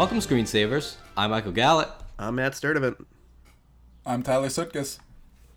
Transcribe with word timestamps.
Welcome, 0.00 0.20
screensavers. 0.20 0.96
I'm 1.14 1.28
Michael 1.28 1.52
Gallant. 1.52 1.90
I'm 2.18 2.36
Matt 2.36 2.52
Sturdivant. 2.52 3.04
I'm 4.06 4.22
Tyler 4.22 4.48
Sutkus. 4.48 4.98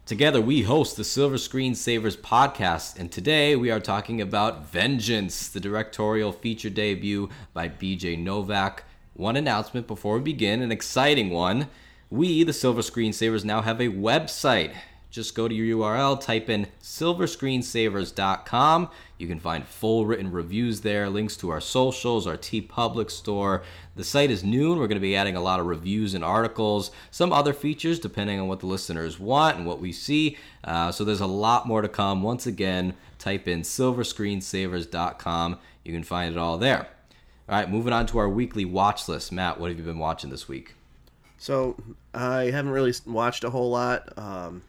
Together, 0.06 0.42
we 0.42 0.64
host 0.64 0.98
the 0.98 1.06
Silver 1.06 1.38
Screen 1.38 1.76
Savers 1.76 2.18
podcast, 2.18 3.00
and 3.00 3.10
today 3.10 3.56
we 3.56 3.72
are 3.72 3.80
talking 3.80 4.20
about 4.20 4.70
Vengeance, 4.70 5.48
the 5.48 5.62
directorial 5.62 6.34
feature 6.34 6.70
debut 6.70 7.30
by 7.54 7.70
BJ 7.70 8.20
Novak. 8.20 8.84
One 9.14 9.38
announcement 9.38 9.88
before 9.88 10.18
we 10.18 10.24
begin, 10.24 10.62
an 10.62 10.74
exciting 10.74 11.30
one. 11.30 11.70
We, 12.10 12.44
the 12.44 12.52
Silver 12.52 12.82
Screen 12.82 13.14
Savers, 13.14 13.46
now 13.46 13.62
have 13.62 13.80
a 13.80 13.88
website. 13.88 14.74
Just 15.14 15.34
go 15.36 15.48
to 15.48 15.54
your 15.54 15.78
URL, 15.78 16.20
type 16.20 16.50
in 16.50 16.66
silverscreensavers.com. 16.82 18.90
You 19.20 19.28
can 19.28 19.40
find 19.40 19.64
full 19.64 20.08
written 20.08 20.32
reviews 20.32 20.82
there, 20.82 21.08
links 21.08 21.38
to 21.38 21.52
our 21.52 21.62
socials, 21.62 22.26
our 22.26 22.36
TeePublic 22.36 23.12
store. 23.12 23.62
The 23.96 24.04
site 24.04 24.32
is 24.32 24.44
new, 24.44 24.72
and 24.72 24.82
we're 24.82 24.88
going 24.88 24.96
to 24.96 25.00
be 25.00 25.16
adding 25.16 25.36
a 25.36 25.42
lot 25.42 25.60
of 25.60 25.68
reviews 25.68 26.16
and 26.16 26.24
articles, 26.24 26.90
some 27.12 27.32
other 27.32 27.54
features 27.54 28.00
depending 28.00 28.40
on 28.40 28.48
what 28.48 28.62
the 28.62 28.66
listeners 28.66 29.20
want 29.20 29.58
and 29.58 29.68
what 29.68 29.80
we 29.80 29.92
see. 29.92 30.36
Uh, 30.64 30.92
so 30.92 31.04
there's 31.04 31.22
a 31.22 31.28
lot 31.28 31.68
more 31.68 31.84
to 31.84 31.88
come. 31.88 32.24
Once 32.24 32.48
again, 32.48 32.96
type 33.20 33.48
in 33.48 33.62
silverscreensavers.com. 33.62 35.60
You 35.86 35.94
can 35.94 36.02
find 36.02 36.34
it 36.34 36.40
all 36.40 36.58
there. 36.58 36.88
All 37.48 37.60
right, 37.60 37.70
moving 37.70 37.94
on 37.94 38.08
to 38.08 38.18
our 38.18 38.30
weekly 38.30 38.66
watch 38.66 39.08
list. 39.08 39.32
Matt, 39.32 39.60
what 39.60 39.70
have 39.70 39.78
you 39.78 39.86
been 39.86 40.00
watching 40.00 40.32
this 40.32 40.48
week? 40.48 40.74
So 41.38 41.78
I 42.16 42.46
haven't 42.46 42.72
really 42.72 42.96
watched 43.06 43.44
a 43.44 43.52
whole 43.52 43.70
lot, 43.70 44.12
um, 44.18 44.64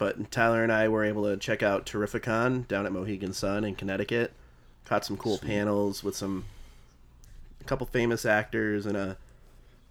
but 0.00 0.30
Tyler 0.30 0.62
and 0.62 0.72
I 0.72 0.88
were 0.88 1.04
able 1.04 1.24
to 1.24 1.36
check 1.36 1.62
out 1.62 1.84
TerrifiCon 1.84 2.66
down 2.66 2.86
at 2.86 2.92
Mohegan 2.92 3.34
Sun 3.34 3.64
in 3.64 3.74
Connecticut. 3.74 4.32
Caught 4.86 5.04
some 5.04 5.18
cool 5.18 5.36
Sweet. 5.36 5.46
panels 5.48 6.02
with 6.02 6.16
some 6.16 6.46
a 7.60 7.64
couple 7.64 7.86
famous 7.86 8.24
actors 8.24 8.86
and 8.86 8.96
a 8.96 9.18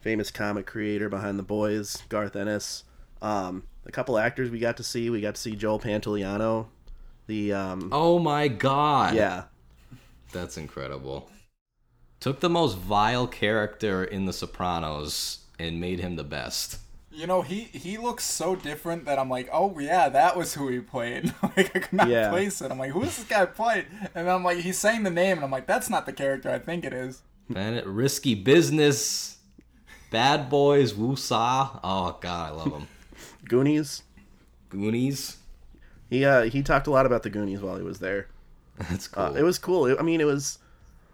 famous 0.01 0.31
comic 0.31 0.65
creator 0.65 1.09
behind 1.09 1.37
the 1.37 1.43
boys, 1.43 2.01
Garth 2.09 2.35
Ennis. 2.35 2.85
Um, 3.21 3.61
a 3.85 3.91
couple 3.91 4.17
actors 4.17 4.49
we 4.49 4.57
got 4.57 4.77
to 4.77 4.83
see. 4.83 5.11
We 5.11 5.21
got 5.21 5.35
to 5.35 5.41
see 5.41 5.55
Joe 5.55 5.77
Pantoliano. 5.77 6.65
The 7.27 7.53
um, 7.53 7.89
oh 7.91 8.17
my 8.17 8.47
god, 8.47 9.13
yeah, 9.13 9.43
that's 10.31 10.57
incredible 10.57 11.29
took 12.19 12.39
the 12.39 12.49
most 12.49 12.77
vile 12.77 13.27
character 13.27 14.03
in 14.03 14.25
The 14.25 14.33
Sopranos 14.33 15.45
and 15.57 15.79
made 15.79 15.99
him 15.99 16.15
the 16.15 16.23
best. 16.23 16.79
You 17.11 17.25
know, 17.25 17.41
he 17.41 17.61
he 17.63 17.97
looks 17.97 18.23
so 18.23 18.55
different 18.55 19.05
that 19.05 19.17
I'm 19.17 19.29
like, 19.29 19.49
oh 19.51 19.77
yeah, 19.79 20.09
that 20.09 20.37
was 20.37 20.53
who 20.53 20.67
he 20.67 20.79
played. 20.79 21.33
like 21.43 21.75
I 21.75 21.79
could 21.79 21.93
not 21.93 22.07
yeah. 22.07 22.29
place 22.29 22.61
it. 22.61 22.71
I'm 22.71 22.77
like, 22.77 22.91
who's 22.91 23.17
this 23.17 23.25
guy 23.25 23.45
played? 23.45 23.87
And 24.13 24.27
then 24.27 24.29
I'm 24.29 24.43
like, 24.43 24.59
he's 24.59 24.77
saying 24.77 25.03
the 25.03 25.09
name, 25.09 25.37
and 25.37 25.43
I'm 25.43 25.51
like, 25.51 25.65
that's 25.65 25.89
not 25.89 26.05
the 26.05 26.13
character 26.13 26.49
I 26.49 26.59
think 26.59 26.85
it 26.85 26.93
is. 26.93 27.23
Man, 27.47 27.81
risky 27.85 28.35
business, 28.35 29.37
bad 30.11 30.49
boys, 30.49 30.93
woosah. 30.93 31.79
Oh 31.83 32.17
god, 32.21 32.51
I 32.51 32.55
love 32.55 32.71
him. 32.73 32.87
Goonies. 33.47 34.03
Goonies. 34.69 35.37
He 36.09 36.25
uh 36.25 36.43
he 36.43 36.61
talked 36.61 36.87
a 36.87 36.91
lot 36.91 37.05
about 37.05 37.23
the 37.23 37.29
Goonies 37.29 37.61
while 37.61 37.77
he 37.77 37.83
was 37.83 37.99
there. 37.99 38.27
That's 38.77 39.07
cool. 39.07 39.23
Uh, 39.23 39.33
it 39.33 39.43
was 39.43 39.57
cool. 39.57 39.95
I 39.99 40.03
mean, 40.03 40.21
it 40.21 40.25
was 40.25 40.59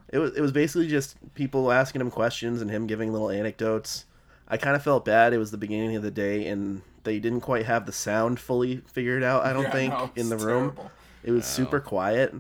it 0.10 0.20
was 0.20 0.36
it 0.36 0.42
was 0.42 0.52
basically 0.52 0.88
just 0.88 1.18
people 1.36 1.72
asking 1.72 2.02
him 2.02 2.12
questions 2.12 2.62
and 2.62 2.70
him 2.70 2.86
giving 2.88 3.12
little 3.12 3.30
anecdotes. 3.30 4.06
I 4.48 4.58
kind 4.58 4.76
of 4.76 4.84
felt 4.84 5.06
bad. 5.06 5.34
It 5.34 5.38
was 5.38 5.52
the 5.52 5.58
beginning 5.58 5.96
of 5.96 6.04
the 6.04 6.12
day 6.12 6.48
and 6.48 6.82
they 7.04 7.20
didn't 7.20 7.42
quite 7.42 7.66
have 7.66 7.86
the 7.86 7.92
sound 7.92 8.40
fully 8.40 8.78
figured 8.88 9.24
out. 9.24 9.46
I 9.46 9.54
don't 9.54 9.64
yeah, 9.64 9.72
think 9.72 9.94
no, 9.94 10.12
in 10.16 10.30
the 10.30 10.38
room. 10.38 10.74
Terrible. 10.74 10.92
It 11.24 11.32
was 11.32 11.46
super 11.46 11.80
quiet. 11.80 12.34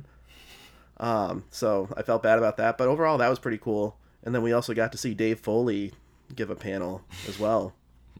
Um, 0.98 1.44
so 1.50 1.90
I 1.98 2.04
felt 2.04 2.24
bad 2.24 2.38
about 2.38 2.58
that, 2.58 2.78
but 2.78 2.88
overall 2.88 3.18
that 3.18 3.30
was 3.30 3.40
pretty 3.40 3.58
cool. 3.58 3.98
And 4.24 4.34
then 4.34 4.42
we 4.42 4.54
also 4.54 4.74
got 4.74 4.92
to 4.92 4.98
see 4.98 5.14
Dave 5.14 5.40
Foley 5.40 5.94
give 6.34 6.50
a 6.50 6.56
panel 6.56 7.02
as 7.28 7.40
well. 7.40 7.74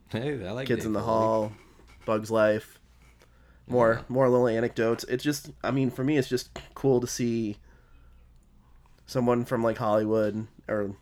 hey, 0.08 0.46
I 0.46 0.52
like 0.52 0.66
Kids 0.66 0.80
Dave 0.80 0.86
in 0.86 0.92
the 0.92 1.00
Foley. 1.00 1.10
Hall, 1.10 1.52
Bugs 2.04 2.30
Life, 2.30 2.78
more 3.66 3.94
yeah. 3.94 4.02
more 4.08 4.28
little 4.28 4.48
anecdotes. 4.48 5.04
It's 5.04 5.24
just, 5.24 5.50
I 5.64 5.70
mean, 5.70 5.90
for 5.90 6.04
me, 6.04 6.16
it's 6.16 6.28
just 6.28 6.56
cool 6.74 7.00
to 7.00 7.06
see 7.06 7.56
someone 9.06 9.44
from 9.44 9.62
like 9.62 9.78
Hollywood 9.78 10.46
or 10.68 10.96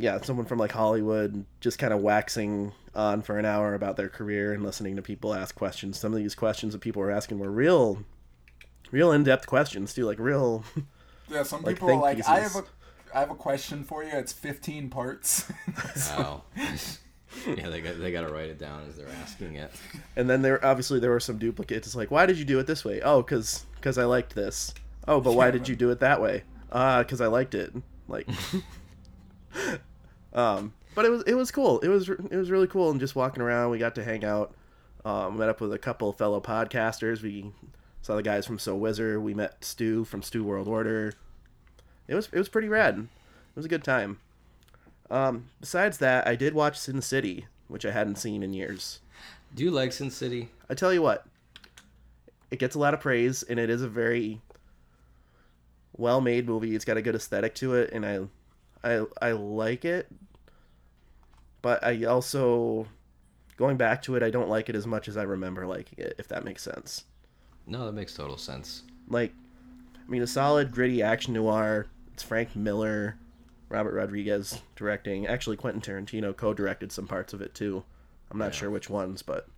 yeah, 0.00 0.20
someone 0.20 0.46
from 0.46 0.58
like 0.58 0.72
Hollywood 0.72 1.44
just 1.60 1.78
kind 1.78 1.92
of 1.92 2.00
waxing 2.00 2.72
on 2.94 3.22
for 3.22 3.38
an 3.38 3.44
hour 3.44 3.74
about 3.74 3.96
their 3.96 4.08
career 4.08 4.52
and 4.52 4.64
listening 4.64 4.96
to 4.96 5.02
people 5.02 5.34
ask 5.34 5.54
questions. 5.54 5.98
Some 5.98 6.12
of 6.12 6.18
these 6.18 6.34
questions 6.34 6.72
that 6.72 6.80
people 6.80 7.00
were 7.00 7.10
asking 7.10 7.38
were 7.38 7.50
real, 7.50 8.04
real 8.90 9.12
in 9.12 9.24
depth 9.24 9.46
questions 9.46 9.94
too, 9.94 10.04
like 10.04 10.18
real. 10.18 10.64
Yeah, 11.28 11.44
some 11.44 11.62
like, 11.62 11.76
people 11.76 11.90
are 11.90 12.00
like, 12.00 12.16
pieces. 12.16 12.30
I 12.30 12.40
have 12.40 12.56
a, 12.56 12.64
I 13.14 13.20
have 13.20 13.30
a 13.30 13.36
question 13.36 13.84
for 13.84 14.02
you. 14.02 14.10
It's 14.12 14.32
fifteen 14.32 14.90
parts. 14.90 15.50
so. 15.94 16.16
Wow. 16.16 16.42
yeah, 17.46 17.68
they 17.68 17.80
got 17.80 18.00
they 18.00 18.10
got 18.10 18.26
to 18.26 18.32
write 18.32 18.48
it 18.48 18.58
down 18.58 18.82
as 18.88 18.96
they're 18.96 19.08
asking 19.22 19.54
it. 19.54 19.72
And 20.16 20.28
then 20.28 20.42
there 20.42 20.64
obviously 20.64 20.98
there 20.98 21.10
were 21.10 21.20
some 21.20 21.38
duplicates. 21.38 21.86
It's 21.86 21.96
like, 21.96 22.10
why 22.10 22.26
did 22.26 22.38
you 22.38 22.44
do 22.44 22.58
it 22.58 22.66
this 22.66 22.84
way? 22.84 23.00
Oh, 23.00 23.22
cause 23.22 23.64
cause 23.80 23.96
I 23.96 24.04
liked 24.04 24.34
this. 24.34 24.74
Oh, 25.06 25.20
but 25.20 25.30
yeah, 25.30 25.36
why 25.36 25.50
did 25.50 25.68
you 25.68 25.76
do 25.76 25.90
it 25.90 26.00
that 26.00 26.20
way? 26.20 26.42
uh 26.72 27.02
because 27.02 27.20
i 27.20 27.26
liked 27.26 27.54
it 27.54 27.72
like 28.08 28.28
um 30.32 30.72
but 30.94 31.04
it 31.04 31.10
was 31.10 31.22
it 31.26 31.34
was 31.34 31.50
cool. 31.50 31.80
It 31.80 31.88
was 31.88 32.08
it 32.08 32.36
was 32.36 32.50
really 32.50 32.66
cool. 32.66 32.90
And 32.90 33.00
just 33.00 33.16
walking 33.16 33.42
around 33.42 33.70
we 33.70 33.78
got 33.78 33.94
to 33.96 34.04
hang 34.04 34.24
out. 34.24 34.54
Um 35.04 35.38
met 35.38 35.48
up 35.48 35.60
with 35.60 35.72
a 35.72 35.78
couple 35.78 36.12
fellow 36.12 36.40
podcasters. 36.40 37.22
We 37.22 37.52
saw 38.02 38.16
the 38.16 38.22
guys 38.22 38.46
from 38.46 38.58
so 38.58 38.76
wizard. 38.76 39.22
We 39.22 39.34
met 39.34 39.64
stu 39.64 40.04
from 40.04 40.22
stu 40.22 40.44
world 40.44 40.68
order. 40.68 41.14
It 42.08 42.14
was 42.14 42.28
it 42.32 42.38
was 42.38 42.48
pretty 42.48 42.68
rad. 42.68 42.98
It 42.98 43.56
was 43.56 43.64
a 43.64 43.68
good 43.68 43.84
time. 43.84 44.18
Um 45.10 45.50
besides 45.60 45.98
that 45.98 46.26
i 46.26 46.36
did 46.36 46.54
watch 46.54 46.78
sin 46.78 47.02
city 47.02 47.46
which 47.68 47.84
i 47.84 47.90
hadn't 47.90 48.16
seen 48.16 48.42
in 48.42 48.52
years. 48.52 49.00
Do 49.54 49.64
you 49.64 49.70
like 49.70 49.92
sin 49.92 50.10
city? 50.10 50.50
I 50.68 50.74
tell 50.74 50.92
you 50.92 51.02
what 51.02 51.26
it 52.50 52.58
gets 52.58 52.74
a 52.74 52.78
lot 52.78 52.94
of 52.94 53.00
praise 53.00 53.42
and 53.42 53.58
it 53.58 53.70
is 53.70 53.82
a 53.82 53.88
very 53.88 54.40
well 55.96 56.20
made 56.20 56.46
movie. 56.46 56.74
It's 56.74 56.84
got 56.84 56.96
a 56.96 57.02
good 57.02 57.14
aesthetic 57.14 57.54
to 57.56 57.74
it, 57.74 57.90
and 57.92 58.04
I, 58.04 58.20
I, 58.82 59.04
I 59.20 59.32
like 59.32 59.84
it. 59.84 60.08
But 61.62 61.84
I 61.84 62.04
also, 62.04 62.86
going 63.56 63.76
back 63.76 64.02
to 64.02 64.16
it, 64.16 64.22
I 64.22 64.30
don't 64.30 64.48
like 64.48 64.68
it 64.68 64.74
as 64.74 64.86
much 64.86 65.08
as 65.08 65.16
I 65.16 65.22
remember 65.22 65.66
liking 65.66 65.98
it. 65.98 66.14
If 66.18 66.28
that 66.28 66.44
makes 66.44 66.62
sense. 66.62 67.04
No, 67.66 67.86
that 67.86 67.92
makes 67.92 68.14
total 68.14 68.38
sense. 68.38 68.84
Like, 69.08 69.32
I 69.96 70.10
mean, 70.10 70.22
a 70.22 70.26
solid 70.26 70.72
gritty 70.72 71.02
action 71.02 71.34
noir. 71.34 71.86
It's 72.12 72.22
Frank 72.22 72.56
Miller, 72.56 73.16
Robert 73.68 73.94
Rodriguez 73.94 74.60
directing. 74.76 75.26
Actually, 75.26 75.56
Quentin 75.56 75.82
Tarantino 75.82 76.36
co-directed 76.36 76.92
some 76.92 77.06
parts 77.06 77.32
of 77.32 77.42
it 77.42 77.54
too. 77.54 77.84
I'm 78.30 78.38
not 78.38 78.46
yeah. 78.46 78.58
sure 78.58 78.70
which 78.70 78.88
ones, 78.88 79.22
but 79.22 79.48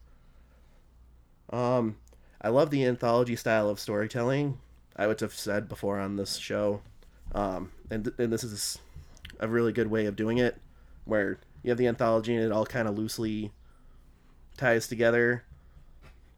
um, 1.53 1.97
I 2.41 2.49
love 2.49 2.71
the 2.71 2.84
anthology 2.84 3.37
style 3.37 3.69
of 3.69 3.78
storytelling 3.78 4.59
I 4.97 5.06
would 5.06 5.21
have 5.21 5.34
said 5.34 5.69
before 5.69 5.99
on 5.99 6.16
this 6.16 6.37
show, 6.37 6.82
um, 7.34 7.72
and 7.91 8.12
and 8.19 8.32
this 8.32 8.44
is 8.44 8.78
a 9.42 9.48
really 9.48 9.72
good 9.72 9.88
way 9.88 10.06
of 10.06 10.16
doing 10.16 10.38
it, 10.38 10.56
where 11.04 11.38
you 11.62 11.70
have 11.70 11.76
the 11.76 11.88
anthology 11.88 12.34
and 12.34 12.42
it 12.42 12.53
all 12.53 12.64
kind 12.64 12.88
of 12.88 12.97
loosely 12.97 13.53
ties 14.56 14.88
together, 14.88 15.44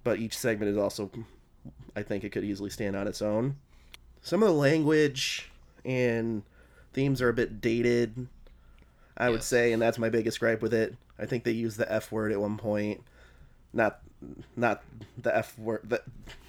but 0.03 0.19
each 0.19 0.37
segment 0.37 0.71
is 0.71 0.77
also, 0.77 1.11
I 1.95 2.03
think, 2.03 2.25
it 2.25 2.31
could 2.31 2.45
easily 2.45 2.71
stand 2.71 2.97
on 2.97 3.07
its 3.07 3.23
own. 3.23 3.57
Some 4.23 4.43
of 4.43 4.49
the 4.49 4.55
language 4.55 5.51
and 5.85 6.43
themes 6.93 7.21
are 7.21 7.29
a 7.29 7.35
bit 7.35 7.61
dated, 7.61 8.27
I 9.17 9.27
yes. 9.27 9.33
would 9.33 9.43
say, 9.43 9.73
and 9.73 9.81
that's 9.83 9.99
my 9.99 10.09
biggest 10.09 10.41
gripe 10.41 10.63
with 10.63 10.75
it. 10.75 10.97
I 11.19 11.27
think 11.27 11.45
they 11.45 11.53
use 11.53 11.77
the 11.77 11.91
F 11.93 12.11
word 12.11 12.33
at 12.33 12.41
one 12.41 12.57
point, 12.57 13.03
not 13.73 14.01
not 14.57 14.83
the 15.19 15.37
F 15.37 15.59
word. 15.59 15.83
The, 15.85 16.03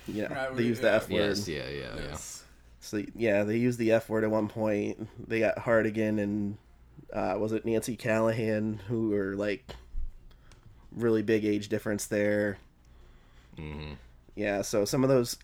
you 0.08 0.28
know, 0.28 0.54
they 0.56 0.64
use 0.64 0.80
the 0.80 0.92
F 0.92 1.10
word. 1.10 1.18
Yes, 1.18 1.48
yeah, 1.48 1.68
yeah, 1.68 1.96
yes. 1.96 2.44
yeah. 2.44 2.45
So 2.86 3.04
yeah, 3.16 3.44
they 3.44 3.58
used 3.58 3.80
the 3.80 3.92
F 3.92 4.10
word 4.10 4.24
at 4.24 4.30
one 4.30 4.48
point. 4.48 5.08
They 5.28 5.40
got 5.40 5.58
Hartigan 5.58 6.20
and 6.20 6.58
uh, 7.12 7.36
was 7.40 7.52
it 7.52 7.66
Nancy 7.66 7.96
Callahan 7.96 8.80
who 8.88 9.10
were 9.10 9.36
like 9.36 9.74
really 10.92 11.24
big 11.24 11.46
age 11.46 11.68
difference 11.68 12.06
there. 12.06 12.58
Mm-hmm. 13.58 13.94
Yeah, 14.36 14.62
so 14.62 14.86
some 14.86 15.04
of 15.04 15.10
those 15.10 15.38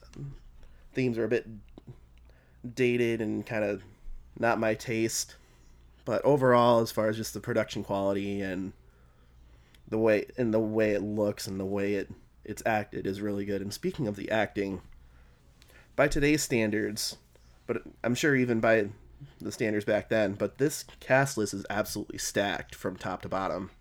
themes 0.93 1.17
are 1.17 1.23
a 1.23 1.29
bit 1.29 1.47
dated 2.75 3.21
and 3.21 3.45
kind 3.45 3.63
of 3.63 3.81
not 4.37 4.59
my 4.59 4.75
taste. 4.75 5.35
But 6.05 6.23
overall, 6.23 6.81
as 6.81 6.91
far 6.91 7.09
as 7.09 7.17
just 7.17 7.33
the 7.33 7.39
production 7.39 7.83
quality 7.83 8.41
and 8.41 8.73
the 9.87 9.97
way 9.97 10.25
and 10.37 10.53
the 10.53 10.59
way 10.59 10.91
it 10.91 11.01
looks 11.01 11.47
and 11.47 11.59
the 11.59 11.65
way 11.65 11.95
it 11.95 12.11
it's 12.45 12.61
acted 12.67 13.07
is 13.07 13.19
really 13.19 13.45
good. 13.45 13.61
And 13.61 13.73
speaking 13.73 14.07
of 14.07 14.15
the 14.15 14.29
acting, 14.29 14.81
by 15.95 16.07
today's 16.07 16.41
standards, 16.41 17.17
but 17.71 17.83
I'm 18.03 18.15
sure 18.15 18.35
even 18.35 18.59
by 18.59 18.89
the 19.39 19.49
standards 19.49 19.85
back 19.85 20.09
then, 20.09 20.33
but 20.33 20.57
this 20.57 20.83
cast 20.99 21.37
list 21.37 21.53
is 21.53 21.65
absolutely 21.69 22.17
stacked 22.17 22.75
from 22.75 22.97
top 22.97 23.21
to 23.21 23.29
bottom. 23.29 23.71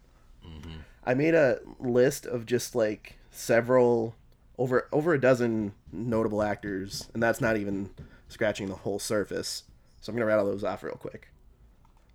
Mm-hmm. 0.46 0.76
I 1.02 1.14
made 1.14 1.34
a 1.34 1.58
list 1.80 2.24
of 2.24 2.46
just 2.46 2.76
like 2.76 3.18
several 3.32 4.14
over 4.58 4.86
over 4.92 5.12
a 5.12 5.20
dozen 5.20 5.72
notable 5.90 6.40
actors, 6.40 7.08
and 7.14 7.20
that's 7.20 7.40
not 7.40 7.56
even 7.56 7.90
scratching 8.28 8.68
the 8.68 8.76
whole 8.76 9.00
surface. 9.00 9.64
So 10.00 10.10
I'm 10.10 10.16
gonna 10.16 10.26
rattle 10.26 10.46
those 10.46 10.62
off 10.62 10.84
real 10.84 10.94
quick. 10.94 11.26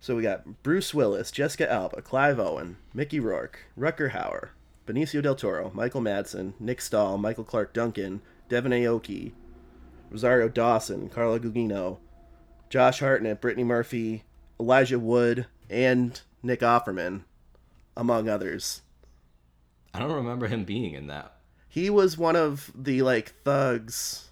So 0.00 0.16
we 0.16 0.22
got 0.22 0.62
Bruce 0.62 0.94
Willis, 0.94 1.30
Jessica 1.30 1.70
Alba, 1.70 2.00
Clive 2.00 2.40
Owen, 2.40 2.78
Mickey 2.94 3.20
Rourke, 3.20 3.66
Rutger 3.78 4.12
Hauer, 4.12 4.50
Benicio 4.86 5.22
del 5.22 5.34
Toro, 5.34 5.70
Michael 5.74 6.00
Madsen, 6.00 6.54
Nick 6.58 6.80
Stahl, 6.80 7.18
Michael 7.18 7.44
Clarke 7.44 7.74
Duncan, 7.74 8.22
Devon 8.48 8.72
Aoki, 8.72 9.32
Rosario 10.10 10.48
Dawson, 10.48 11.08
Carla 11.08 11.40
Gugino, 11.40 11.98
Josh 12.70 13.00
Hartnett, 13.00 13.40
Brittany 13.40 13.64
Murphy, 13.64 14.24
Elijah 14.60 14.98
Wood, 14.98 15.46
and 15.68 16.20
Nick 16.42 16.60
Offerman, 16.60 17.24
among 17.96 18.28
others. 18.28 18.82
I 19.94 19.98
don't 19.98 20.12
remember 20.12 20.46
him 20.46 20.64
being 20.64 20.94
in 20.94 21.06
that. 21.06 21.36
He 21.68 21.90
was 21.90 22.16
one 22.16 22.36
of 22.36 22.70
the 22.74 23.02
like 23.02 23.34
thugs 23.44 24.30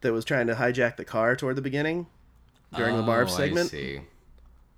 that 0.00 0.12
was 0.12 0.24
trying 0.24 0.46
to 0.46 0.54
hijack 0.54 0.96
the 0.96 1.04
car 1.04 1.36
toward 1.36 1.56
the 1.56 1.62
beginning 1.62 2.06
during 2.74 2.94
oh, 2.94 2.98
the 2.98 3.02
Marv 3.02 3.30
segment. 3.30 3.72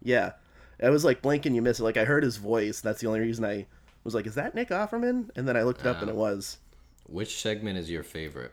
Yeah. 0.02 0.32
It 0.78 0.90
was 0.90 1.04
like 1.04 1.22
blink 1.22 1.46
and 1.46 1.54
you 1.54 1.62
miss 1.62 1.80
it. 1.80 1.84
Like 1.84 1.96
I 1.96 2.04
heard 2.04 2.22
his 2.22 2.36
voice. 2.36 2.80
That's 2.80 3.00
the 3.00 3.08
only 3.08 3.20
reason 3.20 3.44
I 3.44 3.66
was 4.04 4.14
like, 4.14 4.26
"Is 4.26 4.36
that 4.36 4.54
Nick 4.54 4.68
Offerman?" 4.68 5.30
And 5.36 5.46
then 5.48 5.56
I 5.56 5.62
looked 5.62 5.80
it 5.80 5.86
up 5.86 6.00
and 6.00 6.08
it 6.08 6.16
was. 6.16 6.58
Which 7.06 7.40
segment 7.40 7.78
is 7.78 7.90
your 7.90 8.02
favorite? 8.04 8.52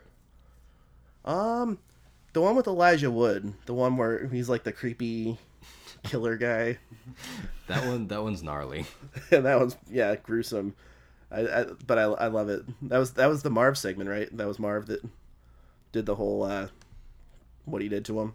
Um, 1.26 1.78
the 2.32 2.40
one 2.40 2.56
with 2.56 2.66
Elijah 2.66 3.10
Wood, 3.10 3.52
the 3.66 3.74
one 3.74 3.96
where 3.96 4.26
he's 4.28 4.48
like 4.48 4.64
the 4.64 4.72
creepy 4.72 5.38
killer 6.02 6.36
guy. 6.36 6.78
that 7.66 7.86
one, 7.86 8.08
that 8.08 8.22
one's 8.22 8.42
gnarly. 8.42 8.86
and 9.30 9.44
that 9.46 9.58
one's 9.58 9.76
yeah, 9.90 10.14
gruesome. 10.16 10.74
I, 11.30 11.40
I 11.40 11.64
but 11.86 11.98
I, 11.98 12.02
I 12.02 12.26
love 12.28 12.48
it. 12.48 12.64
That 12.88 12.98
was 12.98 13.12
that 13.14 13.26
was 13.26 13.42
the 13.42 13.50
Marv 13.50 13.76
segment, 13.76 14.08
right? 14.08 14.34
That 14.36 14.46
was 14.46 14.58
Marv 14.58 14.86
that 14.86 15.04
did 15.92 16.06
the 16.06 16.14
whole 16.14 16.44
uh, 16.44 16.68
what 17.64 17.82
he 17.82 17.88
did 17.88 18.04
to 18.06 18.20
him. 18.20 18.34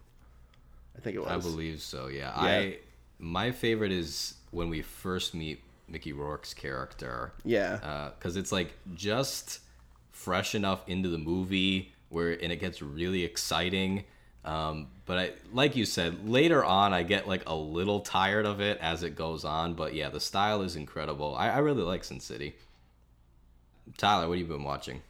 I 0.96 1.00
think 1.00 1.16
it 1.16 1.20
was. 1.20 1.30
I 1.30 1.38
believe 1.38 1.80
so. 1.80 2.08
Yeah. 2.08 2.32
yeah. 2.36 2.42
I 2.42 2.78
my 3.18 3.52
favorite 3.52 3.92
is 3.92 4.34
when 4.50 4.68
we 4.68 4.82
first 4.82 5.34
meet 5.34 5.62
Mickey 5.88 6.12
Rourke's 6.12 6.52
character. 6.52 7.32
Yeah. 7.44 7.78
Uh, 7.82 8.10
Because 8.18 8.36
uh, 8.36 8.40
it's 8.40 8.52
like 8.52 8.76
just 8.94 9.60
fresh 10.10 10.54
enough 10.54 10.86
into 10.88 11.08
the 11.08 11.18
movie 11.18 11.92
where 12.12 12.30
and 12.30 12.52
it 12.52 12.60
gets 12.60 12.82
really 12.82 13.24
exciting. 13.24 14.04
Um, 14.44 14.88
but 15.06 15.18
I, 15.18 15.30
like 15.52 15.76
you 15.76 15.84
said, 15.84 16.28
later 16.28 16.64
on 16.64 16.92
I 16.92 17.02
get 17.02 17.28
like 17.28 17.48
a 17.48 17.54
little 17.54 18.00
tired 18.00 18.46
of 18.46 18.60
it 18.60 18.78
as 18.80 19.02
it 19.02 19.14
goes 19.16 19.44
on. 19.44 19.74
But 19.74 19.94
yeah, 19.94 20.08
the 20.08 20.20
style 20.20 20.62
is 20.62 20.76
incredible. 20.76 21.34
I, 21.36 21.50
I 21.50 21.58
really 21.58 21.82
like 21.82 22.04
Sin 22.04 22.20
City. 22.20 22.56
Tyler, 23.96 24.28
what 24.28 24.38
have 24.38 24.46
you 24.46 24.52
been 24.52 24.64
watching? 24.64 25.02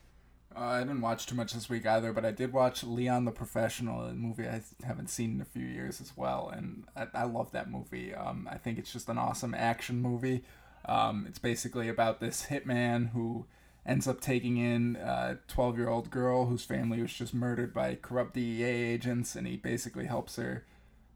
Uh, 0.54 0.60
I 0.60 0.81
didn't 0.81 1.00
watch 1.00 1.26
too 1.26 1.34
much 1.34 1.52
this 1.54 1.70
week 1.70 1.87
either, 1.87 2.12
but 2.12 2.25
I 2.25 2.31
did 2.31 2.52
watch 2.52 2.84
Leon 2.84 3.25
the 3.25 3.31
Professional, 3.31 4.02
a 4.02 4.12
movie 4.12 4.46
I 4.46 4.60
haven't 4.84 5.08
seen 5.08 5.37
in 5.37 5.40
a 5.40 5.46
few 5.46 5.64
years 5.64 6.00
as 6.00 6.14
well, 6.16 6.52
and 6.54 6.84
I, 6.94 7.06
I 7.14 7.25
love 7.25 7.52
that 7.52 7.70
movie. 7.70 8.14
Um, 8.14 8.49
I 8.50 8.58
think 8.58 8.78
it's 8.78 8.93
just 8.93 9.08
an 9.08 9.16
awesome 9.19 9.54
action 9.54 10.02
movie. 10.02 10.43
Um, 10.84 11.25
it's 11.28 11.38
basically 11.38 11.88
about 11.88 12.20
this 12.20 12.46
hitman 12.50 13.12
who 13.12 13.46
ends 13.84 14.06
up 14.06 14.20
taking 14.20 14.56
in 14.58 14.96
a 14.96 15.38
12 15.49 15.79
year 15.79 15.88
old 15.88 16.11
girl 16.11 16.46
whose 16.46 16.64
family 16.64 17.02
was 17.02 17.12
just 17.12 17.34
murdered 17.34 17.75
by 17.75 17.96
corrupt 17.96 18.34
DEA 18.34 18.64
agents, 18.64 19.34
and 19.34 19.46
he 19.46 19.56
basically 19.56 20.06
helps 20.06 20.37
her 20.37 20.64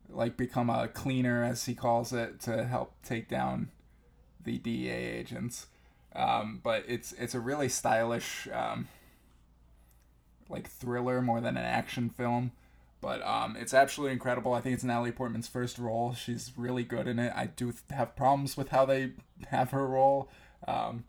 like 0.09 0.37
become 0.37 0.71
a 0.71 0.89
cleaner, 0.89 1.43
as 1.43 1.65
he 1.65 1.75
calls 1.75 2.13
it, 2.13 2.41
to 2.41 2.65
help 2.65 2.95
take 3.03 3.29
down 3.29 3.71
the 4.45 4.59
DEA 4.59 4.91
agents. 4.91 5.67
Um, 6.15 6.61
but 6.63 6.85
it's 6.89 7.13
it's 7.13 7.35
a 7.35 7.41
really 7.41 7.69
stylish 7.69 8.49
um, 8.53 8.89
like 10.49 10.69
thriller 10.69 11.21
more 11.21 11.41
than 11.41 11.57
an 11.57 11.65
action 11.65 12.11
film. 12.11 12.53
But 13.01 13.25
um, 13.27 13.57
it's 13.57 13.75
absolutely 13.75 14.15
incredible. 14.15 14.55
I 14.55 14.61
think 14.61 14.75
it's 14.75 14.85
Natalie 14.85 15.13
Portman's 15.13 15.47
first 15.47 15.79
role. 15.79 16.15
She's 16.15 16.53
really 16.57 16.83
good 16.83 17.07
in 17.07 17.19
it. 17.19 17.33
I 17.37 17.47
do 17.47 17.73
have 17.91 18.17
problems 18.17 18.57
with 18.57 18.71
how 18.71 18.87
they 18.87 19.13
have 19.49 19.71
her 19.71 19.87
role, 19.87 20.31
um, 20.67 21.05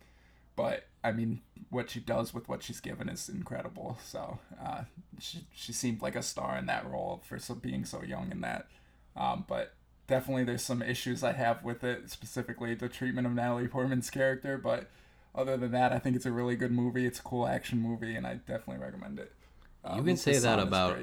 but 0.55 0.87
I 1.03 1.11
mean, 1.13 1.41
what 1.69 1.89
she 1.89 1.99
does 1.99 2.33
with 2.33 2.47
what 2.47 2.63
she's 2.63 2.79
given 2.79 3.09
is 3.09 3.29
incredible. 3.29 3.97
So 4.03 4.39
uh, 4.63 4.83
she 5.19 5.45
she 5.53 5.73
seemed 5.73 6.01
like 6.01 6.15
a 6.15 6.23
star 6.23 6.57
in 6.57 6.65
that 6.67 6.89
role 6.89 7.21
for 7.27 7.39
so 7.39 7.55
being 7.55 7.85
so 7.85 8.03
young 8.03 8.31
in 8.31 8.41
that. 8.41 8.67
Um, 9.15 9.45
but 9.47 9.73
definitely, 10.07 10.43
there's 10.43 10.63
some 10.63 10.81
issues 10.81 11.23
I 11.23 11.33
have 11.33 11.63
with 11.63 11.83
it, 11.83 12.09
specifically 12.09 12.75
the 12.75 12.89
treatment 12.89 13.27
of 13.27 13.33
Natalie 13.33 13.67
Portman's 13.67 14.09
character. 14.09 14.57
But 14.57 14.89
other 15.35 15.57
than 15.57 15.71
that, 15.71 15.91
I 15.91 15.99
think 15.99 16.15
it's 16.15 16.25
a 16.25 16.31
really 16.31 16.55
good 16.55 16.71
movie. 16.71 17.05
It's 17.05 17.19
a 17.19 17.23
cool 17.23 17.47
action 17.47 17.79
movie, 17.79 18.15
and 18.15 18.25
I 18.25 18.35
definitely 18.35 18.83
recommend 18.83 19.19
it. 19.19 19.31
Uh, 19.83 19.95
you 19.97 20.03
can 20.03 20.17
say 20.17 20.37
that 20.37 20.59
about 20.59 20.97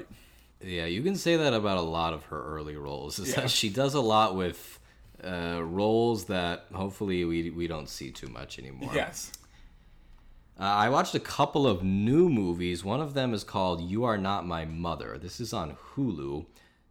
yeah, 0.61 0.87
you 0.87 1.03
can 1.03 1.17
say 1.17 1.37
that 1.37 1.53
about 1.53 1.79
a 1.79 1.83
lot 1.83 2.13
of 2.13 2.25
her 2.25 2.43
early 2.43 2.77
roles. 2.77 3.19
Is 3.19 3.31
yeah. 3.31 3.43
that 3.43 3.51
she 3.51 3.69
does 3.69 3.95
a 3.95 4.01
lot 4.01 4.35
with 4.37 4.79
uh, 5.23 5.61
roles 5.63 6.27
that 6.27 6.67
hopefully 6.73 7.25
we 7.25 7.51
we 7.51 7.67
don't 7.67 7.89
see 7.89 8.11
too 8.11 8.29
much 8.29 8.59
anymore. 8.59 8.91
Yes. 8.95 9.33
Uh, 10.59 10.63
I 10.63 10.89
watched 10.89 11.17
a 11.17 11.21
couple 11.21 11.67
of 11.67 11.83
new 11.83 12.29
movies. 12.29 12.85
One 12.85 13.01
of 13.01 13.15
them 13.15 13.35
is 13.35 13.43
called 13.43 13.81
"You 13.81 14.05
Are 14.05 14.17
Not 14.17 14.47
My 14.47 14.65
Mother." 14.65 15.19
This 15.19 15.41
is 15.41 15.53
on 15.53 15.77
Hulu. 15.95 16.47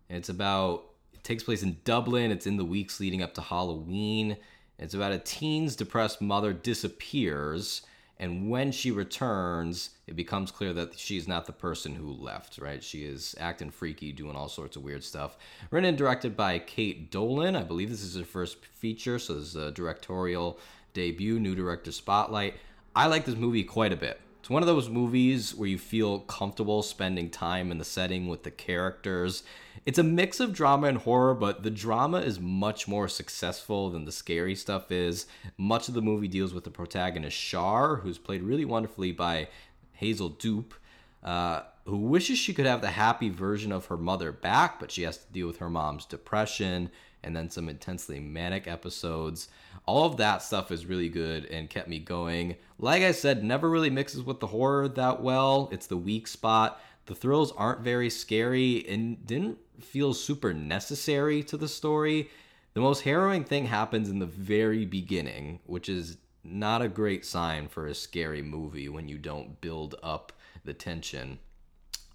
It's 0.10 0.27
about 0.27 0.83
it 1.13 1.24
takes 1.24 1.44
place 1.44 1.63
in 1.63 1.77
Dublin. 1.86 2.30
It's 2.30 2.45
in 2.45 2.57
the 2.57 2.65
weeks 2.65 3.00
leading 3.00 3.21
up 3.21 3.33
to 3.36 3.42
Halloween. 3.42 4.36
It's 4.77 4.94
about 4.94 5.13
a 5.13 5.19
teen's 5.19 5.77
depressed 5.77 6.19
mother 6.19 6.51
disappears, 6.51 7.83
and 8.18 8.50
when 8.50 8.74
she 8.74 8.92
returns, 8.92 9.92
it 10.07 10.18
becomes 10.18 10.51
clear 10.51 10.74
that 10.74 11.00
she's 11.00 11.25
not 11.25 11.45
the 11.45 11.54
person 11.54 11.95
who 11.95 12.12
left, 12.12 12.57
right? 12.57 12.83
She 12.83 13.06
is 13.06 13.33
acting 13.39 13.69
freaky, 13.69 14.12
doing 14.12 14.36
all 14.36 14.50
sorts 14.50 14.75
of 14.75 14.83
weird 14.83 15.06
stuff. 15.06 15.38
Written 15.71 15.88
and 15.88 15.98
directed 15.98 16.36
by 16.36 16.59
Kate 16.59 17.09
Dolan. 17.09 17.56
I 17.56 17.63
believe 17.63 17.89
this 17.89 18.04
is 18.04 18.18
her 18.18 18.25
first 18.25 18.66
feature, 18.66 19.19
so 19.19 19.36
this 19.36 19.50
is 19.50 19.56
a 19.56 19.71
directorial 19.71 20.59
debut, 20.94 21.39
new 21.39 21.56
director 21.56 21.94
spotlight. 21.94 22.56
I 22.95 23.07
like 23.07 23.25
this 23.25 23.36
movie 23.36 23.63
quite 23.63 23.92
a 23.92 23.98
bit. 23.98 24.22
It's 24.40 24.51
one 24.51 24.62
of 24.62 24.68
those 24.68 24.88
movies 24.88 25.56
where 25.56 25.69
you 25.69 25.80
feel 25.80 26.19
comfortable 26.19 26.84
spending 26.84 27.31
time 27.31 27.72
in 27.72 27.80
the 27.80 27.86
setting 27.86 28.28
with 28.28 28.44
the 28.44 28.51
characters. 28.51 29.42
It's 29.86 29.98
a 29.98 30.04
mix 30.04 30.40
of 30.40 30.54
drama 30.54 30.88
and 30.88 31.00
horror, 31.00 31.34
but 31.34 31.63
the 31.63 31.72
drama 31.72 32.19
is 32.19 32.40
much 32.40 32.88
more 32.88 33.07
successful 33.07 33.90
than 33.90 34.06
the 34.06 34.12
scary 34.12 34.54
stuff 34.54 34.92
is. 34.92 35.25
Much 35.57 35.88
of 35.88 35.95
the 35.95 36.02
movie 36.04 36.28
deals 36.28 36.54
with 36.54 36.66
the 36.66 36.69
protagonist 36.69 37.35
Char, 37.35 37.95
who's 37.95 38.19
played 38.19 38.44
really 38.44 38.66
wonderfully 38.66 39.12
by 39.12 39.47
Hazel 39.94 40.30
Doupe, 40.30 40.76
uh, 41.23 41.62
who 41.85 41.97
wishes 41.97 42.38
she 42.38 42.54
could 42.54 42.68
have 42.68 42.81
the 42.81 42.90
happy 42.90 43.30
version 43.30 43.71
of 43.71 43.88
her 43.88 43.97
mother 43.97 44.31
back, 44.31 44.80
but 44.80 44.92
she 44.92 45.02
has 45.02 45.18
to 45.18 45.33
deal 45.33 45.47
with 45.47 45.57
her 45.57 45.69
mom's 45.69 46.06
depression 46.06 46.92
and 47.23 47.35
then 47.35 47.50
some 47.50 47.69
intensely 47.69 48.19
manic 48.19 48.68
episodes. 48.68 49.47
All 49.85 50.06
of 50.06 50.18
that 50.18 50.42
stuff 50.42 50.71
is 50.71 50.85
really 50.85 51.09
good 51.09 51.45
and 51.45 51.69
kept 51.69 51.90
me 51.90 51.99
going. 51.99 52.56
Like 52.80 53.04
I 53.04 53.11
said, 53.11 53.44
never 53.44 53.69
really 53.69 53.90
mixes 53.90 54.23
with 54.23 54.40
the 54.40 54.47
horror 54.47 54.87
that 54.87 55.21
well. 55.21 55.69
It's 55.71 55.87
the 55.87 55.97
weak 55.97 56.28
spot. 56.28 56.81
The 57.06 57.16
thrills 57.16 57.52
aren't 57.52 57.81
very 57.81 58.09
scary 58.09 58.87
and 58.87 59.25
didn't 59.25 59.57
feel 59.81 60.13
super 60.13 60.54
necessary 60.54 61.44
to 61.44 61.57
the 61.57 61.68
story. 61.68 62.30
The 62.73 62.81
most 62.81 63.02
harrowing 63.02 63.44
thing 63.44 63.66
happens 63.66 64.09
in 64.09 64.19
the 64.19 64.25
very 64.25 64.85
beginning, 64.85 65.59
which 65.66 65.90
is 65.90 66.18
not 66.44 66.81
a 66.81 66.87
great 66.87 67.25
sign 67.25 67.68
for 67.68 67.87
a 67.87 67.95
scary 67.95 68.42
movie 68.42 68.90
when 68.90 69.09
you 69.09 69.18
don't 69.18 69.59
build 69.61 69.95
up 70.02 70.31
the 70.63 70.73
tension. 70.73 71.40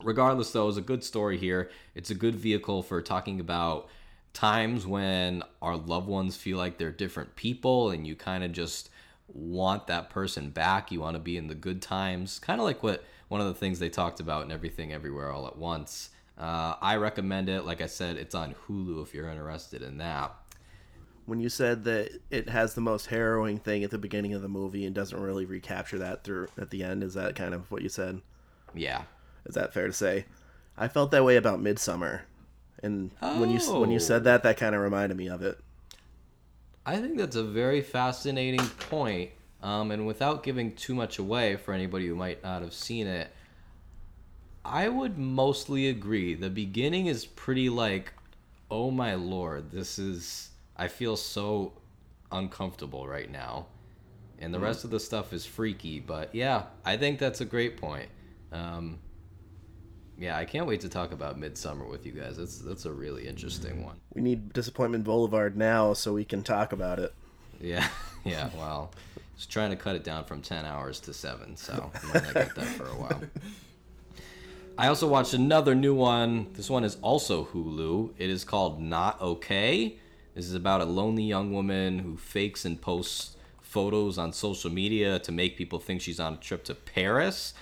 Regardless, 0.02 0.52
though, 0.52 0.68
it's 0.68 0.78
a 0.78 0.82
good 0.82 1.04
story 1.04 1.36
here. 1.38 1.70
It's 1.94 2.10
a 2.10 2.14
good 2.14 2.34
vehicle 2.34 2.82
for 2.82 3.02
talking 3.02 3.40
about 3.40 3.88
times 4.38 4.86
when 4.86 5.42
our 5.60 5.76
loved 5.76 6.06
ones 6.06 6.36
feel 6.36 6.58
like 6.58 6.78
they're 6.78 6.92
different 6.92 7.34
people 7.34 7.90
and 7.90 8.06
you 8.06 8.14
kind 8.14 8.44
of 8.44 8.52
just 8.52 8.88
want 9.26 9.88
that 9.88 10.10
person 10.10 10.50
back. 10.50 10.92
You 10.92 11.00
want 11.00 11.16
to 11.16 11.20
be 11.20 11.36
in 11.36 11.48
the 11.48 11.56
good 11.56 11.82
times. 11.82 12.38
Kind 12.38 12.60
of 12.60 12.64
like 12.64 12.80
what 12.80 13.02
one 13.26 13.40
of 13.40 13.48
the 13.48 13.54
things 13.54 13.80
they 13.80 13.88
talked 13.88 14.20
about 14.20 14.44
in 14.44 14.52
Everything 14.52 14.92
Everywhere 14.92 15.32
All 15.32 15.48
at 15.48 15.58
Once. 15.58 16.10
Uh, 16.38 16.74
I 16.80 16.94
recommend 16.98 17.48
it. 17.48 17.62
Like 17.64 17.80
I 17.80 17.86
said, 17.86 18.16
it's 18.16 18.36
on 18.36 18.54
Hulu 18.68 19.02
if 19.02 19.12
you're 19.12 19.28
interested 19.28 19.82
in 19.82 19.98
that. 19.98 20.32
When 21.26 21.40
you 21.40 21.48
said 21.48 21.82
that 21.84 22.20
it 22.30 22.48
has 22.48 22.74
the 22.74 22.80
most 22.80 23.06
harrowing 23.06 23.58
thing 23.58 23.82
at 23.82 23.90
the 23.90 23.98
beginning 23.98 24.34
of 24.34 24.42
the 24.42 24.48
movie 24.48 24.86
and 24.86 24.94
doesn't 24.94 25.20
really 25.20 25.46
recapture 25.46 25.98
that 25.98 26.22
through 26.22 26.46
at 26.56 26.70
the 26.70 26.84
end, 26.84 27.02
is 27.02 27.14
that 27.14 27.34
kind 27.34 27.54
of 27.54 27.68
what 27.72 27.82
you 27.82 27.88
said? 27.88 28.20
Yeah. 28.72 29.02
Is 29.46 29.56
that 29.56 29.74
fair 29.74 29.88
to 29.88 29.92
say? 29.92 30.26
I 30.76 30.86
felt 30.86 31.10
that 31.10 31.24
way 31.24 31.34
about 31.34 31.58
Midsommar 31.58 32.20
and 32.82 33.10
oh. 33.22 33.40
when 33.40 33.50
you 33.50 33.58
when 33.78 33.90
you 33.90 33.98
said 33.98 34.24
that, 34.24 34.42
that 34.42 34.56
kind 34.56 34.74
of 34.74 34.80
reminded 34.80 35.16
me 35.16 35.28
of 35.28 35.42
it. 35.42 35.58
I 36.86 36.96
think 36.96 37.18
that's 37.18 37.36
a 37.36 37.44
very 37.44 37.82
fascinating 37.82 38.66
point. 38.90 39.30
Um, 39.62 39.90
and 39.90 40.06
without 40.06 40.42
giving 40.42 40.74
too 40.74 40.94
much 40.94 41.18
away 41.18 41.56
for 41.56 41.74
anybody 41.74 42.06
who 42.06 42.14
might 42.14 42.42
not 42.42 42.62
have 42.62 42.72
seen 42.72 43.06
it, 43.06 43.30
I 44.64 44.88
would 44.88 45.18
mostly 45.18 45.88
agree. 45.88 46.34
The 46.34 46.50
beginning 46.50 47.06
is 47.06 47.26
pretty 47.26 47.68
like, 47.68 48.12
oh 48.70 48.90
my 48.90 49.14
lord, 49.14 49.70
this 49.70 49.98
is. 49.98 50.50
I 50.76 50.86
feel 50.86 51.16
so 51.16 51.72
uncomfortable 52.30 53.08
right 53.08 53.30
now. 53.30 53.66
And 54.38 54.54
the 54.54 54.58
mm. 54.58 54.62
rest 54.62 54.84
of 54.84 54.90
the 54.90 55.00
stuff 55.00 55.32
is 55.32 55.44
freaky. 55.44 55.98
But 55.98 56.34
yeah, 56.34 56.64
I 56.84 56.96
think 56.96 57.18
that's 57.18 57.40
a 57.40 57.44
great 57.44 57.76
point. 57.76 58.08
Um, 58.52 59.00
yeah, 60.18 60.36
I 60.36 60.44
can't 60.44 60.66
wait 60.66 60.80
to 60.80 60.88
talk 60.88 61.12
about 61.12 61.38
Midsommar 61.38 61.88
with 61.88 62.04
you 62.04 62.12
guys. 62.12 62.36
That's 62.36 62.58
that's 62.58 62.84
a 62.84 62.92
really 62.92 63.26
interesting 63.26 63.84
one. 63.84 63.96
We 64.14 64.20
need 64.20 64.52
Disappointment 64.52 65.04
Boulevard 65.04 65.56
now 65.56 65.92
so 65.92 66.12
we 66.12 66.24
can 66.24 66.42
talk 66.42 66.72
about 66.72 66.98
it. 66.98 67.14
Yeah, 67.60 67.86
yeah. 68.24 68.50
Well, 68.56 68.90
just 69.36 69.50
trying 69.50 69.70
to 69.70 69.76
cut 69.76 69.94
it 69.94 70.02
down 70.02 70.24
from 70.24 70.42
ten 70.42 70.64
hours 70.64 70.98
to 71.00 71.14
seven, 71.14 71.56
so 71.56 71.92
I 71.94 72.06
might 72.06 72.24
not 72.24 72.34
get 72.34 72.54
that 72.56 72.66
for 72.66 72.86
a 72.86 72.94
while. 72.94 73.22
I 74.76 74.88
also 74.88 75.08
watched 75.08 75.34
another 75.34 75.74
new 75.74 75.94
one. 75.94 76.52
This 76.54 76.70
one 76.70 76.84
is 76.84 76.96
also 77.02 77.46
Hulu. 77.46 78.14
It 78.18 78.30
is 78.30 78.44
called 78.44 78.80
Not 78.80 79.20
Okay. 79.20 79.98
This 80.34 80.46
is 80.46 80.54
about 80.54 80.80
a 80.80 80.84
lonely 80.84 81.24
young 81.24 81.52
woman 81.52 81.98
who 81.98 82.16
fakes 82.16 82.64
and 82.64 82.80
posts 82.80 83.36
photos 83.60 84.18
on 84.18 84.32
social 84.32 84.70
media 84.70 85.18
to 85.18 85.32
make 85.32 85.56
people 85.56 85.80
think 85.80 86.00
she's 86.00 86.20
on 86.20 86.34
a 86.34 86.36
trip 86.36 86.62
to 86.64 86.76
Paris. 86.76 87.54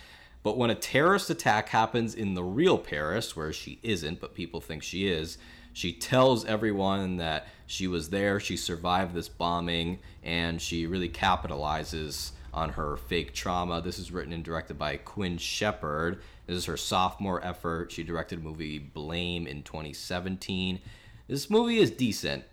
But 0.46 0.56
when 0.56 0.70
a 0.70 0.76
terrorist 0.76 1.28
attack 1.28 1.70
happens 1.70 2.14
in 2.14 2.34
the 2.34 2.44
real 2.44 2.78
Paris, 2.78 3.34
where 3.34 3.52
she 3.52 3.80
isn't, 3.82 4.20
but 4.20 4.32
people 4.32 4.60
think 4.60 4.84
she 4.84 5.08
is, 5.08 5.38
she 5.72 5.92
tells 5.92 6.44
everyone 6.44 7.16
that 7.16 7.48
she 7.66 7.88
was 7.88 8.10
there, 8.10 8.38
she 8.38 8.56
survived 8.56 9.12
this 9.12 9.28
bombing, 9.28 9.98
and 10.22 10.62
she 10.62 10.86
really 10.86 11.08
capitalizes 11.08 12.30
on 12.54 12.70
her 12.70 12.96
fake 12.96 13.34
trauma. 13.34 13.82
This 13.82 13.98
is 13.98 14.12
written 14.12 14.32
and 14.32 14.44
directed 14.44 14.78
by 14.78 14.98
Quinn 14.98 15.36
Shepard. 15.36 16.22
This 16.46 16.58
is 16.58 16.64
her 16.66 16.76
sophomore 16.76 17.44
effort. 17.44 17.90
She 17.90 18.04
directed 18.04 18.38
a 18.38 18.42
movie 18.42 18.78
Blame 18.78 19.48
in 19.48 19.64
2017. 19.64 20.78
This 21.26 21.50
movie 21.50 21.78
is 21.78 21.90
decent. 21.90 22.44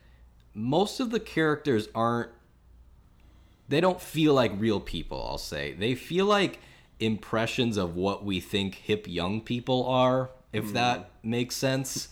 Most 0.56 1.00
of 1.00 1.12
the 1.12 1.20
characters 1.20 1.90
aren't 1.94 2.32
they 3.70 3.82
don't 3.82 4.02
feel 4.02 4.34
like 4.34 4.52
real 4.58 4.80
people, 4.80 5.24
I'll 5.30 5.38
say. 5.38 5.74
They 5.74 5.94
feel 5.94 6.26
like 6.26 6.60
impressions 7.06 7.78
of 7.78 7.96
what 7.96 8.24
we 8.24 8.40
think 8.40 8.76
hip 8.76 9.06
young 9.08 9.42
people 9.42 9.86
are, 9.88 10.30
if 10.52 10.66
mm. 10.66 10.74
that 10.74 11.12
makes 11.24 11.56
sense. 11.56 12.10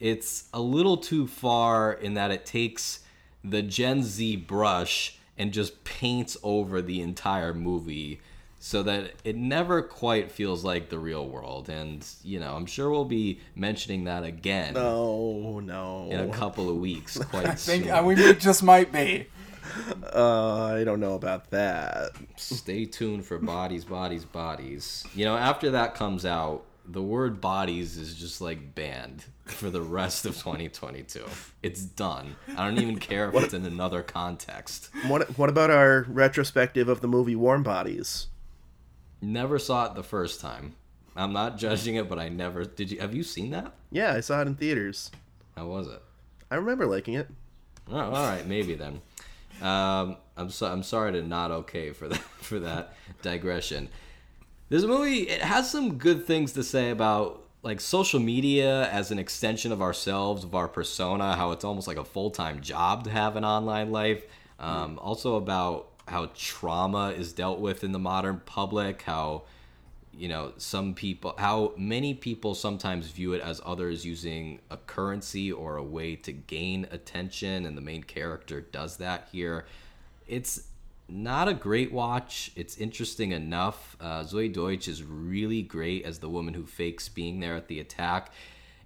It's 0.00 0.44
a 0.54 0.60
little 0.60 0.96
too 0.96 1.26
far 1.26 1.92
in 1.92 2.14
that 2.14 2.30
it 2.30 2.46
takes 2.46 3.00
the 3.42 3.62
Gen 3.62 4.02
Z 4.02 4.36
brush 4.36 5.18
and 5.36 5.52
just 5.52 5.84
paints 5.84 6.36
over 6.42 6.82
the 6.82 7.00
entire 7.00 7.54
movie 7.54 8.20
so 8.60 8.82
that 8.82 9.12
it 9.24 9.36
never 9.36 9.82
quite 9.82 10.32
feels 10.32 10.64
like 10.64 10.88
the 10.88 10.98
real 10.98 11.26
world. 11.26 11.68
And, 11.68 12.04
you 12.24 12.40
know, 12.40 12.54
I'm 12.54 12.66
sure 12.66 12.90
we'll 12.90 13.04
be 13.04 13.40
mentioning 13.54 14.04
that 14.04 14.24
again. 14.24 14.74
No, 14.74 15.60
no. 15.60 16.08
In 16.10 16.20
a 16.20 16.32
couple 16.32 16.68
of 16.68 16.76
weeks, 16.76 17.18
quite 17.30 17.46
I 17.46 17.54
think 17.54 17.84
soon. 17.86 18.04
we 18.04 18.34
just 18.34 18.62
might 18.62 18.92
be. 18.92 19.26
Uh, 20.14 20.72
I 20.74 20.84
don't 20.84 21.00
know 21.00 21.14
about 21.14 21.50
that. 21.50 22.10
Stay 22.36 22.84
tuned 22.84 23.24
for 23.26 23.38
bodies, 23.38 23.84
bodies, 23.84 24.24
bodies. 24.24 25.04
You 25.14 25.24
know, 25.24 25.36
after 25.36 25.70
that 25.72 25.94
comes 25.94 26.24
out, 26.24 26.64
the 26.86 27.02
word 27.02 27.40
bodies 27.40 27.98
is 27.98 28.14
just 28.14 28.40
like 28.40 28.74
banned 28.74 29.24
for 29.44 29.70
the 29.70 29.82
rest 29.82 30.24
of 30.24 30.36
2022. 30.36 31.24
It's 31.62 31.82
done. 31.82 32.36
I 32.56 32.66
don't 32.66 32.78
even 32.78 32.98
care 32.98 33.28
if 33.28 33.34
what, 33.34 33.44
it's 33.44 33.54
in 33.54 33.66
another 33.66 34.02
context. 34.02 34.90
What 35.06 35.38
What 35.38 35.50
about 35.50 35.70
our 35.70 36.06
retrospective 36.08 36.88
of 36.88 37.00
the 37.00 37.08
movie 37.08 37.36
Warm 37.36 37.62
Bodies? 37.62 38.28
Never 39.20 39.58
saw 39.58 39.86
it 39.86 39.94
the 39.94 40.02
first 40.02 40.40
time. 40.40 40.76
I'm 41.16 41.32
not 41.32 41.58
judging 41.58 41.96
it, 41.96 42.08
but 42.08 42.18
I 42.18 42.28
never 42.28 42.64
did. 42.64 42.92
You 42.92 43.00
have 43.00 43.14
you 43.14 43.22
seen 43.22 43.50
that? 43.50 43.72
Yeah, 43.90 44.14
I 44.14 44.20
saw 44.20 44.40
it 44.40 44.46
in 44.46 44.54
theaters. 44.54 45.10
How 45.56 45.66
was 45.66 45.88
it? 45.88 46.00
I 46.50 46.54
remember 46.54 46.86
liking 46.86 47.14
it. 47.14 47.28
Oh, 47.90 47.98
all 47.98 48.10
right, 48.26 48.46
maybe 48.46 48.74
then. 48.74 49.00
Um, 49.62 50.16
I'm 50.36 50.50
so, 50.50 50.66
I'm 50.66 50.82
sorry 50.82 51.12
to 51.12 51.22
not 51.22 51.50
okay 51.50 51.92
for 51.92 52.08
that 52.08 52.18
for 52.40 52.58
that 52.60 52.94
digression. 53.22 53.88
This 54.68 54.84
movie 54.84 55.28
it 55.28 55.40
has 55.42 55.70
some 55.70 55.98
good 55.98 56.26
things 56.26 56.52
to 56.52 56.62
say 56.62 56.90
about 56.90 57.44
like 57.62 57.80
social 57.80 58.20
media 58.20 58.88
as 58.90 59.10
an 59.10 59.18
extension 59.18 59.72
of 59.72 59.82
ourselves, 59.82 60.44
of 60.44 60.54
our 60.54 60.68
persona, 60.68 61.34
how 61.34 61.52
it's 61.52 61.64
almost 61.64 61.88
like 61.88 61.96
a 61.96 62.04
full 62.04 62.30
time 62.30 62.60
job 62.60 63.04
to 63.04 63.10
have 63.10 63.36
an 63.36 63.44
online 63.44 63.90
life. 63.90 64.24
Um, 64.60 64.98
also 65.00 65.36
about 65.36 65.88
how 66.06 66.30
trauma 66.34 67.10
is 67.10 67.32
dealt 67.32 67.60
with 67.60 67.84
in 67.84 67.92
the 67.92 67.98
modern 67.98 68.40
public, 68.44 69.02
how 69.02 69.42
you 70.18 70.28
know 70.28 70.52
some 70.56 70.94
people 70.94 71.34
how 71.38 71.72
many 71.76 72.12
people 72.12 72.54
sometimes 72.54 73.06
view 73.06 73.32
it 73.34 73.40
as 73.40 73.60
others 73.64 74.04
using 74.04 74.60
a 74.70 74.76
currency 74.76 75.52
or 75.52 75.76
a 75.76 75.82
way 75.82 76.16
to 76.16 76.32
gain 76.32 76.86
attention 76.90 77.64
and 77.64 77.76
the 77.76 77.80
main 77.80 78.02
character 78.02 78.60
does 78.60 78.96
that 78.96 79.28
here. 79.30 79.64
It's 80.26 80.64
not 81.08 81.48
a 81.48 81.54
great 81.54 81.92
watch. 81.92 82.50
It's 82.54 82.76
interesting 82.76 83.32
enough. 83.32 83.96
Uh, 84.00 84.24
zoey 84.24 84.52
deutch 84.52 84.88
is 84.88 85.02
really 85.02 85.62
great 85.62 86.04
as 86.04 86.18
the 86.18 86.28
woman 86.28 86.52
who 86.52 86.66
fakes 86.66 87.08
being 87.08 87.40
there 87.40 87.56
at 87.56 87.68
the 87.68 87.80
attack 87.80 88.32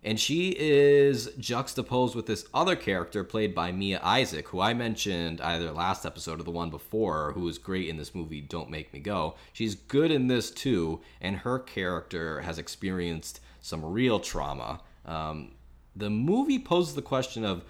and 0.04 0.18
she 0.18 0.54
is 0.58 1.30
juxtaposed 1.38 2.14
with 2.14 2.26
this 2.26 2.44
other 2.52 2.74
character 2.74 3.22
played 3.22 3.54
by 3.54 3.70
Mia 3.70 4.00
Isaac, 4.02 4.48
who 4.48 4.60
I 4.60 4.74
mentioned 4.74 5.40
either 5.40 5.70
last 5.70 6.04
episode 6.04 6.40
or 6.40 6.42
the 6.42 6.50
one 6.50 6.70
before, 6.70 7.32
who 7.32 7.46
is 7.48 7.58
great 7.58 7.88
in 7.88 7.96
this 7.96 8.14
movie, 8.14 8.40
Don't 8.40 8.70
Make 8.70 8.92
Me 8.92 8.98
Go. 8.98 9.36
She's 9.52 9.76
good 9.76 10.10
in 10.10 10.26
this 10.26 10.50
too, 10.50 11.00
and 11.20 11.36
her 11.36 11.58
character 11.58 12.40
has 12.40 12.58
experienced 12.58 13.40
some 13.60 13.84
real 13.84 14.18
trauma. 14.18 14.80
Um, 15.06 15.52
the 15.94 16.10
movie 16.10 16.58
poses 16.58 16.94
the 16.94 17.02
question 17.02 17.44
of 17.44 17.64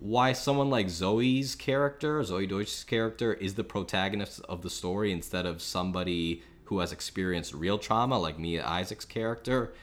why 0.00 0.32
someone 0.32 0.70
like 0.70 0.86
Zoey's 0.86 1.54
character, 1.54 2.20
Zoey 2.20 2.48
Deutch's 2.48 2.84
character, 2.84 3.34
is 3.34 3.54
the 3.54 3.64
protagonist 3.64 4.40
of 4.48 4.62
the 4.62 4.70
story 4.70 5.12
instead 5.12 5.44
of 5.44 5.60
somebody 5.60 6.42
who 6.64 6.78
has 6.78 6.92
experienced 6.92 7.52
real 7.52 7.78
trauma 7.78 8.18
like 8.18 8.38
Mia 8.38 8.66
Isaac's 8.66 9.04
character. 9.04 9.74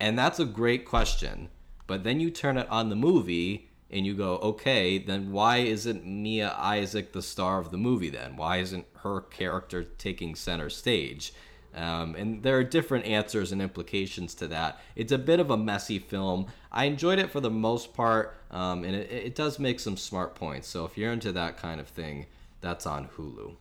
And 0.00 0.18
that's 0.18 0.40
a 0.40 0.46
great 0.46 0.84
question. 0.86 1.50
But 1.86 2.04
then 2.04 2.18
you 2.20 2.30
turn 2.30 2.56
it 2.56 2.68
on 2.70 2.88
the 2.88 2.96
movie 2.96 3.68
and 3.90 4.06
you 4.06 4.14
go, 4.14 4.36
okay, 4.38 4.98
then 4.98 5.32
why 5.32 5.58
isn't 5.58 6.06
Mia 6.06 6.54
Isaac 6.56 7.12
the 7.12 7.22
star 7.22 7.58
of 7.58 7.70
the 7.70 7.76
movie 7.76 8.10
then? 8.10 8.36
Why 8.36 8.58
isn't 8.58 8.86
her 8.98 9.20
character 9.20 9.84
taking 9.84 10.34
center 10.34 10.70
stage? 10.70 11.32
Um, 11.74 12.14
and 12.16 12.42
there 12.42 12.56
are 12.58 12.64
different 12.64 13.06
answers 13.06 13.52
and 13.52 13.60
implications 13.60 14.34
to 14.36 14.48
that. 14.48 14.80
It's 14.96 15.12
a 15.12 15.18
bit 15.18 15.38
of 15.38 15.50
a 15.50 15.56
messy 15.56 15.98
film. 15.98 16.46
I 16.72 16.84
enjoyed 16.84 17.18
it 17.18 17.30
for 17.30 17.40
the 17.40 17.50
most 17.50 17.94
part, 17.94 18.36
um, 18.50 18.84
and 18.84 18.94
it, 18.94 19.10
it 19.10 19.34
does 19.34 19.58
make 19.58 19.78
some 19.78 19.96
smart 19.96 20.34
points. 20.34 20.68
So 20.68 20.84
if 20.84 20.96
you're 20.96 21.12
into 21.12 21.32
that 21.32 21.58
kind 21.58 21.80
of 21.80 21.88
thing, 21.88 22.26
that's 22.60 22.86
on 22.86 23.08
Hulu. 23.16 23.56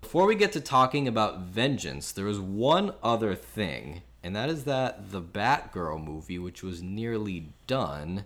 Before 0.00 0.26
we 0.26 0.34
get 0.34 0.52
to 0.52 0.60
talking 0.60 1.08
about 1.08 1.40
Vengeance, 1.40 2.12
there 2.12 2.28
is 2.28 2.38
one 2.38 2.94
other 3.02 3.34
thing 3.34 4.02
and 4.24 4.34
that 4.34 4.48
is 4.48 4.64
that 4.64 5.12
the 5.12 5.20
Batgirl 5.20 6.02
movie, 6.02 6.38
which 6.38 6.62
was 6.62 6.82
nearly 6.82 7.50
done, 7.66 8.24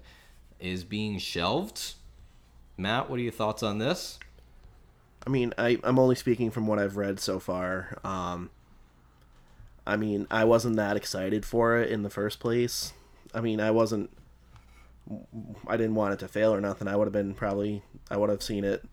is 0.61 0.85
being 0.85 1.19
shelved. 1.19 1.95
Matt, 2.77 3.11
what 3.11 3.19
are 3.19 3.23
your 3.23 3.33
thoughts 3.33 3.65
on 3.65 3.79
this? 3.79 4.21
I 5.27 5.31
mean, 5.31 5.53
I, 5.59 5.79
I'm 5.83 5.99
only 5.99 6.15
speaking 6.15 6.53
from 6.53 6.69
what 6.69 6.79
I've 6.79 6.97
read 6.97 7.19
so 7.19 7.41
far. 7.41 7.99
Um, 8.05 8.51
I 9.85 9.97
mean, 9.97 10.29
I 10.31 10.45
wasn't 10.45 10.77
that 10.77 10.97
excited 10.97 11.45
for 11.45 11.77
it 11.77 11.91
in 11.91 12.05
the 12.05 12.11
first 12.11 12.39
place. 12.39 12.93
I 13.35 13.41
mean, 13.41 13.61
I 13.61 13.73
wasn't. 13.73 14.11
I 15.67 15.77
didn't 15.77 15.97
want 15.97 16.13
it 16.13 16.21
to 16.21 16.29
fail 16.29 16.55
or 16.55 16.61
nothing. 16.61 16.87
I 16.87 16.95
would 16.95 17.07
have 17.07 17.13
been 17.13 17.35
probably. 17.35 17.83
I 18.09 18.17
would 18.17 18.31
have 18.31 18.43
seen 18.43 18.63
it 18.63 18.85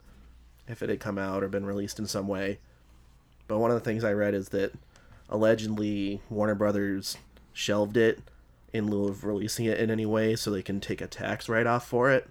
if 0.67 0.81
it 0.81 0.89
had 0.89 0.99
come 0.99 1.19
out 1.19 1.43
or 1.43 1.49
been 1.49 1.67
released 1.67 1.99
in 1.99 2.07
some 2.07 2.27
way. 2.27 2.57
But 3.47 3.59
one 3.59 3.69
of 3.69 3.75
the 3.75 3.85
things 3.85 4.03
I 4.03 4.13
read 4.13 4.33
is 4.33 4.49
that 4.49 4.73
allegedly 5.29 6.21
Warner 6.29 6.55
Brothers 6.55 7.17
shelved 7.53 7.97
it 7.97 8.19
in 8.73 8.89
lieu 8.89 9.07
of 9.07 9.23
releasing 9.23 9.65
it 9.65 9.79
in 9.79 9.89
any 9.89 10.05
way 10.05 10.35
so 10.35 10.51
they 10.51 10.61
can 10.61 10.79
take 10.79 11.01
a 11.01 11.07
tax 11.07 11.47
write 11.47 11.67
off 11.67 11.87
for 11.87 12.11
it. 12.11 12.29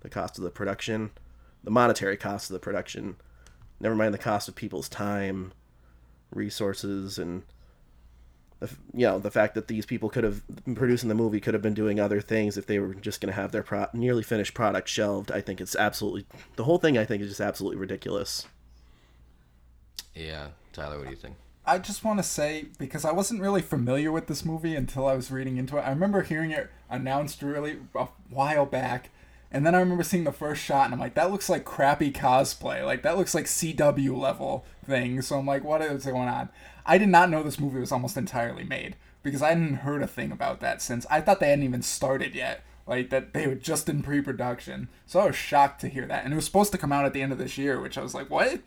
The 0.00 0.10
cost 0.10 0.38
of 0.38 0.44
the 0.44 0.50
production, 0.50 1.10
the 1.62 1.70
monetary 1.70 2.16
cost 2.16 2.50
of 2.50 2.54
the 2.54 2.60
production, 2.60 3.16
never 3.78 3.94
mind 3.94 4.12
the 4.12 4.18
cost 4.18 4.48
of 4.48 4.56
people's 4.56 4.88
time, 4.88 5.52
resources, 6.32 7.18
and 7.18 7.44
the, 8.58 8.70
you 8.92 9.06
know 9.06 9.18
the 9.18 9.30
fact 9.30 9.54
that 9.54 9.68
these 9.68 9.86
people 9.86 10.08
could 10.08 10.24
have 10.24 10.42
producing 10.74 11.08
the 11.08 11.14
movie 11.14 11.40
could 11.40 11.54
have 11.54 11.62
been 11.62 11.74
doing 11.74 12.00
other 12.00 12.20
things 12.20 12.56
if 12.56 12.66
they 12.66 12.78
were 12.78 12.94
just 12.94 13.20
going 13.20 13.32
to 13.32 13.40
have 13.40 13.52
their 13.52 13.62
pro- 13.62 13.88
nearly 13.92 14.22
finished 14.22 14.54
product 14.54 14.88
shelved. 14.88 15.30
I 15.30 15.40
think 15.40 15.60
it's 15.60 15.76
absolutely 15.76 16.26
the 16.56 16.64
whole 16.64 16.78
thing. 16.78 16.98
I 16.98 17.04
think 17.04 17.22
is 17.22 17.28
just 17.28 17.40
absolutely 17.40 17.78
ridiculous. 17.78 18.46
Yeah, 20.14 20.48
Tyler, 20.72 20.98
what 20.98 21.04
do 21.04 21.10
you 21.10 21.16
think? 21.16 21.36
I 21.64 21.78
just 21.78 22.02
want 22.02 22.18
to 22.18 22.24
say 22.24 22.66
because 22.78 23.04
I 23.04 23.12
wasn't 23.12 23.40
really 23.40 23.62
familiar 23.62 24.10
with 24.10 24.26
this 24.26 24.44
movie 24.44 24.74
until 24.74 25.06
I 25.06 25.14
was 25.14 25.30
reading 25.30 25.58
into 25.58 25.76
it. 25.76 25.82
I 25.82 25.90
remember 25.90 26.22
hearing 26.22 26.50
it 26.50 26.70
announced 26.90 27.40
really 27.40 27.78
a 27.94 28.08
while 28.30 28.66
back, 28.66 29.10
and 29.50 29.64
then 29.64 29.74
I 29.74 29.78
remember 29.78 30.02
seeing 30.02 30.24
the 30.24 30.32
first 30.32 30.62
shot, 30.62 30.86
and 30.86 30.94
I'm 30.94 31.00
like, 31.00 31.14
that 31.14 31.30
looks 31.30 31.48
like 31.48 31.64
crappy 31.64 32.10
cosplay. 32.10 32.84
Like 32.84 33.02
that 33.02 33.16
looks 33.16 33.34
like 33.34 33.44
CW 33.44 34.16
level 34.18 34.64
thing. 34.84 35.22
So 35.22 35.38
I'm 35.38 35.46
like, 35.46 35.62
what 35.62 35.82
is 35.82 36.04
going 36.04 36.28
on? 36.28 36.48
I 36.84 36.98
did 36.98 37.08
not 37.08 37.30
know 37.30 37.44
this 37.44 37.60
movie 37.60 37.78
was 37.78 37.92
almost 37.92 38.16
entirely 38.16 38.64
made 38.64 38.96
because 39.22 39.40
I 39.42 39.50
hadn't 39.50 39.76
heard 39.76 40.02
a 40.02 40.08
thing 40.08 40.32
about 40.32 40.60
that 40.60 40.82
since. 40.82 41.06
I 41.08 41.20
thought 41.20 41.38
they 41.38 41.50
hadn't 41.50 41.64
even 41.64 41.82
started 41.82 42.34
yet. 42.34 42.64
Like 42.88 43.10
that 43.10 43.32
they 43.32 43.46
were 43.46 43.54
just 43.54 43.88
in 43.88 44.02
pre-production. 44.02 44.88
So 45.06 45.20
I 45.20 45.26
was 45.26 45.36
shocked 45.36 45.80
to 45.82 45.88
hear 45.88 46.06
that, 46.06 46.24
and 46.24 46.32
it 46.32 46.36
was 46.36 46.44
supposed 46.44 46.72
to 46.72 46.78
come 46.78 46.90
out 46.90 47.04
at 47.04 47.12
the 47.12 47.22
end 47.22 47.30
of 47.30 47.38
this 47.38 47.56
year, 47.56 47.80
which 47.80 47.96
I 47.96 48.02
was 48.02 48.14
like, 48.14 48.28
what? 48.28 48.60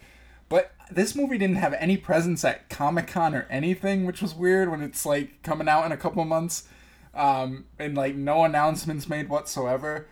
But 0.50 0.72
this 0.92 1.16
movie 1.16 1.38
didn't 1.38 1.58
have 1.58 1.74
any 1.74 1.98
presence 1.98 2.44
at 2.46 2.70
Comic 2.70 3.08
Con 3.08 3.34
or 3.34 3.48
anything, 3.50 4.06
which 4.06 4.22
was 4.22 4.36
weird 4.36 4.70
when 4.70 4.82
it's 4.82 5.06
like 5.06 5.42
coming 5.44 5.68
out 5.68 5.86
in 5.86 5.92
a 5.92 5.98
couple 5.98 6.24
months, 6.26 6.68
um, 7.14 7.66
and 7.80 7.96
like 7.96 8.16
no 8.16 8.44
announcements 8.44 9.10
made 9.10 9.30
whatsoever. 9.30 10.08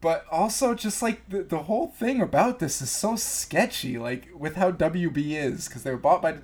But 0.00 0.24
also, 0.30 0.74
just 0.74 1.02
like 1.02 1.28
the, 1.28 1.42
the 1.42 1.64
whole 1.64 1.88
thing 1.88 2.22
about 2.22 2.58
this 2.58 2.80
is 2.80 2.90
so 2.90 3.16
sketchy, 3.16 3.98
like 3.98 4.28
with 4.34 4.56
how 4.56 4.72
WB 4.72 5.32
is, 5.32 5.68
because 5.68 5.82
they 5.82 5.90
were 5.90 5.98
bought 5.98 6.22
by 6.22 6.38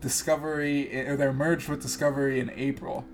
Discovery, 0.00 1.08
or 1.08 1.16
they're 1.16 1.32
merged 1.32 1.68
with 1.68 1.80
Discovery 1.80 2.40
in 2.40 2.50
April. 2.50 3.04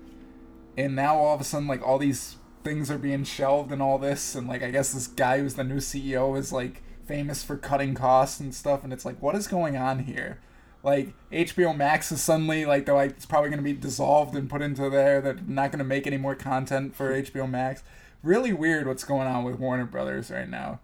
And 0.75 0.95
now 0.95 1.17
all 1.17 1.35
of 1.35 1.41
a 1.41 1.43
sudden, 1.43 1.67
like 1.67 1.85
all 1.85 1.99
these 1.99 2.37
things 2.63 2.89
are 2.89 2.97
being 2.97 3.23
shelved 3.23 3.71
and 3.71 3.81
all 3.81 3.99
this, 3.99 4.35
and 4.35 4.47
like 4.47 4.63
I 4.63 4.71
guess 4.71 4.93
this 4.93 5.07
guy 5.07 5.39
who's 5.39 5.53
the 5.53 5.63
new 5.63 5.77
CEO 5.77 6.37
is 6.37 6.51
like 6.51 6.81
famous 7.05 7.43
for 7.43 7.57
cutting 7.57 7.95
costs 7.95 8.39
and 8.39 8.53
stuff, 8.53 8.83
and 8.83 8.91
it's 8.93 9.05
like, 9.05 9.21
what 9.21 9.35
is 9.35 9.47
going 9.47 9.75
on 9.77 9.99
here? 9.99 10.39
Like 10.83 11.13
HBO 11.31 11.75
Max 11.75 12.11
is 12.11 12.21
suddenly 12.21 12.65
like 12.65 12.85
they're 12.85 12.93
like 12.93 13.11
it's 13.11 13.25
probably 13.25 13.49
gonna 13.49 13.61
be 13.61 13.73
dissolved 13.73 14.35
and 14.35 14.49
put 14.49 14.61
into 14.61 14.89
there. 14.89 15.21
They're 15.21 15.39
not 15.47 15.71
gonna 15.71 15.85
make 15.85 16.05
any 16.05 16.17
more 16.17 16.35
content 16.35 16.93
for 16.93 17.13
HBO 17.13 17.49
Max. 17.49 17.83
Really 18.21 18.51
weird 18.51 18.85
what's 18.85 19.05
going 19.05 19.27
on 19.27 19.45
with 19.45 19.59
Warner 19.59 19.85
Brothers 19.85 20.29
right 20.29 20.49
now. 20.49 20.81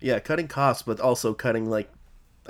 Yeah, 0.00 0.20
cutting 0.20 0.46
costs, 0.46 0.82
but 0.84 1.00
also 1.00 1.34
cutting 1.34 1.68
like 1.68 1.90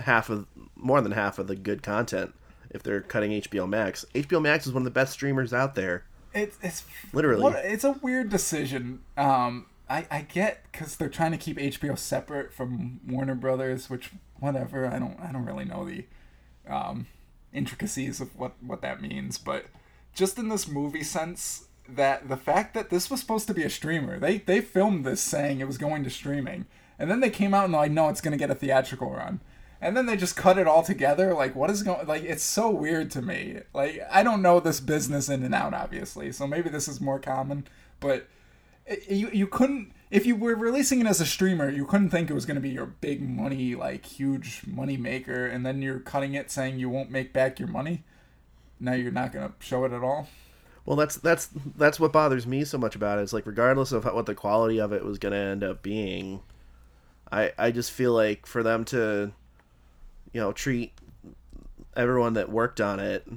half 0.01 0.29
of 0.29 0.47
more 0.77 1.01
than 1.01 1.13
half 1.13 1.39
of 1.39 1.47
the 1.47 1.57
good 1.57 1.83
content. 1.83 2.35
If 2.71 2.83
they're 2.83 3.01
cutting 3.01 3.33
HBO 3.33 3.69
Max, 3.69 4.05
HBO 4.15 4.41
Max 4.41 4.67
is 4.67 4.73
one 4.73 4.83
of 4.83 4.85
the 4.85 4.91
best 4.91 5.15
streamers 5.15 5.53
out 5.53 5.75
there. 5.75 6.05
It's 6.33 6.59
it's 6.63 6.85
Literally. 7.13 7.43
what, 7.43 7.57
it's 7.65 7.85
a 7.85 7.93
weird 7.93 8.29
decision. 8.31 9.01
Um, 9.17 9.67
I 9.91 10.07
I 10.11 10.21
get 10.23 10.63
because 10.71 10.97
they're 10.97 11.09
trying 11.09 11.33
to 11.33 11.37
keep 11.37 11.59
HBO 11.59 11.99
separate 11.99 12.55
from 12.55 13.01
Warner 13.07 13.35
Brothers, 13.35 13.91
which 13.91 14.13
whatever. 14.39 14.87
I 14.87 14.99
don't 14.99 15.19
I 15.21 15.33
don't 15.33 15.45
really 15.45 15.65
know 15.65 15.85
the 15.85 16.05
um, 16.69 17.07
intricacies 17.53 18.21
of 18.21 18.39
what 18.39 18.53
what 18.63 18.81
that 18.83 19.03
means, 19.03 19.37
but 19.37 19.67
just 20.15 20.39
in 20.39 20.49
this 20.49 20.69
movie 20.69 21.03
sense, 21.03 21.67
that 21.89 22.29
the 22.29 22.37
fact 22.37 22.73
that 22.75 22.91
this 22.91 23.11
was 23.11 23.21
supposed 23.21 23.49
to 23.49 23.55
be 23.55 23.65
a 23.65 23.71
streamer, 23.71 24.19
they 24.19 24.39
they 24.39 24.61
filmed 24.61 25.05
this 25.05 25.21
saying 25.21 25.61
it 25.61 25.67
was 25.67 25.79
going 25.79 26.05
to 26.05 26.11
streaming, 26.11 26.67
and 26.99 27.11
then 27.11 27.21
they 27.21 27.31
came 27.31 27.53
out 27.53 27.65
and 27.65 27.73
like, 27.73 27.91
no, 27.91 28.09
it's 28.09 28.21
gonna 28.21 28.37
get 28.37 28.51
a 28.51 28.55
theatrical 28.55 29.11
run. 29.11 29.41
And 29.83 29.97
then 29.97 30.05
they 30.05 30.17
just 30.17 30.37
cut 30.37 30.59
it 30.59 30.67
all 30.67 30.83
together. 30.83 31.33
Like, 31.33 31.57
what 31.57 31.71
is 31.71 31.83
going? 31.83 32.07
Like, 32.07 32.23
it's 32.23 32.43
so 32.43 32.69
weird 32.71 33.11
to 33.13 33.23
me. 33.23 33.61
Like, 33.73 34.03
I 34.11 34.23
don't 34.23 34.43
know 34.43 34.61
this 34.61 34.79
business 34.79 35.31
in 35.31 35.43
and 35.43 35.55
out, 35.55 35.73
obviously. 35.73 36.33
So 36.33 36.47
maybe 36.47 36.69
this 36.69 36.87
is 36.87 37.01
more 37.01 37.19
common. 37.19 37.67
But 37.99 38.29
you 39.09 39.31
you 39.33 39.47
couldn't 39.47 39.93
if 40.11 40.27
you 40.27 40.35
were 40.35 40.57
releasing 40.57 41.01
it 41.01 41.07
as 41.07 41.21
a 41.21 41.27
streamer, 41.27 41.71
you 41.71 41.87
couldn't 41.87 42.11
think 42.11 42.31
it 42.31 42.35
was 42.35 42.45
going 42.45 42.57
to 42.57 42.61
be 42.61 42.71
your 42.71 42.87
big 42.87 43.23
money, 43.23 43.75
like 43.77 44.05
huge 44.05 44.63
money 44.67 44.97
maker, 44.97 45.47
and 45.47 45.65
then 45.65 45.81
you're 45.83 46.01
cutting 46.01 46.35
it 46.35 46.51
saying 46.51 46.79
you 46.79 46.89
won't 46.89 47.11
make 47.11 47.33
back 47.33 47.59
your 47.59 47.69
money. 47.69 48.03
Now 48.81 48.95
you're 48.95 49.13
not 49.13 49.33
going 49.33 49.49
to 49.49 49.55
show 49.61 49.85
it 49.85 49.93
at 49.93 50.03
all. 50.03 50.29
Well, 50.85 50.97
that's 50.97 51.17
that's 51.17 51.49
that's 51.77 52.01
what 52.01 52.13
bothers 52.13 52.47
me 52.47 52.65
so 52.65 52.79
much 52.79 52.97
about 52.97 53.19
it. 53.19 53.23
It's 53.23 53.33
like 53.33 53.47
regardless 53.47 53.93
of 53.93 54.05
what 54.05 54.27
the 54.27 54.35
quality 54.35 54.81
of 54.81 54.93
it 54.93 55.05
was 55.05 55.19
going 55.19 55.33
to 55.33 55.39
end 55.39 55.63
up 55.63 55.83
being, 55.83 56.41
I 57.31 57.53
I 57.57 57.71
just 57.71 57.93
feel 57.93 58.13
like 58.13 58.47
for 58.47 58.63
them 58.63 58.85
to, 58.87 59.33
you 60.33 60.41
know, 60.41 60.53
treat 60.53 60.93
everyone 61.95 62.33
that 62.35 62.51
worked 62.51 62.81
on 62.81 62.99
it 62.99 63.29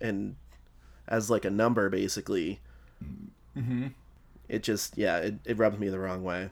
and 0.00 0.36
as 1.06 1.30
like 1.30 1.44
a 1.44 1.50
number 1.50 1.88
basically. 1.88 2.60
Mm-hmm. 3.56 3.88
It 4.48 4.62
just 4.62 4.96
yeah, 4.96 5.18
it, 5.18 5.34
it 5.44 5.58
rubs 5.58 5.78
me 5.78 5.88
the 5.88 5.98
wrong 5.98 6.22
way. 6.22 6.50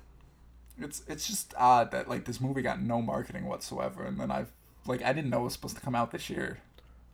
It's 0.78 1.02
it's 1.08 1.26
just 1.26 1.54
odd 1.56 1.90
that 1.92 2.08
like 2.08 2.24
this 2.26 2.40
movie 2.40 2.62
got 2.62 2.80
no 2.82 3.00
marketing 3.00 3.46
whatsoever, 3.46 4.04
and 4.04 4.20
then 4.20 4.30
I've 4.30 4.52
like 4.86 5.02
I 5.02 5.12
didn't 5.12 5.30
know 5.30 5.40
it 5.40 5.44
was 5.44 5.52
supposed 5.54 5.76
to 5.76 5.82
come 5.82 5.94
out 5.94 6.10
this 6.10 6.28
year 6.28 6.58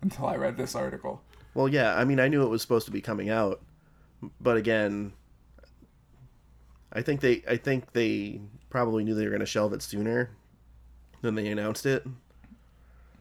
until 0.00 0.26
I 0.26 0.36
read 0.36 0.56
this 0.56 0.74
article. 0.74 1.22
Well, 1.54 1.68
yeah, 1.68 1.94
I 1.96 2.04
mean, 2.04 2.18
I 2.18 2.28
knew 2.28 2.42
it 2.42 2.48
was 2.48 2.62
supposed 2.62 2.86
to 2.86 2.92
be 2.92 3.00
coming 3.00 3.30
out, 3.30 3.60
but 4.40 4.56
again, 4.56 5.12
I 6.92 7.02
think 7.02 7.20
they 7.20 7.42
I 7.48 7.56
think 7.56 7.92
they 7.92 8.40
probably 8.70 9.04
knew 9.04 9.14
they 9.14 9.24
were 9.24 9.30
going 9.30 9.40
to 9.40 9.46
shelve 9.46 9.72
it 9.72 9.82
sooner 9.82 10.30
than 11.20 11.34
they 11.36 11.46
announced 11.48 11.86
it. 11.86 12.04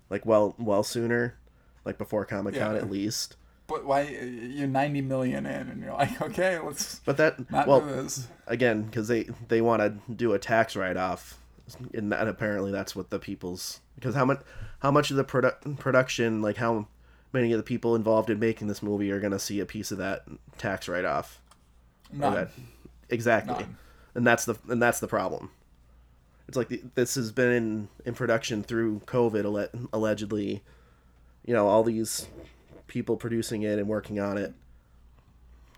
Like 0.09 0.25
well 0.25 0.55
well 0.57 0.83
sooner, 0.83 1.35
like 1.85 1.97
before 1.97 2.25
Comic 2.25 2.55
Con 2.55 2.73
Yeah. 2.73 2.81
at 2.81 2.89
least. 2.89 3.35
But 3.71 3.85
why 3.85 4.01
you're 4.01 4.67
90 4.67 5.01
million 5.01 5.45
in, 5.45 5.69
and 5.69 5.81
you're 5.81 5.93
like, 5.93 6.21
okay, 6.29 6.59
let's 6.59 6.99
But 7.05 7.17
that 7.17 7.49
not 7.51 7.67
well 7.67 7.81
do 7.81 7.87
this. 7.87 8.27
again 8.47 8.83
because 8.83 9.07
they 9.07 9.23
they 9.47 9.61
want 9.61 9.81
to 9.81 10.13
do 10.13 10.33
a 10.33 10.39
tax 10.39 10.75
write 10.75 10.97
off, 10.97 11.39
and 11.93 12.11
that 12.11 12.27
apparently 12.27 12.71
that's 12.71 12.95
what 12.95 13.09
the 13.09 13.19
people's 13.19 13.79
because 13.95 14.15
how 14.15 14.25
much 14.25 14.41
how 14.79 14.91
much 14.91 15.11
of 15.11 15.17
the 15.17 15.23
produ- 15.23 15.77
production 15.79 16.41
like 16.41 16.57
how 16.57 16.87
many 17.33 17.51
of 17.53 17.57
the 17.57 17.63
people 17.63 17.95
involved 17.95 18.29
in 18.29 18.39
making 18.39 18.67
this 18.67 18.83
movie 18.83 19.09
are 19.11 19.19
going 19.19 19.31
to 19.31 19.39
see 19.39 19.59
a 19.59 19.65
piece 19.65 19.91
of 19.91 19.97
that 19.99 20.23
tax 20.57 20.87
write 20.89 21.05
off. 21.05 21.39
None. 22.11 22.33
that 22.33 22.49
exactly 23.09 23.53
None. 23.53 23.77
and 24.15 24.27
that's 24.27 24.43
the 24.45 24.55
and 24.67 24.81
that's 24.81 24.99
the 24.99 25.07
problem 25.07 25.49
it's 26.47 26.57
like 26.57 26.67
the, 26.67 26.81
this 26.95 27.15
has 27.15 27.31
been 27.31 27.51
in, 27.51 27.87
in 28.05 28.13
production 28.15 28.63
through 28.63 28.99
covid 29.05 29.45
allegedly 29.93 30.61
you 31.45 31.53
know 31.53 31.67
all 31.69 31.83
these 31.83 32.27
people 32.91 33.17
producing 33.17 33.63
it 33.63 33.79
and 33.79 33.87
working 33.87 34.19
on 34.19 34.37
it 34.37 34.53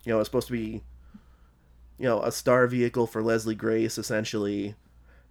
you 0.04 0.12
know 0.12 0.20
it's 0.20 0.28
supposed 0.28 0.48
to 0.48 0.54
be 0.54 0.82
you 1.98 2.08
know 2.08 2.22
a 2.24 2.32
star 2.32 2.68
vehicle 2.68 3.08
for 3.08 3.22
leslie 3.22 3.56
grace 3.56 3.98
essentially 3.98 4.76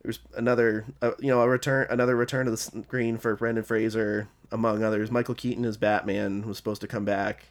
there's 0.03 0.21
another 0.37 0.87
uh, 1.03 1.13
you 1.19 1.29
know 1.29 1.43
a 1.43 1.49
return 1.49 1.87
another 1.91 2.17
return 2.17 2.47
to 2.47 2.51
the 2.51 2.57
screen 2.57 3.19
for 3.19 3.37
brendan 3.37 3.65
fraser 3.65 4.29
among 4.51 4.83
others 4.83 5.11
michael 5.11 5.35
keaton 5.35 5.65
as 5.65 5.77
batman 5.77 6.47
was 6.47 6.57
supposed 6.57 6.81
to 6.81 6.89
come 6.89 7.05
back 7.05 7.49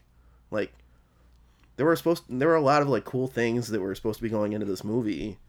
like 0.50 0.74
there 1.82 1.88
were 1.88 1.96
supposed 1.96 2.24
there 2.30 2.48
were 2.48 2.56
a 2.56 2.62
lot 2.62 2.84
of 2.84 2.90
like 2.90 3.06
cool 3.06 3.28
things 3.28 3.70
that 3.70 3.82
were 3.82 3.96
supposed 3.96 4.18
to 4.20 4.24
be 4.24 4.30
going 4.30 4.54
into 4.54 4.68
this 4.68 4.84
movie. 4.84 5.40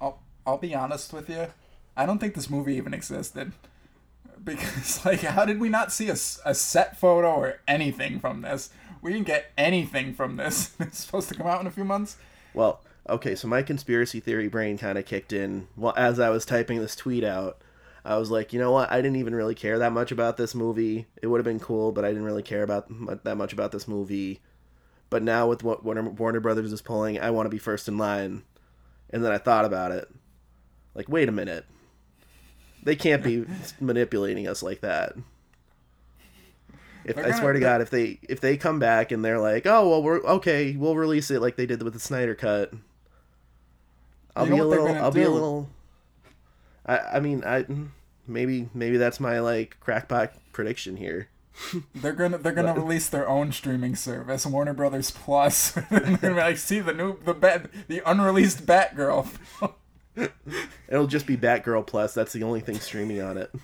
I'll 0.00 0.22
I'll 0.46 0.56
be 0.56 0.74
honest 0.74 1.12
with 1.12 1.28
you. 1.28 1.48
I 1.94 2.06
don't 2.06 2.18
think 2.18 2.34
this 2.34 2.48
movie 2.48 2.76
even 2.76 2.94
existed. 2.94 3.52
Because 4.42 5.04
like, 5.04 5.20
how 5.20 5.44
did 5.44 5.60
we 5.60 5.68
not 5.68 5.92
see 5.92 6.08
a, 6.08 6.16
a 6.44 6.54
set 6.54 6.96
photo 6.98 7.34
or 7.34 7.60
anything 7.66 8.20
from 8.20 8.42
this? 8.42 8.70
We 9.02 9.12
didn't 9.12 9.26
get 9.26 9.52
anything 9.56 10.14
from 10.14 10.36
this. 10.36 10.74
It's 10.80 10.98
supposed 10.98 11.28
to 11.28 11.34
come 11.34 11.46
out 11.46 11.60
in 11.60 11.66
a 11.66 11.70
few 11.70 11.84
months. 11.84 12.16
Well, 12.54 12.80
okay, 13.08 13.34
so 13.34 13.48
my 13.48 13.62
conspiracy 13.62 14.20
theory 14.20 14.48
brain 14.48 14.78
kind 14.78 14.98
of 14.98 15.04
kicked 15.04 15.32
in. 15.32 15.68
Well, 15.76 15.94
as 15.96 16.18
I 16.18 16.30
was 16.30 16.44
typing 16.44 16.80
this 16.80 16.96
tweet 16.96 17.24
out, 17.24 17.60
I 18.04 18.16
was 18.16 18.30
like, 18.30 18.52
you 18.52 18.60
know 18.60 18.70
what? 18.70 18.90
I 18.90 18.96
didn't 18.96 19.16
even 19.16 19.34
really 19.34 19.54
care 19.54 19.78
that 19.78 19.92
much 19.92 20.12
about 20.12 20.36
this 20.36 20.54
movie. 20.54 21.06
It 21.20 21.26
would 21.26 21.38
have 21.38 21.44
been 21.44 21.60
cool, 21.60 21.90
but 21.90 22.04
I 22.04 22.08
didn't 22.08 22.24
really 22.24 22.42
care 22.42 22.62
about 22.62 22.86
that 23.24 23.36
much 23.36 23.52
about 23.52 23.72
this 23.72 23.88
movie. 23.88 24.40
But 25.10 25.22
now 25.22 25.48
with 25.48 25.62
what 25.62 25.84
Warner, 25.84 26.08
Warner 26.10 26.40
Brothers 26.40 26.72
is 26.72 26.82
pulling, 26.82 27.18
I 27.18 27.30
want 27.30 27.46
to 27.46 27.50
be 27.50 27.58
first 27.58 27.88
in 27.88 27.98
line. 27.98 28.44
And 29.10 29.24
then 29.24 29.32
I 29.32 29.38
thought 29.38 29.64
about 29.64 29.92
it. 29.92 30.08
Like, 30.94 31.08
wait 31.08 31.28
a 31.28 31.32
minute. 31.32 31.64
They 32.86 32.94
can't 32.94 33.22
be 33.22 33.44
manipulating 33.80 34.46
us 34.46 34.62
like 34.62 34.80
that. 34.82 35.14
If 37.04 37.16
They're 37.16 37.24
I 37.24 37.28
gonna- 37.30 37.40
swear 37.40 37.52
to 37.52 37.58
God, 37.60 37.80
if 37.82 37.90
they 37.90 38.20
if 38.22 38.40
they 38.40 38.56
come 38.56 38.78
back 38.78 39.10
and 39.10 39.24
they're 39.24 39.40
like, 39.40 39.66
oh 39.66 39.88
well, 39.90 40.02
we're 40.02 40.20
okay, 40.22 40.74
we'll 40.76 40.94
release 40.96 41.30
it 41.32 41.42
like 41.42 41.56
they 41.56 41.66
did 41.66 41.82
with 41.82 41.94
the 41.94 41.98
Snyder 42.00 42.36
cut. 42.36 42.72
I'll 44.36 44.46
be 44.46 44.56
a 44.58 44.64
little. 44.64 44.88
I'll 44.88 45.10
be 45.10 45.22
a 45.22 45.30
little. 45.30 45.68
I 46.86 46.98
I 47.14 47.20
mean 47.20 47.42
I 47.44 47.64
maybe 48.28 48.68
maybe 48.72 48.98
that's 48.98 49.18
my 49.18 49.40
like 49.40 49.78
crackpot 49.80 50.32
prediction 50.52 50.96
here. 50.96 51.28
They're 51.94 52.12
gonna 52.12 52.38
they're 52.38 52.52
gonna 52.52 52.74
release 52.74 53.08
their 53.08 53.28
own 53.28 53.50
streaming 53.50 53.96
service, 53.96 54.44
Warner 54.46 54.74
Brothers 54.74 55.10
Plus. 55.10 55.72
they're 55.90 56.00
gonna 56.00 56.18
be 56.20 56.28
like, 56.28 56.58
see 56.58 56.78
the 56.80 56.92
new 56.92 57.18
the 57.24 57.34
bat 57.34 57.68
the 57.88 58.00
unreleased 58.08 58.64
Batgirl. 58.66 59.26
It'll 60.88 61.06
just 61.06 61.26
be 61.26 61.36
Batgirl 61.36 61.86
Plus. 61.86 62.14
That's 62.14 62.32
the 62.32 62.42
only 62.42 62.60
thing 62.60 62.78
streaming 62.78 63.20
on 63.20 63.38
it. 63.38 63.54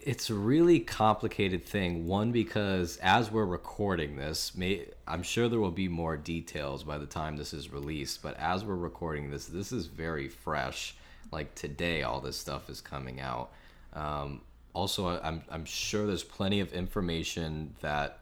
it's 0.00 0.30
a 0.30 0.34
really 0.34 0.80
complicated 0.80 1.64
thing. 1.64 2.06
One 2.06 2.32
because 2.32 2.96
as 2.98 3.30
we're 3.30 3.44
recording 3.44 4.16
this, 4.16 4.56
may 4.56 4.86
I'm 5.06 5.22
sure 5.22 5.48
there 5.48 5.60
will 5.60 5.70
be 5.70 5.88
more 5.88 6.16
details 6.16 6.82
by 6.82 6.98
the 6.98 7.06
time 7.06 7.36
this 7.36 7.52
is 7.52 7.72
released. 7.72 8.22
But 8.22 8.36
as 8.38 8.64
we're 8.64 8.76
recording 8.76 9.30
this, 9.30 9.46
this 9.46 9.70
is 9.72 9.86
very 9.86 10.28
fresh. 10.28 10.94
Like 11.30 11.54
today, 11.54 12.02
all 12.02 12.20
this 12.20 12.36
stuff 12.36 12.70
is 12.70 12.80
coming 12.80 13.20
out. 13.20 13.50
Um, 13.92 14.40
also, 14.72 15.20
I'm 15.22 15.42
I'm 15.50 15.64
sure 15.64 16.06
there's 16.06 16.24
plenty 16.24 16.60
of 16.60 16.72
information 16.72 17.74
that 17.80 18.20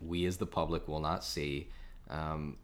we 0.00 0.24
as 0.26 0.38
the 0.38 0.46
public 0.46 0.88
will 0.88 1.00
not 1.00 1.24
see. 1.24 1.68
Um, 2.08 2.56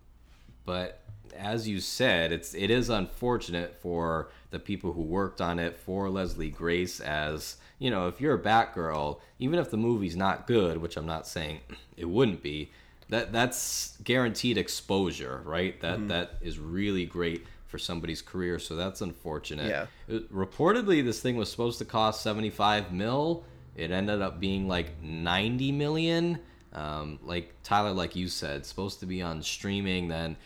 but 0.68 1.00
as 1.34 1.66
you 1.66 1.80
said, 1.80 2.30
it's 2.30 2.52
it 2.52 2.70
is 2.70 2.90
unfortunate 2.90 3.74
for 3.80 4.28
the 4.50 4.58
people 4.58 4.92
who 4.92 5.02
worked 5.02 5.40
on 5.40 5.58
it 5.58 5.78
for 5.78 6.10
Leslie 6.10 6.50
Grace 6.50 7.00
as 7.00 7.56
you 7.78 7.90
know, 7.90 8.06
if 8.06 8.20
you're 8.20 8.34
a 8.34 8.42
Batgirl, 8.42 9.18
even 9.38 9.58
if 9.58 9.70
the 9.70 9.78
movie's 9.78 10.14
not 10.14 10.46
good, 10.46 10.76
which 10.76 10.98
I'm 10.98 11.06
not 11.06 11.26
saying 11.26 11.60
it 11.96 12.04
wouldn't 12.04 12.42
be, 12.42 12.70
that 13.08 13.32
that's 13.32 13.96
guaranteed 14.04 14.58
exposure, 14.58 15.40
right? 15.46 15.80
That 15.80 16.08
that 16.08 16.34
is 16.42 16.58
really 16.58 17.06
great 17.06 17.46
for 17.66 17.78
somebody's 17.78 18.20
career. 18.20 18.58
So 18.58 18.76
that's 18.76 19.00
unfortunate. 19.00 19.70
Yeah. 19.70 19.86
It- 20.06 20.30
reportedly, 20.30 21.02
this 21.02 21.20
thing 21.20 21.36
was 21.36 21.50
supposed 21.50 21.78
to 21.78 21.86
cost 21.86 22.22
75 22.22 22.92
mil. 22.92 23.44
It 23.74 23.90
ended 23.90 24.20
up 24.20 24.38
being 24.38 24.68
like 24.68 25.00
90 25.02 25.72
million. 25.72 26.40
Um, 26.74 27.18
like 27.22 27.54
Tyler, 27.62 27.92
like 27.92 28.14
you 28.14 28.28
said, 28.28 28.66
supposed 28.66 29.00
to 29.00 29.06
be 29.06 29.22
on 29.22 29.42
streaming. 29.42 30.08
Then 30.08 30.36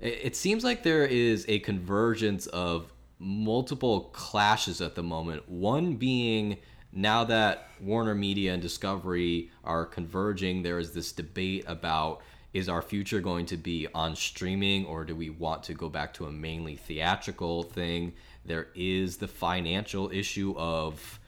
it, 0.00 0.36
seems 0.36 0.64
like 0.64 0.82
there 0.82 1.04
is 1.04 1.44
a 1.48 1.58
convergence 1.60 2.46
of 2.48 2.92
multiple 3.18 4.10
clashes 4.12 4.80
at 4.80 4.94
the 4.94 5.02
moment. 5.02 5.48
One 5.48 5.94
being 5.96 6.58
now 6.92 7.24
that 7.24 7.68
Warner 7.80 8.14
Media 8.14 8.52
and 8.52 8.62
Discovery 8.62 9.50
are 9.64 9.84
converging, 9.84 10.62
there 10.62 10.78
is 10.78 10.92
this 10.92 11.12
debate 11.12 11.64
about 11.66 12.22
is 12.54 12.68
our 12.68 12.80
future 12.80 13.20
going 13.20 13.44
to 13.46 13.56
be 13.56 13.86
on 13.94 14.16
streaming 14.16 14.86
or 14.86 15.04
do 15.04 15.14
we 15.14 15.28
want 15.28 15.62
to 15.64 15.74
go 15.74 15.88
back 15.88 16.14
to 16.14 16.26
a 16.26 16.32
mainly 16.32 16.76
theatrical 16.76 17.62
thing? 17.62 18.14
There 18.44 18.68
is 18.74 19.18
the 19.18 19.28
financial 19.28 20.10
issue 20.10 20.54
of, 20.56 21.20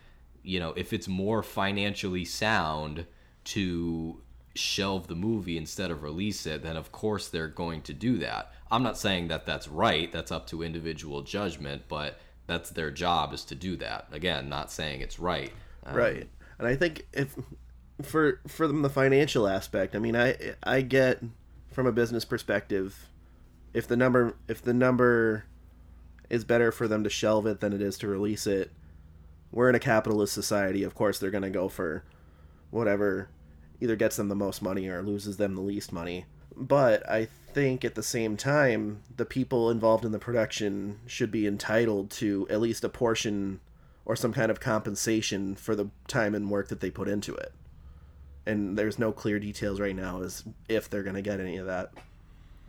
you 0.43 0.61
know, 0.61 0.73
if 0.77 0.93
it's 0.93 1.09
more 1.09 1.43
financially 1.43 2.25
sound 2.25 3.05
to 3.45 4.21
shelve 4.55 5.07
the 5.07 5.15
movie 5.15 5.59
instead 5.59 5.91
of 5.91 6.03
release 6.03 6.47
it, 6.47 6.63
then 6.63 6.77
of 6.77 6.91
course 6.91 7.29
they're 7.29 7.49
going 7.49 7.83
to 7.83 7.93
do 7.93 8.19
that. 8.19 8.53
I'm 8.71 8.83
not 8.83 8.99
saying 8.99 9.29
that 9.29 9.47
that's 9.47 9.69
right, 9.69 10.11
that's 10.13 10.31
up 10.31 10.47
to 10.49 10.63
individual 10.63 11.23
judgment, 11.23 11.83
but 11.89 12.19
that's 12.47 12.71
their 12.71 12.91
job 12.91 13.33
is 13.33 13.45
to 13.47 13.55
do 13.55 13.77
that. 13.77 14.07
Again, 14.13 14.49
not 14.49 14.71
saying 14.71 15.01
it's 15.01 15.19
right. 15.19 15.53
Um, 15.85 15.97
right 15.97 16.29
and 16.61 16.69
i 16.69 16.77
think 16.77 17.07
if 17.13 17.35
for 18.03 18.41
for 18.47 18.69
them 18.69 18.83
the 18.83 18.91
financial 18.91 19.49
aspect 19.49 19.97
i 19.97 19.99
mean 19.99 20.15
i 20.15 20.37
i 20.63 20.81
get 20.81 21.21
from 21.73 21.87
a 21.87 21.93
business 21.93 22.25
perspective 22.25 23.09
if 23.75 23.89
the 23.89 23.97
number 23.97 24.37
if 24.47 24.63
the 24.63 24.75
number 24.75 25.45
is 26.29 26.45
better 26.45 26.71
for 26.71 26.87
them 26.87 27.03
to 27.03 27.11
shelve 27.11 27.47
it 27.47 27.61
than 27.61 27.73
it 27.73 27.83
is 27.83 27.99
to 27.99 28.07
release 28.07 28.47
it 28.47 28.71
we're 29.51 29.69
in 29.69 29.75
a 29.75 29.81
capitalist 29.81 30.33
society 30.33 30.85
of 30.85 30.95
course 30.95 31.19
they're 31.19 31.31
going 31.31 31.43
to 31.43 31.51
go 31.51 31.69
for 31.69 32.05
whatever 32.71 33.29
either 33.81 33.97
gets 33.97 34.17
them 34.17 34.29
the 34.29 34.35
most 34.35 34.63
money 34.63 34.87
or 34.87 35.03
loses 35.03 35.39
them 35.39 35.55
the 35.55 35.63
least 35.63 35.93
money 35.93 36.27
but 36.61 37.09
i 37.09 37.27
think 37.53 37.85
at 37.85 37.97
the 37.97 38.03
same 38.03 38.37
time 38.37 39.03
the 39.17 39.25
people 39.25 39.71
involved 39.71 40.05
in 40.05 40.13
the 40.13 40.19
production 40.19 41.01
should 41.07 41.33
be 41.33 41.47
entitled 41.47 42.11
to 42.11 42.47
at 42.49 42.61
least 42.61 42.85
a 42.85 42.89
portion 42.89 43.59
or 44.05 44.17
some 44.17 44.33
kind 44.33 44.51
of 44.51 44.61
compensation 44.61 45.55
for 45.55 45.77
the 45.77 45.89
time 46.09 46.35
and 46.35 46.51
work 46.51 46.69
that 46.69 46.81
they 46.81 46.91
put 46.91 47.09
into 47.09 47.35
it. 47.35 47.53
And 48.47 48.77
there's 48.77 48.99
no 48.99 49.13
clear 49.13 49.39
details 49.39 49.79
right 49.79 49.95
now 49.95 50.23
as 50.23 50.43
if 50.69 50.91
they're 50.91 51.03
going 51.03 51.17
to 51.17 51.23
get 51.23 51.39
any 51.39 51.59
of 51.59 51.67
that. 51.67 51.93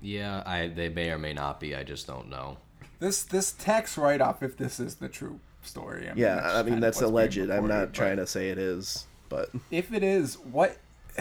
Yeah, 0.01 0.43
I 0.45 0.67
they 0.67 0.89
may 0.89 1.09
or 1.09 1.17
may 1.17 1.33
not 1.33 1.59
be. 1.59 1.75
I 1.75 1.83
just 1.83 2.05
don't 2.05 2.29
know. 2.29 2.57
This 2.99 3.23
this 3.23 3.53
tax 3.53 3.97
write 3.97 4.21
off, 4.21 4.43
if 4.43 4.57
this 4.57 4.79
is 4.79 4.95
the 4.95 5.09
true 5.09 5.39
story. 5.63 6.05
I 6.05 6.13
mean, 6.13 6.17
Yeah, 6.17 6.41
I 6.43 6.63
mean 6.63 6.79
that's 6.79 6.97
what's 6.97 7.11
being 7.11 7.13
alleged. 7.13 7.51
I'm 7.51 7.67
not 7.67 7.87
but 7.87 7.93
trying 7.93 8.17
to 8.17 8.27
say 8.27 8.49
it 8.49 8.57
is, 8.57 9.07
but 9.29 9.49
If 9.69 9.93
it 9.93 10.03
is, 10.03 10.35
what? 10.37 10.77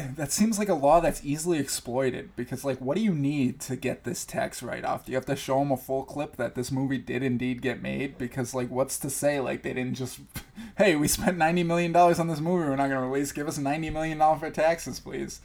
That 0.16 0.32
seems 0.32 0.58
like 0.58 0.68
a 0.68 0.74
law 0.74 1.00
that's 1.00 1.24
easily 1.24 1.58
exploited 1.58 2.34
because, 2.36 2.64
like, 2.64 2.78
what 2.80 2.96
do 2.96 3.02
you 3.02 3.14
need 3.14 3.60
to 3.62 3.76
get 3.76 4.04
this 4.04 4.24
tax 4.24 4.62
write 4.62 4.84
off? 4.84 5.06
Do 5.06 5.12
you 5.12 5.16
have 5.16 5.26
to 5.26 5.36
show 5.36 5.58
them 5.58 5.72
a 5.72 5.76
full 5.76 6.04
clip 6.04 6.36
that 6.36 6.54
this 6.54 6.70
movie 6.70 6.98
did 6.98 7.22
indeed 7.22 7.62
get 7.62 7.82
made? 7.82 8.18
Because, 8.18 8.54
like, 8.54 8.70
what's 8.70 8.98
to 9.00 9.10
say? 9.10 9.40
Like, 9.40 9.62
they 9.62 9.72
didn't 9.72 9.94
just, 9.94 10.20
hey, 10.78 10.96
we 10.96 11.08
spent 11.08 11.38
ninety 11.38 11.62
million 11.62 11.92
dollars 11.92 12.18
on 12.18 12.28
this 12.28 12.40
movie. 12.40 12.68
We're 12.68 12.76
not 12.76 12.88
going 12.88 13.00
to 13.00 13.06
release. 13.06 13.32
Give 13.32 13.48
us 13.48 13.58
ninety 13.58 13.90
million 13.90 14.18
dollars 14.18 14.40
for 14.40 14.50
taxes, 14.50 15.00
please. 15.00 15.40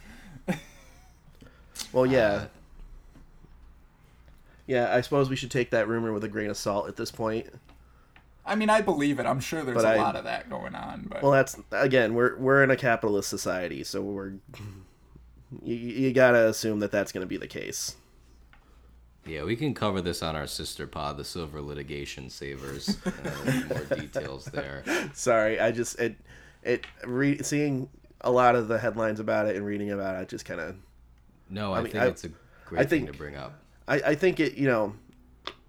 well, 1.91 2.05
yeah. 2.05 2.27
Uh. 2.27 2.47
Yeah, 4.67 4.95
I 4.95 5.01
suppose 5.01 5.29
we 5.29 5.35
should 5.35 5.51
take 5.51 5.69
that 5.71 5.87
rumor 5.87 6.11
with 6.11 6.23
a 6.23 6.27
grain 6.27 6.49
of 6.49 6.57
salt 6.57 6.87
at 6.87 6.95
this 6.95 7.11
point. 7.11 7.47
I 8.45 8.55
mean, 8.55 8.69
I 8.69 8.81
believe 8.81 9.19
it. 9.19 9.25
I'm 9.25 9.39
sure 9.39 9.63
there's 9.63 9.75
But 9.81 9.85
a 9.85 9.89
I- 9.89 9.97
lot 9.97 10.15
of 10.15 10.23
that 10.25 10.49
going 10.49 10.75
on, 10.75 11.07
but 11.09 11.23
Well, 11.23 11.31
that's 11.31 11.57
again, 11.71 12.13
we're 12.13 12.35
we're 12.37 12.63
in 12.63 12.69
a 12.71 12.75
capitalist 12.77 13.29
society, 13.29 13.83
so 13.83 14.01
we're 14.01 14.33
you, 15.63 15.75
you 15.75 16.13
got 16.13 16.31
to 16.31 16.47
assume 16.47 16.79
that 16.79 16.91
that's 16.91 17.11
going 17.11 17.21
to 17.21 17.27
be 17.27 17.37
the 17.37 17.47
case. 17.47 17.95
Yeah, 19.25 19.43
we 19.43 19.55
can 19.55 19.73
cover 19.73 20.01
this 20.01 20.21
on 20.21 20.35
our 20.35 20.45
sister 20.45 20.85
pod, 20.85 21.17
the 21.17 21.23
Silver 21.23 21.59
Litigation 21.61 22.29
Savers. 22.29 22.97
Uh, 23.05 23.63
more 23.69 23.97
details 23.97 24.45
there. 24.45 24.83
Sorry, 25.13 25.59
I 25.59 25.71
just 25.71 25.99
it 25.99 26.15
it 26.61 26.85
re- 27.05 27.41
seeing 27.41 27.89
a 28.21 28.31
lot 28.31 28.55
of 28.55 28.67
the 28.67 28.77
headlines 28.77 29.19
about 29.19 29.47
it 29.47 29.55
and 29.55 29.65
reading 29.65 29.91
about 29.91 30.21
it 30.21 30.29
just 30.29 30.45
kind 30.45 30.59
of 30.61 30.75
No, 31.49 31.73
I, 31.73 31.81
mean, 31.81 31.91
think 31.91 32.03
I- 32.03 32.07
it's 32.07 32.23
a 32.25 32.29
great 32.65 32.81
I 32.81 32.85
thing 32.85 33.01
think- 33.05 33.11
to 33.13 33.17
bring 33.17 33.35
up. 33.35 33.59
I, 33.87 33.95
I 33.97 34.15
think 34.15 34.39
it 34.39 34.53
you 34.55 34.67
know 34.67 34.93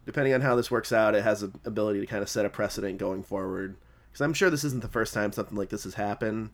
depending 0.06 0.32
on 0.32 0.40
how 0.40 0.56
this 0.56 0.70
works 0.70 0.92
out 0.92 1.14
it 1.14 1.22
has 1.24 1.40
the 1.42 1.52
ability 1.64 2.00
to 2.00 2.06
kind 2.06 2.22
of 2.22 2.28
set 2.28 2.46
a 2.46 2.48
precedent 2.48 2.96
going 2.98 3.22
forward 3.22 3.76
because 4.10 4.22
i'm 4.22 4.32
sure 4.32 4.48
this 4.48 4.64
isn't 4.64 4.80
the 4.82 4.88
first 4.88 5.12
time 5.12 5.30
something 5.32 5.56
like 5.58 5.68
this 5.68 5.84
has 5.84 5.94
happened 5.94 6.48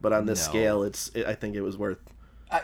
but 0.00 0.12
on 0.12 0.24
this 0.26 0.46
No. 0.46 0.50
scale 0.52 0.82
it's 0.82 1.08
it, 1.14 1.26
i 1.26 1.34
think 1.34 1.54
it 1.56 1.60
was 1.62 1.76
worth 1.76 1.98
I, 2.50 2.62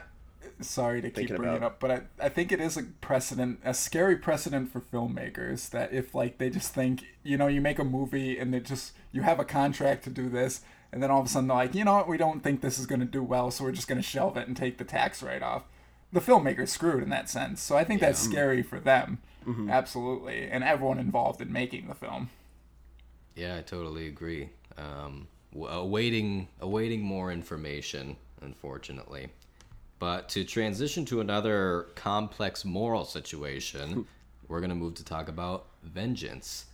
sorry 0.61 1.01
to 1.03 1.09
keep 1.09 1.17
Thinking 1.17 1.37
bringing 1.37 1.55
it 1.55 1.59
about- 1.59 1.73
up, 1.73 1.81
but 1.81 1.91
I, 1.91 2.01
I 2.21 2.29
think 2.29 2.53
it 2.53 2.61
is 2.61 2.77
a 2.77 2.85
precedent, 3.01 3.59
a 3.65 3.75
scary 3.75 4.17
precedent 4.17 4.71
for 4.73 4.81
filmmakers 4.81 5.71
that 5.71 5.93
if 5.93 6.15
like 6.15 6.39
they 6.39 6.51
just 6.51 6.73
think, 6.73 7.05
you 7.25 7.37
know, 7.37 7.49
you 7.49 7.61
make 7.61 7.79
a 7.81 7.85
movie 7.85 8.39
and 8.39 8.55
they 8.55 8.61
just 8.61 8.93
you 9.11 9.23
have 9.23 9.41
a 9.41 9.45
contract 9.45 10.05
to 10.05 10.11
do 10.11 10.29
this, 10.29 10.61
and 10.93 11.03
then 11.03 11.11
all 11.11 11.21
of 11.21 11.27
a 11.27 11.29
sudden 11.29 11.49
they're 11.49 11.57
like, 11.57 11.75
you 11.75 11.85
know 11.85 11.95
what, 11.95 12.09
we 12.09 12.17
don't 12.17 12.43
think 12.45 12.61
this 12.61 12.79
is 12.79 12.87
going 12.87 13.01
to 13.01 13.07
do 13.07 13.23
well, 13.25 13.51
so 13.51 13.65
we're 13.65 13.73
just 13.73 13.89
going 13.89 14.01
to 14.01 14.07
shelve 14.07 14.37
it 14.37 14.47
and 14.47 14.57
take 14.57 14.79
the 14.79 14.85
tax 14.85 15.21
write 15.23 15.43
off. 15.43 15.65
The 16.12 16.20
filmmaker's 16.20 16.70
screwed 16.70 17.03
in 17.03 17.09
that 17.09 17.31
sense, 17.31 17.62
so 17.62 17.77
I 17.77 17.85
think 17.85 18.01
that's 18.01 18.18
scary 18.18 18.62
for 18.62 18.79
them, 18.79 19.18
mm-hmm. 19.46 19.70
absolutely, 19.70 20.48
and 20.51 20.62
everyone 20.62 20.98
involved 20.98 21.40
in 21.40 21.53
making 21.53 21.88
the 21.88 21.94
film. 21.94 22.29
Yeah, 23.35 23.57
I 23.57 23.62
totally 23.62 24.07
agree. 24.09 24.51
Um, 24.77 25.29
uh, 25.59 25.66
awaiting 25.66 26.48
awaiting 26.61 27.03
more 27.03 27.33
information, 27.33 28.16
unfortunately. 28.40 29.29
But 29.98 30.29
to 30.31 30.44
transition 30.44 31.05
to 31.07 31.20
another 31.20 31.88
complex 31.94 32.64
moral 32.64 33.05
situation, 33.05 33.92
hmm. 33.92 34.03
we're 34.48 34.61
gonna 34.61 34.75
move 34.75 34.94
to 34.96 35.05
talk 35.05 35.29
about 35.29 35.66
vengeance. 35.83 36.66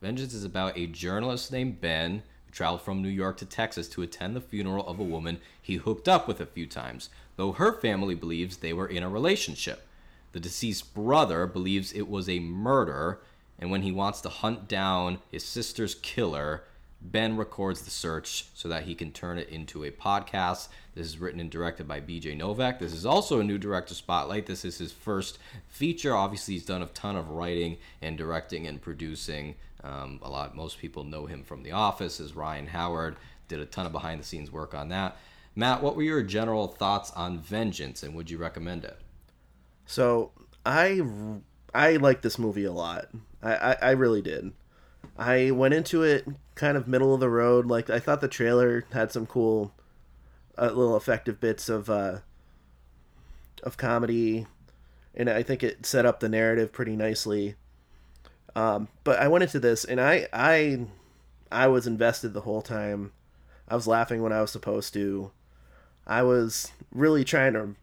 Vengeance 0.00 0.32
is 0.32 0.44
about 0.44 0.78
a 0.78 0.86
journalist 0.86 1.52
named 1.52 1.80
Ben 1.80 2.22
traveled 2.50 2.82
from 2.82 3.02
New 3.02 3.08
York 3.08 3.36
to 3.38 3.46
Texas 3.46 3.88
to 3.88 4.02
attend 4.02 4.34
the 4.34 4.40
funeral 4.40 4.86
of 4.86 4.98
a 4.98 5.04
woman 5.04 5.40
he 5.60 5.76
hooked 5.76 6.08
up 6.08 6.26
with 6.26 6.40
a 6.40 6.46
few 6.46 6.66
times, 6.66 7.10
though 7.36 7.52
her 7.52 7.72
family 7.72 8.14
believes 8.14 8.56
they 8.58 8.72
were 8.72 8.86
in 8.86 9.02
a 9.02 9.08
relationship. 9.08 9.86
The 10.32 10.40
deceased 10.40 10.94
brother 10.94 11.46
believes 11.46 11.92
it 11.92 12.08
was 12.08 12.28
a 12.28 12.40
murder, 12.40 13.20
and 13.58 13.70
when 13.70 13.82
he 13.82 13.92
wants 13.92 14.20
to 14.22 14.28
hunt 14.28 14.68
down 14.68 15.18
his 15.30 15.44
sister's 15.44 15.94
killer, 15.94 16.64
Ben 17.02 17.36
records 17.36 17.82
the 17.82 17.90
search 17.90 18.46
so 18.54 18.68
that 18.68 18.84
he 18.84 18.94
can 18.94 19.10
turn 19.10 19.38
it 19.38 19.48
into 19.48 19.84
a 19.84 19.90
podcast. 19.90 20.68
This 20.94 21.06
is 21.06 21.18
written 21.18 21.40
and 21.40 21.50
directed 21.50 21.88
by 21.88 22.00
BJ 22.00 22.36
Novak. 22.36 22.78
This 22.78 22.92
is 22.92 23.06
also 23.06 23.40
a 23.40 23.44
new 23.44 23.56
director 23.56 23.94
spotlight. 23.94 24.46
This 24.46 24.64
is 24.64 24.78
his 24.78 24.92
first 24.92 25.38
feature. 25.66 26.14
Obviously, 26.14 26.54
he's 26.54 26.66
done 26.66 26.82
a 26.82 26.86
ton 26.86 27.16
of 27.16 27.30
writing 27.30 27.78
and 28.02 28.18
directing 28.18 28.66
and 28.66 28.82
producing. 28.82 29.54
Um, 29.82 30.20
a 30.22 30.28
lot, 30.28 30.54
most 30.54 30.78
people 30.78 31.04
know 31.04 31.26
him 31.26 31.42
from 31.42 31.62
The 31.62 31.72
Office 31.72 32.20
as 32.20 32.36
Ryan 32.36 32.66
Howard. 32.66 33.16
Did 33.48 33.60
a 33.60 33.66
ton 33.66 33.86
of 33.86 33.92
behind 33.92 34.20
the 34.20 34.24
scenes 34.24 34.50
work 34.50 34.74
on 34.74 34.90
that. 34.90 35.16
Matt, 35.56 35.82
what 35.82 35.96
were 35.96 36.02
your 36.02 36.22
general 36.22 36.68
thoughts 36.68 37.10
on 37.12 37.38
Vengeance, 37.38 38.02
and 38.02 38.14
would 38.14 38.30
you 38.30 38.38
recommend 38.38 38.84
it? 38.84 38.98
So 39.86 40.30
I 40.64 41.02
I 41.74 41.96
like 41.96 42.22
this 42.22 42.38
movie 42.38 42.64
a 42.64 42.72
lot. 42.72 43.06
I, 43.42 43.54
I, 43.54 43.76
I 43.82 43.90
really 43.90 44.22
did. 44.22 44.52
I 45.16 45.50
went 45.50 45.74
into 45.74 46.02
it 46.02 46.26
kind 46.54 46.76
of 46.76 46.86
middle 46.86 47.14
of 47.14 47.20
the 47.20 47.28
road. 47.30 47.66
Like 47.66 47.90
I 47.90 47.98
thought 47.98 48.20
the 48.20 48.28
trailer 48.28 48.84
had 48.92 49.10
some 49.10 49.26
cool, 49.26 49.72
uh, 50.56 50.66
little 50.66 50.96
effective 50.96 51.40
bits 51.40 51.68
of 51.68 51.90
uh, 51.90 52.18
of 53.62 53.76
comedy, 53.76 54.46
and 55.14 55.28
I 55.28 55.42
think 55.42 55.62
it 55.62 55.84
set 55.84 56.06
up 56.06 56.20
the 56.20 56.28
narrative 56.28 56.72
pretty 56.72 56.96
nicely. 56.96 57.56
Um, 58.56 58.88
but 59.04 59.18
I 59.18 59.28
went 59.28 59.42
into 59.42 59.60
this 59.60 59.84
and 59.84 60.00
I 60.00 60.26
I 60.32 60.86
I 61.50 61.68
was 61.68 61.86
invested 61.86 62.32
the 62.32 62.42
whole 62.42 62.62
time. 62.62 63.12
I 63.68 63.74
was 63.74 63.86
laughing 63.86 64.22
when 64.22 64.32
I 64.32 64.40
was 64.40 64.50
supposed 64.50 64.92
to. 64.94 65.30
I 66.06 66.22
was 66.22 66.72
really 66.92 67.24
trying 67.24 67.52
to 67.52 67.74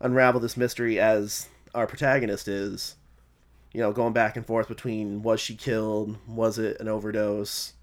unravel 0.00 0.40
this 0.40 0.56
mystery 0.56 0.98
as 0.98 1.48
our 1.74 1.86
protagonist 1.86 2.48
is 2.48 2.96
you 3.72 3.80
know 3.80 3.92
going 3.92 4.12
back 4.12 4.36
and 4.36 4.46
forth 4.46 4.68
between 4.68 5.22
was 5.22 5.40
she 5.40 5.54
killed 5.54 6.16
was 6.26 6.58
it 6.58 6.80
an 6.80 6.88
overdose 6.88 7.74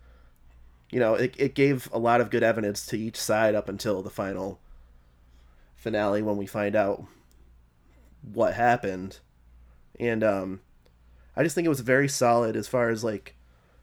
you 0.91 0.99
know 0.99 1.13
it, 1.13 1.33
it 1.37 1.55
gave 1.55 1.89
a 1.93 1.99
lot 1.99 2.21
of 2.21 2.29
good 2.29 2.43
evidence 2.43 2.85
to 2.85 2.97
each 2.97 3.15
side 3.15 3.55
up 3.55 3.69
until 3.69 4.01
the 4.01 4.09
final 4.09 4.59
finale 5.75 6.21
when 6.21 6.37
we 6.37 6.45
find 6.45 6.75
out 6.75 7.03
what 8.33 8.53
happened 8.53 9.19
and 9.99 10.23
um 10.23 10.59
i 11.37 11.43
just 11.43 11.55
think 11.55 11.65
it 11.65 11.69
was 11.69 11.79
very 11.79 12.09
solid 12.09 12.55
as 12.57 12.67
far 12.67 12.89
as 12.89 13.03
like 13.03 13.35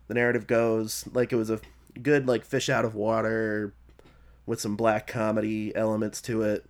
the 0.09 0.15
narrative 0.15 0.47
goes 0.47 1.05
like 1.13 1.33
it 1.33 1.37
was 1.37 1.49
a 1.49 1.61
good 2.03 2.27
like 2.29 2.45
fish 2.45 2.69
out 2.69 2.85
of 2.85 2.95
water 2.95 3.73
with 4.45 4.61
some 4.61 4.77
black 4.77 5.07
comedy 5.07 5.75
elements 5.75 6.21
to 6.21 6.43
it 6.43 6.67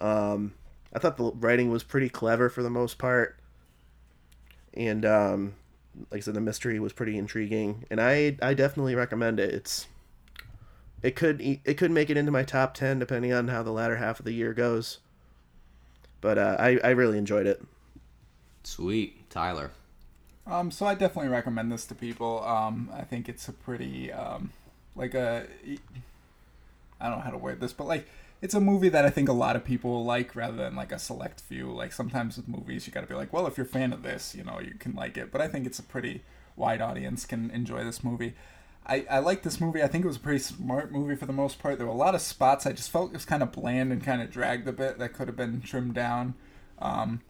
um 0.00 0.52
I 0.94 0.98
thought 0.98 1.16
the 1.16 1.32
writing 1.32 1.70
was 1.70 1.82
pretty 1.82 2.08
clever 2.08 2.48
for 2.48 2.62
the 2.62 2.70
most 2.70 2.98
part. 2.98 3.38
and 4.74 5.04
um, 5.04 5.54
like 6.10 6.18
I 6.18 6.20
said, 6.20 6.34
the 6.34 6.40
mystery 6.40 6.78
was 6.78 6.92
pretty 6.92 7.18
intriguing, 7.18 7.84
and 7.90 8.00
I 8.00 8.36
I 8.40 8.54
definitely 8.54 8.94
recommend 8.94 9.40
it. 9.40 9.52
It's 9.52 9.86
it 11.02 11.16
could 11.16 11.40
it 11.40 11.76
could 11.76 11.90
make 11.90 12.10
it 12.10 12.16
into 12.16 12.32
my 12.32 12.42
top 12.42 12.74
ten 12.74 12.98
depending 12.98 13.32
on 13.32 13.48
how 13.48 13.62
the 13.62 13.72
latter 13.72 13.96
half 13.96 14.18
of 14.18 14.24
the 14.24 14.32
year 14.32 14.54
goes. 14.54 14.98
But 16.20 16.38
uh, 16.38 16.56
I 16.58 16.78
I 16.82 16.90
really 16.90 17.18
enjoyed 17.18 17.46
it. 17.46 17.62
Sweet, 18.64 19.28
Tyler. 19.30 19.70
Um, 20.48 20.70
so 20.70 20.86
I 20.86 20.94
definitely 20.94 21.30
recommend 21.30 21.70
this 21.70 21.84
to 21.86 21.94
people. 21.94 22.42
Um, 22.42 22.88
I 22.92 23.02
think 23.02 23.28
it's 23.28 23.48
a 23.48 23.52
pretty 23.52 24.10
um, 24.10 24.50
like 24.96 25.14
a 25.14 25.46
I 27.00 27.08
don't 27.08 27.18
know 27.18 27.24
how 27.24 27.30
to 27.30 27.38
word 27.38 27.60
this, 27.60 27.74
but 27.74 27.86
like 27.86 28.08
it's 28.40 28.54
a 28.54 28.60
movie 28.60 28.88
that 28.88 29.04
I 29.04 29.10
think 29.10 29.28
a 29.28 29.34
lot 29.34 29.56
of 29.56 29.64
people 29.64 30.04
like 30.04 30.34
rather 30.34 30.56
than 30.56 30.74
like 30.74 30.90
a 30.90 30.98
select 30.98 31.40
few. 31.40 31.70
Like 31.70 31.92
sometimes 31.92 32.36
with 32.36 32.48
movies, 32.48 32.86
you 32.86 32.92
got 32.92 33.02
to 33.02 33.06
be 33.06 33.14
like, 33.14 33.32
well, 33.32 33.46
if 33.46 33.58
you're 33.58 33.66
a 33.66 33.68
fan 33.68 33.92
of 33.92 34.02
this, 34.02 34.34
you 34.34 34.42
know, 34.42 34.58
you 34.58 34.74
can 34.78 34.94
like 34.94 35.18
it. 35.18 35.30
But 35.30 35.40
I 35.42 35.48
think 35.48 35.66
it's 35.66 35.78
a 35.78 35.82
pretty 35.82 36.22
wide 36.56 36.80
audience 36.80 37.26
can 37.26 37.50
enjoy 37.50 37.84
this 37.84 38.02
movie. 38.02 38.34
I, 38.86 39.04
I 39.10 39.18
like 39.18 39.42
this 39.42 39.60
movie. 39.60 39.82
I 39.82 39.86
think 39.86 40.04
it 40.04 40.08
was 40.08 40.16
a 40.16 40.20
pretty 40.20 40.38
smart 40.38 40.90
movie 40.90 41.14
for 41.14 41.26
the 41.26 41.32
most 41.32 41.58
part. 41.58 41.76
There 41.76 41.86
were 41.86 41.92
a 41.92 41.96
lot 41.96 42.14
of 42.14 42.22
spots 42.22 42.64
I 42.64 42.72
just 42.72 42.90
felt 42.90 43.10
it 43.10 43.14
was 43.14 43.26
kind 43.26 43.42
of 43.42 43.52
bland 43.52 43.92
and 43.92 44.02
kind 44.02 44.22
of 44.22 44.30
dragged 44.30 44.66
a 44.66 44.72
bit 44.72 44.98
that 44.98 45.12
could 45.12 45.28
have 45.28 45.36
been 45.36 45.60
trimmed 45.60 45.94
down. 45.94 46.34
Um, 46.78 47.20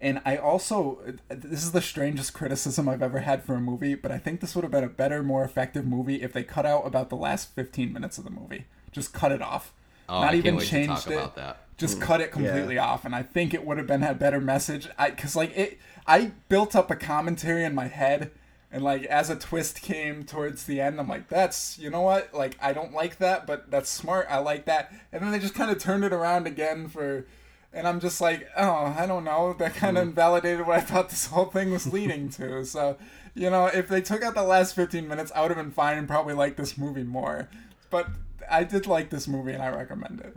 and 0.00 0.20
I 0.24 0.36
also, 0.36 0.98
this 1.28 1.62
is 1.62 1.72
the 1.72 1.82
strangest 1.82 2.32
criticism 2.32 2.88
I've 2.88 3.02
ever 3.02 3.20
had 3.20 3.42
for 3.44 3.54
a 3.54 3.60
movie, 3.60 3.94
but 3.94 4.10
I 4.10 4.18
think 4.18 4.40
this 4.40 4.54
would 4.54 4.62
have 4.64 4.70
been 4.70 4.84
a 4.84 4.88
better, 4.88 5.22
more 5.22 5.44
effective 5.44 5.86
movie 5.86 6.22
if 6.22 6.32
they 6.32 6.42
cut 6.42 6.64
out 6.64 6.86
about 6.86 7.10
the 7.10 7.16
last 7.16 7.54
15 7.54 7.92
minutes 7.92 8.16
of 8.16 8.24
the 8.24 8.30
movie. 8.30 8.64
Just 8.92 9.12
cut 9.12 9.30
it 9.30 9.42
off. 9.42 9.72
Oh, 10.08 10.22
Not 10.22 10.34
I 10.34 10.36
even 10.38 10.42
can't 10.42 10.58
wait 10.58 10.68
changed 10.68 11.02
talk 11.04 11.10
it. 11.12 11.14
about 11.14 11.36
that. 11.36 11.60
Just 11.76 11.98
hmm. 11.98 12.02
cut 12.02 12.20
it 12.20 12.32
completely 12.32 12.74
Yeah. 12.76 12.86
off, 12.86 13.04
and 13.04 13.14
I 13.14 13.22
think 13.22 13.54
it 13.54 13.64
would 13.64 13.78
have 13.78 13.86
been 13.86 14.02
a 14.02 14.14
better 14.14 14.40
message. 14.40 14.88
I 14.98 15.10
because 15.10 15.36
like 15.36 15.56
it, 15.56 15.78
I 16.06 16.32
built 16.48 16.74
up 16.74 16.90
a 16.90 16.96
commentary 16.96 17.64
in 17.64 17.74
my 17.74 17.86
head, 17.86 18.32
and 18.72 18.82
like 18.82 19.04
as 19.04 19.30
a 19.30 19.36
twist 19.36 19.80
came 19.80 20.24
towards 20.24 20.64
the 20.64 20.80
end, 20.80 20.98
I'm 20.98 21.08
like, 21.08 21.28
that's 21.28 21.78
you 21.78 21.90
know 21.90 22.00
what, 22.00 22.34
like 22.34 22.56
I 22.60 22.72
don't 22.72 22.92
like 22.92 23.18
that, 23.18 23.46
but 23.46 23.70
that's 23.70 23.88
smart. 23.88 24.26
I 24.28 24.38
like 24.38 24.64
that, 24.64 24.92
and 25.12 25.22
then 25.22 25.30
they 25.30 25.38
just 25.38 25.54
kind 25.54 25.70
of 25.70 25.78
turned 25.78 26.04
it 26.04 26.12
around 26.12 26.46
again 26.46 26.88
for. 26.88 27.26
And 27.72 27.86
I'm 27.86 28.00
just 28.00 28.20
like, 28.20 28.48
oh, 28.56 28.94
I 28.98 29.06
don't 29.06 29.22
know. 29.24 29.52
That 29.52 29.74
kind 29.74 29.96
of 29.96 30.02
invalidated 30.08 30.66
what 30.66 30.76
I 30.78 30.80
thought 30.80 31.08
this 31.10 31.26
whole 31.26 31.44
thing 31.46 31.70
was 31.70 31.92
leading 31.92 32.28
to. 32.30 32.64
So, 32.64 32.96
you 33.34 33.48
know, 33.48 33.66
if 33.66 33.86
they 33.88 34.00
took 34.00 34.22
out 34.24 34.34
the 34.34 34.42
last 34.42 34.74
15 34.74 35.06
minutes, 35.06 35.30
I 35.34 35.42
would 35.42 35.50
have 35.52 35.56
been 35.58 35.70
fine 35.70 35.96
and 35.98 36.08
probably 36.08 36.34
liked 36.34 36.56
this 36.56 36.76
movie 36.76 37.04
more. 37.04 37.48
But 37.90 38.08
I 38.50 38.64
did 38.64 38.86
like 38.88 39.10
this 39.10 39.28
movie 39.28 39.52
and 39.52 39.62
I 39.62 39.68
recommend 39.68 40.20
it. 40.20 40.36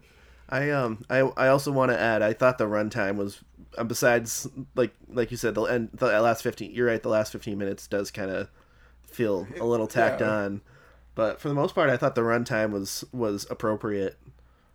I 0.50 0.70
um 0.72 1.04
I 1.10 1.20
I 1.20 1.48
also 1.48 1.72
want 1.72 1.92
to 1.92 2.00
add 2.00 2.22
I 2.22 2.34
thought 2.34 2.58
the 2.60 2.66
runtime 2.66 3.16
was 3.16 3.40
uh, 3.78 3.84
besides 3.86 4.48
like 4.76 4.94
like 5.08 5.32
you 5.32 5.38
said 5.38 5.56
the 5.56 5.64
end 5.64 5.90
the 5.94 6.22
last 6.22 6.44
15 6.44 6.72
you're 6.72 6.86
right 6.86 7.02
the 7.02 7.10
last 7.10 7.32
15 7.32 7.58
minutes 7.58 7.88
does 7.88 8.12
kind 8.12 8.30
of 8.30 8.50
feel 9.08 9.48
a 9.60 9.66
little 9.66 9.88
tacked 9.88 10.20
Yeah. 10.22 10.30
on 10.30 10.62
but 11.16 11.40
for 11.40 11.48
the 11.48 11.56
most 11.56 11.74
part 11.74 11.90
I 11.90 11.98
thought 11.98 12.14
the 12.14 12.22
runtime 12.22 12.72
was 12.72 13.06
was 13.14 13.48
appropriate 13.50 14.18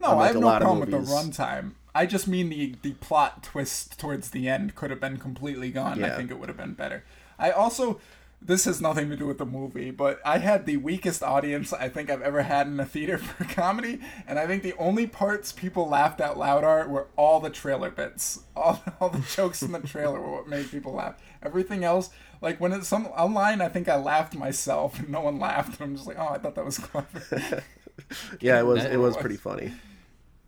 No, 0.00 0.18
I 0.18 0.28
have 0.28 0.36
a 0.36 0.40
no 0.40 0.58
problem 0.58 0.80
with 0.80 0.90
the 0.90 0.98
runtime. 0.98 1.74
I 1.98 2.06
just 2.06 2.28
mean 2.28 2.48
the 2.48 2.76
the 2.82 2.92
plot 2.92 3.42
twist 3.42 3.98
towards 3.98 4.30
the 4.30 4.48
end 4.48 4.76
could 4.76 4.90
have 4.90 5.00
been 5.00 5.16
completely 5.16 5.72
gone. 5.72 6.02
I 6.04 6.16
think 6.16 6.30
it 6.30 6.38
would 6.38 6.48
have 6.48 6.56
been 6.56 6.74
better. 6.74 7.02
I 7.40 7.50
also 7.50 8.00
this 8.40 8.66
has 8.66 8.80
nothing 8.80 9.10
to 9.10 9.16
do 9.16 9.26
with 9.26 9.38
the 9.38 9.44
movie, 9.44 9.90
but 9.90 10.20
I 10.24 10.38
had 10.38 10.64
the 10.64 10.76
weakest 10.76 11.24
audience 11.24 11.72
I 11.72 11.88
think 11.88 12.08
I've 12.08 12.22
ever 12.22 12.42
had 12.42 12.68
in 12.68 12.78
a 12.78 12.84
theater 12.84 13.18
for 13.18 13.42
comedy, 13.42 13.98
and 14.28 14.38
I 14.38 14.46
think 14.46 14.62
the 14.62 14.74
only 14.78 15.08
parts 15.08 15.50
people 15.50 15.88
laughed 15.88 16.20
out 16.20 16.38
loud 16.38 16.62
are 16.62 16.86
were 16.86 17.08
all 17.16 17.40
the 17.40 17.50
trailer 17.50 17.90
bits. 17.90 18.44
All, 18.54 18.80
all 19.00 19.08
the 19.08 19.24
jokes 19.34 19.62
in 19.62 19.70
the 19.70 19.80
trailer 19.80 20.20
were 20.20 20.32
what 20.32 20.48
made 20.48 20.70
people 20.70 20.92
laugh. 20.92 21.14
Everything 21.42 21.82
else, 21.84 22.10
like 22.40 22.60
when 22.60 22.72
it's 22.72 22.86
some 22.86 23.06
online, 23.06 23.60
I 23.60 23.68
think 23.68 23.88
I 23.88 23.96
laughed 23.96 24.36
myself 24.36 25.00
and 25.00 25.08
no 25.08 25.20
one 25.20 25.40
laughed, 25.40 25.80
and 25.80 25.90
I'm 25.90 25.96
just 25.96 26.06
like, 26.06 26.18
oh, 26.18 26.28
I 26.28 26.38
thought 26.38 26.54
that 26.54 26.64
was 26.64 26.78
clever. 26.78 27.62
yeah 28.40 28.60
it 28.60 28.66
was 28.66 28.84
it 28.84 28.96
was 28.96 29.14
was- 29.14 29.16
pretty 29.16 29.36
funny 29.36 29.72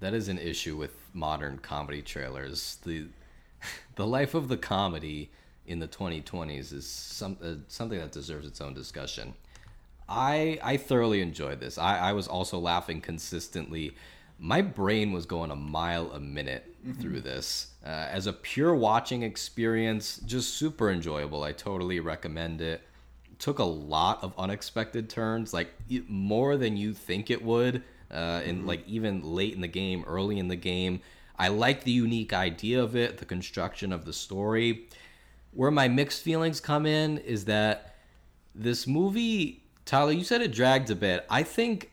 That 0.01 0.15
is 0.15 0.29
an 0.29 0.39
issue 0.39 0.77
with 0.77 0.95
modern 1.13 1.59
comedy 1.59 2.03
trailers. 2.03 2.79
The 2.85 3.07
the 3.97 4.07
life 4.07 4.35
of 4.35 4.49
the 4.49 4.57
comedy 4.57 5.31
in 5.67 5.79
the 5.79 5.89
2020s 5.89 6.73
is 6.73 6.87
some 6.87 7.37
uh, 7.43 7.55
something 7.69 7.99
that 7.99 8.13
deserves 8.13 8.47
its 8.47 8.61
own 8.61 8.75
discussion. 8.75 9.35
I 10.09 10.59
I 10.63 10.77
thoroughly 10.79 11.21
enjoyed 11.21 11.61
this. 11.61 11.79
I, 11.79 11.99
I 11.99 12.13
was 12.13 12.27
also 12.27 12.59
laughing 12.59 13.01
consistently. 13.01 13.95
My 14.39 14.63
brain 14.63 15.13
was 15.13 15.27
going 15.27 15.51
a 15.51 15.57
mile 15.57 16.11
a 16.13 16.19
minute 16.19 16.75
through 16.99 17.21
this. 17.21 17.73
Uh, 17.85 17.89
as 17.89 18.27
a 18.27 18.33
pure 18.33 18.75
watching 18.75 19.23
experience, 19.23 20.19
just 20.25 20.55
super 20.55 20.91
enjoyable. 20.91 21.43
I 21.43 21.53
totally 21.53 22.01
recommend 22.01 22.63
it. 22.63 22.81
Took 23.39 23.59
a 23.59 23.65
lot 23.65 24.25
of 24.25 24.33
unexpected 24.39 25.11
turns, 25.11 25.53
like 25.53 25.75
more 26.09 26.57
than 26.57 26.79
you 26.79 26.95
think 26.95 27.31
it 27.31 27.45
would. 27.45 27.83
Uh, 28.11 28.43
and 28.45 28.67
like 28.67 28.87
even 28.87 29.23
late 29.23 29.55
in 29.55 29.61
the 29.61 29.69
game, 29.69 30.05
early 30.07 30.39
in 30.39 30.49
the 30.49 30.57
game, 30.57 31.01
I 31.39 31.49
like 31.49 31.85
the 31.85 31.93
unique 31.93 32.33
idea 32.33 32.83
of 32.83 32.97
it, 32.97 33.19
the 33.19 33.25
construction 33.25 33.93
of 33.93 34.05
the 34.05 34.13
story. 34.13 34.89
Where 35.53 35.71
my 35.71 35.89
mixed 35.89 36.23
feelings 36.23 36.61
come 36.61 36.87
in 36.87 37.19
is 37.19 37.47
that 37.47 37.97
this 38.55 38.87
movie, 38.87 39.65
Tyler, 39.85 40.13
you 40.13 40.25
said 40.25 40.43
it 40.43 40.53
dragged 40.53 40.91
a 40.91 40.95
bit. 40.95 41.25
I 41.31 41.43
think 41.43 41.91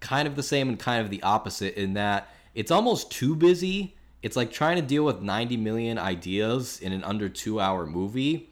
kind 0.00 0.28
of 0.28 0.36
the 0.36 0.42
same 0.42 0.68
and 0.68 0.78
kind 0.78 1.00
of 1.02 1.10
the 1.10 1.22
opposite 1.22 1.74
in 1.80 1.94
that 1.94 2.28
it's 2.54 2.70
almost 2.70 3.10
too 3.10 3.34
busy. 3.34 3.96
It's 4.22 4.36
like 4.36 4.52
trying 4.52 4.76
to 4.76 4.82
deal 4.82 5.04
with 5.04 5.20
90 5.20 5.56
million 5.56 5.98
ideas 5.98 6.80
in 6.80 6.92
an 6.92 7.04
under 7.04 7.28
two 7.28 7.60
hour 7.60 7.86
movie. 7.86 8.50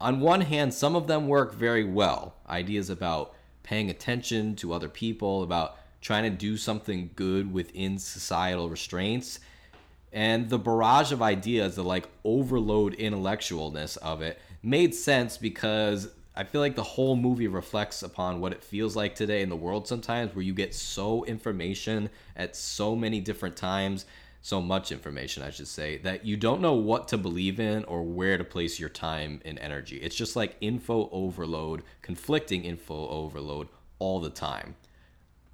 On 0.00 0.20
one 0.20 0.42
hand, 0.42 0.74
some 0.74 0.94
of 0.94 1.06
them 1.06 1.26
work 1.28 1.54
very 1.54 1.84
well. 1.84 2.34
Ideas 2.48 2.90
about 2.90 3.34
paying 3.62 3.88
attention 3.88 4.56
to 4.56 4.72
other 4.72 4.88
people, 4.88 5.42
about 5.42 5.76
trying 6.06 6.22
to 6.22 6.30
do 6.30 6.56
something 6.56 7.10
good 7.16 7.52
within 7.52 7.98
societal 7.98 8.70
restraints. 8.70 9.40
And 10.12 10.48
the 10.48 10.56
barrage 10.58 11.10
of 11.10 11.20
ideas 11.20 11.74
the 11.74 11.82
like 11.82 12.08
overload 12.22 12.96
intellectualness 12.96 13.96
of 13.98 14.22
it 14.22 14.38
made 14.62 14.94
sense 14.94 15.36
because 15.36 16.08
i 16.36 16.44
feel 16.44 16.60
like 16.60 16.76
the 16.76 16.82
whole 16.82 17.16
movie 17.16 17.48
reflects 17.48 18.02
upon 18.02 18.40
what 18.40 18.52
it 18.52 18.62
feels 18.62 18.94
like 18.94 19.14
today 19.14 19.42
in 19.42 19.48
the 19.48 19.56
world 19.56 19.86
sometimes 19.86 20.34
where 20.34 20.44
you 20.44 20.54
get 20.54 20.74
so 20.74 21.24
information 21.24 22.08
at 22.36 22.56
so 22.56 22.96
many 22.96 23.20
different 23.20 23.56
times 23.56 24.06
so 24.42 24.60
much 24.60 24.90
information 24.90 25.42
i 25.42 25.50
should 25.50 25.68
say 25.68 25.98
that 25.98 26.24
you 26.24 26.36
don't 26.36 26.60
know 26.60 26.74
what 26.74 27.08
to 27.08 27.18
believe 27.18 27.60
in 27.60 27.84
or 27.84 28.02
where 28.02 28.38
to 28.38 28.44
place 28.44 28.80
your 28.80 28.88
time 28.88 29.40
and 29.44 29.58
energy. 29.58 29.96
It's 29.96 30.16
just 30.16 30.36
like 30.36 30.56
info 30.60 31.08
overload 31.12 31.82
conflicting 32.00 32.64
info 32.64 33.08
overload 33.08 33.68
all 33.98 34.20
the 34.20 34.30
time 34.30 34.76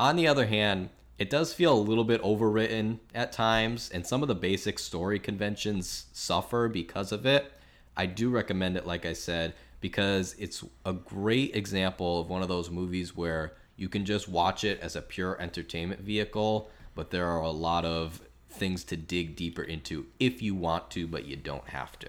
on 0.02 0.16
the 0.16 0.26
other 0.26 0.46
hand, 0.46 0.88
it 1.16 1.30
does 1.30 1.54
feel 1.54 1.72
a 1.72 1.78
little 1.78 2.02
bit 2.02 2.20
overwritten 2.24 2.98
at 3.14 3.30
times, 3.30 3.88
and 3.94 4.04
some 4.04 4.20
of 4.20 4.26
the 4.26 4.34
basic 4.34 4.80
story 4.80 5.20
conventions 5.20 6.06
suffer 6.12 6.68
because 6.68 7.12
of 7.12 7.24
it. 7.24 7.52
I 7.96 8.06
do 8.06 8.28
recommend 8.28 8.76
it, 8.76 8.84
like 8.84 9.06
I 9.06 9.12
said, 9.12 9.54
because 9.80 10.34
it's 10.40 10.64
a 10.84 10.92
great 10.92 11.54
example 11.54 12.20
of 12.20 12.28
one 12.28 12.42
of 12.42 12.48
those 12.48 12.68
movies 12.68 13.16
where 13.16 13.52
you 13.76 13.88
can 13.88 14.04
just 14.04 14.28
watch 14.28 14.64
it 14.64 14.80
as 14.80 14.96
a 14.96 15.02
pure 15.02 15.40
entertainment 15.40 16.00
vehicle, 16.00 16.68
but 16.96 17.12
there 17.12 17.28
are 17.28 17.42
a 17.42 17.50
lot 17.50 17.84
of 17.84 18.20
things 18.50 18.82
to 18.84 18.96
dig 18.96 19.36
deeper 19.36 19.62
into 19.62 20.06
if 20.18 20.42
you 20.42 20.56
want 20.56 20.90
to, 20.90 21.06
but 21.06 21.26
you 21.26 21.36
don't 21.36 21.68
have 21.68 21.96
to. 22.00 22.08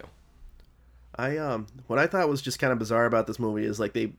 I 1.16 1.38
um 1.38 1.68
what 1.86 2.00
I 2.00 2.08
thought 2.08 2.28
was 2.28 2.42
just 2.42 2.58
kind 2.58 2.74
of 2.74 2.80
bizarre 2.80 3.06
about 3.06 3.28
this 3.28 3.38
movie 3.38 3.66
is 3.66 3.80
like 3.80 3.94
they 3.94 4.14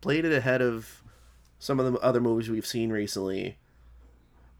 played 0.00 0.24
it 0.24 0.32
ahead 0.32 0.62
of 0.62 1.02
some 1.58 1.80
of 1.80 1.92
the 1.92 1.98
other 2.00 2.20
movies 2.20 2.48
we've 2.48 2.66
seen 2.66 2.90
recently, 2.90 3.58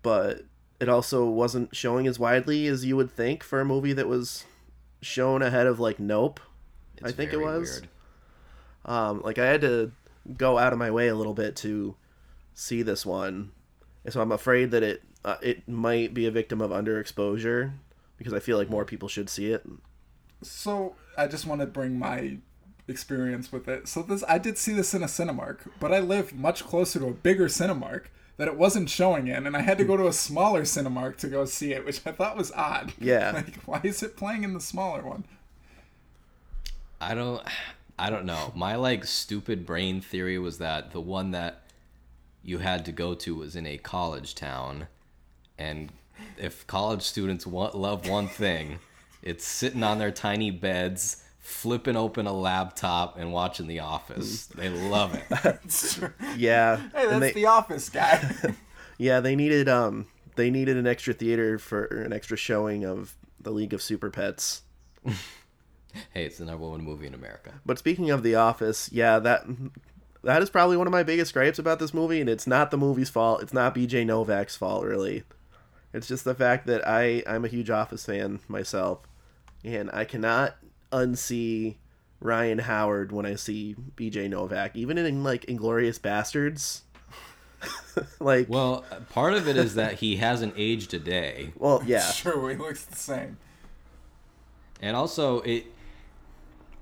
but 0.02 0.42
it 0.80 0.88
also 0.88 1.26
wasn't 1.26 1.74
showing 1.74 2.06
as 2.06 2.18
widely 2.18 2.66
as 2.66 2.84
you 2.84 2.96
would 2.96 3.10
think 3.10 3.42
for 3.42 3.60
a 3.60 3.64
movie 3.64 3.92
that 3.92 4.08
was 4.08 4.44
shown 5.00 5.42
ahead 5.42 5.66
of 5.66 5.80
like 5.80 5.98
Nope. 5.98 6.40
It's 6.96 7.08
I 7.08 7.12
think 7.12 7.32
it 7.32 7.40
was. 7.40 7.80
weird. 7.80 7.88
Um, 8.84 9.22
like 9.22 9.38
I 9.38 9.46
had 9.46 9.60
to 9.60 9.92
go 10.36 10.58
out 10.58 10.72
of 10.72 10.78
my 10.78 10.90
way 10.90 11.08
a 11.08 11.14
little 11.14 11.34
bit 11.34 11.56
to 11.56 11.94
see 12.54 12.82
this 12.82 13.04
one, 13.06 13.52
and 14.04 14.12
so 14.12 14.20
I'm 14.20 14.32
afraid 14.32 14.70
that 14.72 14.82
it 14.82 15.02
uh, 15.24 15.36
it 15.42 15.68
might 15.68 16.14
be 16.14 16.26
a 16.26 16.30
victim 16.30 16.60
of 16.60 16.70
underexposure 16.70 17.72
because 18.16 18.32
I 18.32 18.40
feel 18.40 18.56
like 18.56 18.70
more 18.70 18.84
people 18.84 19.08
should 19.08 19.28
see 19.28 19.52
it. 19.52 19.64
So 20.42 20.94
I 21.16 21.26
just 21.26 21.46
want 21.46 21.60
to 21.60 21.66
bring 21.66 21.98
my 21.98 22.38
experience 22.88 23.52
with 23.52 23.68
it. 23.68 23.86
So 23.86 24.02
this 24.02 24.24
I 24.28 24.38
did 24.38 24.58
see 24.58 24.72
this 24.72 24.94
in 24.94 25.02
a 25.02 25.06
Cinemark, 25.06 25.68
but 25.78 25.92
I 25.92 26.00
live 26.00 26.34
much 26.34 26.64
closer 26.64 26.98
to 26.98 27.06
a 27.06 27.12
bigger 27.12 27.46
Cinemark 27.46 28.04
that 28.36 28.48
it 28.48 28.56
wasn't 28.56 28.88
showing 28.88 29.26
in, 29.26 29.46
and 29.46 29.56
I 29.56 29.62
had 29.62 29.78
to 29.78 29.84
go 29.84 29.96
to 29.96 30.06
a 30.06 30.12
smaller 30.12 30.62
Cinemark 30.62 31.16
to 31.18 31.28
go 31.28 31.44
see 31.44 31.72
it, 31.72 31.84
which 31.84 32.00
I 32.06 32.12
thought 32.12 32.36
was 32.36 32.52
odd. 32.52 32.92
Yeah. 33.00 33.32
Like, 33.32 33.56
why 33.64 33.80
is 33.82 34.02
it 34.02 34.16
playing 34.16 34.44
in 34.44 34.54
the 34.54 34.60
smaller 34.60 35.02
one? 35.02 35.24
I 37.00 37.14
don't 37.14 37.42
I 37.98 38.10
don't 38.10 38.24
know. 38.24 38.52
My 38.54 38.76
like 38.76 39.04
stupid 39.04 39.66
brain 39.66 40.00
theory 40.00 40.38
was 40.38 40.58
that 40.58 40.92
the 40.92 41.00
one 41.00 41.32
that 41.32 41.62
you 42.42 42.58
had 42.58 42.84
to 42.86 42.92
go 42.92 43.14
to 43.14 43.34
was 43.34 43.56
in 43.56 43.66
a 43.66 43.76
college 43.78 44.34
town 44.34 44.86
and 45.58 45.90
if 46.36 46.66
college 46.66 47.02
students 47.02 47.46
want 47.46 47.76
love 47.76 48.08
one 48.08 48.28
thing, 48.28 48.78
it's 49.22 49.44
sitting 49.44 49.82
on 49.82 49.98
their 49.98 50.10
tiny 50.10 50.50
beds 50.50 51.24
flipping 51.48 51.96
open 51.96 52.26
a 52.26 52.32
laptop 52.32 53.16
and 53.16 53.32
watching 53.32 53.66
The 53.66 53.80
Office. 53.80 54.46
They 54.46 54.68
love 54.68 55.14
it. 55.14 55.24
It's. 55.64 55.98
Yeah, 56.36 56.76
Hey, 56.94 57.06
that's 57.06 57.20
they, 57.20 57.32
the 57.32 57.46
office 57.46 57.88
guy. 57.88 58.34
yeah, 58.98 59.20
they 59.20 59.34
needed 59.34 59.68
um 59.68 60.06
they 60.36 60.50
needed 60.50 60.76
an 60.76 60.86
extra 60.86 61.14
theater 61.14 61.58
for 61.58 61.84
an 61.84 62.12
extra 62.12 62.36
showing 62.36 62.84
of 62.84 63.16
the 63.40 63.50
League 63.50 63.72
of 63.72 63.80
Super 63.80 64.10
Pets. 64.10 64.62
hey, 65.04 66.24
it's 66.26 66.38
the 66.38 66.44
number 66.44 66.68
one 66.68 66.82
movie 66.82 67.06
in 67.06 67.14
America. 67.14 67.54
But 67.64 67.78
speaking 67.78 68.10
of 68.10 68.22
The 68.22 68.34
Office, 68.34 68.90
yeah, 68.92 69.18
that 69.18 69.46
that 70.22 70.42
is 70.42 70.50
probably 70.50 70.76
one 70.76 70.86
of 70.86 70.92
my 70.92 71.02
biggest 71.02 71.32
gripes 71.32 71.58
about 71.58 71.78
this 71.78 71.94
movie, 71.94 72.20
and 72.20 72.28
it's 72.28 72.46
not 72.46 72.70
the 72.70 72.76
movie's 72.76 73.10
fault. 73.10 73.42
It's 73.42 73.54
not 73.54 73.74
B.J. 73.74 74.04
Novak's 74.04 74.54
fault, 74.56 74.84
really. 74.84 75.24
It's 75.94 76.06
just 76.06 76.24
the 76.24 76.34
fact 76.34 76.66
that 76.66 76.86
I 76.86 77.22
I'm 77.26 77.44
a 77.46 77.48
huge 77.48 77.70
Office 77.70 78.04
fan 78.04 78.40
myself, 78.48 79.00
and 79.64 79.90
I 79.92 80.04
cannot 80.04 80.56
unsee 80.92 81.76
Ryan 82.20 82.58
Howard 82.58 83.12
when 83.12 83.26
I 83.26 83.36
see 83.36 83.76
B.J. 83.96 84.28
Novak, 84.28 84.76
even 84.76 84.98
in 84.98 85.22
like 85.22 85.46
Inglourious 85.46 86.00
Basterds. 86.00 86.82
like, 88.20 88.48
well, 88.48 88.84
Well, 88.90 89.00
part 89.10 89.34
of 89.34 89.48
it 89.48 89.56
is 89.56 89.74
that 89.74 89.94
he 89.94 90.16
hasn't 90.16 90.54
aged 90.56 90.94
a 90.94 90.98
day. 90.98 91.52
Well, 91.56 91.82
yeah, 91.84 92.10
sure, 92.12 92.50
he 92.50 92.56
looks 92.56 92.84
the 92.84 92.96
same. 92.96 93.38
And 94.80 94.94
also 94.96 95.40
it 95.40 95.66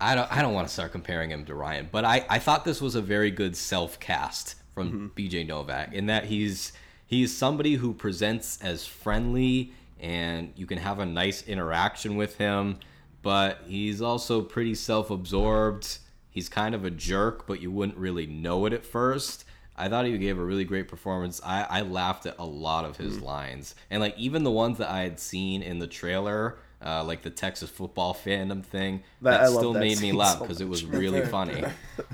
I 0.00 0.14
don't 0.14 0.30
I 0.30 0.42
don't 0.42 0.54
want 0.54 0.68
to 0.68 0.72
start 0.72 0.92
comparing 0.92 1.30
him 1.30 1.44
to 1.46 1.54
Ryan, 1.54 1.88
but 1.90 2.04
I, 2.04 2.26
I 2.28 2.38
thought 2.38 2.64
this 2.64 2.80
was 2.80 2.94
a 2.94 3.00
very 3.00 3.30
good 3.30 3.56
self 3.56 3.98
cast 3.98 4.56
from 4.74 5.10
mm-hmm. 5.16 5.20
BJ 5.20 5.46
Novak 5.46 5.92
in 5.92 6.06
that 6.06 6.26
he's 6.26 6.72
he's 7.06 7.34
somebody 7.34 7.74
who 7.74 7.94
presents 7.94 8.58
as 8.62 8.86
friendly 8.86 9.72
and 9.98 10.52
you 10.56 10.66
can 10.66 10.78
have 10.78 10.98
a 10.98 11.06
nice 11.06 11.42
interaction 11.46 12.16
with 12.16 12.36
him, 12.36 12.78
but 13.26 13.62
he's 13.66 14.00
also 14.00 14.40
pretty 14.40 14.76
self 14.76 15.10
absorbed. 15.10 15.98
He's 16.30 16.48
kind 16.48 16.76
of 16.76 16.84
a 16.84 16.90
jerk, 16.92 17.44
but 17.48 17.60
you 17.60 17.72
wouldn't 17.72 17.98
really 17.98 18.24
know 18.24 18.66
it 18.66 18.72
at 18.72 18.86
first. 18.86 19.44
I 19.76 19.88
thought 19.88 20.04
he 20.06 20.16
gave 20.16 20.38
a 20.38 20.44
really 20.44 20.64
great 20.64 20.86
performance. 20.86 21.40
I, 21.44 21.66
I 21.68 21.80
laughed 21.80 22.24
at 22.26 22.36
a 22.38 22.44
lot 22.44 22.84
of 22.84 22.96
his 22.98 23.20
lines. 23.20 23.74
And 23.90 24.00
like 24.00 24.16
even 24.16 24.44
the 24.44 24.50
ones 24.52 24.78
that 24.78 24.88
I 24.88 25.00
had 25.00 25.18
seen 25.18 25.60
in 25.60 25.80
the 25.80 25.88
trailer, 25.88 26.56
uh, 26.84 27.02
like 27.02 27.22
the 27.22 27.30
Texas 27.30 27.68
football 27.68 28.14
fandom 28.14 28.64
thing, 28.64 29.02
That- 29.22 29.40
that, 29.40 29.50
still 29.50 29.72
that 29.72 29.80
made 29.80 30.00
me 30.00 30.12
laugh 30.12 30.38
so 30.38 30.42
because 30.44 30.60
it 30.60 30.68
was 30.68 30.84
really 30.84 31.26
funny. 31.36 31.64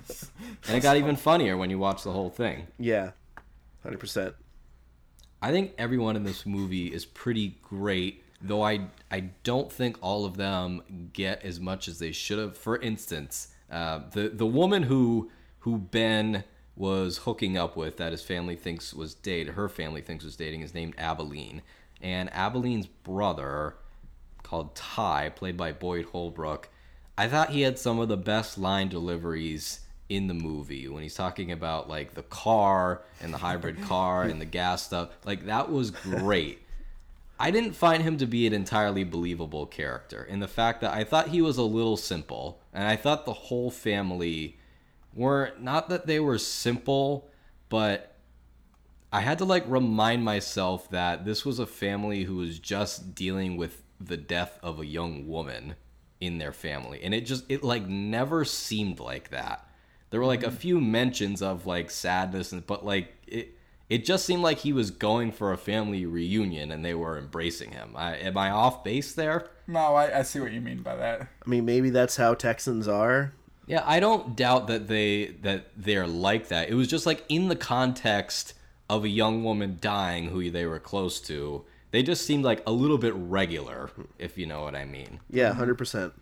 and 0.66 0.76
it 0.76 0.82
got 0.82 0.96
even 0.96 1.16
funnier 1.16 1.58
when 1.58 1.68
you 1.68 1.78
watch 1.78 2.02
the 2.04 2.12
whole 2.12 2.30
thing. 2.30 2.68
yeah, 2.78 3.10
hundred 3.82 3.98
percent. 4.00 4.34
I 5.42 5.50
think 5.50 5.72
everyone 5.76 6.16
in 6.16 6.22
this 6.24 6.46
movie 6.46 6.86
is 6.86 7.04
pretty 7.04 7.58
great, 7.62 8.21
though 8.42 8.62
I 8.62 8.86
I 9.10 9.30
don't 9.44 9.70
think 9.70 9.96
all 10.00 10.24
of 10.24 10.36
them 10.36 11.10
get 11.12 11.42
as 11.42 11.60
much 11.60 11.88
as 11.88 11.98
they 11.98 12.12
should 12.12 12.38
have. 12.38 12.56
For 12.56 12.76
instance, 12.78 13.48
uh, 13.70 14.00
the 14.10 14.28
the 14.28 14.46
woman 14.46 14.84
who 14.84 15.30
who 15.60 15.78
Ben 15.78 16.44
was 16.74 17.18
hooking 17.18 17.56
up 17.56 17.76
with 17.76 17.98
that 17.98 18.12
his 18.12 18.22
family 18.22 18.56
thinks 18.56 18.94
was 18.94 19.14
dated, 19.14 19.54
her 19.54 19.68
family 19.68 20.00
thinks 20.00 20.24
was 20.24 20.36
dating, 20.36 20.62
is 20.62 20.74
named 20.74 20.94
Abilene, 20.98 21.62
and 22.00 22.32
Abilene's 22.32 22.86
brother, 22.86 23.76
called 24.42 24.74
Ty, 24.74 25.30
played 25.36 25.56
by 25.56 25.72
Boyd 25.72 26.06
Holbrook. 26.06 26.68
I 27.16 27.28
thought 27.28 27.50
he 27.50 27.60
had 27.60 27.78
some 27.78 27.98
of 27.98 28.08
the 28.08 28.16
best 28.16 28.56
line 28.56 28.88
deliveries 28.88 29.80
in 30.08 30.26
the 30.26 30.34
movie 30.34 30.88
when 30.88 31.02
he's 31.02 31.14
talking 31.14 31.52
about 31.52 31.88
like 31.88 32.14
the 32.14 32.22
car 32.24 33.02
and 33.20 33.32
the 33.32 33.38
hybrid 33.38 33.80
car 33.82 34.24
and 34.24 34.40
the 34.40 34.46
gas 34.46 34.82
stuff. 34.82 35.10
Like 35.24 35.46
that 35.46 35.70
was 35.70 35.90
great. 35.90 36.62
I 37.42 37.50
didn't 37.50 37.72
find 37.72 38.04
him 38.04 38.18
to 38.18 38.26
be 38.26 38.46
an 38.46 38.52
entirely 38.52 39.02
believable 39.02 39.66
character 39.66 40.22
in 40.22 40.38
the 40.38 40.46
fact 40.46 40.80
that 40.80 40.94
I 40.94 41.02
thought 41.02 41.30
he 41.30 41.42
was 41.42 41.58
a 41.58 41.64
little 41.64 41.96
simple 41.96 42.62
and 42.72 42.86
I 42.86 42.94
thought 42.94 43.24
the 43.24 43.32
whole 43.32 43.68
family 43.68 44.60
were 45.12 45.50
not 45.58 45.88
that 45.88 46.06
they 46.06 46.20
were 46.20 46.38
simple, 46.38 47.28
but 47.68 48.14
I 49.12 49.22
had 49.22 49.38
to 49.38 49.44
like 49.44 49.64
remind 49.66 50.24
myself 50.24 50.88
that 50.90 51.24
this 51.24 51.44
was 51.44 51.58
a 51.58 51.66
family 51.66 52.22
who 52.22 52.36
was 52.36 52.60
just 52.60 53.12
dealing 53.12 53.56
with 53.56 53.82
the 54.00 54.16
death 54.16 54.60
of 54.62 54.78
a 54.78 54.86
young 54.86 55.26
woman 55.26 55.74
in 56.20 56.38
their 56.38 56.52
family. 56.52 57.00
And 57.02 57.12
it 57.12 57.22
just 57.22 57.44
it 57.50 57.64
like 57.64 57.88
never 57.88 58.44
seemed 58.44 59.00
like 59.00 59.30
that. 59.30 59.66
There 60.10 60.20
were 60.20 60.26
like 60.26 60.44
a 60.44 60.46
mm-hmm. 60.46 60.56
few 60.58 60.80
mentions 60.80 61.42
of 61.42 61.66
like 61.66 61.90
sadness 61.90 62.52
and 62.52 62.64
but 62.64 62.84
like 62.86 63.14
it 63.26 63.58
it 63.92 64.06
just 64.06 64.24
seemed 64.24 64.42
like 64.42 64.60
he 64.60 64.72
was 64.72 64.90
going 64.90 65.32
for 65.32 65.52
a 65.52 65.58
family 65.58 66.06
reunion 66.06 66.72
and 66.72 66.82
they 66.82 66.94
were 66.94 67.18
embracing 67.18 67.72
him. 67.72 67.92
I, 67.94 68.16
am 68.16 68.38
I 68.38 68.48
off 68.48 68.82
base 68.82 69.12
there? 69.12 69.50
No, 69.66 69.94
I, 69.96 70.20
I 70.20 70.22
see 70.22 70.40
what 70.40 70.50
you 70.50 70.62
mean 70.62 70.80
by 70.80 70.96
that. 70.96 71.20
I 71.20 71.48
mean, 71.48 71.66
maybe 71.66 71.90
that's 71.90 72.16
how 72.16 72.32
Texans 72.32 72.88
are. 72.88 73.34
Yeah, 73.66 73.82
I 73.84 74.00
don't 74.00 74.34
doubt 74.34 74.66
that 74.68 74.88
they 74.88 75.36
that 75.42 75.66
they're 75.76 76.06
like 76.06 76.48
that. 76.48 76.70
It 76.70 76.74
was 76.74 76.88
just 76.88 77.04
like 77.04 77.22
in 77.28 77.48
the 77.48 77.54
context 77.54 78.54
of 78.88 79.04
a 79.04 79.10
young 79.10 79.44
woman 79.44 79.76
dying 79.78 80.30
who 80.30 80.50
they 80.50 80.64
were 80.64 80.78
close 80.78 81.20
to. 81.22 81.66
They 81.90 82.02
just 82.02 82.24
seemed 82.24 82.44
like 82.44 82.62
a 82.66 82.72
little 82.72 82.96
bit 82.96 83.12
regular, 83.14 83.90
if 84.18 84.38
you 84.38 84.46
know 84.46 84.62
what 84.62 84.74
I 84.74 84.86
mean. 84.86 85.20
Yeah, 85.28 85.52
hundred 85.52 85.76
percent. 85.76 86.14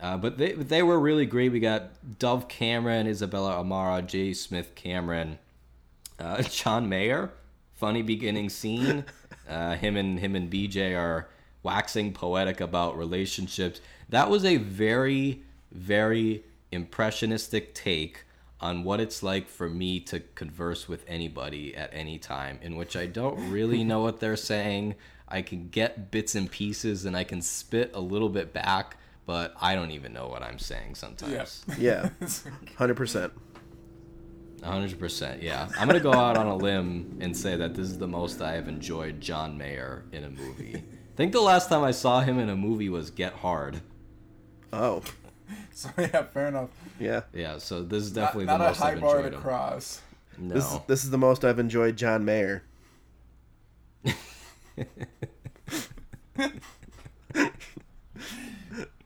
Uh, 0.00 0.16
but 0.16 0.38
they 0.38 0.52
they 0.52 0.84
were 0.84 1.00
really 1.00 1.26
great. 1.26 1.50
We 1.50 1.58
got 1.58 1.90
Dove 2.20 2.46
Cameron, 2.46 3.08
Isabella 3.08 3.58
Amara, 3.58 4.00
J. 4.00 4.32
Smith 4.32 4.76
Cameron, 4.76 5.40
uh, 6.20 6.42
John 6.50 6.88
Mayer. 6.88 7.32
Funny 7.74 8.02
beginning 8.02 8.50
scene. 8.50 9.04
Uh, 9.48 9.74
him 9.74 9.96
and 9.96 10.20
him 10.20 10.36
and 10.36 10.50
BJ 10.50 10.96
are 10.96 11.28
waxing 11.62 12.12
poetic 12.12 12.60
about 12.60 12.96
relationships. 12.96 13.80
That 14.08 14.30
was 14.30 14.44
a 14.44 14.56
very 14.56 15.42
very 15.72 16.44
impressionistic 16.72 17.74
take 17.74 18.24
on 18.60 18.84
what 18.84 19.00
it's 19.00 19.22
like 19.22 19.48
for 19.48 19.68
me 19.68 20.00
to 20.00 20.20
converse 20.34 20.88
with 20.88 21.04
anybody 21.08 21.74
at 21.74 21.90
any 21.92 22.18
time, 22.18 22.58
in 22.62 22.76
which 22.76 22.96
I 22.96 23.06
don't 23.06 23.50
really 23.50 23.84
know 23.90 24.00
what 24.00 24.20
they're 24.20 24.36
saying. 24.36 24.96
I 25.28 25.42
can 25.42 25.68
get 25.68 26.10
bits 26.10 26.34
and 26.34 26.50
pieces 26.50 27.04
and 27.04 27.16
I 27.16 27.24
can 27.24 27.40
spit 27.40 27.92
a 27.94 28.00
little 28.00 28.28
bit 28.28 28.52
back, 28.52 28.96
but 29.26 29.54
I 29.60 29.74
don't 29.74 29.92
even 29.92 30.12
know 30.12 30.26
what 30.28 30.42
I'm 30.42 30.58
saying 30.58 30.96
sometimes. 30.96 31.64
Yeah, 31.78 32.10
hundred 32.76 32.96
percent. 32.96 33.32
100%, 34.62 35.42
yeah. 35.42 35.68
I'm 35.78 35.88
going 35.88 35.98
to 35.98 36.02
go 36.02 36.12
out 36.12 36.36
on 36.36 36.46
a 36.46 36.56
limb 36.56 37.18
and 37.20 37.36
say 37.36 37.56
that 37.56 37.74
this 37.74 37.86
is 37.86 37.98
the 37.98 38.08
most 38.08 38.40
I 38.42 38.52
have 38.52 38.68
enjoyed 38.68 39.20
John 39.20 39.56
Mayer 39.58 40.04
in 40.12 40.24
a 40.24 40.30
movie. 40.30 40.76
I 40.76 41.16
think 41.16 41.32
the 41.32 41.40
last 41.40 41.68
time 41.68 41.82
I 41.82 41.90
saw 41.90 42.20
him 42.20 42.38
in 42.38 42.48
a 42.48 42.56
movie 42.56 42.88
was 42.88 43.10
Get 43.10 43.32
Hard. 43.34 43.80
Oh, 44.72 45.02
So 45.72 45.88
yeah, 45.98 46.22
fair 46.24 46.48
enough. 46.48 46.70
yeah. 46.98 47.22
Yeah, 47.32 47.58
so 47.58 47.82
this 47.82 48.02
is 48.04 48.12
definitely 48.12 48.46
not 48.46 48.58
the 48.58 48.64
a 48.64 48.68
most 48.68 48.78
high 48.78 48.92
I've 48.92 49.00
bar 49.00 49.16
enjoyed 49.16 49.32
to 49.32 49.36
him. 49.38 49.42
cross. 49.42 50.00
No. 50.38 50.54
This 50.54 50.72
is, 50.72 50.78
this 50.86 51.04
is 51.04 51.10
the 51.10 51.18
most 51.18 51.44
I've 51.44 51.58
enjoyed 51.58 51.96
John 51.96 52.24
Mayer. 52.24 52.62
and 57.24 57.42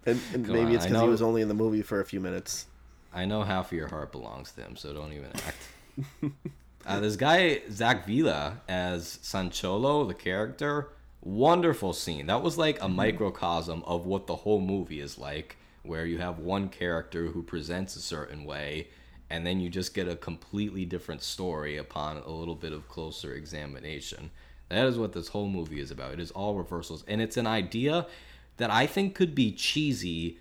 and 0.06 0.48
maybe 0.48 0.60
on, 0.60 0.74
it's 0.74 0.86
because 0.86 1.02
he 1.02 1.08
was 1.08 1.22
only 1.22 1.42
in 1.42 1.48
the 1.48 1.54
movie 1.54 1.82
for 1.82 2.00
a 2.00 2.04
few 2.04 2.20
minutes. 2.20 2.66
I 3.14 3.24
know 3.26 3.44
half 3.44 3.70
of 3.70 3.78
your 3.78 3.88
heart 3.88 4.10
belongs 4.10 4.50
to 4.52 4.62
him, 4.62 4.76
so 4.76 4.92
don't 4.92 5.12
even 5.12 5.30
act. 5.46 6.32
uh, 6.86 7.00
this 7.00 7.14
guy 7.14 7.62
Zach 7.70 8.06
Villa 8.06 8.60
as 8.68 9.18
Sancholo, 9.22 10.06
the 10.08 10.14
character, 10.14 10.88
wonderful 11.22 11.92
scene. 11.92 12.26
That 12.26 12.42
was 12.42 12.58
like 12.58 12.82
a 12.82 12.88
microcosm 12.88 13.84
of 13.84 14.04
what 14.04 14.26
the 14.26 14.36
whole 14.36 14.60
movie 14.60 15.00
is 15.00 15.16
like, 15.16 15.56
where 15.84 16.04
you 16.04 16.18
have 16.18 16.40
one 16.40 16.68
character 16.68 17.28
who 17.28 17.42
presents 17.42 17.94
a 17.94 18.00
certain 18.00 18.44
way, 18.44 18.88
and 19.30 19.46
then 19.46 19.60
you 19.60 19.70
just 19.70 19.94
get 19.94 20.08
a 20.08 20.16
completely 20.16 20.84
different 20.84 21.22
story 21.22 21.76
upon 21.76 22.16
a 22.18 22.30
little 22.30 22.56
bit 22.56 22.72
of 22.72 22.88
closer 22.88 23.34
examination. 23.34 24.30
That 24.70 24.86
is 24.86 24.98
what 24.98 25.12
this 25.12 25.28
whole 25.28 25.48
movie 25.48 25.80
is 25.80 25.92
about. 25.92 26.14
It 26.14 26.20
is 26.20 26.32
all 26.32 26.56
reversals, 26.56 27.04
and 27.06 27.20
it's 27.20 27.36
an 27.36 27.46
idea 27.46 28.08
that 28.56 28.70
I 28.70 28.86
think 28.86 29.14
could 29.14 29.34
be 29.34 29.52
cheesy 29.52 30.38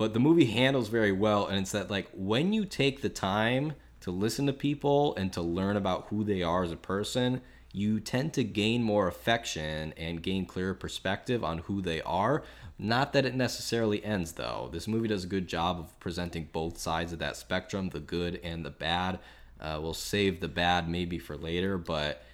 but 0.00 0.14
the 0.14 0.18
movie 0.18 0.46
handles 0.46 0.88
very 0.88 1.12
well 1.12 1.46
and 1.46 1.58
it's 1.58 1.72
that 1.72 1.90
like 1.90 2.08
when 2.14 2.52
you 2.52 2.64
take 2.64 3.02
the 3.02 3.08
time 3.08 3.74
to 4.00 4.10
listen 4.10 4.46
to 4.46 4.52
people 4.52 5.14
and 5.16 5.32
to 5.32 5.42
learn 5.42 5.76
about 5.76 6.06
who 6.08 6.24
they 6.24 6.42
are 6.42 6.64
as 6.64 6.72
a 6.72 6.76
person 6.76 7.42
you 7.72 8.00
tend 8.00 8.32
to 8.32 8.42
gain 8.42 8.82
more 8.82 9.06
affection 9.06 9.94
and 9.96 10.22
gain 10.22 10.44
clearer 10.46 10.74
perspective 10.74 11.44
on 11.44 11.58
who 11.58 11.80
they 11.80 12.00
are. 12.02 12.42
Not 12.78 13.12
that 13.12 13.24
it 13.24 13.34
necessarily 13.34 14.04
ends 14.04 14.32
though. 14.32 14.68
This 14.72 14.88
movie 14.88 15.08
does 15.08 15.24
a 15.24 15.28
good 15.28 15.46
job 15.46 15.78
of 15.78 16.00
presenting 16.00 16.48
both 16.52 16.78
sides 16.78 17.12
of 17.12 17.20
that 17.20 17.36
spectrum 17.36 17.90
the 17.90 18.00
good 18.00 18.40
and 18.42 18.64
the 18.64 18.70
bad. 18.70 19.20
Uh, 19.60 19.78
we'll 19.80 19.94
save 19.94 20.40
the 20.40 20.48
bad 20.48 20.88
maybe 20.88 21.18
for 21.18 21.36
later 21.36 21.76
but 21.76 22.24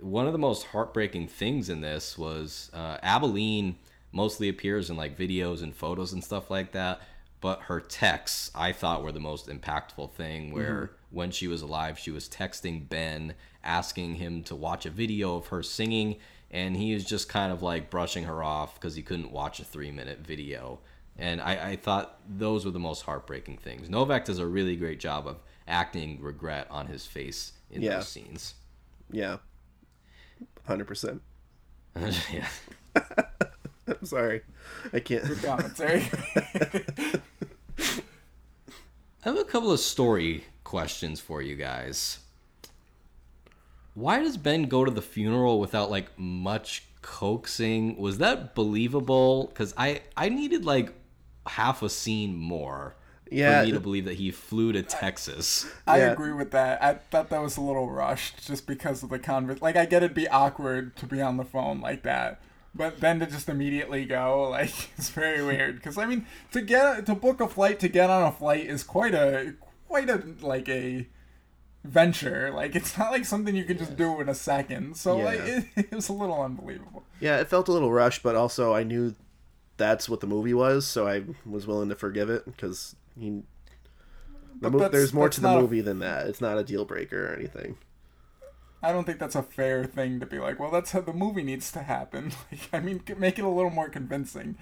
one 0.00 0.26
of 0.26 0.32
the 0.32 0.38
most 0.38 0.66
heartbreaking 0.66 1.28
things 1.28 1.70
in 1.70 1.80
this 1.80 2.18
was 2.18 2.68
uh, 2.74 2.98
Abilene 3.00 3.76
mostly 4.14 4.48
appears 4.48 4.88
in 4.88 4.96
like 4.96 5.18
videos 5.18 5.62
and 5.62 5.74
photos 5.74 6.12
and 6.12 6.22
stuff 6.22 6.50
like 6.50 6.72
that. 6.72 7.00
But 7.40 7.62
her 7.62 7.80
texts, 7.80 8.50
I 8.54 8.72
thought, 8.72 9.02
were 9.02 9.12
the 9.12 9.20
most 9.20 9.48
impactful 9.48 10.12
thing. 10.12 10.52
Where 10.52 10.74
mm-hmm. 10.74 10.94
when 11.16 11.30
she 11.30 11.46
was 11.46 11.60
alive, 11.60 11.98
she 11.98 12.10
was 12.10 12.28
texting 12.28 12.88
Ben, 12.88 13.34
asking 13.62 14.14
him 14.14 14.42
to 14.44 14.54
watch 14.54 14.86
a 14.86 14.90
video 14.90 15.36
of 15.36 15.48
her 15.48 15.62
singing, 15.62 16.16
and 16.50 16.76
he 16.76 16.94
was 16.94 17.04
just 17.04 17.28
kind 17.28 17.52
of 17.52 17.62
like 17.62 17.90
brushing 17.90 18.24
her 18.24 18.42
off 18.42 18.76
because 18.76 18.94
he 18.94 19.02
couldn't 19.02 19.30
watch 19.30 19.60
a 19.60 19.64
three 19.64 19.90
minute 19.90 20.20
video. 20.20 20.78
And 21.18 21.40
I, 21.40 21.70
I 21.70 21.76
thought 21.76 22.18
those 22.26 22.64
were 22.64 22.70
the 22.70 22.78
most 22.78 23.02
heartbreaking 23.02 23.58
things. 23.58 23.90
Novak 23.90 24.24
does 24.24 24.38
a 24.38 24.46
really 24.46 24.76
great 24.76 24.98
job 24.98 25.26
of 25.26 25.36
acting 25.68 26.20
regret 26.22 26.66
on 26.70 26.86
his 26.86 27.04
face 27.04 27.52
in 27.70 27.82
Yeah. 27.82 27.96
those 27.96 28.08
scenes. 28.08 28.54
Yeah. 29.10 29.38
Hundred 30.66 30.86
percent. 30.86 31.20
yeah. 32.32 32.48
I'm 33.88 34.04
sorry. 34.06 34.42
I 34.92 35.00
can't. 35.00 35.24
Your 35.26 35.36
Commentary. 35.36 36.08
I 39.24 39.28
have 39.30 39.38
a 39.38 39.44
couple 39.44 39.72
of 39.72 39.80
story 39.80 40.44
questions 40.64 41.20
for 41.20 41.40
you 41.42 41.56
guys. 41.56 42.18
Why 43.94 44.18
does 44.18 44.36
Ben 44.36 44.64
go 44.64 44.84
to 44.84 44.90
the 44.90 45.02
funeral 45.02 45.60
without 45.60 45.90
like 45.90 46.18
much 46.18 46.84
coaxing? 47.02 47.96
Was 47.96 48.18
that 48.18 48.54
believable? 48.54 49.46
Because 49.46 49.72
I 49.76 50.02
I 50.16 50.28
needed 50.28 50.64
like 50.64 50.92
half 51.46 51.82
a 51.82 51.88
scene 51.88 52.36
more 52.36 52.96
Yeah. 53.30 53.60
for 53.60 53.66
me 53.66 53.72
to 53.72 53.80
believe 53.80 54.04
that 54.06 54.14
he 54.14 54.30
flew 54.30 54.72
to 54.72 54.82
Texas. 54.82 55.66
I 55.86 55.98
Yeah. 55.98 56.12
agree 56.12 56.32
with 56.32 56.50
that. 56.50 56.82
I 56.82 56.94
thought 56.94 57.30
that 57.30 57.40
was 57.42 57.56
a 57.56 57.60
little 57.60 57.88
rushed 57.90 58.44
just 58.46 58.66
because 58.66 59.02
of 59.02 59.10
the 59.10 59.18
convers. 59.18 59.62
Like, 59.62 59.76
I 59.76 59.84
get 59.86 60.02
it'd 60.02 60.14
be 60.14 60.28
awkward 60.28 60.96
to 60.96 61.06
be 61.06 61.20
on 61.22 61.36
the 61.36 61.44
phone 61.44 61.80
like 61.80 62.02
that, 62.02 62.40
but 62.74 63.00
then 63.00 63.20
to 63.20 63.26
just 63.26 63.48
immediately 63.48 64.04
go, 64.04 64.48
like, 64.50 64.72
it's 64.98 65.10
very 65.10 65.42
weird. 65.44 65.76
Because 65.76 65.96
I 65.98 66.06
mean, 66.06 66.26
to 66.52 66.60
get 66.60 67.06
to 67.06 67.14
book 67.14 67.40
a 67.40 67.48
flight 67.48 67.78
to 67.80 67.88
get 67.88 68.10
on 68.10 68.22
a 68.24 68.32
flight 68.32 68.66
is 68.66 68.82
quite 68.82 69.14
a 69.14 69.54
quite 69.88 70.10
a 70.10 70.22
like 70.40 70.68
a 70.68 71.06
venture. 71.84 72.50
Like, 72.52 72.74
it's 72.74 72.96
not 72.98 73.10
like 73.12 73.24
something 73.24 73.54
you 73.54 73.64
can 73.64 73.78
just 73.78 73.96
do 73.96 74.20
in 74.20 74.28
a 74.28 74.34
second. 74.34 74.96
So 74.96 75.16
like, 75.16 75.40
it, 75.42 75.64
it 75.76 75.92
was 75.92 76.08
a 76.08 76.12
little 76.12 76.40
unbelievable. 76.42 77.04
Yeah, 77.20 77.38
it 77.40 77.48
felt 77.48 77.68
a 77.68 77.72
little 77.72 77.92
rushed, 77.92 78.22
but 78.22 78.34
also 78.36 78.74
I 78.74 78.82
knew 78.82 79.14
that's 79.76 80.08
what 80.08 80.20
the 80.20 80.26
movie 80.26 80.54
was, 80.54 80.86
so 80.86 81.06
I 81.08 81.24
was 81.46 81.66
willing 81.66 81.88
to 81.88 81.94
forgive 81.96 82.30
it 82.30 82.44
because 82.44 82.96
he. 83.18 83.42
The 84.60 84.70
But 84.70 84.72
mo- 84.72 84.88
there's 84.88 85.12
more 85.12 85.28
to 85.28 85.40
the 85.40 85.48
not 85.48 85.58
a- 85.58 85.60
movie 85.60 85.80
than 85.80 85.98
that. 85.98 86.26
It's 86.28 86.40
not 86.40 86.58
a 86.58 86.64
deal 86.64 86.84
breaker 86.84 87.26
or 87.32 87.34
anything. 87.34 87.76
I 88.84 88.92
don't 88.92 89.04
think 89.04 89.18
that's 89.18 89.34
a 89.34 89.42
fair 89.42 89.84
thing 89.84 90.20
to 90.20 90.26
be 90.26 90.38
like. 90.38 90.60
Well, 90.60 90.70
that's 90.70 90.92
how 90.92 91.00
the 91.00 91.12
movie 91.12 91.42
needs 91.42 91.72
to 91.72 91.82
happen. 91.82 92.32
Like, 92.52 92.68
I 92.72 92.80
mean, 92.80 93.02
make 93.16 93.38
it 93.38 93.44
a 93.44 93.48
little 93.48 93.70
more 93.70 93.88
convincing. 93.88 94.56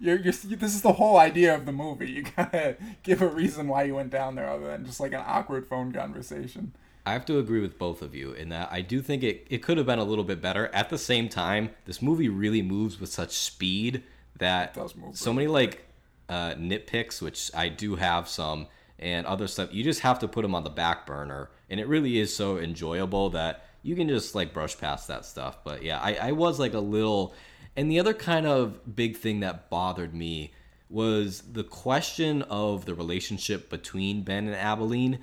You're, 0.00 0.16
you're, 0.16 0.32
this 0.32 0.74
is 0.74 0.82
the 0.82 0.94
whole 0.94 1.18
idea 1.18 1.54
of 1.54 1.66
the 1.66 1.72
movie. 1.72 2.10
You 2.16 2.24
gotta 2.36 2.76
give 3.02 3.20
a 3.22 3.26
reason 3.28 3.68
why 3.68 3.84
you 3.84 3.94
went 3.94 4.10
down 4.10 4.34
there, 4.34 4.48
other 4.48 4.68
than 4.68 4.84
just 4.84 5.00
like 5.00 5.12
an 5.12 5.22
awkward 5.24 5.66
phone 5.66 5.92
conversation. 5.92 6.72
I 7.04 7.12
have 7.12 7.26
to 7.26 7.38
agree 7.38 7.60
with 7.60 7.78
both 7.78 8.02
of 8.02 8.14
you 8.14 8.32
in 8.32 8.48
that 8.48 8.68
I 8.72 8.80
do 8.80 9.00
think 9.00 9.22
it, 9.22 9.46
it 9.48 9.62
could 9.62 9.76
have 9.76 9.86
been 9.86 10.00
a 10.00 10.04
little 10.04 10.24
bit 10.24 10.40
better. 10.40 10.68
At 10.72 10.88
the 10.88 10.98
same 10.98 11.28
time, 11.28 11.70
this 11.84 12.02
movie 12.02 12.28
really 12.28 12.62
moves 12.62 12.98
with 12.98 13.10
such 13.10 13.30
speed 13.32 14.02
that 14.38 14.76
so 15.12 15.32
many 15.32 15.46
like 15.46 15.84
uh, 16.28 16.54
nitpicks, 16.54 17.22
which 17.22 17.50
I 17.54 17.68
do 17.68 17.94
have 17.94 18.28
some, 18.28 18.66
and 18.98 19.26
other 19.26 19.46
stuff, 19.46 19.72
you 19.72 19.84
just 19.84 20.00
have 20.00 20.18
to 20.20 20.28
put 20.28 20.42
them 20.42 20.54
on 20.54 20.64
the 20.64 20.70
back 20.70 21.06
burner. 21.06 21.50
And 21.68 21.78
it 21.78 21.86
really 21.86 22.18
is 22.18 22.34
so 22.34 22.58
enjoyable 22.58 23.30
that 23.30 23.65
you 23.86 23.94
can 23.94 24.08
just 24.08 24.34
like 24.34 24.52
brush 24.52 24.76
past 24.76 25.06
that 25.06 25.24
stuff. 25.24 25.58
But 25.62 25.82
yeah, 25.82 26.00
I, 26.00 26.14
I 26.14 26.32
was 26.32 26.58
like 26.58 26.74
a 26.74 26.80
little. 26.80 27.34
And 27.76 27.90
the 27.90 28.00
other 28.00 28.14
kind 28.14 28.46
of 28.46 28.96
big 28.96 29.16
thing 29.16 29.40
that 29.40 29.70
bothered 29.70 30.12
me 30.12 30.52
was 30.88 31.42
the 31.52 31.62
question 31.62 32.42
of 32.42 32.84
the 32.84 32.94
relationship 32.94 33.70
between 33.70 34.22
Ben 34.22 34.46
and 34.46 34.56
Abilene. 34.56 35.20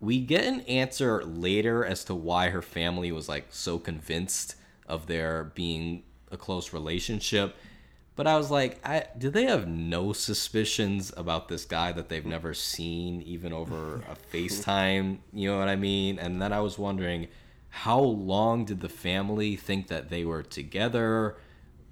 We 0.00 0.20
get 0.20 0.44
an 0.44 0.62
answer 0.62 1.22
later 1.24 1.84
as 1.84 2.04
to 2.04 2.14
why 2.14 2.48
her 2.48 2.62
family 2.62 3.12
was 3.12 3.28
like 3.28 3.46
so 3.50 3.78
convinced 3.78 4.56
of 4.86 5.06
their 5.06 5.44
being 5.54 6.02
a 6.32 6.36
close 6.36 6.72
relationship. 6.72 7.54
But 8.16 8.26
I 8.26 8.36
was 8.36 8.50
like, 8.50 8.84
I, 8.84 9.04
do 9.16 9.30
they 9.30 9.44
have 9.44 9.68
no 9.68 10.12
suspicions 10.12 11.12
about 11.16 11.48
this 11.48 11.64
guy 11.64 11.92
that 11.92 12.08
they've 12.08 12.26
never 12.26 12.54
seen, 12.54 13.22
even 13.22 13.52
over 13.52 14.02
a 14.08 14.16
FaceTime? 14.34 15.18
You 15.32 15.50
know 15.50 15.58
what 15.58 15.68
I 15.68 15.76
mean? 15.76 16.18
And 16.18 16.42
then 16.42 16.52
I 16.52 16.60
was 16.60 16.78
wondering, 16.78 17.28
how 17.70 18.00
long 18.00 18.64
did 18.64 18.80
the 18.80 18.88
family 18.88 19.56
think 19.56 19.86
that 19.88 20.08
they 20.10 20.24
were 20.24 20.42
together? 20.42 21.36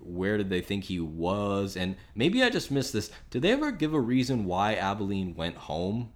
Where 0.00 0.36
did 0.36 0.50
they 0.50 0.60
think 0.60 0.84
he 0.84 1.00
was? 1.00 1.76
And 1.76 1.96
maybe 2.14 2.42
I 2.42 2.50
just 2.50 2.70
missed 2.70 2.92
this. 2.92 3.10
Did 3.30 3.42
they 3.42 3.52
ever 3.52 3.70
give 3.70 3.94
a 3.94 4.00
reason 4.00 4.44
why 4.44 4.74
Abilene 4.74 5.34
went 5.34 5.56
home? 5.56 6.10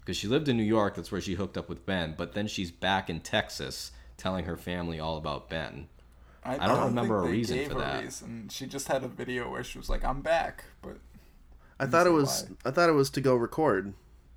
Because 0.00 0.16
she 0.16 0.28
lived 0.28 0.48
in 0.48 0.56
New 0.56 0.62
York, 0.64 0.94
that's 0.96 1.10
where 1.10 1.20
she 1.20 1.34
hooked 1.34 1.56
up 1.56 1.68
with 1.68 1.86
Ben. 1.86 2.14
But 2.16 2.32
then 2.34 2.46
she's 2.46 2.70
back 2.70 3.08
in 3.08 3.20
Texas 3.20 3.92
telling 4.16 4.44
her 4.44 4.56
family 4.56 5.00
all 5.00 5.16
about 5.16 5.48
Ben. 5.48 5.88
I 6.46 6.68
don't 6.68 6.84
remember 6.84 7.22
think 7.22 7.24
a 7.24 7.30
they 7.30 7.36
reason 7.38 7.56
gave 7.56 7.68
for 7.72 7.78
a 7.78 7.80
that. 7.80 8.04
reason. 8.04 8.48
She 8.50 8.66
just 8.66 8.88
had 8.88 9.02
a 9.02 9.08
video 9.08 9.50
where 9.50 9.64
she 9.64 9.78
was 9.78 9.88
like, 9.88 10.04
"I'm 10.04 10.20
back," 10.20 10.64
but 10.82 10.98
I 11.80 11.86
thought 11.86 12.06
it 12.06 12.10
see 12.10 12.14
was. 12.16 12.46
I 12.66 12.70
thought 12.70 12.90
it 12.90 12.92
was 12.92 13.08
to 13.10 13.22
go 13.22 13.34
record 13.34 13.94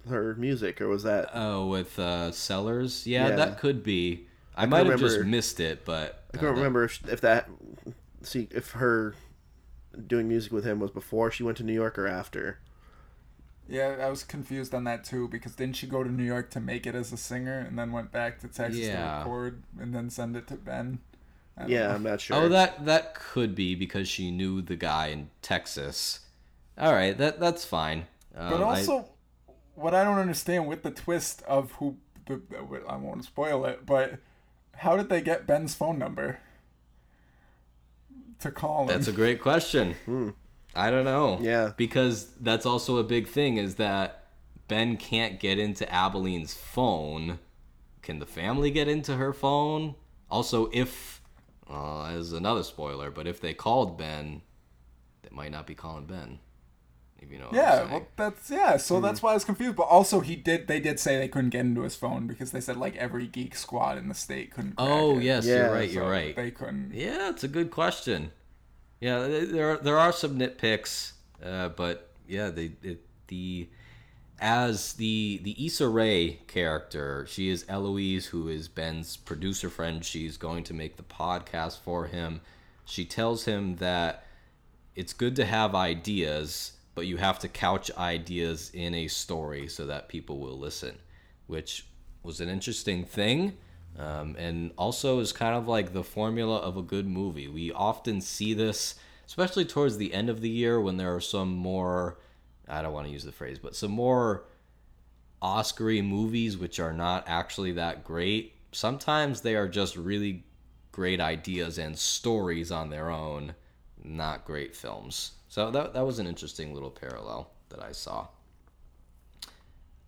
her 0.08 0.34
music, 0.36 0.80
or 0.80 0.88
was 0.88 1.04
that? 1.04 1.30
Oh, 1.34 1.66
with 1.68 2.00
uh, 2.00 2.32
Sellers? 2.32 3.06
Yeah, 3.06 3.28
Yeah. 3.28 3.36
that 3.36 3.60
could 3.60 3.84
be. 3.84 4.28
I, 4.58 4.62
can 4.62 4.70
might 4.72 4.86
have 4.88 5.00
just 5.00 5.14
remember- 5.18 5.38
missed 5.38 5.60
it, 5.60 5.86
but 5.86 6.24
I 6.34 6.38
can't 6.38 6.48
that- 6.50 6.54
remember 6.58 6.84
if, 6.86 7.08
if 7.10 7.22
that. 7.22 7.50
See 8.24 8.48
if 8.52 8.72
her 8.72 9.16
doing 10.08 10.28
music 10.28 10.52
with 10.52 10.66
him 10.66 10.80
was 10.80 10.92
before 10.92 11.32
she 11.32 11.44
went 11.44 11.58
to 11.58 11.64
New 11.64 11.74
York 11.74 11.98
or 11.98 12.08
after. 12.08 12.60
yeah, 13.70 13.98
I 14.02 14.10
was 14.10 14.24
confused 14.24 14.74
on 14.74 14.84
that 14.86 15.04
too 15.04 15.28
because 15.28 15.56
didn't 15.56 15.76
she 15.76 15.88
go 15.88 16.04
to 16.04 16.12
New 16.12 16.24
York 16.24 16.50
to 16.52 16.60
make 16.60 16.86
it 16.88 16.96
as 16.96 17.12
a 17.14 17.18
singer 17.18 17.60
and 17.60 17.78
then 17.78 17.92
went 17.92 18.12
back 18.12 18.40
to 18.40 18.48
Texas 18.48 18.80
Yeah. 18.82 19.12
to 19.14 19.18
record 19.20 19.64
and 19.80 19.94
then 19.94 20.10
send 20.10 20.36
it 20.36 20.48
to 20.48 20.56
Ben? 20.56 21.00
Yeah, 21.68 21.88
know. 21.88 21.96
I'm 21.96 22.04
not 22.04 22.22
sure. 22.22 22.38
Oh, 22.38 22.50
that 22.50 22.86
that 22.86 23.16
could 23.16 23.56
be 23.56 23.76
because 23.76 24.08
she 24.08 24.30
knew 24.32 24.62
the 24.62 24.76
guy 24.76 25.08
in 25.08 25.30
Texas. 25.42 26.20
All 26.78 26.94
right, 26.94 27.18
that 27.18 27.40
that's 27.40 27.66
fine. 27.66 28.08
Um, 28.36 28.52
But 28.52 28.62
I- 28.62 28.64
also, 28.80 29.10
what 29.76 29.94
I 29.96 30.04
don't 30.04 30.20
understand 30.20 30.68
with 30.68 30.84
the 30.84 30.92
twist 30.92 31.42
of 31.44 31.72
who 31.74 31.98
the 32.28 32.42
I 32.88 32.96
won't 32.98 33.24
spoil 33.26 33.66
it, 33.66 33.86
but 33.86 34.20
how 34.78 34.96
did 34.96 35.10
they 35.10 35.22
get 35.22 35.48
Ben's 35.48 35.76
phone 35.76 35.98
number 35.98 36.40
to 38.40 38.52
call 38.52 38.84
him? 38.84 38.88
That's 38.88 39.08
a 39.08 39.12
great 39.12 39.42
question. 39.42 39.96
I 40.76 40.92
don't 40.92 41.06
know. 41.06 41.40
Yeah. 41.42 41.72
Because 41.76 42.32
that's 42.40 42.66
also 42.66 42.98
a 42.98 43.04
big 43.04 43.28
thing 43.28 43.58
is 43.58 43.76
that 43.76 44.28
Ben 44.68 44.98
can't 44.98 45.40
get 45.40 45.58
into 45.58 45.86
Abilene's 45.86 46.54
phone. 46.54 47.40
Can 48.02 48.20
the 48.20 48.26
family 48.26 48.70
get 48.70 48.88
into 48.88 49.16
her 49.16 49.34
phone? 49.34 49.96
Also, 50.30 50.70
if, 50.72 51.22
uh, 51.70 52.06
as 52.06 52.32
another 52.32 52.64
spoiler, 52.64 53.10
but 53.10 53.28
if 53.28 53.42
they 53.42 53.54
called 53.54 53.98
Ben, 53.98 54.42
they 55.24 55.30
might 55.32 55.52
not 55.52 55.66
be 55.66 55.74
calling 55.74 56.06
Ben. 56.06 56.40
If 57.20 57.32
you 57.32 57.40
know 57.40 57.46
what 57.46 57.54
I'm 57.54 57.60
yeah, 57.60 57.92
well, 57.92 58.08
that's 58.16 58.50
yeah. 58.50 58.78
So 58.78 59.02
that's 59.02 59.22
why 59.22 59.32
I 59.32 59.34
was 59.34 59.44
confused. 59.44 59.76
But 59.76 59.84
also, 59.84 60.20
he 60.20 60.36
did. 60.36 60.68
They 60.68 60.80
did 60.80 61.00
say 61.00 61.18
they 61.18 61.28
couldn't 61.28 61.50
get 61.50 61.62
into 61.62 61.82
his 61.82 61.96
phone 61.96 62.28
because 62.28 62.52
they 62.52 62.62
said 62.62 62.78
like 62.78 62.96
every 62.96 63.28
geek 63.28 63.56
squad 63.56 63.98
in 63.98 64.08
the 64.08 64.14
state 64.14 64.52
couldn't. 64.52 64.76
Oh, 64.78 65.18
yes, 65.20 65.46
Yeah, 65.46 65.56
you're 65.56 65.72
right, 65.74 65.90
you're 65.90 66.04
So 66.04 66.10
right. 66.10 66.36
They 66.36 66.52
couldn't. 66.52 66.94
Yeah, 66.94 67.30
it's 67.30 67.44
a 67.44 67.48
good 67.48 67.72
question. 67.72 68.32
Yeah, 69.00 69.28
there 69.28 69.72
are, 69.74 69.78
there 69.78 69.98
are 69.98 70.12
some 70.12 70.40
nitpicks, 70.40 71.14
uh, 71.44 71.70
but 71.70 72.10
yeah, 72.28 72.50
the 72.50 72.72
it, 72.82 73.02
the 73.28 73.68
as 74.40 74.94
the 74.94 75.40
the 75.44 75.66
Issa 75.66 75.88
Rae 75.88 76.40
character, 76.48 77.26
she 77.28 77.50
is 77.50 77.66
Eloise, 77.68 78.28
who 78.28 78.48
is 78.48 78.68
Ben's 78.68 79.18
producer 79.18 79.70
friend. 79.70 80.04
She's 80.06 80.38
going 80.38 80.64
to 80.66 80.74
make 80.74 80.98
the 80.98 81.04
podcast 81.04 81.80
for 81.80 82.06
him. 82.06 82.42
She 82.86 83.06
tells 83.06 83.46
him 83.46 83.78
that 83.78 84.26
it's 84.96 85.14
good 85.14 85.36
to 85.36 85.46
have 85.46 85.76
ideas, 85.76 86.74
but 86.98 87.06
you 87.06 87.18
have 87.18 87.38
to 87.38 87.48
couch 87.48 87.92
ideas 87.96 88.72
in 88.74 88.96
a 88.96 89.08
story 89.08 89.68
so 89.68 89.86
that 89.86 90.10
people 90.10 90.40
will 90.40 90.58
listen, 90.58 90.98
which 91.46 91.86
was 92.24 92.42
an 92.42 92.50
interesting 92.50 93.06
thing. 93.06 93.56
Um, 94.00 94.36
and 94.36 94.72
also 94.80 95.20
is 95.20 95.32
kind 95.32 95.56
of 95.56 95.68
like 95.68 95.94
the 95.94 96.04
formula 96.04 96.58
of 96.58 96.76
a 96.76 96.82
good 96.82 97.06
movie. 97.06 97.48
We 97.48 97.72
often 97.72 98.20
see 98.20 98.56
this, 98.56 98.96
especially 99.28 99.64
towards 99.64 99.98
the 99.98 100.12
end 100.12 100.28
of 100.28 100.42
the 100.42 100.50
year 100.50 100.82
when 100.82 100.98
there 100.98 101.14
are 101.14 101.22
some 101.22 101.54
more, 101.54 102.18
I 102.68 102.82
don't 102.82 102.94
want 102.94 103.06
to 103.06 103.14
use 103.14 103.24
the 103.24 103.32
phrase, 103.32 103.60
but 103.60 103.76
some 103.76 103.92
more 103.92 104.46
Oscary 105.40 106.04
movies 106.04 106.58
which 106.58 106.80
are 106.80 106.94
not 106.94 107.26
actually 107.28 107.74
that 107.74 108.04
great. 108.04 108.56
Sometimes 108.72 109.42
they 109.42 109.56
are 109.56 109.68
just 109.68 109.98
really 109.98 110.46
great 110.92 111.22
ideas 111.22 111.78
and 111.78 111.96
stories 111.96 112.72
on 112.72 112.90
their 112.90 113.12
own, 113.12 113.54
not 114.04 114.46
great 114.46 114.76
films. 114.76 115.34
So 115.48 115.72
that, 115.72 115.94
that 115.94 116.06
was 116.06 116.20
an 116.20 116.28
interesting 116.28 116.74
little 116.74 116.92
parallel 116.92 117.52
that 117.70 117.82
I 117.82 117.92
saw. 117.92 118.28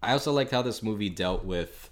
I 0.02 0.14
also 0.14 0.32
liked 0.32 0.52
how 0.52 0.62
this 0.62 0.82
movie 0.82 1.10
dealt 1.10 1.44
with 1.44 1.90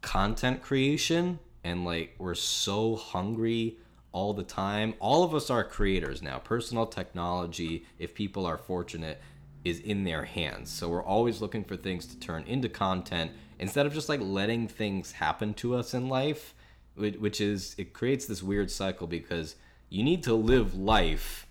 content 0.00 0.62
creation 0.62 1.38
and 1.64 1.84
like 1.84 2.14
we're 2.18 2.34
so 2.34 2.96
hungry 2.96 3.76
all 4.10 4.34
the 4.34 4.42
time. 4.42 4.94
All 4.98 5.22
of 5.22 5.34
us 5.34 5.48
are 5.50 5.64
creators 5.64 6.22
now. 6.22 6.38
Personal 6.38 6.86
technology, 6.86 7.86
if 7.98 8.14
people 8.14 8.44
are 8.44 8.58
fortunate, 8.58 9.20
is 9.64 9.78
in 9.78 10.04
their 10.04 10.24
hands. 10.24 10.70
So 10.70 10.88
we're 10.88 11.04
always 11.04 11.40
looking 11.40 11.64
for 11.64 11.76
things 11.76 12.06
to 12.06 12.18
turn 12.18 12.44
into 12.46 12.68
content 12.68 13.30
instead 13.58 13.86
of 13.86 13.94
just 13.94 14.08
like 14.08 14.20
letting 14.20 14.66
things 14.66 15.12
happen 15.12 15.54
to 15.54 15.74
us 15.76 15.94
in 15.94 16.08
life, 16.08 16.54
which 16.96 17.40
is 17.40 17.74
it 17.78 17.92
creates 17.92 18.26
this 18.26 18.42
weird 18.42 18.70
cycle 18.70 19.06
because 19.06 19.54
you 19.88 20.02
need 20.02 20.24
to 20.24 20.34
live 20.34 20.74
life 20.74 21.46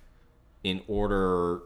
in 0.63 0.81
order 0.87 1.61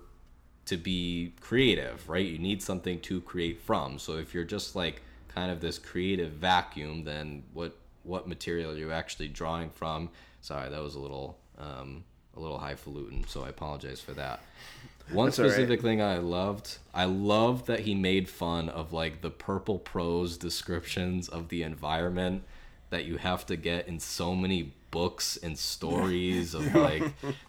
to 0.65 0.77
be 0.77 1.33
creative, 1.41 2.07
right? 2.09 2.25
You 2.25 2.39
need 2.39 2.61
something 2.61 2.99
to 3.01 3.21
create 3.21 3.61
from. 3.61 3.99
So 3.99 4.17
if 4.17 4.33
you're 4.33 4.43
just 4.43 4.75
like 4.75 5.01
kind 5.27 5.51
of 5.51 5.61
this 5.61 5.77
creative 5.77 6.31
vacuum, 6.31 7.03
then 7.03 7.43
what 7.53 7.75
what 8.03 8.27
material 8.27 8.71
are 8.71 8.77
you 8.77 8.91
actually 8.91 9.27
drawing 9.27 9.69
from? 9.69 10.09
Sorry, 10.41 10.69
that 10.69 10.81
was 10.81 10.95
a 10.95 10.99
little 10.99 11.37
um, 11.57 12.03
a 12.35 12.39
little 12.39 12.57
highfalutin, 12.57 13.25
so 13.27 13.43
I 13.43 13.49
apologize 13.49 14.01
for 14.01 14.13
that. 14.13 14.41
One 15.11 15.27
That's 15.27 15.39
all 15.39 15.45
right. 15.45 15.51
specific 15.51 15.81
thing 15.81 16.01
I 16.01 16.17
loved, 16.17 16.79
I 16.93 17.05
loved 17.05 17.67
that 17.67 17.81
he 17.81 17.93
made 17.93 18.27
fun 18.27 18.69
of 18.69 18.91
like 18.91 19.21
the 19.21 19.29
purple 19.29 19.77
prose 19.77 20.35
descriptions 20.35 21.29
of 21.29 21.49
the 21.49 21.61
environment 21.61 22.41
that 22.89 23.05
you 23.05 23.17
have 23.17 23.45
to 23.47 23.55
get 23.55 23.87
in 23.87 23.99
so 23.99 24.33
many 24.33 24.73
books 24.95 25.35
and 25.43 25.57
stories 25.59 26.53
of 26.53 26.73
like 26.73 27.03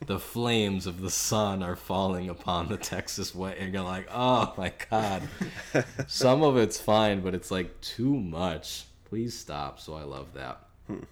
the 0.07 0.19
flames 0.19 0.85
of 0.87 1.01
the 1.01 1.11
sun 1.11 1.63
are 1.63 1.77
falling 1.77 2.29
upon 2.29 2.67
the 2.69 2.77
Texas 2.77 3.33
way 3.37 3.57
and 3.61 3.73
you're 3.73 3.85
like, 3.85 4.09
oh 4.11 4.53
my 4.59 4.73
god. 4.91 5.23
Some 6.09 6.43
of 6.43 6.57
it's 6.57 6.81
fine, 6.81 7.21
but 7.21 7.37
it's 7.37 7.53
like 7.53 7.81
too 7.81 8.15
much. 8.19 8.87
Please 9.05 9.39
stop. 9.39 9.79
So 9.79 9.95
I 9.95 10.03
love 10.03 10.33
that. 10.35 10.61
Hmm. 10.89 11.05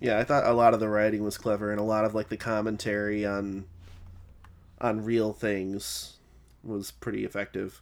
Yeah, 0.00 0.18
I 0.18 0.24
thought 0.24 0.44
a 0.44 0.52
lot 0.52 0.74
of 0.74 0.80
the 0.80 0.88
writing 0.88 1.22
was 1.22 1.38
clever, 1.38 1.70
and 1.70 1.80
a 1.80 1.84
lot 1.84 2.04
of 2.04 2.14
like 2.14 2.28
the 2.28 2.36
commentary 2.36 3.24
on 3.24 3.64
on 4.80 5.04
real 5.04 5.32
things 5.32 6.16
was 6.62 6.90
pretty 6.90 7.24
effective. 7.24 7.80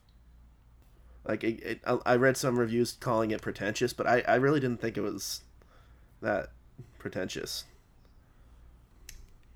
Like 1.26 1.42
it, 1.42 1.62
it, 1.62 1.80
I- 1.86 2.12
I 2.12 2.16
read 2.16 2.36
some 2.36 2.58
reviews 2.58 2.92
calling 2.92 3.30
it 3.30 3.40
pretentious, 3.42 3.92
but 3.92 4.06
I, 4.06 4.20
I 4.28 4.34
really 4.36 4.60
didn't 4.60 4.80
think 4.80 4.96
it 4.96 5.00
was 5.02 5.40
that 6.22 6.48
pretentious. 6.98 7.64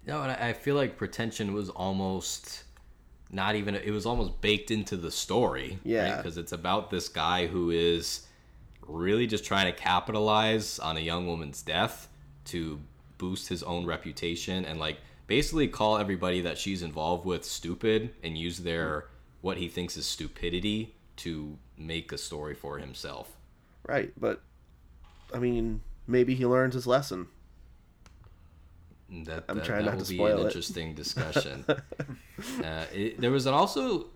No, 0.06 0.22
and 0.22 0.30
I 0.32 0.48
I 0.48 0.52
feel 0.52 0.76
like 0.76 0.96
pretension 0.96 1.52
was 1.52 1.68
almost 1.70 2.64
not 3.30 3.56
even 3.56 3.74
it 3.74 3.90
was 3.90 4.06
almost 4.06 4.40
baked 4.40 4.70
into 4.70 4.96
the 4.96 5.10
story 5.10 5.78
Yeah. 5.82 6.16
because 6.16 6.38
it's 6.38 6.52
about 6.52 6.90
this 6.90 7.08
guy 7.08 7.46
who 7.46 7.70
is 7.70 8.24
really 8.86 9.26
just 9.26 9.44
trying 9.44 9.66
to 9.66 9.76
capitalize 9.76 10.78
on 10.78 10.96
a 10.96 11.00
young 11.00 11.26
woman's 11.26 11.60
death 11.62 12.08
to 12.46 12.78
boost 13.18 13.48
his 13.48 13.64
own 13.64 13.84
reputation 13.84 14.64
and 14.64 14.78
like 14.78 14.98
basically 15.26 15.66
call 15.66 15.98
everybody 15.98 16.40
that 16.42 16.56
she's 16.56 16.82
involved 16.82 17.24
with 17.24 17.44
stupid 17.44 18.10
and 18.22 18.38
use 18.38 18.58
their 18.58 19.08
what 19.40 19.56
he 19.56 19.66
thinks 19.68 19.96
is 19.96 20.06
stupidity 20.06 20.94
to 21.16 21.58
make 21.76 22.12
a 22.12 22.18
story 22.18 22.54
for 22.54 22.78
himself 22.78 23.32
Right, 23.88 24.12
but 24.18 24.40
I 25.34 25.38
mean, 25.40 25.80
maybe 26.06 26.34
he 26.34 26.46
learns 26.46 26.74
his 26.74 26.86
lesson. 26.86 27.28
That, 29.08 29.44
I'm 29.48 29.58
that, 29.58 29.64
trying 29.64 29.84
that 29.84 29.92
not 29.92 29.98
will 29.98 30.04
to 30.04 30.10
be 30.10 30.22
an 30.22 30.38
it. 30.38 30.46
interesting 30.46 30.94
discussion. 30.94 31.64
uh, 31.68 32.84
it, 32.92 33.20
there 33.20 33.30
was 33.30 33.46
an 33.46 33.54
also 33.54 34.06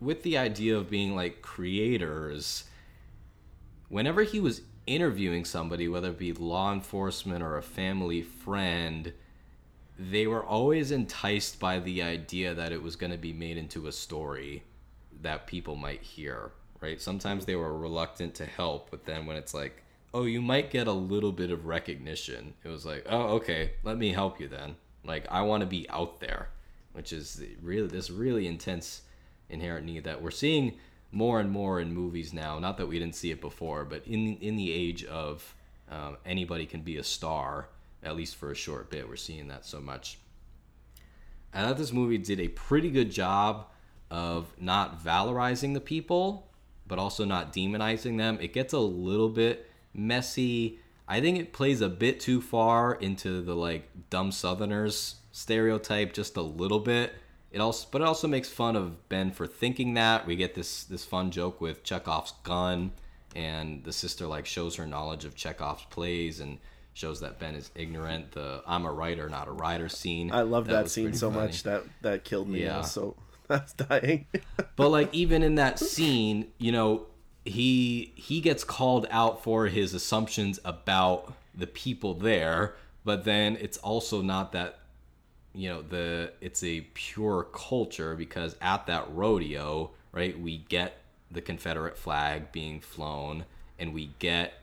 with 0.00 0.22
the 0.22 0.36
idea 0.36 0.76
of 0.76 0.90
being 0.90 1.14
like 1.14 1.42
creators. 1.42 2.64
Whenever 3.88 4.24
he 4.24 4.40
was 4.40 4.62
interviewing 4.86 5.44
somebody, 5.44 5.88
whether 5.88 6.10
it 6.10 6.18
be 6.18 6.32
law 6.32 6.72
enforcement 6.72 7.42
or 7.42 7.56
a 7.56 7.62
family 7.62 8.22
friend, 8.22 9.12
they 9.98 10.26
were 10.26 10.44
always 10.44 10.90
enticed 10.90 11.60
by 11.60 11.78
the 11.78 12.02
idea 12.02 12.52
that 12.54 12.72
it 12.72 12.82
was 12.82 12.96
going 12.96 13.12
to 13.12 13.18
be 13.18 13.32
made 13.32 13.56
into 13.56 13.86
a 13.86 13.92
story 13.92 14.64
that 15.22 15.46
people 15.46 15.76
might 15.76 16.02
hear, 16.02 16.50
right? 16.80 17.00
Sometimes 17.00 17.46
they 17.46 17.54
were 17.54 17.76
reluctant 17.76 18.34
to 18.34 18.44
help, 18.44 18.90
but 18.90 19.06
then 19.06 19.24
when 19.24 19.36
it's 19.36 19.54
like, 19.54 19.83
oh, 20.14 20.24
you 20.24 20.40
might 20.40 20.70
get 20.70 20.86
a 20.86 20.92
little 20.92 21.32
bit 21.32 21.50
of 21.50 21.66
recognition, 21.66 22.54
it 22.62 22.68
was 22.68 22.86
like, 22.86 23.04
oh, 23.10 23.34
okay, 23.34 23.72
let 23.82 23.98
me 23.98 24.12
help 24.12 24.40
you 24.40 24.46
then. 24.46 24.76
Like, 25.04 25.26
I 25.28 25.42
want 25.42 25.62
to 25.62 25.66
be 25.66 25.90
out 25.90 26.20
there, 26.20 26.48
which 26.92 27.12
is 27.12 27.42
really 27.60 27.88
this 27.88 28.10
really 28.10 28.46
intense 28.46 29.02
inherent 29.50 29.84
need 29.84 30.04
that 30.04 30.22
we're 30.22 30.30
seeing 30.30 30.78
more 31.10 31.40
and 31.40 31.50
more 31.50 31.80
in 31.80 31.92
movies 31.92 32.32
now. 32.32 32.60
Not 32.60 32.78
that 32.78 32.86
we 32.86 32.98
didn't 32.98 33.16
see 33.16 33.32
it 33.32 33.40
before, 33.40 33.84
but 33.84 34.06
in 34.06 34.36
in 34.36 34.56
the 34.56 34.72
age 34.72 35.04
of 35.04 35.54
um, 35.90 36.16
anybody 36.24 36.64
can 36.64 36.80
be 36.80 36.96
a 36.96 37.04
star, 37.04 37.68
at 38.02 38.16
least 38.16 38.36
for 38.36 38.50
a 38.52 38.54
short 38.54 38.90
bit, 38.90 39.08
we're 39.08 39.16
seeing 39.16 39.48
that 39.48 39.66
so 39.66 39.80
much. 39.80 40.18
I 41.52 41.62
thought 41.62 41.76
this 41.76 41.92
movie 41.92 42.18
did 42.18 42.40
a 42.40 42.48
pretty 42.48 42.90
good 42.90 43.10
job 43.10 43.66
of 44.10 44.54
not 44.60 45.04
valorizing 45.04 45.74
the 45.74 45.80
people, 45.80 46.48
but 46.86 46.98
also 46.98 47.24
not 47.24 47.52
demonizing 47.52 48.16
them. 48.16 48.38
It 48.40 48.52
gets 48.52 48.72
a 48.72 48.78
little 48.78 49.28
bit 49.28 49.70
messy. 49.94 50.80
I 51.06 51.20
think 51.20 51.38
it 51.38 51.52
plays 51.52 51.80
a 51.80 51.88
bit 51.88 52.20
too 52.20 52.40
far 52.40 52.94
into 52.94 53.42
the 53.42 53.54
like 53.54 53.88
dumb 54.10 54.32
Southerners 54.32 55.16
stereotype, 55.32 56.12
just 56.12 56.36
a 56.36 56.42
little 56.42 56.80
bit. 56.80 57.14
It 57.50 57.60
also, 57.60 57.86
but 57.90 58.00
it 58.00 58.08
also 58.08 58.26
makes 58.26 58.48
fun 58.48 58.74
of 58.74 59.08
Ben 59.08 59.30
for 59.30 59.46
thinking 59.46 59.94
that. 59.94 60.26
We 60.26 60.34
get 60.34 60.54
this 60.54 60.84
this 60.84 61.04
fun 61.04 61.30
joke 61.30 61.60
with 61.60 61.84
Chekhov's 61.84 62.32
gun, 62.42 62.92
and 63.36 63.84
the 63.84 63.92
sister 63.92 64.26
like 64.26 64.46
shows 64.46 64.76
her 64.76 64.86
knowledge 64.86 65.24
of 65.24 65.36
Chekhov's 65.36 65.84
plays 65.84 66.40
and 66.40 66.58
shows 66.94 67.20
that 67.20 67.38
Ben 67.38 67.54
is 67.54 67.70
ignorant. 67.74 68.32
The 68.32 68.62
I'm 68.66 68.86
a 68.86 68.92
writer, 68.92 69.28
not 69.28 69.46
a 69.46 69.52
writer 69.52 69.88
scene. 69.88 70.32
I 70.32 70.42
love 70.42 70.66
that, 70.68 70.84
was 70.84 70.92
scene 70.92 71.12
so 71.12 71.30
funny. 71.30 71.46
much 71.46 71.62
that 71.64 71.84
that 72.02 72.24
killed 72.24 72.48
me. 72.48 72.62
Yeah. 72.62 72.82
So 72.82 73.14
that's 73.48 73.72
dying. 73.74 74.26
But 74.76 74.88
like 74.88 75.14
even 75.14 75.42
in 75.42 75.56
that 75.56 75.78
scene, 75.78 76.48
you 76.58 76.72
know, 76.72 77.06
he 77.44 78.12
he 78.14 78.40
gets 78.40 78.64
called 78.64 79.06
out 79.10 79.42
for 79.42 79.66
his 79.66 79.94
assumptions 79.94 80.58
about 80.64 81.34
the 81.54 81.66
people 81.66 82.14
there, 82.14 82.74
but 83.04 83.24
then 83.24 83.56
it's 83.60 83.78
also 83.78 84.22
not 84.22 84.52
that 84.52 84.78
you 85.54 85.68
know, 85.68 85.82
the 85.82 86.32
it's 86.40 86.62
a 86.64 86.80
pure 86.94 87.46
culture 87.52 88.16
because 88.16 88.56
at 88.60 88.86
that 88.86 89.06
rodeo, 89.14 89.90
right, 90.12 90.38
we 90.38 90.58
get 90.68 90.98
the 91.30 91.40
Confederate 91.40 91.96
flag 91.96 92.50
being 92.50 92.80
flown 92.80 93.44
and 93.78 93.94
we 93.94 94.10
get 94.18 94.54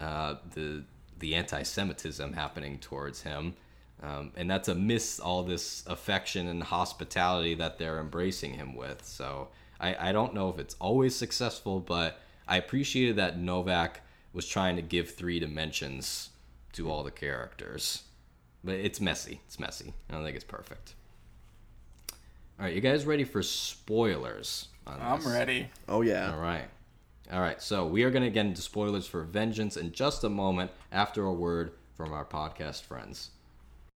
uh, 0.00 0.36
the 0.54 0.84
the 1.18 1.34
anti-Semitism 1.34 2.32
happening 2.32 2.78
towards 2.78 3.22
him. 3.22 3.54
Um, 4.00 4.30
and 4.36 4.48
that's 4.48 4.68
amidst 4.68 5.20
all 5.20 5.42
this 5.42 5.82
affection 5.88 6.46
and 6.46 6.62
hospitality 6.62 7.54
that 7.56 7.78
they're 7.78 7.98
embracing 7.98 8.54
him 8.54 8.76
with. 8.76 9.04
So 9.04 9.48
I, 9.80 10.10
I 10.10 10.12
don't 10.12 10.34
know 10.34 10.48
if 10.48 10.60
it's 10.60 10.76
always 10.78 11.16
successful, 11.16 11.80
but 11.80 12.20
I 12.48 12.56
appreciated 12.56 13.16
that 13.16 13.38
Novak 13.38 14.00
was 14.32 14.46
trying 14.48 14.76
to 14.76 14.82
give 14.82 15.10
three 15.10 15.38
dimensions 15.38 16.30
to 16.72 16.90
all 16.90 17.04
the 17.04 17.10
characters. 17.10 18.02
But 18.64 18.76
it's 18.76 19.00
messy. 19.00 19.40
It's 19.46 19.60
messy. 19.60 19.92
I 20.08 20.14
don't 20.14 20.24
think 20.24 20.34
it's 20.34 20.44
perfect. 20.44 20.94
All 22.58 22.64
right, 22.64 22.74
you 22.74 22.80
guys 22.80 23.04
ready 23.04 23.24
for 23.24 23.42
spoilers? 23.42 24.68
On 24.86 24.98
I'm 25.00 25.20
this? 25.20 25.28
ready. 25.28 25.68
oh 25.88 26.00
yeah. 26.02 26.32
All 26.32 26.40
right. 26.40 26.64
All 27.30 27.40
right. 27.40 27.60
So 27.62 27.86
we 27.86 28.02
are 28.02 28.10
going 28.10 28.24
to 28.24 28.30
get 28.30 28.46
into 28.46 28.62
spoilers 28.62 29.06
for 29.06 29.22
Vengeance 29.22 29.76
in 29.76 29.92
just 29.92 30.24
a 30.24 30.28
moment 30.28 30.70
after 30.90 31.24
a 31.24 31.32
word 31.32 31.72
from 31.94 32.12
our 32.12 32.24
podcast 32.24 32.82
friends. 32.82 33.30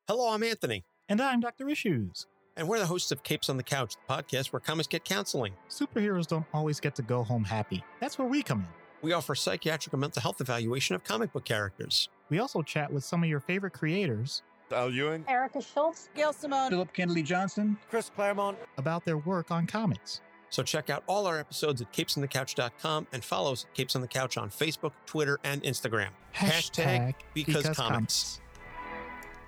Hello, 0.09 0.29
I'm 0.33 0.43
Anthony, 0.43 0.85
And 1.09 1.21
I'm 1.21 1.41
Dr. 1.41 1.69
Issues. 1.69 2.27
And 2.61 2.69
we're 2.69 2.79
the 2.79 2.87
hosts 2.87 3.11
of 3.11 3.23
Capes 3.23 3.49
on 3.49 3.57
the 3.57 3.63
Couch, 3.63 3.95
the 4.07 4.15
podcast 4.15 4.53
where 4.53 4.61
comics 4.61 4.87
get 4.87 5.03
counseling. 5.03 5.55
Superheroes 5.71 6.27
don't 6.27 6.45
always 6.53 6.79
get 6.79 6.95
to 6.97 7.03
go 7.03 7.25
home 7.25 7.43
happy. 7.43 7.83
That's 8.01 8.19
where 8.19 8.29
we 8.29 8.43
come 8.43 8.61
in. 8.61 8.67
We 9.01 9.15
offer 9.15 9.35
psychiatric 9.35 9.95
and 9.95 10.01
mental 10.01 10.21
health 10.21 10.43
evaluation 10.43 10.95
of 10.95 11.03
comic 11.03 11.33
book 11.33 11.47
characters. 11.47 12.11
We 12.29 12.39
also 12.39 12.61
chat 12.61 12.93
with 12.93 13.03
some 13.03 13.23
of 13.25 13.31
your 13.31 13.41
favorite 13.41 13.73
creators 13.73 14.43
Al 14.71 14.91
Ewing, 14.91 15.25
Erica 15.27 15.63
Schultz, 15.63 16.11
Gail 16.15 16.35
Simone, 16.35 16.71
Philip 16.71 16.93
Kennedy 16.93 17.23
Johnson 17.23 17.79
Chris 17.89 18.11
Claremont. 18.15 18.59
about 18.77 19.07
their 19.07 19.17
work 19.17 19.51
on 19.51 19.67
comics. 19.67 20.21
So 20.51 20.63
check 20.63 20.91
out 20.91 21.03
all 21.07 21.27
our 21.27 21.39
episodes 21.39 21.81
at 21.81 21.91
capesonthecouch.com 21.93 23.07
and 23.13 23.25
follow 23.25 23.53
us 23.53 23.65
at 23.65 23.75
Capes 23.75 23.97
on 23.97 24.03
the 24.03 24.09
Couch 24.09 24.37
on 24.37 24.51
Facebook, 24.51 24.93
Twitter, 25.07 25.39
and 25.45 25.63
Instagram. 25.63 26.11
Hashtag 26.35 27.15
because 27.33 27.71
comics. 27.71 28.41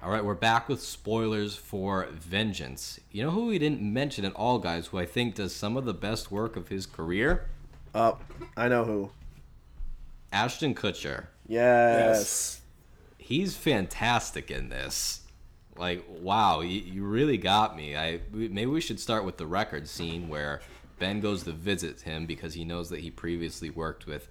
All 0.02 0.10
right, 0.10 0.24
we're 0.24 0.34
back 0.34 0.68
with 0.68 0.82
spoilers 0.82 1.54
for 1.54 2.08
Vengeance. 2.10 2.98
You 3.12 3.22
know 3.22 3.30
who 3.30 3.46
we 3.46 3.60
didn't 3.60 3.80
mention 3.80 4.24
at 4.24 4.34
all, 4.34 4.58
guys, 4.58 4.88
who 4.88 4.98
I 4.98 5.06
think 5.06 5.36
does 5.36 5.54
some 5.54 5.76
of 5.76 5.84
the 5.84 5.94
best 5.94 6.32
work 6.32 6.56
of 6.56 6.66
his 6.66 6.86
career? 6.86 7.46
Oh, 7.94 8.18
I 8.56 8.66
know 8.66 8.84
who. 8.84 9.10
Ashton 10.32 10.74
Kutcher. 10.74 11.26
Yes. 11.46 12.62
He's 13.16 13.56
fantastic 13.56 14.50
in 14.50 14.70
this. 14.70 15.20
Like, 15.76 16.04
wow, 16.08 16.62
you, 16.62 16.80
you 16.80 17.04
really 17.04 17.38
got 17.38 17.76
me. 17.76 17.96
I 17.96 18.22
maybe 18.32 18.66
we 18.66 18.80
should 18.80 18.98
start 18.98 19.24
with 19.24 19.36
the 19.36 19.46
record 19.46 19.86
scene 19.86 20.28
where 20.28 20.62
Ben 20.98 21.20
goes 21.20 21.44
to 21.44 21.52
visit 21.52 22.00
him 22.00 22.26
because 22.26 22.54
he 22.54 22.64
knows 22.64 22.90
that 22.90 22.98
he 22.98 23.12
previously 23.12 23.70
worked 23.70 24.08
with 24.08 24.26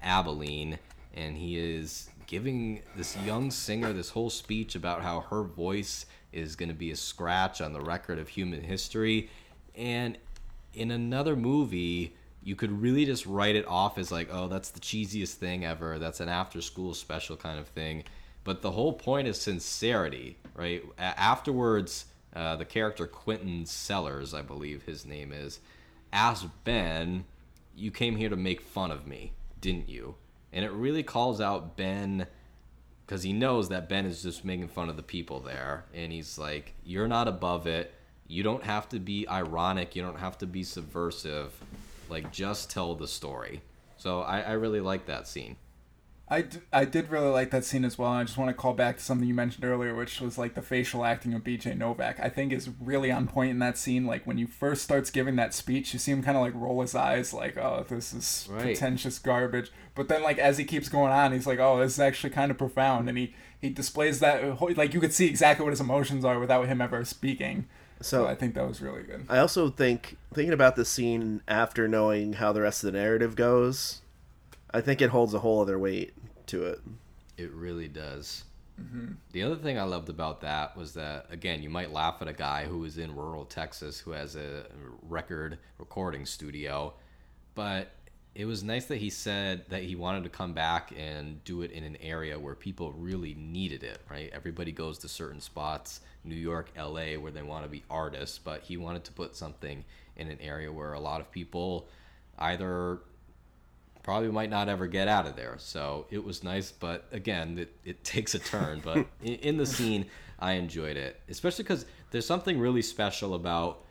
Abilene, 0.00 0.78
and 1.14 1.36
he 1.36 1.58
is 1.58 2.10
giving 2.26 2.82
this 2.96 3.16
young 3.18 3.50
singer 3.50 3.92
this 3.92 4.10
whole 4.10 4.30
speech 4.30 4.74
about 4.74 5.02
how 5.02 5.20
her 5.20 5.42
voice 5.42 6.06
is 6.32 6.56
going 6.56 6.68
to 6.68 6.74
be 6.74 6.90
a 6.90 6.96
scratch 6.96 7.60
on 7.60 7.72
the 7.72 7.80
record 7.80 8.18
of 8.18 8.28
human 8.28 8.62
history. 8.62 9.30
And 9.74 10.18
in 10.74 10.90
another 10.90 11.36
movie, 11.36 12.14
you 12.42 12.54
could 12.54 12.80
really 12.80 13.04
just 13.04 13.26
write 13.26 13.56
it 13.56 13.66
off 13.66 13.98
as 13.98 14.12
like, 14.12 14.28
oh, 14.30 14.48
that's 14.48 14.70
the 14.70 14.80
cheesiest 14.80 15.34
thing 15.34 15.64
ever. 15.64 15.98
That's 15.98 16.20
an 16.20 16.28
after 16.28 16.60
school 16.60 16.94
special 16.94 17.36
kind 17.36 17.58
of 17.58 17.68
thing. 17.68 18.04
But 18.44 18.62
the 18.62 18.70
whole 18.70 18.92
point 18.92 19.26
is 19.26 19.40
sincerity, 19.40 20.38
right? 20.54 20.84
Afterwards, 20.98 22.04
uh, 22.34 22.54
the 22.56 22.64
character 22.64 23.06
Quentin 23.06 23.66
Sellers, 23.66 24.34
I 24.34 24.42
believe 24.42 24.82
his 24.82 25.04
name 25.04 25.32
is, 25.32 25.58
asked 26.12 26.46
Ben, 26.62 27.24
"You 27.74 27.90
came 27.90 28.16
here 28.16 28.28
to 28.28 28.36
make 28.36 28.60
fun 28.60 28.90
of 28.90 29.06
me, 29.06 29.32
didn't 29.60 29.88
you?" 29.88 30.14
And 30.56 30.64
it 30.64 30.72
really 30.72 31.02
calls 31.02 31.38
out 31.38 31.76
Ben 31.76 32.26
because 33.04 33.22
he 33.22 33.34
knows 33.34 33.68
that 33.68 33.90
Ben 33.90 34.06
is 34.06 34.22
just 34.22 34.42
making 34.42 34.68
fun 34.68 34.88
of 34.88 34.96
the 34.96 35.02
people 35.02 35.38
there, 35.38 35.84
and 35.92 36.10
he's 36.10 36.38
like, 36.38 36.72
"You're 36.82 37.06
not 37.06 37.28
above 37.28 37.66
it. 37.66 37.92
You 38.26 38.42
don't 38.42 38.64
have 38.64 38.88
to 38.88 38.98
be 38.98 39.28
ironic. 39.28 39.94
You 39.94 40.02
don't 40.02 40.18
have 40.18 40.38
to 40.38 40.46
be 40.46 40.64
subversive. 40.64 41.52
Like, 42.08 42.32
just 42.32 42.70
tell 42.70 42.94
the 42.94 43.06
story." 43.06 43.60
So 43.98 44.22
I, 44.22 44.40
I 44.40 44.52
really 44.52 44.80
like 44.80 45.04
that 45.06 45.28
scene. 45.28 45.56
I, 46.28 46.42
d- 46.42 46.58
I 46.72 46.84
did 46.84 47.08
really 47.08 47.28
like 47.28 47.50
that 47.52 47.64
scene 47.64 47.84
as 47.84 47.96
well. 47.96 48.10
And 48.10 48.20
I 48.20 48.24
just 48.24 48.36
want 48.36 48.48
to 48.48 48.54
call 48.54 48.72
back 48.74 48.96
to 48.96 49.02
something 49.04 49.28
you 49.28 49.34
mentioned 49.34 49.64
earlier, 49.64 49.94
which 49.94 50.20
was 50.20 50.36
like 50.36 50.54
the 50.54 50.62
facial 50.62 51.04
acting 51.04 51.34
of 51.34 51.44
BJ 51.44 51.76
Novak. 51.76 52.18
I 52.18 52.28
think 52.28 52.52
is 52.52 52.68
really 52.80 53.12
on 53.12 53.28
point 53.28 53.52
in 53.52 53.60
that 53.60 53.78
scene. 53.78 54.06
Like 54.06 54.26
when 54.26 54.36
you 54.36 54.46
first 54.48 54.82
starts 54.82 55.10
giving 55.10 55.36
that 55.36 55.54
speech, 55.54 55.92
you 55.92 56.00
see 56.00 56.10
him 56.10 56.24
kind 56.24 56.36
of 56.36 56.42
like 56.42 56.54
roll 56.56 56.80
his 56.80 56.96
eyes, 56.96 57.32
like, 57.32 57.56
"Oh, 57.56 57.84
this 57.88 58.12
is 58.12 58.48
Right. 58.50 58.62
pretentious 58.62 59.20
garbage." 59.20 59.70
But 59.94 60.08
then, 60.08 60.22
like 60.24 60.38
as 60.38 60.58
he 60.58 60.64
keeps 60.64 60.88
going 60.88 61.12
on, 61.12 61.32
he's 61.32 61.46
like, 61.46 61.60
"Oh, 61.60 61.78
this 61.78 61.92
is 61.92 62.00
actually 62.00 62.30
kind 62.30 62.50
of 62.50 62.58
profound," 62.58 63.08
and 63.08 63.16
he 63.16 63.34
he 63.60 63.70
displays 63.70 64.18
that 64.20 64.60
like 64.76 64.94
you 64.94 65.00
could 65.00 65.12
see 65.14 65.26
exactly 65.26 65.62
what 65.64 65.70
his 65.70 65.80
emotions 65.80 66.24
are 66.24 66.40
without 66.40 66.66
him 66.66 66.80
ever 66.80 67.04
speaking. 67.04 67.66
So, 68.00 68.24
So 68.24 68.26
I 68.26 68.34
think 68.34 68.54
that 68.56 68.66
was 68.68 68.82
really 68.82 69.02
good. 69.04 69.24
I 69.28 69.38
also 69.38 69.70
think 69.70 70.16
thinking 70.34 70.52
about 70.52 70.76
the 70.76 70.84
scene 70.84 71.40
after 71.48 71.86
knowing 71.88 72.34
how 72.34 72.52
the 72.52 72.60
rest 72.60 72.84
of 72.84 72.92
the 72.92 72.98
narrative 72.98 73.36
goes, 73.36 74.02
I 74.76 74.82
think 74.82 75.00
it 75.00 75.08
holds 75.08 75.32
a 75.32 75.38
whole 75.38 75.62
other 75.62 75.78
weight 75.78 76.12
to 76.48 76.64
it. 76.64 76.80
It 77.38 77.50
really 77.52 77.88
does. 77.88 78.44
Mm-hmm. 78.80 79.12
The 79.32 79.42
other 79.42 79.56
thing 79.56 79.78
I 79.78 79.84
loved 79.84 80.10
about 80.10 80.42
that 80.42 80.76
was 80.76 80.92
that 80.94 81.26
again, 81.30 81.62
you 81.62 81.70
might 81.70 81.92
laugh 81.92 82.16
at 82.20 82.28
a 82.28 82.34
guy 82.34 82.66
who 82.66 82.84
is 82.84 82.98
in 82.98 83.14
rural 83.16 83.46
Texas 83.46 83.98
who 83.98 84.10
has 84.10 84.36
a 84.36 84.66
record 85.00 85.58
recording 85.78 86.26
studio, 86.26 86.92
but 87.54 87.88
it 88.34 88.44
was 88.44 88.62
nice 88.62 88.84
that 88.84 88.98
he 88.98 89.08
said 89.08 89.64
that 89.70 89.82
he 89.82 89.96
wanted 89.96 90.24
to 90.24 90.28
come 90.28 90.52
back 90.52 90.92
and 90.94 91.42
do 91.44 91.62
it 91.62 91.70
in 91.70 91.82
an 91.82 91.96
area 92.02 92.38
where 92.38 92.54
people 92.54 92.92
really 92.92 93.32
needed 93.32 93.82
it, 93.82 94.02
right? 94.10 94.30
Everybody 94.34 94.72
goes 94.72 94.98
to 94.98 95.08
certain 95.08 95.40
spots, 95.40 96.02
New 96.22 96.34
York, 96.34 96.70
LA, 96.76 97.14
where 97.14 97.32
they 97.32 97.40
want 97.40 97.64
to 97.64 97.70
be 97.70 97.82
artists, 97.88 98.38
but 98.38 98.60
he 98.60 98.76
wanted 98.76 99.04
to 99.04 99.12
put 99.12 99.34
something 99.34 99.86
in 100.16 100.28
an 100.28 100.38
area 100.42 100.70
where 100.70 100.92
a 100.92 101.00
lot 101.00 101.22
of 101.22 101.32
people 101.32 101.88
either 102.38 102.98
probably 104.06 104.30
might 104.30 104.50
not 104.50 104.68
ever 104.68 104.86
get 104.86 105.08
out 105.08 105.26
of 105.26 105.34
there. 105.34 105.56
So 105.58 106.06
it 106.10 106.22
was 106.24 106.44
nice, 106.44 106.70
but 106.70 107.08
again, 107.10 107.58
it, 107.58 107.76
it 107.84 108.04
takes 108.14 108.36
a 108.36 108.38
turn. 108.38 108.80
But 108.82 108.98
in, 109.20 109.34
in 109.34 109.56
the 109.56 109.66
scene, 109.66 110.06
I 110.38 110.52
enjoyed 110.52 110.96
it, 110.96 111.20
especially 111.28 111.64
because 111.64 111.86
there's 112.12 112.24
something 112.24 112.58
really 112.60 112.82
special 112.82 113.34
about 113.34 113.82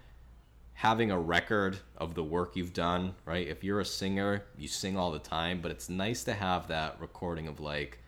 having 0.73 1.11
a 1.11 1.19
record 1.19 1.77
of 1.97 2.15
the 2.15 2.23
work 2.23 2.55
you've 2.55 2.71
done, 2.71 3.13
right? 3.25 3.45
If 3.45 3.61
you're 3.61 3.81
a 3.81 3.85
singer, 3.85 4.43
you 4.57 4.69
sing 4.69 4.97
all 4.97 5.11
the 5.11 5.19
time, 5.19 5.59
but 5.61 5.69
it's 5.69 5.89
nice 5.89 6.23
to 6.23 6.33
have 6.33 6.69
that 6.69 6.99
recording 7.01 7.49
of 7.49 7.59
like, 7.59 7.99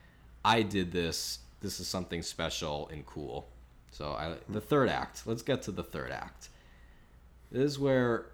I 0.42 0.62
did 0.62 0.90
this. 0.90 1.40
This 1.60 1.78
is 1.78 1.88
something 1.88 2.22
special 2.22 2.88
and 2.88 3.04
cool. 3.04 3.50
So 3.90 4.12
I 4.12 4.36
the 4.48 4.60
third 4.62 4.88
act. 4.88 5.26
Let's 5.26 5.42
get 5.42 5.60
to 5.62 5.72
the 5.72 5.82
third 5.82 6.10
act. 6.10 6.48
This 7.50 7.64
is 7.64 7.78
where 7.78 8.26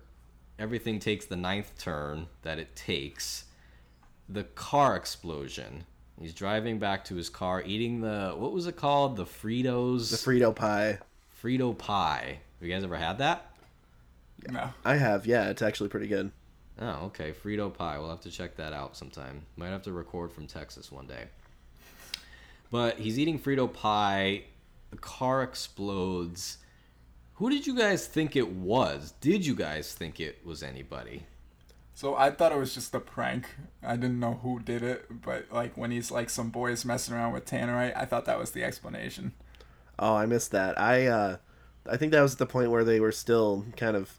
everything 0.61 1.01
takes 1.01 1.27
the 1.27 1.37
ninth 1.37 1.77
turn 1.77 2.29
that 2.43 2.61
it 2.61 2.77
takes. 2.77 3.47
The 4.29 4.45
car 4.45 4.97
explosion. 4.97 5.85
He's 6.20 6.33
driving 6.33 6.79
back 6.79 7.05
to 7.07 7.16
his 7.16 7.29
car, 7.29 7.62
eating 7.62 8.01
the 8.01 8.35
what 8.37 8.53
was 8.53 8.66
it 8.66 8.77
called? 8.77 9.16
The 9.16 9.25
Fritos. 9.25 10.11
The 10.11 10.16
Frito 10.16 10.55
pie. 10.55 10.99
Frito 11.43 11.77
pie. 11.77 12.39
Have 12.59 12.68
you 12.68 12.75
guys 12.75 12.85
ever 12.85 12.97
had 12.97 13.18
that? 13.18 13.51
No. 14.49 14.70
I 14.85 14.97
have, 14.97 15.27
yeah, 15.27 15.49
it's 15.49 15.62
actually 15.62 15.89
pretty 15.89 16.07
good. 16.07 16.31
Oh, 16.81 17.07
okay. 17.07 17.33
Frito 17.33 17.72
pie. 17.72 17.99
We'll 17.99 18.11
have 18.11 18.20
to 18.22 18.31
check 18.31 18.57
that 18.57 18.72
out 18.72 18.97
sometime. 18.97 19.43
Might 19.57 19.68
have 19.68 19.83
to 19.83 19.93
record 19.93 20.33
from 20.33 20.47
Texas 20.47 20.91
one 20.91 21.07
day. 21.07 21.25
But 22.70 22.99
he's 22.99 23.18
eating 23.18 23.39
Frito 23.39 23.72
pie. 23.72 24.45
The 24.91 24.97
car 24.97 25.43
explodes. 25.43 26.59
Who 27.35 27.51
did 27.51 27.66
you 27.66 27.77
guys 27.77 28.07
think 28.07 28.37
it 28.37 28.49
was? 28.49 29.12
Did 29.20 29.45
you 29.45 29.55
guys 29.55 29.93
think 29.93 30.20
it 30.20 30.45
was 30.45 30.62
anybody? 30.62 31.25
So 31.95 32.16
I 32.16 32.30
thought 32.30 32.51
it 32.51 32.59
was 32.59 32.74
just 32.74 32.92
a 32.95 33.01
prank. 33.01 33.47
I 33.80 33.95
didn't 33.95 34.18
know 34.18 34.40
who 34.42 34.59
did 34.59 34.82
it, 34.82 35.22
but 35.22 35.47
like 35.53 35.76
when 35.76 35.92
he's 35.92 36.11
like 36.11 36.28
some 36.28 36.51
boys 36.51 36.84
messing 36.84 37.14
around 37.14 37.32
with 37.32 37.47
Tannerite, 37.47 37.97
I 37.97 38.05
thought 38.05 38.24
that 38.24 38.38
was 38.38 38.51
the 38.51 38.64
explanation. 38.64 39.32
Oh, 39.97 40.16
I 40.16 40.26
missed 40.26 40.51
that. 40.51 40.78
I 40.78 41.07
uh 41.07 41.36
I 41.88 41.97
think 41.97 42.11
that 42.12 42.20
was 42.20 42.32
at 42.32 42.38
the 42.38 42.47
point 42.47 42.72
where 42.72 42.82
they 42.82 42.99
were 42.99 43.12
still 43.12 43.64
kind 43.76 43.97
of 43.97 44.18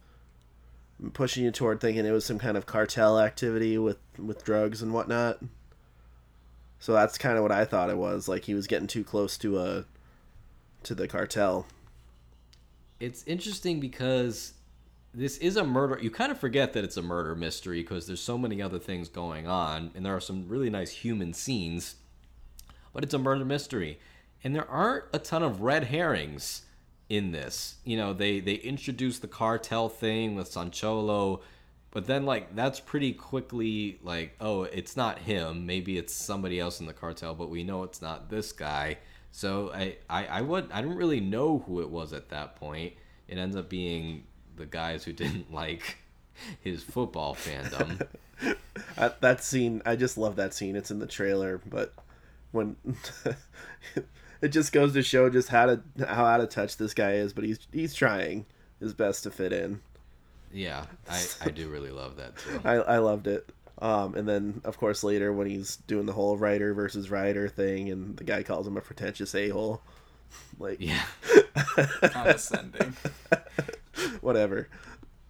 pushing 1.11 1.43
you 1.43 1.51
toward 1.51 1.81
thinking 1.81 2.05
it 2.05 2.11
was 2.11 2.25
some 2.25 2.39
kind 2.39 2.55
of 2.55 2.65
cartel 2.65 3.19
activity 3.19 3.77
with 3.77 3.97
with 4.17 4.45
drugs 4.45 4.81
and 4.81 4.93
whatnot. 4.93 5.39
So 6.79 6.93
that's 6.93 7.17
kind 7.17 7.35
of 7.35 7.43
what 7.43 7.51
I 7.51 7.65
thought 7.65 7.89
it 7.89 7.97
was. 7.97 8.29
Like 8.29 8.45
he 8.45 8.53
was 8.53 8.67
getting 8.67 8.87
too 8.87 9.03
close 9.03 9.37
to 9.39 9.59
a 9.59 9.85
to 10.83 10.95
the 10.95 11.09
cartel. 11.09 11.65
It's 13.01 13.23
interesting 13.27 13.81
because 13.81 14.53
this 15.15 15.37
is 15.37 15.55
a 15.55 15.63
murder. 15.63 15.97
You 16.01 16.11
kind 16.11 16.31
of 16.31 16.39
forget 16.39 16.73
that 16.73 16.83
it's 16.83 16.97
a 16.97 17.01
murder 17.01 17.35
mystery 17.35 17.81
because 17.81 18.05
there's 18.05 18.21
so 18.21 18.37
many 18.37 18.61
other 18.61 18.79
things 18.79 19.07
going 19.07 19.47
on, 19.47 19.91
and 19.95 20.05
there 20.05 20.15
are 20.15 20.21
some 20.21 20.47
really 20.47 20.69
nice 20.69 20.91
human 20.91 21.33
scenes, 21.33 21.95
but 22.93 23.03
it's 23.03 23.13
a 23.13 23.19
murder 23.19 23.45
mystery. 23.45 23.99
And 24.43 24.55
there 24.55 24.69
aren't 24.69 25.05
a 25.13 25.19
ton 25.19 25.41
of 25.41 25.61
red 25.61 25.85
herrings 25.85 26.63
in 27.09 27.31
this. 27.31 27.75
You 27.83 27.97
know, 27.97 28.13
they 28.13 28.39
they 28.39 28.55
introduce 28.55 29.19
the 29.19 29.27
cartel 29.27 29.89
thing 29.89 30.35
with 30.35 30.51
Sancholo, 30.51 31.41
but 31.91 32.05
then 32.05 32.25
like 32.25 32.55
that's 32.55 32.79
pretty 32.79 33.13
quickly 33.13 33.99
like, 34.03 34.35
oh, 34.41 34.63
it's 34.63 34.97
not 34.97 35.19
him. 35.19 35.65
Maybe 35.65 35.97
it's 35.97 36.13
somebody 36.13 36.59
else 36.59 36.79
in 36.79 36.85
the 36.85 36.93
cartel, 36.93 37.33
but 37.33 37.49
we 37.49 37.63
know 37.63 37.83
it's 37.83 38.01
not 38.01 38.29
this 38.29 38.51
guy. 38.51 38.97
So 39.31 39.71
I 39.73 39.97
I, 40.09 40.25
I 40.25 40.41
would 40.41 40.71
I 40.71 40.81
didn't 40.81 40.97
really 40.97 41.21
know 41.21 41.63
who 41.65 41.81
it 41.81 41.89
was 41.89 42.11
at 42.13 42.29
that 42.29 42.57
point. 42.57 42.93
It 43.27 43.37
ends 43.37 43.55
up 43.55 43.69
being 43.69 44.25
the 44.55 44.65
guys 44.65 45.03
who 45.03 45.13
didn't 45.13 45.53
like 45.53 45.97
his 46.61 46.83
football 46.83 47.35
fandom. 47.35 48.07
I, 48.97 49.11
that 49.21 49.43
scene, 49.43 49.81
I 49.85 49.95
just 49.95 50.17
love 50.17 50.35
that 50.35 50.53
scene. 50.53 50.75
It's 50.75 50.91
in 50.91 50.99
the 50.99 51.07
trailer, 51.07 51.61
but 51.65 51.93
when 52.51 52.75
it 54.41 54.49
just 54.49 54.71
goes 54.73 54.93
to 54.93 55.01
show 55.03 55.29
just 55.29 55.49
how 55.49 55.65
to 55.67 55.81
how 56.07 56.25
out 56.25 56.41
of 56.41 56.49
touch 56.49 56.77
this 56.77 56.93
guy 56.93 57.13
is, 57.13 57.31
but 57.33 57.43
he's 57.45 57.59
he's 57.71 57.93
trying 57.93 58.45
his 58.79 58.93
best 58.93 59.23
to 59.23 59.31
fit 59.31 59.53
in. 59.53 59.79
yeah, 60.51 60.85
I, 61.09 61.23
I 61.41 61.49
do 61.49 61.69
really 61.69 61.91
love 61.91 62.17
that 62.17 62.37
too. 62.37 62.59
I 62.65 62.73
I 62.75 62.97
loved 62.97 63.27
it. 63.27 63.49
Um, 63.79 64.15
and 64.15 64.25
then 64.27 64.61
of 64.63 64.77
course 64.77 65.03
later 65.03 65.33
when 65.33 65.47
he's 65.47 65.77
doing 65.87 66.05
the 66.05 66.13
whole 66.13 66.37
writer 66.37 66.73
versus 66.73 67.09
writer 67.09 67.47
thing, 67.49 67.89
and 67.89 68.15
the 68.17 68.23
guy 68.25 68.43
calls 68.43 68.67
him 68.67 68.77
a 68.77 68.81
pretentious 68.81 69.33
a 69.35 69.49
hole, 69.49 69.81
like 70.59 70.77
Yeah. 70.79 71.03
Condescending. 72.01 72.95
Whatever. 74.25 74.67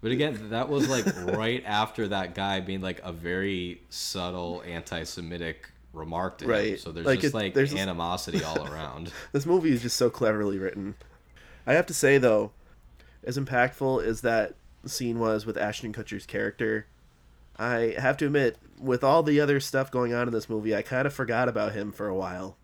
But 0.02 0.12
again, 0.12 0.50
that 0.50 0.70
was 0.70 0.90
like 0.90 1.06
right 1.36 1.64
after 1.68 2.08
that 2.10 2.36
guy 2.36 2.60
being 2.60 2.82
like 2.82 3.02
a 3.04 3.12
very 3.12 3.82
subtle 3.90 4.64
anti-Semitic 4.66 5.70
remark 5.94 6.38
to 6.40 6.46
him. 6.46 6.52
Right. 6.52 6.80
So 6.80 6.92
there's 6.92 7.06
Like, 7.06 7.22
just 7.22 7.34
it- 7.34 7.38
like 7.38 7.54
there's 7.54 7.72
this- 7.72 7.80
animosity 7.80 8.44
all 8.44 8.68
around. 8.72 9.12
This 9.32 9.46
movie 9.46 9.72
is 9.72 9.82
just 9.82 9.98
so 9.98 10.10
cleverly 10.10 10.58
written. 10.58 10.96
I 11.68 11.74
have 11.74 11.88
to 11.88 11.94
say 11.94 12.18
though, 12.18 12.52
as 13.24 13.38
impactful 13.38 14.04
as 14.04 14.22
that 14.22 14.56
scene 14.86 15.20
was 15.20 15.46
with 15.46 15.58
Ashton 15.58 15.94
Kutcher's 15.94 16.26
character, 16.28 16.86
I 17.58 17.96
have 17.98 18.18
to 18.18 18.26
admit, 18.28 18.58
with 18.80 19.04
all 19.04 19.24
the 19.24 19.40
other 19.40 19.60
stuff 19.60 19.90
going 19.90 20.14
on 20.14 20.28
in 20.28 20.34
this 20.34 20.50
movie, 20.50 20.76
I 20.76 20.82
kind 20.82 21.08
of 21.08 21.14
forgot 21.14 21.48
about 21.48 21.72
him 21.72 21.92
for 21.92 22.08
a 22.08 22.14
while. 22.14 22.58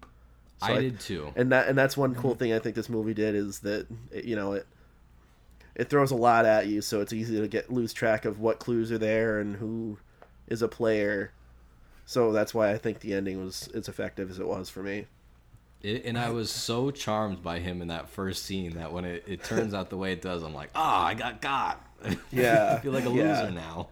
So 0.59 0.67
I 0.67 0.81
did 0.81 0.99
too. 0.99 1.31
and 1.35 1.51
that 1.51 1.67
and 1.69 1.77
that's 1.77 1.97
one 1.97 2.13
cool 2.13 2.31
mm-hmm. 2.31 2.39
thing 2.39 2.53
I 2.53 2.59
think 2.59 2.75
this 2.75 2.89
movie 2.89 3.15
did 3.15 3.33
is 3.33 3.59
that 3.59 3.87
it, 4.11 4.25
you 4.25 4.35
know 4.35 4.51
it 4.51 4.67
it 5.75 5.89
throws 5.89 6.11
a 6.11 6.15
lot 6.15 6.45
at 6.45 6.67
you, 6.67 6.81
so 6.81 7.01
it's 7.01 7.13
easy 7.13 7.39
to 7.39 7.47
get 7.47 7.71
lose 7.71 7.93
track 7.93 8.25
of 8.25 8.39
what 8.39 8.59
clues 8.59 8.91
are 8.91 8.97
there 8.97 9.39
and 9.39 9.55
who 9.55 9.97
is 10.47 10.61
a 10.61 10.67
player. 10.67 11.31
So 12.05 12.31
that's 12.31 12.53
why 12.53 12.71
I 12.71 12.77
think 12.77 12.99
the 12.99 13.13
ending 13.13 13.43
was 13.43 13.69
as 13.73 13.87
effective 13.87 14.29
as 14.29 14.39
it 14.39 14.47
was 14.47 14.69
for 14.69 14.83
me. 14.83 15.05
It, 15.81 16.05
and 16.05 16.17
I 16.17 16.29
was 16.29 16.51
so 16.51 16.91
charmed 16.91 17.41
by 17.41 17.59
him 17.59 17.81
in 17.81 17.87
that 17.87 18.09
first 18.09 18.43
scene 18.43 18.75
that 18.75 18.91
when 18.91 19.05
it, 19.05 19.23
it 19.27 19.43
turns 19.43 19.73
out 19.73 19.89
the 19.89 19.97
way 19.97 20.11
it 20.11 20.21
does, 20.21 20.43
I'm 20.43 20.53
like, 20.53 20.69
ah, 20.75 21.05
I 21.05 21.13
got 21.13 21.41
got. 21.41 21.85
Yeah, 22.31 22.75
I 22.77 22.79
feel 22.81 22.91
like 22.93 23.05
a 23.05 23.11
yeah. 23.11 23.41
loser 23.41 23.51
now. 23.51 23.87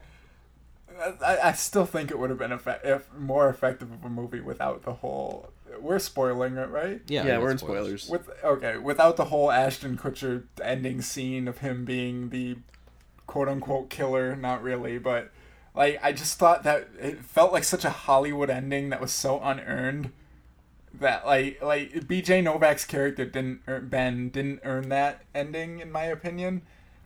I, 1.24 1.38
I 1.44 1.52
still 1.54 1.86
think 1.86 2.12
it 2.12 2.20
would 2.20 2.30
have 2.30 2.40
been 2.40 2.52
effect- 2.52 2.86
if 2.86 3.08
more 3.16 3.50
effective 3.50 3.92
of 3.92 4.04
a 4.04 4.10
movie 4.10 4.42
without 4.42 4.84
the 4.84 4.94
whole. 4.94 5.52
We're 5.80 6.00
spoiling 6.00 6.58
it, 6.58 6.70
right? 6.70 7.02
Yeah, 7.08 7.26
Yeah, 7.26 7.38
we're 7.38 7.46
got 7.46 7.52
in 7.52 7.58
spoilers. 7.60 8.10
With 8.10 8.30
okay, 8.44 8.78
without 8.78 9.18
the 9.18 9.26
whole 9.26 9.52
Ashton 9.52 9.98
Kutcher 9.98 10.44
ending 10.64 11.02
scene 11.02 11.48
of 11.48 11.60
him 11.60 11.86
being 11.86 12.30
the 12.30 12.58
quote 13.28 13.48
unquote 13.48 13.90
killer, 13.90 14.36
not 14.36 14.64
really, 14.64 14.98
but 14.98 15.32
like 15.76 16.00
I 16.02 16.12
just 16.12 16.38
thought 16.40 16.64
that 16.64 16.90
it 17.00 17.24
felt 17.24 17.54
like 17.54 17.64
such 17.64 17.86
a 17.86 17.90
Hollywood 17.90 18.50
ending 18.50 18.90
that 18.90 19.00
was 19.02 19.12
so 19.12 19.40
unearned. 19.42 20.12
that 20.94 21.26
like 21.26 21.62
like 21.62 21.92
BJ 22.08 22.44
Novak's 22.44 22.86
character 22.86 23.26
didn't 23.26 23.62
earn, 23.68 23.88
Ben 23.90 24.30
didn't 24.30 24.62
earn 24.64 24.90
that 24.90 25.22
ending 25.36 25.80
in 25.80 25.92
my 25.92 26.06
opinion. 26.06 26.64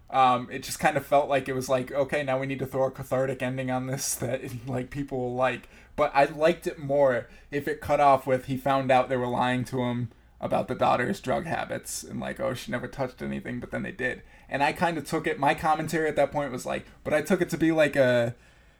Um, 0.09 0.47
it 0.51 0.61
just 0.63 0.79
kind 0.79 0.95
of 0.95 1.05
felt 1.05 1.27
like 1.27 1.49
it 1.49 1.53
was 1.53 1.67
like 1.69 1.91
okay 1.91 2.23
now 2.23 2.39
we 2.39 2.45
need 2.45 2.59
to 2.59 2.65
throw 2.65 2.85
a 2.85 2.91
cathartic 2.91 3.41
ending 3.41 3.69
on 3.69 3.87
this 3.87 4.15
that 4.23 4.41
like 4.67 4.89
people 4.89 5.19
will 5.19 5.35
like. 5.35 5.67
But 5.95 6.11
I 6.13 6.25
liked 6.25 6.67
it 6.67 6.79
more 6.79 7.27
if 7.51 7.67
it 7.67 7.81
cut 7.81 7.99
off 7.99 8.25
with 8.25 8.45
he 8.45 8.57
found 8.57 8.91
out 8.91 9.09
they 9.09 9.17
were 9.17 9.27
lying 9.27 9.63
to 9.65 9.81
him 9.81 10.09
about 10.41 10.67
the 10.67 10.75
daughter's 10.75 11.21
drug 11.21 11.45
habits 11.45 12.03
and 12.03 12.19
like 12.19 12.39
oh 12.39 12.53
she 12.53 12.71
never 12.71 12.87
touched 12.87 13.21
anything 13.21 13.59
but 13.59 13.71
then 13.71 13.83
they 13.83 13.91
did. 13.91 14.23
And 14.49 14.61
i 14.61 14.73
kind 14.73 14.97
of 14.97 15.05
took 15.05 15.25
it 15.25 15.39
my 15.39 15.53
commentary 15.53 16.09
at 16.09 16.15
that 16.17 16.31
point 16.31 16.51
was 16.51 16.65
like 16.65 16.85
but 17.03 17.13
i 17.13 17.21
took 17.21 17.41
it 17.41 17.49
to 17.51 17.57
be 17.57 17.71
like 17.71 17.95
a 17.95 18.35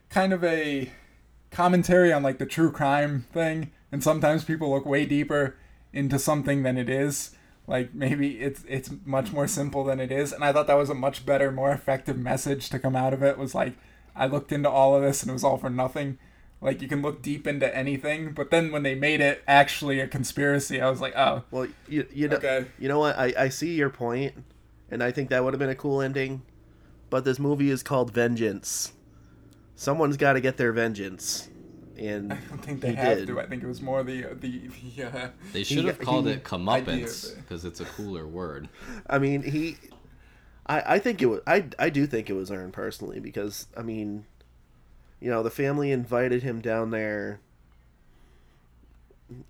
kind 0.10 0.34
of 0.34 0.44
a 0.44 0.92
commentary 1.54 2.12
on 2.12 2.24
like 2.24 2.40
the 2.40 2.46
true 2.46 2.72
crime 2.72 3.26
thing. 3.32 3.72
And 3.92 4.04
sometimes 4.04 4.44
people 4.44 4.72
look 4.72 4.86
way 4.86 5.06
deeper 5.06 5.56
into 5.94 6.20
something 6.20 6.64
than 6.64 6.78
it 6.78 6.90
is. 6.90 7.32
Like 7.68 7.94
maybe 7.94 8.42
it's 8.42 8.64
it's 8.68 8.90
much 9.06 9.32
more 9.32 9.48
simple 9.48 9.86
than 9.86 10.00
it 10.02 10.12
is. 10.12 10.34
And 10.34 10.44
i 10.44 10.52
thought 10.52 10.68
that 10.68 10.74
was 10.78 10.90
a 10.90 10.96
much 10.96 11.26
better 11.26 11.52
more 11.52 11.72
effective 11.72 12.18
message 12.18 12.70
to 12.72 12.80
come 12.80 12.96
out 12.96 13.14
of 13.14 13.24
it 13.24 13.38
was 13.38 13.56
like 13.56 13.76
i 14.16 14.26
looked 14.26 14.52
into 14.52 14.70
all 14.70 14.96
of 14.96 15.02
this 15.02 15.22
and 15.22 15.30
it 15.30 15.34
was 15.34 15.44
all 15.44 15.58
for 15.58 15.70
nothing 15.70 16.18
like 16.64 16.82
you 16.82 16.88
can 16.88 17.02
look 17.02 17.22
deep 17.22 17.46
into 17.46 17.76
anything, 17.76 18.32
but 18.34 18.50
then 18.50 18.72
when 18.72 18.84
they 18.84 18.96
made 18.96 19.22
it 19.22 19.44
actually 19.48 20.00
a 20.00 20.08
conspiracy, 20.08 20.82
I 20.82 20.90
was 20.90 21.02
like, 21.02 21.16
oh. 21.16 21.44
Well, 21.52 21.68
you 21.88 22.08
you 22.14 22.28
know 22.30 22.38
Okay. 22.38 22.66
you 22.80 22.88
know 22.88 23.00
what 23.00 23.18
I 23.18 23.34
I 23.38 23.50
see 23.50 23.76
your 23.76 23.90
point, 23.90 24.34
and 24.90 25.04
I 25.04 25.12
think 25.12 25.30
that 25.30 25.44
would 25.44 25.54
have 25.54 25.60
been 25.60 25.70
a 25.70 25.76
cool 25.76 26.02
ending, 26.02 26.42
but 27.10 27.26
this 27.26 27.38
movie 27.40 27.70
is 27.70 27.84
called 27.84 28.12
Vengeance. 28.12 28.94
Someone's 29.76 30.18
got 30.18 30.34
to 30.34 30.42
get 30.42 30.58
their 30.58 30.72
vengeance, 30.72 31.50
and 31.98 32.32
I 32.34 32.38
don't 32.50 32.60
think 32.64 32.82
they 32.82 32.90
he 32.90 32.96
have 32.96 33.18
did. 33.20 33.28
to. 33.28 33.40
I 33.40 33.46
think 33.48 33.64
it 33.64 33.68
was 33.68 33.82
more 33.82 34.04
the 34.04 34.22
the, 34.40 34.70
the 34.96 35.04
uh, 35.04 35.30
They 35.52 35.64
should 35.64 35.86
have 35.86 36.00
called 36.00 36.26
he- 36.28 36.34
it 36.34 36.44
comeuppance 36.44 37.36
because 37.36 37.66
it's 37.66 37.82
a 37.82 37.86
cooler 37.86 38.26
word. 38.28 38.70
I 39.10 39.20
mean 39.20 39.44
he. 39.44 39.78
I, 40.66 40.96
I 40.96 41.00
think 41.00 41.22
it 41.22 41.26
was 41.26 41.42
I, 41.46 41.66
I 41.78 41.90
do 41.90 42.08
think 42.08 42.30
it 42.30 42.34
was 42.34 42.50
earned 42.50 42.72
personally 42.72 43.20
because 43.20 43.68
I 43.76 43.82
mean, 43.82 44.26
you 45.24 45.30
know 45.30 45.42
the 45.42 45.50
family 45.50 45.90
invited 45.90 46.44
him 46.44 46.60
down 46.60 46.92
there 46.92 47.40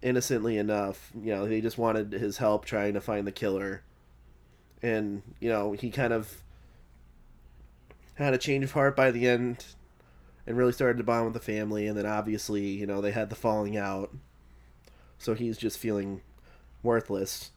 innocently 0.03 0.55
enough 0.55 1.11
you 1.19 1.33
know 1.33 1.47
they 1.47 1.59
just 1.59 1.79
wanted 1.79 2.11
his 2.11 2.37
help 2.37 2.63
trying 2.63 2.93
to 2.93 3.01
find 3.01 3.25
the 3.25 3.31
killer. 3.31 3.81
And 4.83 5.23
you 5.39 5.49
know 5.49 5.71
he 5.71 5.89
kind 5.89 6.13
of 6.13 6.43
had 8.15 8.35
a 8.35 8.37
change 8.37 8.63
of 8.65 8.73
heart 8.73 8.95
by 8.95 9.09
the 9.09 9.27
end 9.27 9.65
and 10.45 10.55
really 10.55 10.73
started 10.73 10.99
to 10.99 11.03
bond 11.03 11.25
with 11.25 11.33
the 11.33 11.39
family. 11.39 11.87
And 11.87 11.97
then 11.97 12.05
obviously 12.05 12.67
you 12.67 12.85
know 12.85 13.01
they 13.01 13.11
had 13.11 13.31
the 13.31 13.35
falling 13.35 13.75
out. 13.75 14.13
So 15.17 15.33
he's 15.33 15.57
just 15.57 15.79
feeling 15.79 16.21
worthless. 16.83 17.49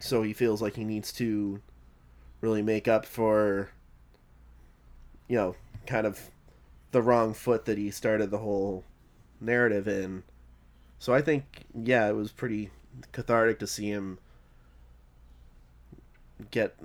So 0.00 0.22
he 0.22 0.32
feels 0.32 0.60
like 0.60 0.74
he 0.74 0.84
needs 0.84 1.12
to 1.12 1.60
really 2.40 2.62
make 2.62 2.88
up 2.88 3.06
for 3.06 3.70
you 5.28 5.36
know 5.36 5.54
kind 5.86 6.06
of 6.06 6.30
the 6.92 7.02
wrong 7.02 7.34
foot 7.34 7.64
that 7.64 7.78
he 7.78 7.90
started 7.90 8.30
the 8.30 8.38
whole 8.38 8.84
narrative 9.40 9.88
in 9.88 10.22
so 10.98 11.12
i 11.12 11.20
think 11.20 11.64
yeah 11.74 12.08
it 12.08 12.14
was 12.14 12.30
pretty 12.30 12.70
cathartic 13.12 13.58
to 13.58 13.66
see 13.66 13.88
him 13.88 14.18
get 16.50 16.76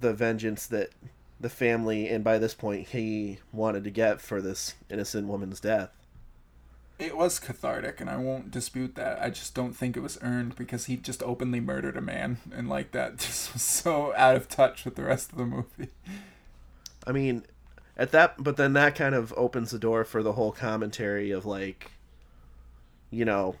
the 0.00 0.12
vengeance 0.12 0.66
that 0.66 0.90
the 1.38 1.48
family 1.48 2.08
and 2.08 2.24
by 2.24 2.38
this 2.38 2.54
point 2.54 2.88
he 2.88 3.38
wanted 3.52 3.84
to 3.84 3.90
get 3.90 4.20
for 4.20 4.40
this 4.40 4.74
innocent 4.90 5.28
woman's 5.28 5.60
death 5.60 5.90
it 6.98 7.16
was 7.16 7.38
cathartic, 7.38 8.00
and 8.00 8.08
I 8.08 8.16
won't 8.16 8.50
dispute 8.50 8.94
that. 8.94 9.20
I 9.20 9.28
just 9.28 9.54
don't 9.54 9.74
think 9.74 9.96
it 9.96 10.00
was 10.00 10.18
earned 10.22 10.56
because 10.56 10.86
he 10.86 10.96
just 10.96 11.22
openly 11.22 11.60
murdered 11.60 11.96
a 11.96 12.00
man, 12.00 12.38
and 12.54 12.68
like 12.68 12.92
that 12.92 13.18
just 13.18 13.52
was 13.52 13.62
so 13.62 14.14
out 14.16 14.36
of 14.36 14.48
touch 14.48 14.84
with 14.84 14.96
the 14.96 15.04
rest 15.04 15.32
of 15.32 15.38
the 15.38 15.44
movie. 15.44 15.90
I 17.06 17.12
mean, 17.12 17.44
at 17.96 18.12
that, 18.12 18.42
but 18.42 18.56
then 18.56 18.74
that 18.74 18.94
kind 18.94 19.14
of 19.14 19.32
opens 19.36 19.70
the 19.70 19.78
door 19.78 20.04
for 20.04 20.22
the 20.22 20.34
whole 20.34 20.52
commentary 20.52 21.30
of 21.30 21.46
like, 21.46 21.92
you 23.10 23.24
know, 23.24 23.56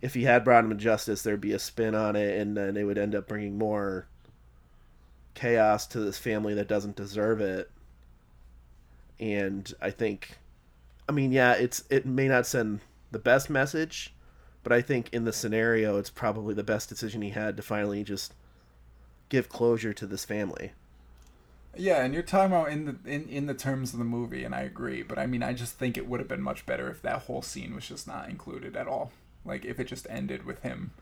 if 0.00 0.14
he 0.14 0.24
had 0.24 0.44
brought 0.44 0.64
him 0.64 0.70
to 0.70 0.76
justice, 0.76 1.22
there'd 1.22 1.40
be 1.40 1.52
a 1.52 1.58
spin 1.58 1.94
on 1.94 2.16
it, 2.16 2.38
and 2.38 2.56
then 2.56 2.76
it 2.76 2.84
would 2.84 2.98
end 2.98 3.14
up 3.14 3.28
bringing 3.28 3.56
more 3.56 4.06
chaos 5.34 5.86
to 5.86 6.00
this 6.00 6.18
family 6.18 6.54
that 6.54 6.68
doesn't 6.68 6.96
deserve 6.96 7.40
it. 7.40 7.70
And 9.18 9.72
I 9.80 9.90
think, 9.90 10.38
I 11.08 11.12
mean, 11.12 11.32
yeah, 11.32 11.52
it's 11.52 11.84
it 11.88 12.04
may 12.04 12.28
not 12.28 12.46
send 12.46 12.80
the 13.10 13.18
best 13.18 13.48
message, 13.48 14.12
but 14.62 14.72
I 14.72 14.82
think 14.82 15.08
in 15.12 15.24
the 15.24 15.32
scenario, 15.32 15.96
it's 15.96 16.10
probably 16.10 16.54
the 16.54 16.64
best 16.64 16.88
decision 16.88 17.22
he 17.22 17.30
had 17.30 17.56
to 17.56 17.62
finally 17.62 18.02
just 18.02 18.34
give 19.28 19.48
closure 19.48 19.92
to 19.94 20.06
this 20.06 20.24
family. 20.24 20.72
Yeah, 21.78 22.04
and 22.04 22.14
you're 22.14 22.22
talking 22.22 22.52
about 22.52 22.70
in 22.70 22.84
the 22.84 23.10
in, 23.10 23.28
in 23.28 23.46
the 23.46 23.54
terms 23.54 23.92
of 23.92 23.98
the 23.98 24.04
movie, 24.04 24.44
and 24.44 24.54
I 24.54 24.60
agree. 24.60 25.02
But 25.02 25.18
I 25.18 25.26
mean, 25.26 25.42
I 25.42 25.52
just 25.52 25.78
think 25.78 25.96
it 25.96 26.08
would 26.08 26.20
have 26.20 26.28
been 26.28 26.42
much 26.42 26.66
better 26.66 26.90
if 26.90 27.02
that 27.02 27.22
whole 27.22 27.42
scene 27.42 27.74
was 27.74 27.86
just 27.86 28.06
not 28.06 28.28
included 28.28 28.76
at 28.76 28.86
all. 28.86 29.12
Like 29.44 29.64
if 29.64 29.78
it 29.78 29.84
just 29.84 30.06
ended 30.10 30.44
with 30.44 30.62
him 30.62 30.92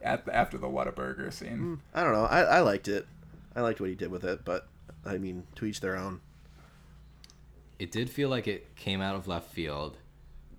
at 0.00 0.24
the, 0.24 0.34
after 0.34 0.58
the 0.58 0.68
Whataburger 0.68 1.32
scene. 1.32 1.58
Hmm, 1.58 1.74
I 1.94 2.02
don't 2.02 2.12
know. 2.12 2.24
I, 2.24 2.40
I 2.42 2.60
liked 2.60 2.88
it. 2.88 3.06
I 3.54 3.60
liked 3.62 3.80
what 3.80 3.88
he 3.88 3.94
did 3.94 4.10
with 4.10 4.24
it, 4.24 4.44
but 4.44 4.68
I 5.04 5.18
mean, 5.18 5.46
to 5.56 5.64
each 5.64 5.80
their 5.80 5.96
own. 5.96 6.20
It 7.78 7.90
did 7.90 8.10
feel 8.10 8.28
like 8.28 8.46
it 8.46 8.76
came 8.76 9.00
out 9.00 9.16
of 9.16 9.26
left 9.26 9.50
field. 9.50 9.96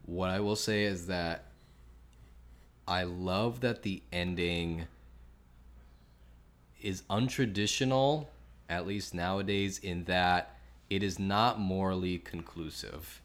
What 0.06 0.30
I 0.30 0.40
will 0.40 0.56
say 0.56 0.84
is 0.84 1.08
that 1.08 1.46
I 2.88 3.04
love 3.04 3.62
that 3.62 3.84
the 3.84 4.02
ending 4.12 4.88
is 6.82 7.04
untraditional, 7.10 8.26
at 8.72 8.88
least 8.88 9.14
nowadays, 9.14 9.78
in 9.78 10.06
that 10.06 10.56
it 10.90 11.04
is 11.04 11.20
not 11.20 11.60
morally 11.60 12.18
conclusive. 12.18 13.22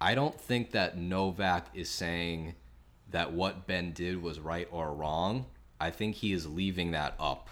I 0.00 0.14
don't 0.14 0.40
think 0.40 0.70
that 0.70 0.96
Novak 0.96 1.66
is 1.74 1.90
saying 1.90 2.54
that 3.10 3.32
what 3.32 3.66
Ben 3.66 3.92
did 3.92 4.22
was 4.22 4.38
right 4.38 4.68
or 4.70 4.94
wrong. 4.94 5.46
I 5.80 5.90
think 5.90 6.14
he 6.16 6.32
is 6.32 6.46
leaving 6.46 6.92
that 6.92 7.14
up 7.18 7.48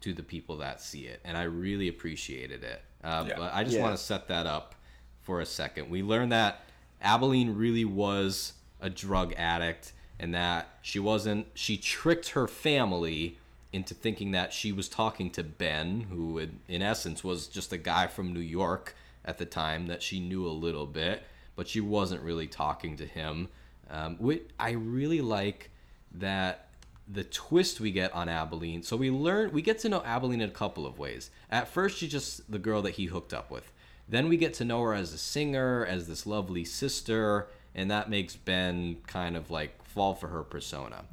to 0.00 0.14
the 0.14 0.22
people 0.22 0.56
that 0.58 0.80
see 0.80 1.02
it, 1.06 1.20
and 1.24 1.36
I 1.36 1.42
really 1.42 1.88
appreciated 1.88 2.64
it. 2.64 2.82
Uh, 3.04 3.24
Yeah. 3.28 3.34
But 3.36 3.52
I 3.52 3.64
just 3.64 3.76
Yeah. 3.76 3.82
want 3.82 3.96
to 3.96 4.02
set 4.02 4.28
that 4.28 4.46
up 4.46 4.74
for 5.20 5.40
a 5.40 5.46
second. 5.46 5.90
We 5.90 6.02
learned 6.02 6.32
that 6.32 6.64
Abilene 7.02 7.54
really 7.54 7.84
was 7.84 8.54
a 8.80 8.88
drug 8.88 9.34
addict, 9.34 9.92
and 10.18 10.34
that 10.34 10.68
she 10.82 10.98
wasn't. 10.98 11.48
She 11.54 11.76
tricked 11.76 12.30
her 12.30 12.46
family 12.48 13.38
into 13.72 13.94
thinking 13.94 14.32
that 14.32 14.52
she 14.52 14.72
was 14.72 14.88
talking 14.88 15.30
to 15.30 15.42
Ben, 15.42 16.06
who 16.10 16.38
in, 16.38 16.60
in 16.68 16.82
essence 16.82 17.24
was 17.24 17.46
just 17.46 17.72
a 17.72 17.78
guy 17.78 18.06
from 18.06 18.32
New 18.32 18.40
York 18.40 18.94
at 19.24 19.38
the 19.38 19.46
time 19.46 19.86
that 19.86 20.02
she 20.02 20.20
knew 20.20 20.46
a 20.46 20.50
little 20.50 20.86
bit, 20.86 21.22
but 21.56 21.68
she 21.68 21.80
wasn't 21.80 22.22
really 22.22 22.46
talking 22.46 22.96
to 22.96 23.06
him. 23.06 23.48
Um, 23.90 24.16
whi- 24.16 24.42
I 24.58 24.72
really 24.72 25.20
like 25.20 25.70
that 26.12 26.68
the 27.08 27.24
twist 27.24 27.80
we 27.80 27.90
get 27.90 28.12
on 28.14 28.28
Abilene. 28.28 28.82
So 28.82 28.96
we 28.96 29.10
learn 29.10 29.52
we 29.52 29.62
get 29.62 29.78
to 29.80 29.88
know 29.88 30.02
Abilene 30.04 30.40
in 30.40 30.48
a 30.48 30.52
couple 30.52 30.86
of 30.86 30.98
ways. 30.98 31.30
At 31.50 31.68
first, 31.68 31.98
she's 31.98 32.12
just 32.12 32.50
the 32.50 32.58
girl 32.58 32.82
that 32.82 32.92
he 32.92 33.06
hooked 33.06 33.34
up 33.34 33.50
with. 33.50 33.72
Then 34.08 34.28
we 34.28 34.36
get 34.36 34.54
to 34.54 34.64
know 34.64 34.82
her 34.82 34.94
as 34.94 35.12
a 35.12 35.18
singer, 35.18 35.86
as 35.86 36.06
this 36.06 36.26
lovely 36.26 36.64
sister, 36.64 37.48
and 37.74 37.90
that 37.90 38.10
makes 38.10 38.36
Ben 38.36 38.98
kind 39.06 39.36
of 39.36 39.50
like 39.50 39.82
fall 39.84 40.14
for 40.14 40.28
her 40.28 40.42
persona. 40.42 41.04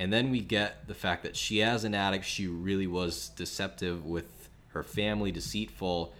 And 0.00 0.10
then 0.10 0.30
we 0.30 0.40
get 0.40 0.88
the 0.88 0.94
fact 0.94 1.24
that 1.24 1.36
she, 1.36 1.62
as 1.62 1.84
an 1.84 1.94
addict, 1.94 2.24
she 2.24 2.46
really 2.46 2.86
was 2.86 3.28
deceptive 3.36 4.06
with 4.06 4.48
her 4.68 4.82
family, 4.82 5.30
deceitful, 5.30 6.14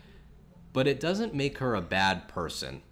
but 0.74 0.86
it 0.86 1.00
doesn't 1.00 1.34
make 1.34 1.56
her 1.58 1.74
a 1.74 1.80
bad 1.80 2.28
person. 2.28 2.82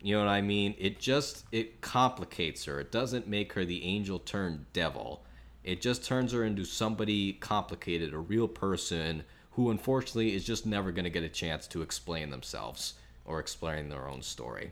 You 0.00 0.14
know 0.14 0.24
what 0.24 0.30
I 0.30 0.42
mean? 0.42 0.76
It 0.78 1.00
just 1.00 1.46
it 1.50 1.80
complicates 1.80 2.64
her. 2.66 2.78
It 2.78 2.92
doesn't 2.92 3.26
make 3.26 3.54
her 3.54 3.64
the 3.64 3.84
angel 3.84 4.20
turned 4.20 4.66
devil. 4.72 5.24
It 5.64 5.80
just 5.80 6.04
turns 6.04 6.30
her 6.30 6.44
into 6.44 6.64
somebody 6.64 7.32
complicated, 7.32 8.14
a 8.14 8.18
real 8.18 8.46
person 8.46 9.24
who 9.50 9.72
unfortunately 9.72 10.32
is 10.32 10.44
just 10.44 10.64
never 10.64 10.92
going 10.92 11.02
to 11.02 11.10
get 11.10 11.24
a 11.24 11.28
chance 11.28 11.66
to 11.66 11.82
explain 11.82 12.30
themselves 12.30 12.94
or 13.24 13.40
explain 13.40 13.88
their 13.88 14.06
own 14.08 14.22
story. 14.22 14.70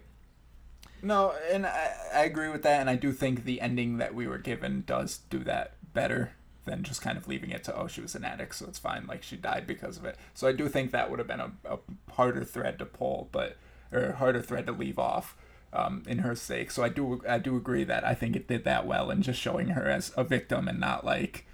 No, 1.05 1.35
and 1.53 1.67
I, 1.67 1.93
I 2.15 2.25
agree 2.25 2.49
with 2.49 2.63
that, 2.63 2.81
and 2.81 2.89
I 2.89 2.97
do 2.97 3.13
think 3.13 3.45
the 3.45 3.61
ending 3.61 3.99
that 3.99 4.15
we 4.15 4.27
were 4.27 4.39
given 4.39 4.85
does 4.87 5.19
do 5.31 5.41
that 5.45 5.75
better 5.93 6.33
than 6.65 6.83
just 6.83 7.03
kind 7.03 7.19
of 7.19 7.29
leaving 7.29 7.51
it 7.51 7.63
to 7.65 7.77
oh 7.77 7.87
she 7.87 8.01
was 8.01 8.15
an 8.15 8.25
addict, 8.25 8.55
so 8.55 8.67
it's 8.67 8.79
fine, 8.79 9.07
like 9.07 9.23
she 9.23 9.37
died 9.37 9.67
because 9.67 9.99
of 9.99 10.05
it. 10.07 10.17
So 10.33 10.49
I 10.49 10.53
do 10.53 10.69
think 10.69 10.91
that 10.91 11.11
would 11.11 11.19
have 11.19 11.29
been 11.29 11.41
a, 11.41 11.53
a 11.67 11.79
harder 12.13 12.43
thread 12.43 12.79
to 12.79 12.87
pull, 12.87 13.29
but 13.33 13.57
or 13.93 14.01
a 14.07 14.17
harder 14.17 14.41
thread 14.43 14.67
to 14.67 14.73
leave 14.73 14.99
off 14.99 15.37
um, 15.75 16.03
in 16.07 16.19
her 16.21 16.35
sake. 16.35 16.71
So 16.71 16.83
I 16.83 16.89
do 16.89 17.23
I 17.29 17.39
do 17.39 17.55
agree 17.57 17.85
that 17.85 18.05
I 18.05 18.15
think 18.15 18.35
it 18.35 18.49
did 18.49 18.65
that 18.65 18.87
well 18.87 19.11
in 19.11 19.21
just 19.23 19.41
showing 19.41 19.69
her 19.71 19.89
as 19.89 20.13
a 20.17 20.25
victim 20.25 20.69
and 20.69 20.81
not 20.81 21.05
like 21.05 21.47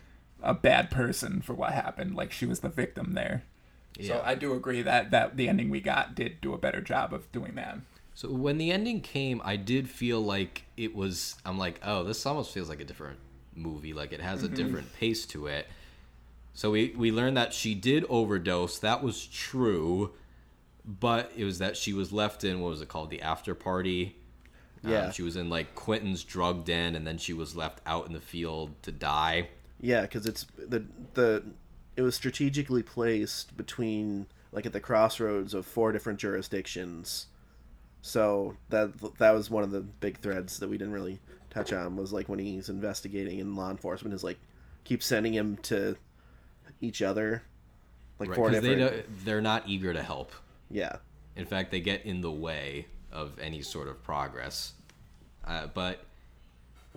a 0.43 0.55
bad 0.55 0.91
person 0.91 1.41
for 1.43 1.55
what 1.55 1.73
happened, 1.73 2.15
like 2.15 2.31
she 2.33 2.47
was 2.47 2.61
the 2.61 2.69
victim 2.69 3.15
there. 3.15 3.43
yeah. 3.99 4.07
So 4.07 4.23
I 4.25 4.35
do 4.37 4.55
agree 4.55 4.83
that 4.83 5.11
that 5.11 5.37
the 5.37 5.49
ending 5.49 5.71
we 5.71 5.81
got 5.81 6.15
did 6.15 6.41
do 6.41 6.55
a 6.55 6.59
better 6.59 6.81
job 6.81 7.13
of 7.13 7.31
doing 7.33 7.55
that. 7.57 7.79
So 8.21 8.29
when 8.29 8.59
the 8.59 8.71
ending 8.71 9.01
came, 9.01 9.41
I 9.43 9.57
did 9.57 9.89
feel 9.89 10.21
like 10.21 10.67
it 10.77 10.95
was. 10.95 11.37
I'm 11.47 11.57
like, 11.57 11.81
oh, 11.83 12.05
this 12.05 12.27
almost 12.27 12.53
feels 12.53 12.69
like 12.69 12.79
a 12.79 12.85
different 12.85 13.19
movie. 13.57 13.95
Like 13.95 14.13
it 14.13 14.21
has 14.21 14.43
a 14.43 14.49
different 14.49 14.95
pace 14.95 15.25
to 15.29 15.47
it. 15.47 15.67
So 16.53 16.71
we 16.71 16.93
we 16.95 17.13
learned 17.13 17.39
that 17.39 17.55
she 17.55 17.75
did 17.75 18.05
overdose. 18.11 18.79
That 18.81 19.03
was 19.03 19.27
true, 19.27 20.13
but 20.85 21.33
it 21.35 21.45
was 21.47 21.61
that 21.61 21.79
she 21.79 21.95
was 21.95 22.13
left 22.13 22.45
in 22.45 22.61
what 22.61 22.69
was 22.69 22.83
it 22.83 22.89
called, 22.89 23.09
the 23.09 23.23
after 23.23 23.55
party. 23.55 24.17
Um, 24.85 24.91
Yeah. 24.91 25.11
she 25.13 25.23
was 25.23 25.37
in 25.37 25.49
like 25.49 25.75
Quentin's 25.75 26.23
drug 26.23 26.67
den, 26.67 26.95
and 26.97 27.07
then 27.07 27.17
she 27.17 27.33
was 27.33 27.57
left 27.57 27.81
out 27.87 28.07
in 28.07 28.13
the 28.13 28.21
field 28.21 28.75
to 28.83 28.93
die. 28.93 29.49
Yeah, 29.81 30.03
because 30.03 30.27
it's 30.27 30.45
the 30.59 30.85
the 31.15 31.43
it 31.97 32.03
was 32.03 32.17
strategically 32.17 32.83
placed 32.83 33.57
between 33.57 34.27
like 34.53 34.67
at 34.67 34.75
the 34.75 34.81
crossroads 34.81 35.55
of 35.55 35.65
four 35.65 35.91
different 35.91 36.19
jurisdictions. 36.19 37.29
So 38.03 38.57
that 38.71 38.91
that 39.19 39.33
was 39.33 39.51
one 39.51 39.63
of 39.63 39.71
the 39.71 39.81
big 39.81 40.19
threads 40.19 40.59
that 40.61 40.69
we 40.69 40.79
didn't 40.79 40.95
really 40.95 41.21
touch 41.51 41.73
on 41.73 41.97
was 41.97 42.13
like 42.13 42.29
when 42.29 42.39
he's 42.39 42.69
investigating 42.69 43.41
and 43.41 43.57
law 43.57 43.71
enforcement 43.71 44.15
is 44.15 44.25
like 44.25 44.39
keep 44.85 45.03
sending 45.03 45.35
him 45.35 45.57
to 45.59 45.97
each 46.81 47.03
other, 47.03 47.43
like 48.19 48.31
Right? 48.31 48.37
four 48.37 48.51
Because 48.51 48.63
they 48.65 49.05
they're 49.25 49.41
not 49.43 49.65
eager 49.69 49.93
to 49.93 50.03
help. 50.03 50.33
yeah, 50.71 50.97
In 51.37 51.45
fact, 51.45 51.71
they 51.71 51.81
get 51.81 52.07
in 52.07 52.21
the 52.21 52.31
way 52.31 52.87
of 53.13 53.39
any 53.39 53.61
sort 53.63 53.89
of 53.89 54.03
progress. 54.03 54.73
Uh, 55.45 55.67
but 55.75 56.05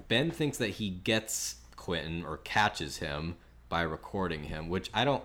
Ben 0.08 0.32
thinks 0.32 0.58
that 0.60 0.70
he 0.70 0.90
gets 0.90 1.56
Quentin 1.76 2.24
or 2.24 2.38
catches 2.38 2.98
him 2.98 3.36
by 3.68 3.82
recording 3.82 4.44
him, 4.44 4.70
which 4.70 4.90
I 4.94 5.04
don't. 5.06 5.24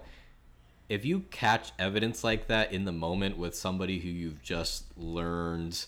If 0.88 1.04
you 1.04 1.20
catch 1.30 1.72
evidence 1.78 2.24
like 2.24 2.46
that 2.48 2.72
in 2.72 2.84
the 2.84 2.92
moment 2.92 3.36
with 3.36 3.54
somebody 3.54 3.98
who 3.98 4.08
you've 4.08 4.42
just 4.42 4.84
learned 4.96 5.84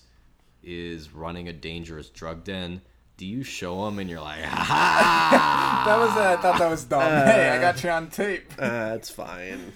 is 0.62 1.12
running 1.12 1.48
a 1.48 1.52
dangerous 1.54 2.10
drug 2.10 2.44
den, 2.44 2.82
do 3.16 3.24
you 3.24 3.42
show 3.42 3.84
them 3.86 3.98
and 3.98 4.10
you're 4.10 4.20
like, 4.20 4.42
ha 4.44 5.82
That 5.86 5.98
was 5.98 6.16
uh, 6.16 6.36
I 6.38 6.42
thought 6.42 6.58
that 6.58 6.70
was 6.70 6.84
dumb. 6.84 7.00
hey, 7.02 7.48
I 7.50 7.60
got 7.60 7.82
you 7.82 7.90
on 7.90 8.08
tape. 8.10 8.52
uh, 8.58 8.92
it's 8.96 9.10
fine. 9.10 9.72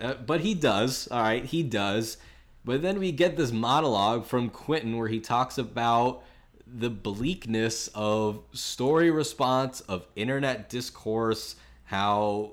Uh, 0.00 0.14
but 0.14 0.40
he 0.40 0.54
does. 0.54 1.06
All 1.08 1.20
right, 1.20 1.44
he 1.44 1.62
does. 1.62 2.16
But 2.64 2.80
then 2.82 2.98
we 2.98 3.12
get 3.12 3.36
this 3.36 3.52
monologue 3.52 4.24
from 4.24 4.48
Quentin 4.48 4.96
where 4.96 5.08
he 5.08 5.20
talks 5.20 5.58
about 5.58 6.22
the 6.66 6.90
bleakness 6.90 7.88
of 7.94 8.42
story 8.52 9.10
response, 9.10 9.80
of 9.82 10.06
internet 10.16 10.70
discourse, 10.70 11.56
how 11.84 12.52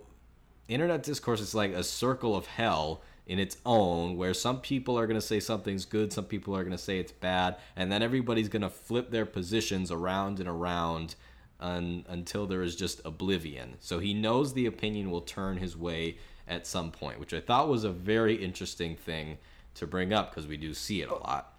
internet 0.68 1.04
discourse 1.04 1.42
is 1.42 1.56
like 1.56 1.72
a 1.72 1.84
circle 1.84 2.36
of 2.36 2.46
hell 2.48 3.02
in 3.26 3.40
its 3.40 3.58
own, 3.66 4.16
where 4.16 4.34
some 4.34 4.62
people 4.62 4.98
are 4.98 5.06
going 5.06 5.20
to 5.20 5.26
say 5.26 5.40
something's 5.40 5.86
good, 5.86 6.14
some 6.14 6.26
people 6.26 6.56
are 6.56 6.64
going 6.64 6.76
to 6.76 6.78
say 6.78 6.98
it's 6.98 7.12
bad, 7.12 7.58
and 7.76 7.92
then 7.92 8.02
everybody's 8.02 8.48
going 8.48 8.62
to 8.62 8.70
flip 8.70 9.12
their 9.12 9.26
positions 9.26 9.92
around 9.92 10.40
and 10.40 10.48
around 10.48 11.16
un, 11.60 12.06
until 12.08 12.48
there 12.48 12.62
is 12.62 12.76
just 12.76 13.02
oblivion. 13.04 13.76
So 13.80 14.00
he 14.00 14.14
knows 14.14 14.54
the 14.54 14.66
opinion 14.66 15.12
will 15.12 15.22
turn 15.22 15.58
his 15.58 15.76
way 15.76 16.18
at 16.48 16.66
some 16.66 16.92
point, 16.92 17.20
which 17.20 17.34
I 17.34 17.42
thought 17.42 17.68
was 17.68 17.84
a 17.84 17.92
very 17.92 18.36
interesting 18.36 18.96
thing 18.96 19.38
to 19.76 19.86
bring 19.86 20.14
up 20.14 20.32
because 20.32 20.48
we 20.48 20.56
do 20.58 20.74
see 20.74 21.02
it 21.02 21.10
a 21.10 21.16
lot. 21.16 21.54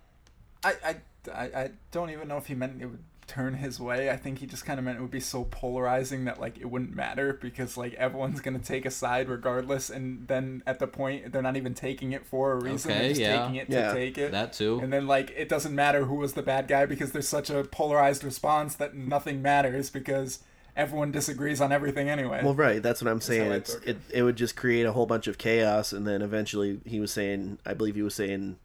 I, 0.65 0.75
I, 0.85 0.97
I, 1.33 1.43
I 1.45 1.71
don't 1.91 2.11
even 2.11 2.29
know 2.29 2.39
if 2.39 2.47
he 2.47 2.55
meant 2.55 2.81
it 2.81 2.87
would 2.87 3.03
turn 3.29 3.55
his 3.55 3.79
way. 3.79 4.11
I 4.11 4.17
think 4.17 4.39
he 4.39 4.47
just 4.47 4.65
kind 4.65 4.79
of 4.79 4.85
meant 4.85 4.99
it 4.99 5.03
would 5.03 5.11
be 5.11 5.21
so 5.21 5.45
polarizing 5.45 6.25
that 6.25 6.41
like 6.41 6.59
it 6.59 6.65
wouldn't 6.65 6.97
matter 6.97 7.39
because 7.41 7.77
like 7.77 7.95
everyone's 7.95 8.41
gonna 8.41 8.59
take 8.59 8.85
a 8.87 8.91
side 8.91 9.29
regardless, 9.29 9.91
and 9.91 10.27
then 10.27 10.63
at 10.67 10.79
the 10.79 10.87
point 10.87 11.31
they're 11.31 11.43
not 11.43 11.57
even 11.57 11.75
taking 11.75 12.13
it 12.13 12.27
for 12.27 12.53
a 12.53 12.57
reason. 12.57 12.91
Okay, 12.91 13.01
they're 13.01 13.09
just 13.11 13.21
yeah. 13.21 13.39
taking 13.39 13.55
it 13.57 13.69
Yeah. 13.69 13.89
to 13.89 13.95
take 13.95 14.19
it. 14.19 14.33
That 14.33 14.53
too. 14.55 14.81
And 14.83 14.93
then 14.93 15.07
like 15.07 15.31
it 15.37 15.49
doesn't 15.49 15.75
matter 15.75 16.07
who 16.07 16.17
was 16.17 16.33
the 16.33 16.43
bad 16.43 16.67
guy 16.67 16.87
because 16.87 17.13
there's 17.13 17.29
such 17.29 17.51
a 17.51 17.65
polarized 17.65 18.25
response 18.25 18.75
that 18.77 18.95
nothing 18.95 19.43
matters 19.43 19.91
because 19.91 20.41
everyone 20.77 21.11
disagrees 21.11 21.61
on 21.61 21.73
everything 21.73 22.09
anyway. 22.09 22.41
Well, 22.43 22.55
right. 22.55 22.83
That's 22.83 23.03
what 23.03 23.11
I'm 23.11 23.21
saying. 23.21 23.51
It's 23.53 23.75
took 23.75 23.87
it, 23.87 23.99
it 24.11 24.23
would 24.23 24.37
just 24.37 24.57
create 24.57 24.87
a 24.87 24.93
whole 24.93 25.07
bunch 25.07 25.27
of 25.27 25.37
chaos, 25.37 25.93
and 25.93 26.07
then 26.07 26.23
eventually 26.23 26.81
he 26.87 27.01
was 27.01 27.13
saying, 27.13 27.59
I 27.67 27.75
believe 27.75 27.97
he 27.97 28.03
was 28.03 28.15
saying, 28.15 28.59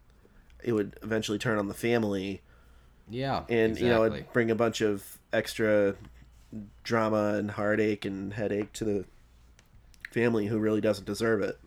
it 0.62 0.72
would 0.72 0.96
eventually 1.02 1.38
turn 1.38 1.58
on 1.58 1.68
the 1.68 1.74
family, 1.74 2.40
Yeah. 3.08 3.44
and 3.48 3.78
you 3.78 3.88
know, 3.88 4.04
it'd 4.04 4.32
bring 4.32 4.50
a 4.50 4.54
bunch 4.54 4.80
of 4.80 5.18
extra 5.32 5.94
drama 6.82 7.34
and 7.34 7.50
heartache 7.50 8.04
and 8.04 8.32
headache 8.32 8.72
to 8.74 8.84
the 8.84 9.04
family 10.12 10.46
who 10.46 10.58
really 10.58 10.80
doesn't 10.80 11.04
deserve 11.04 11.42
it. 11.42 11.58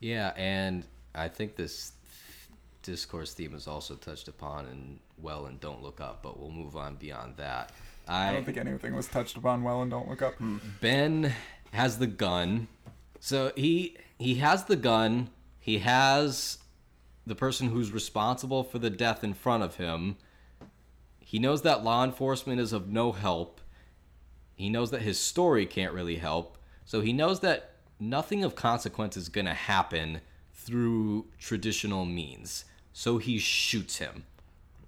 Yeah, 0.00 0.32
and 0.36 0.84
I 1.14 1.28
think 1.28 1.56
this 1.56 1.92
discourse 2.82 3.32
theme 3.34 3.54
is 3.54 3.66
also 3.66 3.94
touched 3.96 4.28
upon 4.28 4.66
in 4.66 5.00
Well 5.20 5.46
and 5.46 5.58
Don't 5.58 5.82
Look 5.82 6.00
Up, 6.00 6.22
but 6.22 6.38
we'll 6.38 6.50
move 6.50 6.76
on 6.76 6.96
beyond 6.96 7.38
that. 7.38 7.72
I 8.06 8.32
don't 8.32 8.44
think 8.44 8.58
anything 8.58 8.94
was 8.94 9.08
touched 9.08 9.36
upon 9.36 9.64
well 9.64 9.82
and 9.82 9.90
don't 9.90 10.08
look 10.08 10.22
up. 10.22 10.34
Hmm. 10.34 10.58
Ben 10.80 11.32
has 11.72 11.98
the 11.98 12.06
gun. 12.06 12.68
So 13.18 13.50
he 13.56 13.96
he 14.18 14.36
has 14.36 14.64
the 14.64 14.76
gun. 14.76 15.30
He 15.58 15.78
has 15.78 16.58
the 17.26 17.34
person 17.34 17.68
who's 17.68 17.90
responsible 17.90 18.62
for 18.62 18.78
the 18.78 18.90
death 18.90 19.24
in 19.24 19.34
front 19.34 19.62
of 19.62 19.76
him. 19.76 20.16
He 21.18 21.38
knows 21.38 21.62
that 21.62 21.82
law 21.82 22.04
enforcement 22.04 22.60
is 22.60 22.72
of 22.72 22.88
no 22.88 23.12
help. 23.12 23.60
He 24.54 24.70
knows 24.70 24.90
that 24.92 25.02
his 25.02 25.18
story 25.18 25.66
can't 25.66 25.92
really 25.92 26.16
help. 26.16 26.56
So 26.84 27.00
he 27.00 27.12
knows 27.12 27.40
that 27.40 27.72
nothing 27.98 28.44
of 28.44 28.54
consequence 28.54 29.16
is 29.16 29.28
going 29.28 29.46
to 29.46 29.54
happen 29.54 30.20
through 30.54 31.26
traditional 31.38 32.04
means. 32.04 32.64
So 32.92 33.18
he 33.18 33.38
shoots 33.38 33.98
him. 33.98 34.24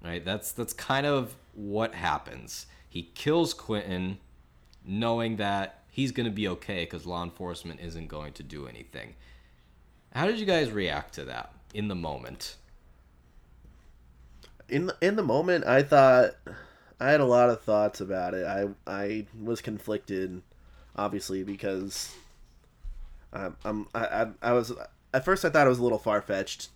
Right? 0.03 0.25
That's 0.25 0.53
that's 0.53 0.73
kind 0.73 1.07
of 1.07 1.35
what 1.55 1.95
happens. 1.95 2.67
He 2.89 3.11
kills 3.15 3.53
Quentin 3.53 4.19
knowing 4.85 5.37
that 5.37 5.83
he's 5.91 6.13
going 6.13 6.25
to 6.25 6.33
be 6.33 6.47
okay 6.47 6.85
because 6.85 7.05
law 7.05 7.25
enforcement 7.25 7.81
isn't 7.81 8.07
going 8.07 8.33
to 8.35 8.45
do 8.45 8.69
anything. 8.69 9.17
How 10.15 10.27
did 10.27 10.39
you 10.39 10.47
guys 10.47 10.71
react 10.71 11.15
to 11.15 11.25
that 11.25 11.53
in 11.75 11.89
the 11.89 11.95
moment? 11.95 12.57
in 14.69 14.87
the, 14.87 14.97
in 15.01 15.17
the 15.17 15.23
moment 15.23 15.67
I 15.67 15.83
thought 15.83 16.35
I 17.01 17.11
had 17.11 17.21
a 17.21 17.27
lot 17.27 17.51
of 17.51 17.63
thoughts 17.63 18.01
about 18.01 18.35
it. 18.35 18.47
I 18.47 18.69
I 18.87 19.27
was 19.41 19.61
conflicted 19.61 20.43
obviously 20.97 21.43
because 21.43 22.15
um, 23.33 23.57
I'm 23.65 23.89
I, 23.95 24.07
I 24.07 24.27
I 24.43 24.53
was 24.53 24.73
at 25.15 25.25
first 25.25 25.45
I 25.45 25.51
thought 25.51 25.67
it 25.67 25.71
was 25.71 25.79
a 25.79 25.83
little 25.83 25.99
far 25.99 26.21
fetched. 26.21 26.69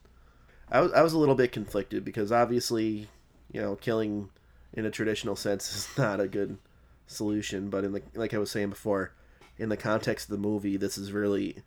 I 0.71 0.81
was 0.81 0.93
I 0.93 1.03
was 1.03 1.13
a 1.13 1.19
little 1.19 1.35
bit 1.35 1.53
conflicted 1.53 2.05
because 2.05 2.33
obviously, 2.33 3.09
you 3.51 3.61
know, 3.61 3.77
killing 3.77 4.31
in 4.73 4.87
a 4.87 4.91
traditional 4.91 5.37
sense 5.37 5.75
is 5.77 5.99
not 5.99 6.21
a 6.21 6.29
good 6.29 6.59
solution, 7.07 7.69
but 7.69 7.85
in 7.85 7.93
the 7.93 8.03
like 8.15 8.33
I 8.33 8.39
was 8.39 8.51
saying 8.51 8.71
before, 8.71 9.13
in 9.59 9.69
the 9.69 9.77
context 9.77 10.27
of 10.27 10.31
the 10.31 10.49
movie, 10.49 10.77
this 10.77 10.97
is 10.97 11.13
really 11.13 11.63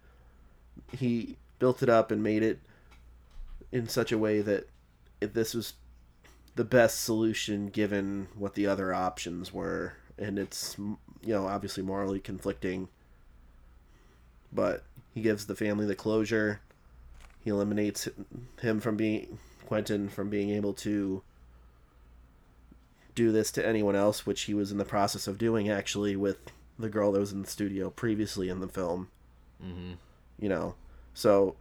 he 0.92 1.38
built 1.60 1.84
it 1.84 1.90
up 1.90 2.12
and 2.12 2.24
made 2.24 2.44
it 2.44 2.60
in 3.76 3.90
such 3.90 4.14
a 4.14 4.18
way 4.18 4.40
that 4.40 4.70
if 5.20 5.34
this 5.34 5.54
was 5.54 5.74
the 6.56 6.64
best 6.64 7.04
solution 7.04 7.68
given 7.68 8.30
what 8.34 8.54
the 8.54 8.66
other 8.66 8.94
options 8.94 9.54
were. 9.54 9.94
And 10.18 10.40
it's 10.40 10.78
you 10.80 10.98
know 11.22 11.46
obviously 11.48 11.84
morally 11.84 12.22
conflicting. 12.22 12.88
But 14.54 14.86
he 15.14 15.22
gives 15.22 15.46
the 15.46 15.56
family 15.56 15.86
the 15.86 15.96
closure. 15.96 16.62
He 17.44 17.50
eliminates 17.50 18.08
him 18.62 18.80
from 18.80 18.96
being 18.96 19.40
quentin 19.66 20.08
from 20.08 20.30
being 20.30 20.52
able 20.52 20.74
to 20.74 21.24
do 23.16 23.32
this 23.32 23.52
to 23.52 23.66
anyone 23.66 23.96
else 23.96 24.24
which 24.24 24.44
he 24.44 24.54
was 24.54 24.72
in 24.72 24.78
the 24.78 24.86
process 24.86 25.28
of 25.28 25.40
doing 25.40 25.70
actually 25.70 26.16
with 26.16 26.38
the 26.78 26.88
girl 26.88 27.12
that 27.12 27.20
was 27.20 27.32
in 27.32 27.42
the 27.42 27.50
studio 27.50 27.90
previously 27.90 28.48
in 28.48 28.60
the 28.60 28.68
film. 28.68 29.10
Mm-hmm. 29.62 29.94
you 30.40 30.50
know? 30.50 30.76
So 31.14 31.56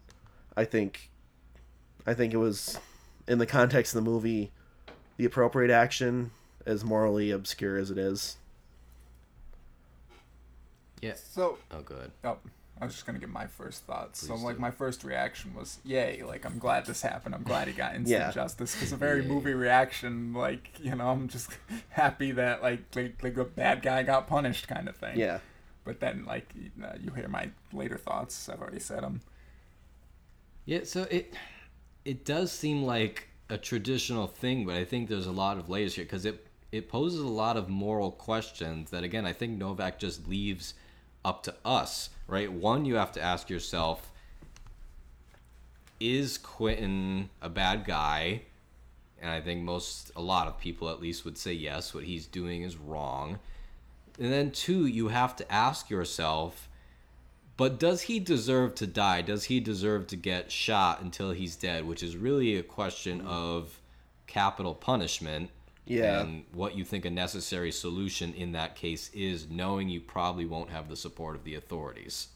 i 0.57 0.65
think 0.65 1.11
i 2.07 2.15
think 2.15 2.33
it 2.35 2.39
was 2.39 2.79
in 3.27 3.39
the 3.39 3.47
context 3.47 3.95
of 3.95 4.05
the 4.05 4.11
movie 4.11 4.51
the 5.17 5.25
appropriate 5.25 5.71
action 5.71 6.31
as 6.67 6.85
morally 6.85 7.31
obscure 7.31 7.77
as 7.79 7.91
it 7.91 7.99
is 7.99 8.37
Yeah. 11.03 11.15
So 11.17 11.59
Oh, 11.71 11.83
good. 11.83 12.11
Oh, 12.25 12.39
I 12.81 12.85
was 12.87 12.95
just 12.95 13.05
gonna 13.07 13.19
give 13.19 13.29
my 13.31 13.47
first 13.47 13.85
thoughts. 13.85 14.27
so 14.27 14.35
like 14.37 14.57
do. 14.57 14.61
my 14.63 14.71
first 14.71 15.05
reaction 15.05 15.55
was, 15.55 15.79
"Yay!" 15.85 16.23
Like 16.23 16.47
I'm 16.47 16.59
glad 16.59 16.87
this 16.87 17.03
happened. 17.03 17.35
I'm 17.35 17.43
glad 17.43 17.69
he 17.69 17.75
got 17.75 17.95
instant 17.95 18.21
Yeah. 18.21 18.31
justice. 18.33 18.75
Because 18.75 18.93
a 18.93 18.97
very 18.97 19.21
Yay. 19.23 19.29
movie 19.29 19.53
reaction, 19.55 20.33
like 20.33 20.71
you 20.81 20.95
know, 20.95 21.11
I'm 21.11 21.29
just 21.29 21.51
happy 21.91 22.33
that 22.33 22.63
like 22.63 22.85
like, 22.97 23.23
like 23.23 23.37
a 23.37 23.45
bad 23.45 23.83
guy 23.83 24.03
got 24.03 24.27
punished, 24.27 24.67
kind 24.67 24.89
of 24.89 24.97
thing. 24.97 25.19
yeah 25.19 25.41
But 25.85 26.01
then 26.01 26.25
like 26.25 26.49
uh, 26.83 26.95
you 26.99 27.11
hear 27.13 27.29
my 27.29 27.51
later 27.73 27.99
thoughts. 27.99 28.49
I've 28.49 28.61
already 28.63 28.81
said 28.81 29.03
them. 29.03 29.21
Yeah, 30.65 30.81
so 30.85 31.03
it 31.11 31.35
it 32.05 32.25
does 32.25 32.53
seem 32.53 32.83
like 32.83 33.29
a 33.49 33.59
traditional 33.59 34.27
thing, 34.27 34.67
but 34.67 34.77
I 34.77 34.85
think 34.85 35.09
there's 35.09 35.27
a 35.27 35.33
lot 35.33 35.59
of 35.59 35.69
layers 35.69 35.95
here 35.95 36.05
because 36.05 36.25
it 36.25 36.47
it 36.73 36.89
poses 36.89 37.21
a 37.21 37.29
lot 37.29 37.57
of 37.57 37.69
moral 37.69 38.11
questions 38.11 38.91
that 38.91 39.05
again 39.05 39.27
I 39.27 39.33
think 39.33 39.59
Novak 39.59 39.99
just 39.99 40.27
leaves 40.29 40.75
up 41.25 41.43
to 41.45 41.55
us, 41.65 42.11
right? 42.27 42.53
One, 42.53 42.85
you 42.85 42.97
have 42.97 43.13
to 43.13 43.23
ask 43.23 43.49
yourself: 43.49 44.11
Is 46.01 46.39
Quentin 46.39 47.31
a 47.41 47.49
bad 47.49 47.85
guy? 47.85 48.43
and 49.25 49.33
I 49.33 49.41
think 49.41 49.63
most, 49.63 50.13
a 50.17 50.21
lot 50.21 50.49
of 50.49 50.59
people 50.59 50.91
at 50.91 51.01
least 51.01 51.25
would 51.25 51.39
say 51.39 51.55
yes, 51.55 51.95
what 51.95 52.05
he's 52.05 52.27
doing 52.27 52.61
is 52.61 52.77
wrong. 52.77 53.39
And 54.21 54.31
then 54.31 54.51
two, 54.51 54.85
you 54.85 55.09
have 55.09 55.35
to 55.37 55.51
ask 55.51 55.89
yourself, 55.89 56.69
but 57.57 57.79
does 57.79 58.03
he 58.03 58.19
deserve 58.19 58.75
to 58.77 58.87
die? 58.87 59.23
Does 59.23 59.45
he 59.45 59.61
deserve 59.61 60.07
to 60.09 60.17
get 60.17 60.51
shot 60.51 61.01
until 61.01 61.33
he's 61.33 61.57
dead? 61.57 61.87
Which 61.87 62.03
is 62.03 62.17
really 62.17 62.57
a 62.57 62.63
question 62.63 63.21
of 63.23 63.81
capital 64.27 64.75
punishment. 64.75 65.51
Yeah. 65.87 66.21
And 66.21 66.45
what 66.53 66.77
you 66.77 66.85
think 66.85 67.05
a 67.05 67.11
necessary 67.11 67.71
solution 67.71 68.33
in 68.33 68.53
that 68.53 68.75
case 68.75 69.11
is, 69.13 69.51
knowing 69.51 69.89
you 69.91 70.01
probably 70.01 70.47
won't 70.47 70.71
have 70.71 70.89
the 70.89 70.97
support 70.97 71.37
of 71.37 71.45
the 71.45 71.55
authorities. 71.55 72.29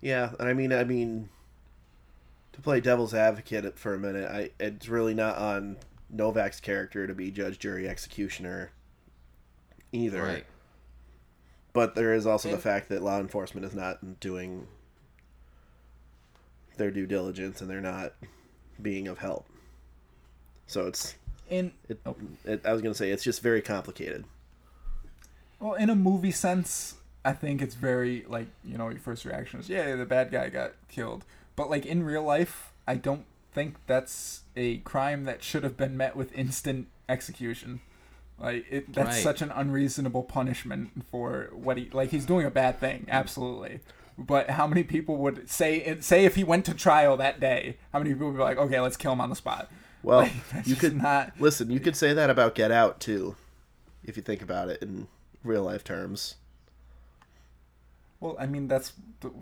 Yeah, 0.00 0.32
and 0.38 0.48
I 0.48 0.52
mean, 0.52 0.72
I 0.72 0.84
mean, 0.84 1.28
to 2.52 2.60
play 2.60 2.80
devil's 2.80 3.14
advocate 3.14 3.78
for 3.78 3.94
a 3.94 3.98
minute, 3.98 4.28
I 4.28 4.50
it's 4.58 4.88
really 4.88 5.14
not 5.14 5.38
on 5.38 5.76
Novak's 6.10 6.58
character 6.58 7.06
to 7.06 7.14
be 7.14 7.30
judge, 7.30 7.58
jury, 7.60 7.88
executioner 7.88 8.72
either. 9.92 10.22
Right. 10.22 10.44
But 11.78 11.94
there 11.94 12.12
is 12.12 12.26
also 12.26 12.50
the 12.50 12.58
fact 12.58 12.88
that 12.88 13.02
law 13.02 13.20
enforcement 13.20 13.64
is 13.64 13.72
not 13.72 14.18
doing 14.18 14.66
their 16.76 16.90
due 16.90 17.06
diligence 17.06 17.60
and 17.60 17.70
they're 17.70 17.80
not 17.80 18.14
being 18.82 19.06
of 19.06 19.18
help. 19.18 19.46
So 20.66 20.88
it's 20.88 21.14
In 21.48 21.70
it, 21.88 22.00
Oh. 22.04 22.16
it 22.44 22.66
I 22.66 22.72
was 22.72 22.82
going 22.82 22.92
to 22.92 22.98
say 22.98 23.10
it's 23.12 23.22
just 23.22 23.42
very 23.42 23.62
complicated. 23.62 24.24
well, 25.60 25.74
in 25.74 25.88
a 25.88 25.94
movie 25.94 26.32
sense, 26.32 26.96
I 27.24 27.32
think 27.32 27.62
it's 27.62 27.76
very 27.76 28.24
like 28.28 28.48
you 28.64 28.76
know 28.76 28.88
your 28.88 28.98
first 28.98 29.24
reaction 29.24 29.60
is 29.60 29.68
yeah 29.68 29.94
the 29.94 30.04
bad 30.04 30.32
guy 30.32 30.48
got 30.48 30.72
killed, 30.88 31.24
but 31.54 31.70
like 31.70 31.86
in 31.86 32.02
real 32.02 32.24
life, 32.24 32.72
I 32.88 32.96
don't 32.96 33.24
think 33.52 33.76
that's 33.86 34.42
a 34.56 34.78
crime 34.78 35.26
that 35.26 35.44
should 35.44 35.62
have 35.62 35.76
been 35.76 35.96
met 35.96 36.16
with 36.16 36.32
instant 36.32 36.88
execution. 37.08 37.82
Like 38.40 38.66
it, 38.70 38.92
that's 38.92 39.16
Right. 39.16 39.22
such 39.22 39.42
an 39.42 39.50
unreasonable 39.50 40.22
punishment 40.22 41.04
for 41.10 41.50
what 41.52 41.76
he 41.76 41.90
like. 41.92 42.10
He's 42.10 42.24
doing 42.26 42.46
a 42.46 42.50
bad 42.50 42.78
thing, 42.78 43.06
absolutely. 43.10 43.80
But 44.16 44.50
how 44.50 44.66
many 44.66 44.82
people 44.84 45.16
would 45.18 45.48
say 45.50 45.96
say 46.00 46.24
if 46.24 46.34
he 46.36 46.44
went 46.44 46.64
to 46.66 46.74
trial 46.74 47.16
that 47.16 47.40
day? 47.40 47.76
How 47.92 47.98
many 47.98 48.12
people 48.12 48.28
would 48.28 48.36
be 48.36 48.42
like, 48.42 48.58
okay, 48.58 48.80
let's 48.80 48.96
kill 48.96 49.12
him 49.12 49.20
on 49.20 49.30
the 49.30 49.36
spot? 49.36 49.70
Well, 50.02 50.20
Like, 50.54 50.66
you 50.66 50.76
could 50.76 50.96
not. 50.96 51.32
listen. 51.40 51.70
You 51.70 51.80
could 51.80 51.96
say 51.96 52.12
that 52.12 52.30
about 52.30 52.54
Get 52.54 52.70
Out 52.70 53.00
too, 53.00 53.34
if 54.04 54.16
you 54.16 54.22
think 54.22 54.40
about 54.42 54.68
it 54.68 54.80
in 54.82 55.08
real 55.42 55.62
life 55.64 55.82
terms. 55.82 56.36
Well, 58.20 58.36
I 58.38 58.46
mean 58.46 58.66
that's 58.66 58.92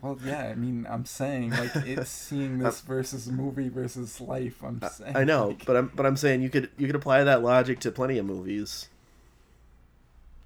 well, 0.02 0.18
yeah. 0.24 0.48
I 0.48 0.54
mean, 0.54 0.86
I'm 0.88 1.06
saying 1.06 1.50
like 1.50 1.74
it's 1.76 2.10
seeing 2.10 2.58
this 2.60 2.80
versus 2.80 3.26
movie 3.28 3.68
versus 3.68 4.20
life. 4.20 4.62
I'm 4.62 4.80
saying 4.80 5.16
I 5.16 5.24
know, 5.24 5.48
like, 5.48 5.64
but 5.64 5.76
I'm 5.76 5.90
but 5.94 6.04
I'm 6.04 6.16
saying 6.16 6.42
you 6.42 6.50
could 6.50 6.70
you 6.76 6.86
could 6.86 6.96
apply 6.96 7.24
that 7.24 7.42
logic 7.42 7.80
to 7.80 7.90
plenty 7.90 8.18
of 8.18 8.26
movies. 8.26 8.88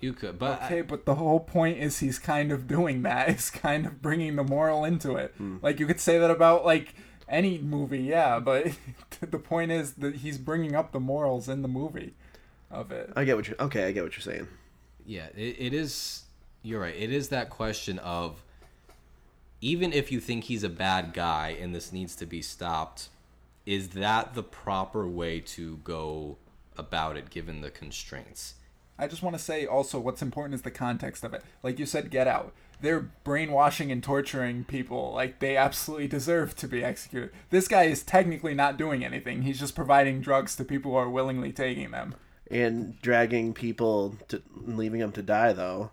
You 0.00 0.14
could, 0.14 0.38
but 0.38 0.62
okay, 0.62 0.80
but 0.80 1.04
the 1.04 1.16
whole 1.16 1.40
point 1.40 1.78
is 1.78 1.98
he's 1.98 2.18
kind 2.18 2.52
of 2.52 2.66
doing 2.66 3.02
that. 3.02 3.28
Is 3.36 3.50
kind 3.50 3.84
of 3.84 4.00
bringing 4.00 4.36
the 4.36 4.44
moral 4.44 4.84
into 4.84 5.16
it. 5.16 5.34
Hmm. 5.36 5.58
Like 5.60 5.78
you 5.78 5.86
could 5.86 6.00
say 6.00 6.18
that 6.18 6.30
about 6.30 6.64
like 6.64 6.94
any 7.28 7.58
movie, 7.58 8.00
yeah. 8.00 8.38
But 8.38 8.68
the 9.20 9.38
point 9.38 9.72
is 9.72 9.94
that 9.94 10.16
he's 10.16 10.38
bringing 10.38 10.74
up 10.74 10.92
the 10.92 11.00
morals 11.00 11.48
in 11.48 11.62
the 11.62 11.68
movie 11.68 12.14
of 12.70 12.90
it. 12.90 13.12
I 13.14 13.24
get 13.24 13.36
what 13.36 13.48
you 13.48 13.56
are 13.58 13.66
okay. 13.66 13.84
I 13.84 13.92
get 13.92 14.02
what 14.02 14.12
you're 14.12 14.34
saying. 14.34 14.48
Yeah, 15.04 15.26
it, 15.36 15.56
it 15.58 15.74
is. 15.74 16.22
You're 16.62 16.80
right. 16.80 16.94
It 16.96 17.12
is 17.12 17.28
that 17.28 17.50
question 17.50 17.98
of 18.00 18.42
even 19.60 19.92
if 19.92 20.10
you 20.10 20.20
think 20.20 20.44
he's 20.44 20.64
a 20.64 20.68
bad 20.68 21.12
guy 21.12 21.56
and 21.60 21.74
this 21.74 21.92
needs 21.92 22.14
to 22.16 22.26
be 22.26 22.42
stopped, 22.42 23.08
is 23.66 23.90
that 23.90 24.34
the 24.34 24.42
proper 24.42 25.06
way 25.06 25.40
to 25.40 25.78
go 25.78 26.38
about 26.76 27.16
it 27.16 27.30
given 27.30 27.60
the 27.60 27.70
constraints? 27.70 28.54
I 28.98 29.06
just 29.06 29.22
want 29.22 29.36
to 29.36 29.42
say 29.42 29.66
also 29.66 29.98
what's 29.98 30.22
important 30.22 30.54
is 30.54 30.62
the 30.62 30.70
context 30.70 31.24
of 31.24 31.32
it. 31.32 31.42
Like 31.62 31.78
you 31.78 31.86
said, 31.86 32.10
Get 32.10 32.28
Out. 32.28 32.52
They're 32.82 33.00
brainwashing 33.24 33.90
and 33.90 34.02
torturing 34.02 34.64
people. 34.64 35.12
Like 35.14 35.38
they 35.38 35.56
absolutely 35.56 36.08
deserve 36.08 36.54
to 36.56 36.68
be 36.68 36.84
executed. 36.84 37.30
This 37.50 37.68
guy 37.68 37.84
is 37.84 38.02
technically 38.02 38.54
not 38.54 38.76
doing 38.76 39.04
anything. 39.04 39.42
He's 39.42 39.60
just 39.60 39.74
providing 39.74 40.20
drugs 40.20 40.56
to 40.56 40.64
people 40.64 40.92
who 40.92 40.98
are 40.98 41.10
willingly 41.10 41.52
taking 41.52 41.90
them. 41.90 42.14
And 42.50 43.00
dragging 43.00 43.54
people 43.54 44.16
to 44.28 44.42
and 44.66 44.76
leaving 44.76 45.00
them 45.00 45.12
to 45.12 45.22
die 45.22 45.52
though. 45.52 45.92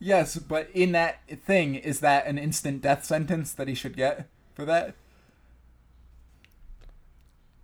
Yes, 0.00 0.36
but 0.36 0.70
in 0.72 0.92
that 0.92 1.20
thing, 1.44 1.74
is 1.74 2.00
that 2.00 2.26
an 2.26 2.38
instant 2.38 2.82
death 2.82 3.04
sentence 3.04 3.52
that 3.52 3.68
he 3.68 3.74
should 3.74 3.96
get 3.96 4.28
for 4.54 4.64
that? 4.64 4.94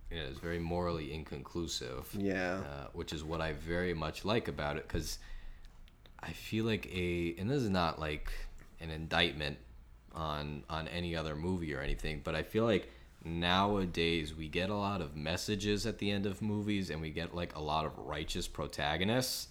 It 0.09 0.17
is 0.17 0.37
very 0.37 0.59
morally 0.59 1.13
inconclusive. 1.13 2.07
Yeah. 2.13 2.59
uh, 2.59 2.87
which 2.93 3.11
is 3.13 3.23
what 3.23 3.41
I 3.41 3.53
very 3.53 3.93
much 3.93 4.23
like 4.25 4.47
about 4.47 4.77
it 4.77 4.87
because 4.87 5.19
I 6.19 6.31
feel 6.31 6.65
like 6.65 6.87
a 6.87 7.35
and 7.37 7.49
this 7.49 7.61
is 7.61 7.69
not 7.69 7.99
like 7.99 8.31
an 8.79 8.89
indictment 8.89 9.57
on 10.13 10.63
on 10.69 10.87
any 10.87 11.15
other 11.15 11.35
movie 11.35 11.73
or 11.73 11.81
anything, 11.81 12.21
but 12.23 12.35
I 12.35 12.43
feel 12.43 12.65
like 12.65 12.89
nowadays 13.23 14.33
we 14.35 14.47
get 14.47 14.69
a 14.69 14.75
lot 14.75 15.01
of 15.01 15.15
messages 15.15 15.85
at 15.85 15.97
the 15.97 16.11
end 16.11 16.25
of 16.25 16.41
movies 16.41 16.89
and 16.89 17.01
we 17.01 17.09
get 17.09 17.35
like 17.35 17.55
a 17.55 17.61
lot 17.61 17.85
of 17.85 17.97
righteous 17.97 18.47
protagonists 18.47 19.47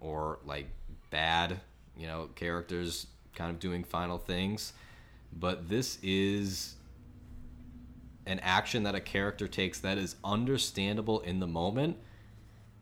or 0.00 0.40
like 0.44 0.68
bad, 1.10 1.60
you 1.96 2.06
know, 2.06 2.28
characters 2.34 3.06
kind 3.34 3.50
of 3.50 3.58
doing 3.58 3.84
final 3.84 4.18
things. 4.18 4.72
But 5.32 5.68
this 5.68 5.98
is 6.02 6.76
an 8.26 8.40
action 8.40 8.84
that 8.84 8.94
a 8.94 9.00
character 9.00 9.48
takes 9.48 9.80
that 9.80 9.98
is 9.98 10.16
understandable 10.24 11.20
in 11.20 11.40
the 11.40 11.46
moment. 11.46 11.96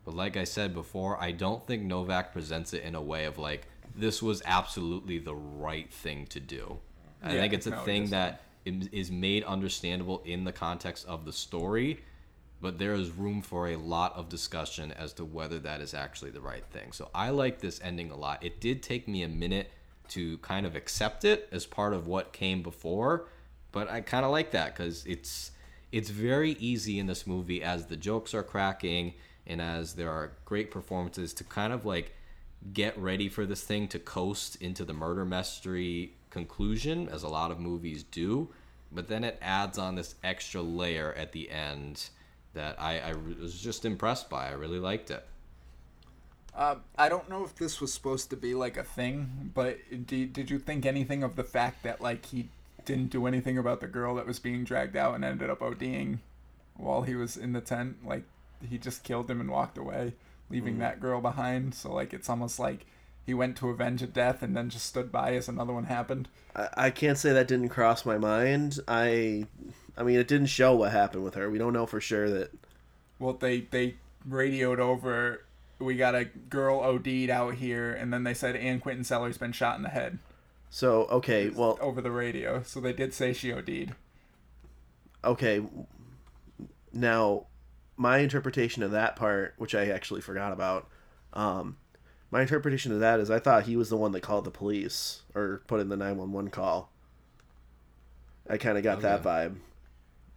But 0.04 0.14
like 0.14 0.36
I 0.36 0.44
said 0.44 0.74
before, 0.74 1.20
I 1.20 1.32
don't 1.32 1.66
think 1.66 1.82
Novak 1.82 2.32
presents 2.32 2.72
it 2.72 2.82
in 2.82 2.94
a 2.94 3.02
way 3.02 3.24
of 3.24 3.38
like, 3.38 3.66
this 3.94 4.22
was 4.22 4.42
absolutely 4.44 5.18
the 5.18 5.34
right 5.34 5.92
thing 5.92 6.26
to 6.26 6.40
do. 6.40 6.78
I 7.22 7.34
Yeah, 7.34 7.40
think 7.40 7.52
it's 7.52 7.66
a 7.66 7.70
no, 7.70 7.78
thing 7.78 8.10
that 8.10 8.42
is 8.64 9.10
made 9.10 9.44
understandable 9.44 10.22
in 10.24 10.44
the 10.44 10.52
context 10.52 11.06
of 11.06 11.24
the 11.24 11.32
story, 11.32 12.00
but 12.62 12.78
there 12.78 12.94
is 12.94 13.10
room 13.10 13.42
for 13.42 13.68
a 13.68 13.76
lot 13.76 14.14
of 14.14 14.28
discussion 14.28 14.92
as 14.92 15.12
to 15.14 15.24
whether 15.24 15.58
that 15.58 15.80
is 15.80 15.92
actually 15.92 16.30
the 16.30 16.40
right 16.40 16.64
thing. 16.70 16.92
So 16.92 17.10
I 17.12 17.30
like 17.30 17.60
this 17.60 17.80
ending 17.82 18.12
a 18.12 18.16
lot. 18.16 18.42
It 18.44 18.60
did 18.60 18.84
take 18.84 19.08
me 19.08 19.24
a 19.24 19.28
minute 19.28 19.72
to 20.10 20.38
kind 20.38 20.64
of 20.64 20.76
accept 20.76 21.24
it 21.24 21.48
as 21.50 21.66
part 21.66 21.92
of 21.92 22.06
what 22.06 22.32
came 22.32 22.62
before, 22.62 23.26
but 23.72 23.90
I 23.90 24.00
kind 24.00 24.24
of 24.24 24.30
like 24.30 24.52
that 24.52 24.76
because 24.76 25.04
it's 25.06 25.50
it's 25.90 26.08
very 26.08 26.52
easy 26.52 27.00
in 27.00 27.06
this 27.06 27.26
movie 27.26 27.62
as 27.62 27.86
the 27.86 27.96
jokes 27.96 28.32
are 28.32 28.44
cracking 28.44 29.14
and 29.46 29.60
as 29.60 29.94
there 29.94 30.10
are 30.10 30.32
great 30.44 30.70
performances 30.70 31.34
to 31.34 31.44
kind 31.44 31.72
of 31.72 31.84
like 31.84 32.14
get 32.72 32.96
ready 32.96 33.28
for 33.28 33.44
this 33.44 33.62
thing 33.62 33.88
to 33.88 33.98
coast 33.98 34.56
into 34.62 34.84
the 34.84 34.92
murder 34.92 35.24
mystery 35.24 36.14
conclusion 36.30 37.08
as 37.08 37.24
a 37.24 37.28
lot 37.28 37.50
of 37.50 37.58
movies 37.58 38.04
do 38.04 38.48
but 38.90 39.08
then 39.08 39.24
it 39.24 39.36
adds 39.42 39.78
on 39.78 39.96
this 39.96 40.14
extra 40.22 40.62
layer 40.62 41.12
at 41.14 41.32
the 41.32 41.50
end 41.50 42.08
that 42.54 42.80
I, 42.80 42.98
I 43.00 43.14
was 43.14 43.58
just 43.60 43.84
impressed 43.84 44.28
by 44.30 44.48
i 44.48 44.52
really 44.52 44.78
liked 44.78 45.10
it 45.10 45.26
Uh, 46.54 46.76
I 46.98 47.08
don't 47.08 47.28
know 47.30 47.44
if 47.44 47.54
this 47.56 47.80
was 47.80 47.92
supposed 47.94 48.28
to 48.30 48.36
be 48.36 48.54
like 48.54 48.76
a 48.76 48.84
thing, 48.84 49.50
but 49.54 49.78
did, 50.06 50.32
did 50.34 50.50
you 50.50 50.58
think 50.58 50.84
anything 50.84 51.22
of 51.22 51.36
the 51.36 51.44
fact 51.44 51.82
that 51.82 52.00
like 52.00 52.26
he 52.26 52.50
didn't 52.84 53.10
do 53.10 53.26
anything 53.26 53.56
about 53.56 53.80
the 53.80 53.86
girl 53.86 54.14
that 54.16 54.26
was 54.26 54.38
being 54.38 54.64
dragged 54.64 54.96
out 54.96 55.14
and 55.14 55.24
ended 55.24 55.48
up 55.48 55.60
ODing 55.60 56.18
while 56.76 57.02
he 57.02 57.14
was 57.14 57.36
in 57.36 57.52
the 57.52 57.60
tent? 57.62 58.04
Like 58.04 58.24
he 58.68 58.76
just 58.78 59.02
killed 59.02 59.30
him 59.30 59.40
and 59.40 59.50
walked 59.50 59.78
away, 59.78 60.14
leaving 60.50 60.78
that 60.78 61.00
girl 61.00 61.20
behind. 61.22 61.74
So 61.74 61.92
like 61.92 62.12
it's 62.12 62.28
almost 62.28 62.58
like 62.58 62.84
he 63.24 63.32
went 63.34 63.56
to 63.58 63.70
avenge 63.70 64.02
a 64.02 64.06
death 64.06 64.42
and 64.42 64.54
then 64.56 64.68
just 64.68 64.86
stood 64.86 65.10
by 65.10 65.34
as 65.34 65.48
another 65.48 65.72
one 65.72 65.84
happened. 65.84 66.28
I, 66.54 66.68
I 66.76 66.90
can't 66.90 67.16
say 67.18 67.32
that 67.32 67.48
didn't 67.48 67.70
cross 67.70 68.04
my 68.04 68.18
mind. 68.18 68.78
I 68.88 69.46
I 69.96 70.02
mean 70.02 70.18
it 70.18 70.28
didn't 70.28 70.46
show 70.46 70.74
what 70.74 70.92
happened 70.92 71.24
with 71.24 71.34
her. 71.34 71.50
We 71.50 71.58
don't 71.58 71.72
know 71.72 71.86
for 71.86 72.00
sure 72.00 72.28
that 72.30 72.50
Well, 73.18 73.34
they 73.34 73.60
they 73.60 73.96
radioed 74.26 74.80
over. 74.80 75.44
We 75.78 75.96
got 75.96 76.14
a 76.14 76.24
girl 76.24 76.80
OD'd 76.80 77.28
out 77.30 77.54
here, 77.54 77.92
and 77.92 78.12
then 78.12 78.22
they 78.24 78.34
said 78.34 78.54
Ann 78.54 78.78
Quentin 78.80 79.02
Sellers 79.04 79.36
been 79.38 79.52
shot 79.52 79.76
in 79.76 79.82
the 79.82 79.88
head. 79.88 80.18
so 80.70 81.04
okay, 81.06 81.48
well 81.50 81.76
over 81.80 82.00
the 82.00 82.10
radio. 82.10 82.62
So 82.62 82.80
they 82.80 82.92
did 82.92 83.12
say 83.12 83.32
she 83.32 83.52
OD'd. 83.52 83.94
okay 85.24 85.60
now 86.92 87.46
my 87.96 88.18
interpretation 88.18 88.82
of 88.82 88.90
that 88.90 89.16
part 89.16 89.54
which 89.56 89.74
i 89.74 89.86
actually 89.86 90.20
forgot 90.20 90.52
about 90.52 90.88
um 91.32 91.76
my 92.30 92.40
interpretation 92.42 92.92
of 92.92 93.00
that 93.00 93.18
is 93.20 93.30
i 93.30 93.38
thought 93.38 93.62
he 93.64 93.76
was 93.76 93.88
the 93.88 93.96
one 93.96 94.12
that 94.12 94.20
called 94.20 94.44
the 94.44 94.50
police 94.50 95.22
or 95.34 95.62
put 95.68 95.80
in 95.80 95.88
the 95.88 95.96
911 95.96 96.50
call 96.50 96.90
i 98.50 98.56
kind 98.58 98.76
of 98.76 98.84
got 98.84 99.00
that 99.00 99.22
vibe 99.22 99.54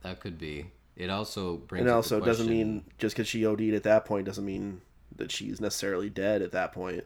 that 0.06 0.20
could 0.20 0.38
be 0.38 0.66
it 0.96 1.10
also 1.10 1.58
brings 1.58 1.82
and 1.82 1.90
also 1.90 2.18
it 2.22 2.26
doesn't 2.26 2.48
mean 2.48 2.84
just 2.98 3.16
because 3.16 3.28
she 3.28 3.46
od'd 3.46 3.74
at 3.74 3.84
that 3.84 4.06
point 4.06 4.26
doesn't 4.26 4.46
mean 4.46 4.82
that 5.16 5.32
she's 5.32 5.60
necessarily 5.60 6.10
dead 6.10 6.42
at 6.42 6.52
that 6.52 6.72
point 6.72 7.06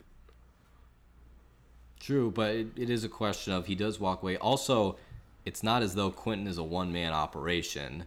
True, 1.99 2.31
but 2.31 2.55
it, 2.55 2.67
it 2.75 2.89
is 2.89 3.03
a 3.03 3.09
question 3.09 3.53
of 3.53 3.65
he 3.65 3.75
does 3.75 3.99
walk 3.99 4.23
away. 4.23 4.37
Also, 4.37 4.97
it's 5.45 5.63
not 5.63 5.83
as 5.83 5.95
though 5.95 6.09
Quentin 6.09 6.47
is 6.47 6.57
a 6.57 6.63
one 6.63 6.91
man 6.91 7.11
operation. 7.11 8.05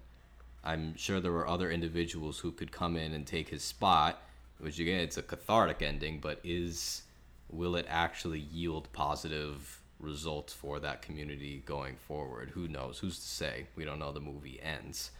I'm 0.65 0.97
sure 0.97 1.21
there 1.21 1.33
were 1.33 1.47
other 1.47 1.71
individuals 1.71 2.39
who 2.39 2.53
could 2.53 2.73
come 2.73 2.97
in 2.97 3.13
and 3.13 3.27
take 3.27 3.49
his 3.49 3.63
spot, 3.63 4.23
which 4.59 4.79
again, 4.79 5.01
it's 5.01 5.19
a 5.19 5.23
cathartic 5.23 5.83
ending, 5.83 6.21
but 6.21 6.41
is 6.43 7.03
will 7.51 7.77
it 7.77 7.85
actually 7.89 8.39
yield 8.39 8.89
positive 8.93 9.82
results 10.03 10.53
for 10.53 10.81
that 10.81 11.03
community 11.03 11.63
going 11.65 11.97
forward? 11.97 12.51
Who 12.51 12.69
knows? 12.69 12.99
Who's 12.99 13.19
to 13.19 13.27
say? 13.27 13.67
We 13.77 13.85
don't 13.85 13.99
know 13.99 14.13
the 14.13 14.21
movie 14.21 14.61
ends. 14.63 15.11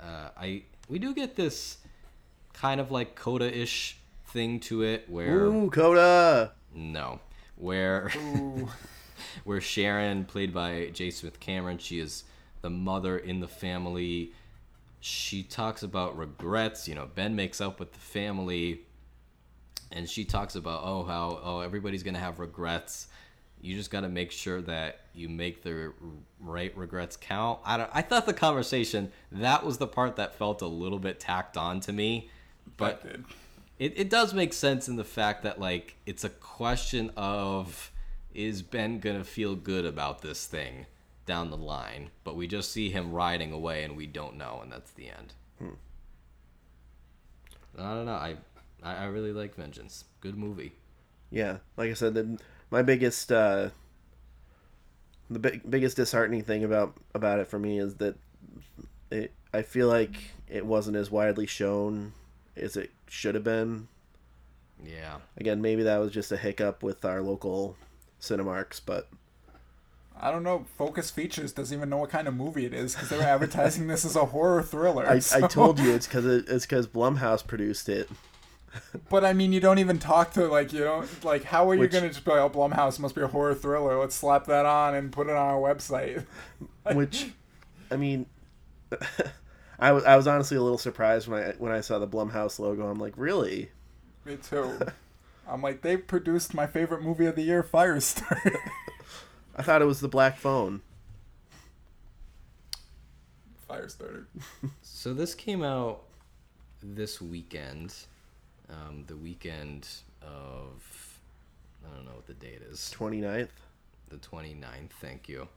Uh, 0.00 0.28
I 0.36 0.62
we 0.88 0.98
do 0.98 1.14
get 1.14 1.36
this 1.36 1.78
kind 2.52 2.80
of 2.80 2.90
like 2.90 3.14
Coda-ish 3.14 3.98
thing 4.26 4.60
to 4.60 4.82
it 4.82 5.08
where 5.08 5.44
Ooh, 5.46 5.70
Coda. 5.70 6.52
no, 6.74 7.20
where 7.56 8.10
where 9.44 9.60
Sharon, 9.60 10.24
played 10.24 10.52
by 10.52 10.90
J. 10.92 11.10
Smith 11.10 11.40
Cameron, 11.40 11.78
she 11.78 11.98
is 11.98 12.24
the 12.62 12.70
mother 12.70 13.18
in 13.18 13.40
the 13.40 13.48
family. 13.48 14.32
She 15.00 15.42
talks 15.42 15.82
about 15.82 16.16
regrets. 16.16 16.88
You 16.88 16.94
know, 16.94 17.08
Ben 17.14 17.34
makes 17.36 17.60
up 17.60 17.78
with 17.80 17.92
the 17.92 17.98
family, 17.98 18.82
and 19.92 20.08
she 20.08 20.24
talks 20.24 20.54
about 20.54 20.82
oh 20.84 21.04
how 21.04 21.40
oh 21.42 21.60
everybody's 21.60 22.02
gonna 22.02 22.18
have 22.18 22.38
regrets. 22.38 23.08
You 23.60 23.74
just 23.74 23.90
got 23.90 24.00
to 24.00 24.08
make 24.08 24.30
sure 24.30 24.60
that 24.62 25.00
you 25.14 25.28
make 25.28 25.62
the 25.62 25.92
right 26.40 26.76
regrets 26.76 27.16
count. 27.16 27.60
I 27.64 27.76
don't, 27.76 27.90
I 27.92 28.02
thought 28.02 28.26
the 28.26 28.34
conversation 28.34 29.10
that 29.32 29.64
was 29.64 29.78
the 29.78 29.86
part 29.86 30.16
that 30.16 30.36
felt 30.36 30.62
a 30.62 30.66
little 30.66 30.98
bit 30.98 31.18
tacked 31.18 31.56
on 31.56 31.80
to 31.80 31.92
me, 31.92 32.30
but 32.76 33.02
did. 33.02 33.24
it, 33.78 33.92
it 33.96 34.10
does 34.10 34.32
make 34.32 34.52
sense 34.52 34.88
in 34.88 34.96
the 34.96 35.04
fact 35.04 35.42
that 35.42 35.60
like 35.60 35.96
it's 36.06 36.24
a 36.24 36.28
question 36.28 37.10
of 37.16 37.90
is 38.32 38.62
ben 38.62 39.00
gonna 39.00 39.24
feel 39.24 39.56
good 39.56 39.84
about 39.84 40.22
this 40.22 40.46
thing 40.46 40.86
down 41.26 41.50
the 41.50 41.56
line? 41.56 42.10
But 42.22 42.36
we 42.36 42.46
just 42.46 42.70
see 42.70 42.90
him 42.90 43.12
riding 43.12 43.52
away 43.52 43.82
and 43.82 43.96
we 43.96 44.06
don't 44.06 44.36
know 44.36 44.60
and 44.62 44.70
that's 44.70 44.92
the 44.92 45.08
end. 45.08 45.34
Hmm. 45.58 45.74
I 47.76 47.94
don't 47.94 48.06
know. 48.06 48.12
I, 48.12 48.36
I 48.82 48.94
i 48.94 49.04
really 49.06 49.32
like 49.32 49.54
vengeance. 49.54 50.04
Good 50.20 50.36
movie. 50.36 50.72
Yeah, 51.30 51.58
like 51.76 51.90
I 51.90 51.94
said, 51.94 52.14
the, 52.14 52.38
my 52.70 52.82
biggest 52.82 53.32
uh, 53.32 53.70
the 55.30 55.38
big, 55.38 55.68
biggest 55.68 55.96
disheartening 55.96 56.42
thing 56.42 56.64
about 56.64 56.94
about 57.14 57.38
it 57.38 57.48
for 57.48 57.58
me 57.58 57.78
is 57.78 57.96
that 57.96 58.16
it 59.10 59.32
I 59.52 59.62
feel 59.62 59.88
like 59.88 60.16
it 60.48 60.64
wasn't 60.64 60.96
as 60.96 61.10
widely 61.10 61.46
shown 61.46 62.12
as 62.56 62.76
it 62.76 62.90
should 63.08 63.34
have 63.34 63.44
been. 63.44 63.88
yeah 64.84 65.18
Again, 65.36 65.60
maybe 65.60 65.82
that 65.82 65.98
was 65.98 66.12
just 66.12 66.32
a 66.32 66.36
hiccup 66.36 66.82
with 66.82 67.04
our 67.04 67.22
local 67.22 67.76
Cinemarks, 68.20 68.80
but 68.84 69.08
I 70.20 70.30
don't 70.30 70.42
know. 70.42 70.66
Focus 70.76 71.10
Features 71.10 71.52
doesn't 71.52 71.76
even 71.76 71.88
know 71.88 71.98
what 71.98 72.10
kind 72.10 72.26
of 72.26 72.34
movie 72.34 72.66
it 72.66 72.74
is 72.74 72.94
because 72.94 73.08
they 73.08 73.16
were 73.16 73.22
advertising 73.22 73.86
this 73.86 74.04
as 74.04 74.16
a 74.16 74.26
horror 74.26 74.62
thriller. 74.62 75.06
I, 75.06 75.20
I 75.32 75.46
told 75.46 75.78
you 75.78 75.94
it's 75.94 76.08
because 76.08 76.26
it, 76.26 76.46
it's 76.48 76.66
because 76.66 76.88
Blumhouse 76.88 77.46
produced 77.46 77.88
it. 77.88 78.10
But 79.08 79.24
I 79.24 79.32
mean, 79.32 79.52
you 79.52 79.60
don't 79.60 79.78
even 79.78 79.98
talk 79.98 80.32
to 80.34 80.46
like 80.46 80.72
you 80.72 80.80
don't 80.84 81.24
like. 81.24 81.44
How 81.44 81.68
are 81.70 81.74
you 81.74 81.88
gonna 81.88 82.08
just 82.08 82.24
be 82.24 82.30
like, 82.30 82.40
"Oh, 82.40 82.50
Blumhouse 82.50 82.98
must 82.98 83.14
be 83.14 83.22
a 83.22 83.26
horror 83.26 83.54
thriller. 83.54 83.98
Let's 83.98 84.14
slap 84.14 84.46
that 84.46 84.66
on 84.66 84.94
and 84.94 85.10
put 85.10 85.28
it 85.28 85.36
on 85.36 85.54
our 85.54 85.60
website." 85.60 86.24
Which, 86.92 87.32
I 87.90 87.96
mean, 87.96 88.26
I 89.78 89.92
was 89.92 90.04
I 90.04 90.16
was 90.16 90.26
honestly 90.26 90.56
a 90.56 90.62
little 90.62 90.78
surprised 90.78 91.28
when 91.28 91.42
I 91.42 91.52
when 91.52 91.72
I 91.72 91.80
saw 91.80 91.98
the 91.98 92.08
Blumhouse 92.08 92.58
logo. 92.58 92.88
I'm 92.88 92.98
like, 92.98 93.14
really? 93.16 93.70
Me 94.24 94.36
too. 94.36 94.78
I'm 95.48 95.62
like, 95.62 95.80
they 95.80 95.96
produced 95.96 96.52
my 96.52 96.66
favorite 96.66 97.02
movie 97.02 97.24
of 97.24 97.34
the 97.34 97.42
year, 97.42 97.62
Firestarter. 97.62 98.56
I 99.56 99.62
thought 99.62 99.80
it 99.80 99.86
was 99.86 100.00
the 100.00 100.08
Black 100.08 100.36
Phone. 100.36 100.82
Firestarter. 103.68 104.26
so 104.82 105.14
this 105.14 105.34
came 105.34 105.62
out 105.62 106.02
this 106.82 107.20
weekend 107.20 107.94
um, 108.70 109.04
the 109.06 109.16
weekend 109.16 109.86
of 110.22 111.20
i 111.84 111.94
don't 111.94 112.04
know 112.04 112.12
what 112.12 112.26
the 112.26 112.34
date 112.34 112.60
is. 112.70 112.92
29th. 112.96 113.48
the 114.08 114.16
29th 114.16 114.90
thank 115.00 115.28
you. 115.28 115.48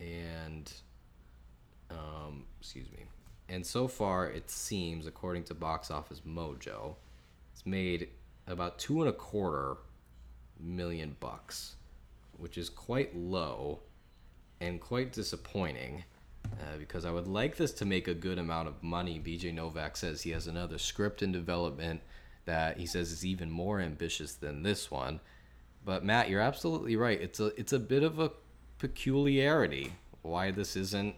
And 0.00 0.72
um, 1.90 2.44
excuse 2.60 2.90
me. 2.92 3.04
And 3.48 3.66
so 3.66 3.88
far 3.88 4.30
it 4.30 4.48
seems 4.50 5.06
according 5.06 5.44
to 5.44 5.54
box 5.54 5.90
office 5.90 6.22
mojo 6.26 6.94
it's 7.52 7.66
made 7.66 8.08
about 8.46 8.78
two 8.78 9.00
and 9.00 9.10
a 9.10 9.12
quarter 9.12 9.76
million 10.58 11.16
bucks 11.20 11.76
which 12.38 12.56
is 12.56 12.68
quite 12.68 13.14
low 13.16 13.80
and 14.60 14.80
quite 14.80 15.12
disappointing 15.12 16.04
uh, 16.44 16.78
because 16.78 17.04
I 17.04 17.10
would 17.10 17.26
like 17.26 17.56
this 17.56 17.72
to 17.74 17.84
make 17.84 18.08
a 18.08 18.14
good 18.14 18.38
amount 18.38 18.68
of 18.68 18.82
money. 18.82 19.20
BJ 19.24 19.52
Novak 19.54 19.96
says 19.96 20.22
he 20.22 20.30
has 20.30 20.46
another 20.46 20.78
script 20.78 21.22
in 21.22 21.32
development 21.32 22.00
that 22.44 22.78
he 22.78 22.86
says 22.86 23.12
is 23.12 23.24
even 23.24 23.50
more 23.50 23.80
ambitious 23.80 24.34
than 24.34 24.62
this 24.62 24.90
one. 24.90 25.20
But 25.84 26.04
Matt, 26.04 26.28
you're 26.28 26.40
absolutely 26.40 26.96
right. 26.96 27.20
It's 27.20 27.40
a 27.40 27.46
it's 27.58 27.72
a 27.72 27.78
bit 27.78 28.02
of 28.02 28.18
a 28.18 28.32
peculiarity 28.78 29.92
why 30.22 30.50
this 30.50 30.76
isn't 30.76 31.14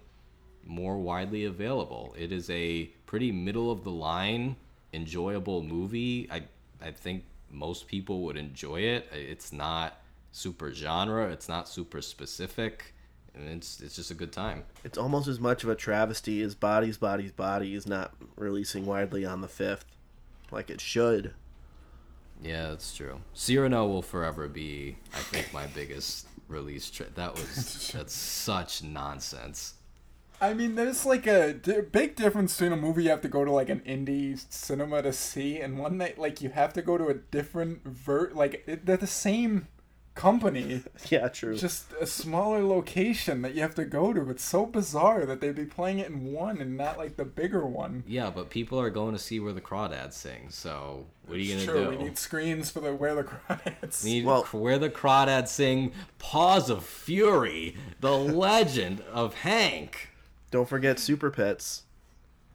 more 0.64 0.98
widely 0.98 1.44
available. 1.44 2.14
It 2.18 2.32
is 2.32 2.48
a 2.50 2.86
pretty 3.06 3.32
middle 3.32 3.70
of 3.70 3.82
the 3.82 3.90
line, 3.90 4.56
enjoyable 4.92 5.62
movie. 5.62 6.28
I 6.30 6.42
I 6.80 6.90
think 6.90 7.24
most 7.50 7.86
people 7.86 8.22
would 8.22 8.36
enjoy 8.36 8.80
it. 8.80 9.08
It's 9.12 9.52
not 9.52 10.00
super 10.32 10.72
genre. 10.72 11.30
It's 11.30 11.48
not 11.48 11.68
super 11.68 12.00
specific, 12.00 12.94
and 13.34 13.48
it's 13.48 13.80
it's 13.80 13.96
just 13.96 14.10
a 14.10 14.14
good 14.14 14.32
time. 14.32 14.64
It's 14.84 14.98
almost 14.98 15.28
as 15.28 15.40
much 15.40 15.64
of 15.64 15.70
a 15.70 15.74
travesty 15.74 16.42
as 16.42 16.54
Bodies, 16.54 16.96
Bodies, 16.98 17.32
Bodies 17.32 17.86
not 17.86 18.12
releasing 18.36 18.86
widely 18.86 19.24
on 19.24 19.40
the 19.40 19.48
5th, 19.48 19.84
like 20.50 20.70
it 20.70 20.80
should. 20.80 21.34
Yeah, 22.42 22.70
that's 22.70 22.94
true. 22.94 23.20
Cyrano 23.34 23.84
oh 23.84 23.88
will 23.88 24.02
forever 24.02 24.48
be, 24.48 24.96
I 25.14 25.18
think, 25.18 25.52
my 25.52 25.66
biggest 25.68 26.26
release. 26.48 26.90
Tri- 26.90 27.06
that 27.14 27.34
was 27.34 27.90
that's 27.94 28.14
such 28.14 28.82
nonsense. 28.82 29.74
I 30.40 30.54
mean, 30.54 30.74
there's 30.74 31.06
like 31.06 31.28
a 31.28 31.52
di- 31.52 31.82
big 31.82 32.16
difference 32.16 32.56
between 32.56 32.72
a 32.72 32.76
movie 32.76 33.04
you 33.04 33.10
have 33.10 33.20
to 33.20 33.28
go 33.28 33.44
to 33.44 33.52
like 33.52 33.68
an 33.68 33.80
indie 33.86 34.44
cinema 34.52 35.00
to 35.02 35.12
see, 35.12 35.60
and 35.60 35.78
one 35.78 35.98
that 35.98 36.18
like 36.18 36.42
you 36.42 36.50
have 36.50 36.72
to 36.72 36.82
go 36.82 36.98
to 36.98 37.06
a 37.06 37.14
different 37.14 37.84
vert. 37.84 38.34
Like 38.34 38.64
it, 38.66 38.84
they're 38.84 38.96
the 38.96 39.06
same 39.06 39.68
company, 40.14 40.82
Yeah, 41.10 41.28
true. 41.28 41.56
just 41.56 41.86
a 42.00 42.06
smaller 42.06 42.62
location 42.62 43.42
that 43.42 43.54
you 43.54 43.62
have 43.62 43.74
to 43.76 43.84
go 43.84 44.12
to. 44.12 44.28
It's 44.30 44.44
so 44.44 44.66
bizarre 44.66 45.24
that 45.26 45.40
they'd 45.40 45.54
be 45.54 45.64
playing 45.64 45.98
it 46.00 46.08
in 46.10 46.32
one 46.32 46.60
and 46.60 46.76
not 46.76 46.98
like 46.98 47.16
the 47.16 47.24
bigger 47.24 47.64
one. 47.66 48.04
Yeah, 48.06 48.30
but 48.30 48.50
people 48.50 48.78
are 48.78 48.90
going 48.90 49.12
to 49.14 49.18
see 49.18 49.40
where 49.40 49.52
the 49.52 49.60
crawdads 49.60 50.12
sing. 50.12 50.46
So 50.50 51.06
what 51.26 51.36
are 51.36 51.40
you 51.40 51.54
gonna 51.54 51.64
Sure, 51.64 51.84
do? 51.84 51.90
we 51.90 52.04
need 52.04 52.18
screens 52.18 52.70
for 52.70 52.80
the 52.80 52.94
where 52.94 53.14
the 53.14 53.24
credits. 53.24 54.04
We 54.04 54.10
need 54.14 54.26
Well- 54.26 54.44
where 54.52 54.78
the 54.78 54.90
crawdads 54.90 55.48
sing 55.48 55.92
"Paws 56.18 56.68
of 56.68 56.84
Fury," 56.84 57.76
the 58.00 58.16
legend 58.16 59.00
of 59.12 59.34
Hank. 59.34 60.10
Don't 60.50 60.68
forget 60.68 60.98
Super 60.98 61.30
Pets. 61.30 61.84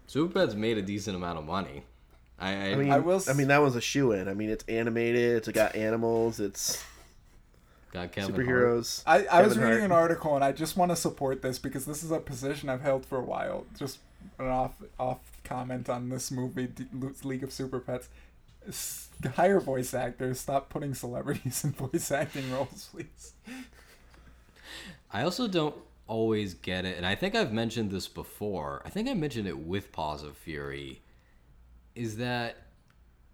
Super 0.05 0.31
Pets 0.41 0.53
made 0.55 0.77
a 0.77 0.81
decent 0.83 1.15
amount 1.15 1.39
of 1.39 1.45
money. 1.45 1.83
I, 2.39 2.49
I, 2.49 2.53
I 2.71 2.75
mean, 2.75 2.91
I 2.91 2.97
I, 2.97 2.99
will 2.99 3.15
s- 3.15 3.35
mean 3.35 3.47
that 3.47 3.63
was 3.63 3.75
a 3.75 3.81
shoe 3.81 4.11
in. 4.11 4.27
I 4.27 4.35
mean, 4.35 4.51
it's 4.51 4.63
animated. 4.67 5.37
It's 5.37 5.47
got 5.49 5.75
animals. 5.75 6.39
It's 6.39 6.83
got 7.91 8.11
Kevin 8.11 8.33
Hart. 8.35 8.47
superheroes. 8.47 9.03
I, 9.05 9.25
I 9.25 9.41
was 9.41 9.57
reading 9.57 9.71
Hart. 9.79 9.83
an 9.83 9.91
article 9.91 10.35
and 10.35 10.43
I 10.43 10.51
just 10.51 10.77
want 10.77 10.91
to 10.91 10.95
support 10.95 11.41
this 11.41 11.59
because 11.59 11.85
this 11.85 12.03
is 12.03 12.11
a 12.11 12.19
position 12.19 12.69
I've 12.69 12.81
held 12.81 13.05
for 13.05 13.17
a 13.17 13.23
while. 13.23 13.65
Just 13.77 13.99
an 14.39 14.47
off 14.47 14.73
off 14.99 15.19
comment 15.43 15.89
on 15.89 16.09
this 16.09 16.31
movie, 16.31 16.67
League 17.23 17.43
of 17.43 17.51
Super 17.51 17.79
Pets. 17.79 18.09
S- 18.67 19.07
Hire 19.35 19.59
voice 19.59 19.93
actors. 19.93 20.39
Stop 20.39 20.69
putting 20.69 20.93
celebrities 20.93 21.63
in 21.63 21.71
voice 21.71 22.11
acting 22.11 22.51
roles, 22.51 22.89
please. 22.91 23.33
I 25.11 25.23
also 25.23 25.47
don't 25.47 25.75
always 26.07 26.53
get 26.53 26.85
it, 26.85 26.97
and 26.97 27.05
I 27.05 27.15
think 27.15 27.33
I've 27.35 27.51
mentioned 27.53 27.91
this 27.91 28.07
before. 28.07 28.81
I 28.85 28.89
think 28.89 29.07
I 29.09 29.13
mentioned 29.13 29.47
it 29.47 29.57
with 29.57 29.91
Paws 29.91 30.23
of 30.23 30.37
Fury. 30.37 31.01
Is 31.95 32.17
that 32.17 32.57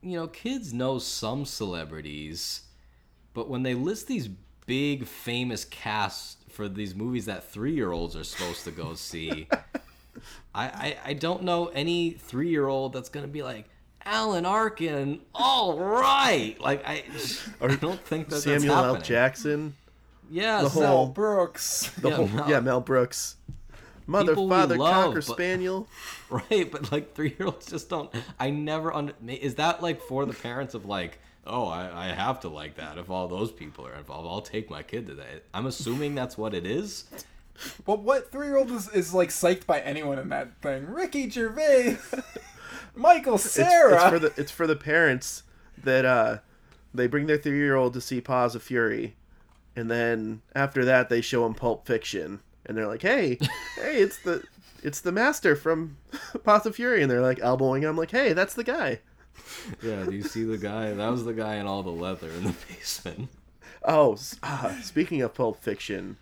you 0.01 0.15
know 0.17 0.27
kids 0.27 0.73
know 0.73 0.99
some 0.99 1.45
celebrities, 1.45 2.61
but 3.33 3.49
when 3.49 3.63
they 3.63 3.73
list 3.73 4.07
these 4.07 4.29
big 4.65 5.05
famous 5.05 5.65
casts 5.65 6.37
for 6.49 6.69
these 6.69 6.95
movies 6.95 7.25
that 7.25 7.43
three 7.51 7.73
year 7.73 7.91
olds 7.91 8.15
are 8.15 8.23
supposed 8.23 8.63
to 8.65 8.71
go 8.71 8.93
see, 8.93 9.47
I, 10.55 10.65
I 10.65 10.97
I 11.07 11.13
don't 11.13 11.43
know 11.43 11.67
any 11.67 12.11
three 12.11 12.49
year 12.49 12.67
old 12.67 12.93
that's 12.93 13.09
gonna 13.09 13.27
be 13.27 13.43
like. 13.43 13.69
Alan 14.05 14.45
Arkin, 14.45 15.21
all 15.33 15.79
right. 15.79 16.59
Like 16.59 16.85
I, 16.85 17.05
I 17.61 17.67
don't 17.77 18.01
think 18.01 18.27
that 18.27 18.41
Samuel 18.41 18.75
L. 18.75 18.97
Jackson. 18.99 19.77
Yeah, 20.29 20.63
the 20.63 20.69
so- 20.71 20.79
Mel 20.81 21.05
Brooks. 21.07 21.89
The 22.01 22.09
Yeah, 22.09 22.15
whole 22.17 22.27
Mel- 22.27 22.49
yeah 22.49 22.59
Mel 22.59 22.81
Brooks. 22.81 23.37
Mother, 24.05 24.35
father, 24.35 24.75
love, 24.77 25.05
cocker 25.05 25.15
but- 25.15 25.23
spaniel. 25.23 25.87
Right, 26.29 26.69
but 26.69 26.91
like 26.91 27.15
three 27.15 27.33
year 27.39 27.47
olds 27.47 27.67
just 27.67 27.87
don't. 27.89 28.11
I 28.37 28.49
never 28.49 28.91
under. 28.93 29.13
Is 29.25 29.55
that 29.55 29.81
like 29.81 30.01
for 30.01 30.25
the 30.25 30.33
parents 30.33 30.73
of 30.73 30.85
like, 30.85 31.19
oh, 31.45 31.67
I, 31.67 32.09
I 32.09 32.13
have 32.13 32.39
to 32.41 32.49
like 32.49 32.75
that 32.75 32.97
if 32.97 33.09
all 33.09 33.27
those 33.27 33.51
people 33.51 33.85
are 33.87 33.95
involved. 33.95 34.27
I'll 34.27 34.41
take 34.41 34.69
my 34.69 34.83
kid 34.83 35.07
to 35.07 35.15
that. 35.15 35.43
I'm 35.53 35.65
assuming 35.65 36.15
that's 36.15 36.37
what 36.37 36.53
it 36.53 36.65
is, 36.65 37.05
But 37.85 37.99
what 37.99 38.31
three 38.31 38.47
year 38.47 38.57
old 38.57 38.71
is, 38.71 38.89
is 38.89 39.13
like 39.13 39.29
psyched 39.29 39.65
by 39.65 39.79
anyone 39.81 40.19
in 40.19 40.29
that 40.29 40.55
thing? 40.61 40.85
Ricky 40.87 41.29
Gervais, 41.29 41.97
Michael 42.95 43.35
It's, 43.35 43.49
Sarah. 43.51 43.95
it's 43.95 44.03
for 44.09 44.19
the 44.19 44.33
it's 44.37 44.51
for 44.51 44.67
the 44.67 44.75
parents 44.75 45.43
that 45.83 46.05
uh 46.05 46.37
they 46.93 47.07
bring 47.07 47.25
their 47.27 47.37
three 47.37 47.57
year 47.57 47.75
old 47.75 47.93
to 47.93 48.01
see 48.01 48.21
Paws 48.21 48.55
of 48.55 48.63
Fury, 48.63 49.15
and 49.75 49.89
then 49.89 50.41
after 50.55 50.85
that 50.85 51.09
they 51.09 51.21
show 51.21 51.45
him 51.45 51.53
Pulp 51.55 51.85
Fiction, 51.87 52.39
and 52.65 52.77
they're 52.77 52.87
like, 52.87 53.01
"Hey, 53.01 53.37
hey, 53.75 53.97
it's 53.97 54.19
the 54.19 54.43
it's 54.83 55.01
the 55.01 55.11
master 55.11 55.55
from 55.55 55.97
Paws 56.43 56.65
of 56.65 56.75
Fury," 56.75 57.01
and 57.01 57.09
they're 57.11 57.21
like 57.21 57.39
elbowing 57.41 57.81
him, 57.83 57.97
like, 57.97 58.11
"Hey, 58.11 58.33
that's 58.33 58.53
the 58.53 58.63
guy." 58.63 58.99
Yeah, 59.81 60.03
do 60.03 60.11
you 60.11 60.23
see 60.23 60.43
the 60.43 60.57
guy? 60.57 60.91
That 60.93 61.09
was 61.09 61.23
the 61.25 61.33
guy 61.33 61.55
in 61.55 61.65
all 61.67 61.83
the 61.83 61.89
leather 61.91 62.29
in 62.29 62.43
the 62.43 62.53
basement. 62.69 63.29
Oh, 63.83 64.13
s- 64.13 64.37
ah, 64.43 64.77
speaking 64.83 65.21
of 65.21 65.33
Pulp 65.33 65.61
Fiction, 65.61 66.17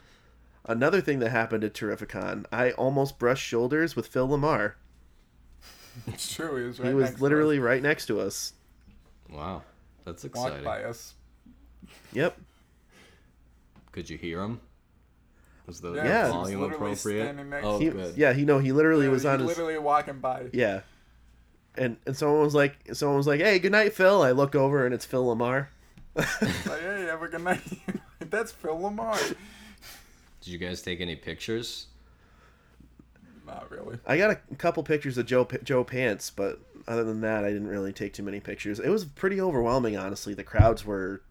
another 0.66 1.02
thing 1.02 1.20
that 1.20 1.30
happened 1.30 1.64
at 1.64 1.74
TerrifiCon, 1.74 2.46
I 2.52 2.72
almost 2.72 3.18
brushed 3.20 3.44
shoulders 3.46 3.96
with 3.96 4.08
Phil 4.08 4.28
LaMarr. 4.28 4.74
it's 6.08 6.34
true. 6.34 6.56
He 6.58 6.64
was 6.68 6.80
right 6.80 6.90
He 6.90 6.94
was 6.94 7.20
literally 7.22 7.60
right 7.60 7.82
next 7.82 8.06
to 8.08 8.20
us. 8.20 8.54
Wow, 9.30 9.64
that's 10.06 10.24
us, 10.26 10.32
walked 10.34 10.48
exciting. 10.48 10.66
by 10.66 10.84
us. 10.84 11.14
Yep. 12.14 12.38
Could 13.92 14.10
you 14.10 14.18
hear 14.18 14.42
him? 14.42 14.62
Was 15.68 15.82
the 15.82 15.94
Yeah, 15.94 16.04
Yeah. 16.06 16.20
he 16.20 16.24
was 16.24 16.32
volume 16.34 16.62
literally 16.62 16.92
appropriate? 16.94 17.34
next 17.46 17.66
Oh, 17.66 17.80
He, 17.80 17.90
good. 17.90 18.18
yeah, 18.18 18.34
he 18.34 18.46
know 18.46 18.60
he 18.60 18.72
literally 18.72 19.08
was 19.08 19.24
He 19.24 19.30
on 19.30 19.40
his 19.40 19.48
literally 19.48 19.78
walking 19.78 20.20
by. 20.20 20.46
Yeah. 20.54 20.82
And 21.78 21.98
and 22.06 22.16
someone 22.18 22.42
was 22.42 22.54
like 22.56 22.78
someone 22.94 23.18
was 23.18 23.28
like, 23.28 23.40
Hey, 23.40 23.60
good 23.60 23.72
night, 23.72 23.94
Phil. 23.94 24.22
I 24.24 24.32
look 24.32 24.56
over 24.56 24.86
and 24.86 24.94
it's 24.94 25.06
Phil 25.06 25.26
LaMarr. 25.26 25.68
Like, 26.16 26.82
hey, 26.82 27.06
have 27.10 27.22
a 27.22 27.28
good 27.30 27.42
night. 27.44 27.62
That's 28.20 28.52
Phil 28.52 28.78
LaMarr. 28.78 29.36
Did 30.42 30.52
you 30.52 30.58
guys 30.58 30.82
take 30.82 31.00
any 31.02 31.16
pictures? 31.16 31.88
Not 33.46 33.70
really. 33.72 33.98
I 34.06 34.18
got 34.18 34.32
a 34.32 34.56
couple 34.56 34.84
pictures 34.84 35.18
of 35.18 35.26
Joe 35.26 35.48
Joe 35.64 35.84
Pants, 35.84 36.30
but 36.30 36.60
other 36.88 37.04
than 37.04 37.22
that, 37.22 37.44
I 37.44 37.50
didn't 37.52 37.68
really 37.68 37.94
take 37.94 38.14
too 38.14 38.24
many 38.24 38.40
pictures. 38.40 38.80
It 38.80 38.90
was 38.90 39.06
pretty 39.06 39.40
overwhelming, 39.42 39.98
honestly. 39.98 40.34
The 40.34 40.44
crowds 40.44 40.86
were 40.86 41.22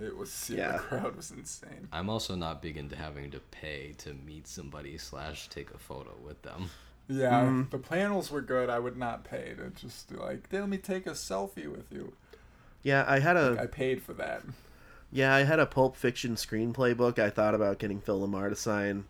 It 0.00 0.16
was 0.16 0.50
yeah, 0.50 0.56
Yeah. 0.58 0.72
the 0.72 0.78
crowd 0.78 1.16
was 1.16 1.30
insane. 1.30 1.88
I'm 1.92 2.08
also 2.10 2.34
not 2.34 2.62
big 2.62 2.76
into 2.76 2.96
having 2.96 3.30
to 3.32 3.40
pay 3.40 3.94
to 3.98 4.14
meet 4.14 4.46
somebody 4.46 4.98
slash 4.98 5.48
take 5.48 5.70
a 5.72 5.78
photo 5.78 6.12
with 6.24 6.40
them. 6.42 6.70
Yeah, 7.08 7.42
Mm-hmm. 7.42 7.70
the 7.70 7.78
panels 7.78 8.30
were 8.30 8.40
good. 8.40 8.70
I 8.70 8.78
would 8.78 8.96
not 8.96 9.24
pay 9.24 9.54
to 9.58 9.70
just 9.70 10.08
do 10.08 10.16
like, 10.16 10.48
let 10.52 10.68
me 10.68 10.78
take 10.78 11.06
a 11.06 11.10
selfie 11.10 11.70
with 11.70 11.92
you. 11.92 12.14
Yeah, 12.82 13.04
I 13.06 13.18
had 13.18 13.36
I 13.36 13.62
a 13.64 13.68
paid 13.68 14.02
for 14.02 14.12
that. 14.14 14.42
yeah, 15.12 15.34
I 15.34 15.42
had 15.44 15.58
a 15.58 15.66
Pulp 15.66 15.96
Fiction 15.96 16.34
screenplay 16.34 16.96
book 16.96 17.18
I 17.18 17.30
thought 17.30 17.54
about 17.54 17.78
getting 17.78 18.00
Phil 18.00 18.20
LaMarr 18.26 18.48
to 18.50 18.56
sign. 18.56 19.04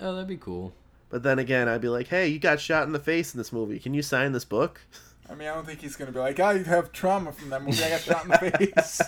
Oh, 0.00 0.12
that'd 0.14 0.28
be 0.28 0.36
cool. 0.36 0.72
But 1.10 1.22
then 1.22 1.38
again, 1.38 1.68
I'd 1.68 1.80
be 1.80 1.88
like, 1.88 2.08
"Hey, 2.08 2.28
you 2.28 2.38
got 2.38 2.60
shot 2.60 2.86
in 2.86 2.92
the 2.92 2.98
face 2.98 3.32
in 3.34 3.38
this 3.38 3.52
movie. 3.52 3.78
Can 3.78 3.94
you 3.94 4.02
sign 4.02 4.32
this 4.32 4.44
book?" 4.44 4.80
I 5.30 5.34
mean, 5.34 5.48
I 5.48 5.54
don't 5.54 5.64
think 5.64 5.80
he's 5.80 5.96
gonna 5.96 6.12
be 6.12 6.18
like, 6.18 6.38
I 6.40 6.58
have 6.64 6.92
trauma 6.92 7.32
from 7.32 7.48
that 7.50 7.62
movie. 7.62 7.82
I 7.84 7.90
got 7.90 8.00
shot 8.00 8.24
in 8.24 8.30
the 8.30 8.72
face. 8.74 9.00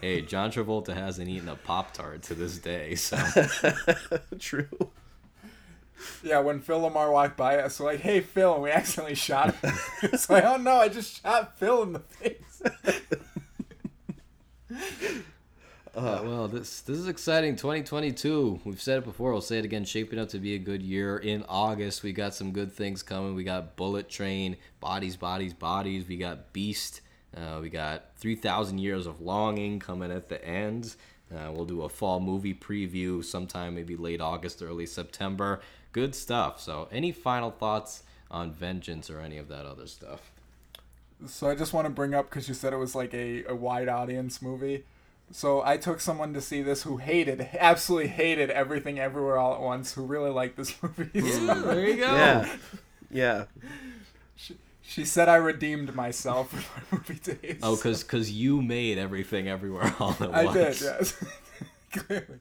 Hey, 0.00 0.22
John 0.22 0.50
Travolta 0.50 0.94
hasn't 0.94 1.28
eaten 1.28 1.48
a 1.48 1.54
Pop 1.56 1.92
Tart 1.92 2.22
to 2.22 2.34
this 2.34 2.58
day, 2.58 2.94
so 2.96 3.16
True. 4.38 4.68
Yeah, 6.22 6.40
when 6.40 6.60
Phil 6.60 6.80
LaMarr 6.80 7.12
walked 7.12 7.36
by 7.36 7.58
us, 7.58 7.80
like, 7.80 8.00
hey, 8.00 8.20
Phil, 8.20 8.54
and 8.54 8.62
we 8.62 8.70
accidentally 8.70 9.14
shot 9.14 9.54
him. 9.56 9.72
it's 10.02 10.28
like, 10.30 10.44
oh 10.44 10.56
no, 10.56 10.76
I 10.76 10.88
just 10.88 11.22
shot 11.22 11.58
Phil 11.58 11.82
in 11.82 11.92
the 11.92 12.00
face. 12.00 12.62
Uh, 15.92 16.20
well, 16.22 16.46
this 16.46 16.82
this 16.82 16.96
is 16.96 17.08
exciting. 17.08 17.56
2022. 17.56 18.60
We've 18.64 18.80
said 18.80 18.98
it 18.98 19.04
before. 19.04 19.32
We'll 19.32 19.40
say 19.40 19.58
it 19.58 19.64
again. 19.64 19.84
Shaping 19.84 20.20
up 20.20 20.28
to 20.28 20.38
be 20.38 20.54
a 20.54 20.58
good 20.58 20.82
year. 20.82 21.18
In 21.18 21.44
August, 21.48 22.04
we 22.04 22.12
got 22.12 22.32
some 22.32 22.52
good 22.52 22.72
things 22.72 23.02
coming. 23.02 23.34
We 23.34 23.42
got 23.42 23.74
Bullet 23.74 24.08
Train, 24.08 24.56
Bodies, 24.78 25.16
Bodies, 25.16 25.52
Bodies. 25.52 26.06
We 26.06 26.16
got 26.16 26.52
Beast. 26.52 27.00
Uh, 27.36 27.58
we 27.60 27.70
got 27.70 28.16
3,000 28.16 28.78
Years 28.78 29.06
of 29.06 29.20
Longing 29.20 29.78
coming 29.80 30.10
at 30.10 30.28
the 30.28 30.42
end. 30.44 30.94
Uh, 31.32 31.50
we'll 31.52 31.64
do 31.64 31.82
a 31.82 31.88
fall 31.88 32.18
movie 32.18 32.54
preview 32.54 33.24
sometime, 33.24 33.74
maybe 33.74 33.96
late 33.96 34.20
August, 34.20 34.62
early 34.62 34.86
September. 34.86 35.60
Good 35.92 36.14
stuff. 36.14 36.60
So, 36.60 36.88
any 36.92 37.12
final 37.12 37.50
thoughts 37.50 38.02
on 38.30 38.52
Vengeance 38.52 39.10
or 39.10 39.20
any 39.20 39.38
of 39.38 39.48
that 39.48 39.66
other 39.66 39.86
stuff? 39.86 40.30
So 41.26 41.50
I 41.50 41.54
just 41.54 41.72
want 41.72 41.86
to 41.86 41.90
bring 41.90 42.14
up 42.14 42.30
because 42.30 42.48
you 42.48 42.54
said 42.54 42.72
it 42.72 42.76
was 42.76 42.94
like 42.94 43.12
a, 43.12 43.44
a 43.44 43.54
wide 43.54 43.88
audience 43.88 44.40
movie. 44.40 44.84
So 45.32 45.62
I 45.62 45.76
took 45.76 46.00
someone 46.00 46.34
to 46.34 46.40
see 46.40 46.62
this 46.62 46.82
who 46.82 46.96
hated, 46.96 47.46
absolutely 47.58 48.08
hated 48.08 48.50
everything 48.50 48.98
everywhere 48.98 49.38
all 49.38 49.54
at 49.54 49.60
once, 49.60 49.92
who 49.94 50.04
really 50.04 50.30
liked 50.30 50.56
this 50.56 50.74
movie. 50.82 51.20
there 51.20 51.88
you 51.88 51.96
go. 51.96 52.16
Yeah. 52.16 52.56
Yeah. 53.10 53.44
she 54.82 55.04
said 55.04 55.28
I 55.28 55.36
redeemed 55.36 55.94
myself 55.94 56.52
with 56.52 56.68
my 56.92 56.98
movie 56.98 57.36
days. 57.36 57.60
Oh, 57.62 57.76
because 57.76 58.02
cause 58.02 58.30
you 58.30 58.62
made 58.62 58.98
everything 58.98 59.48
everywhere 59.48 59.94
all 60.00 60.16
at 60.20 60.30
once. 60.30 60.34
I 60.34 60.52
did, 60.52 60.80
yes. 60.80 61.24
Clearly. 61.92 62.40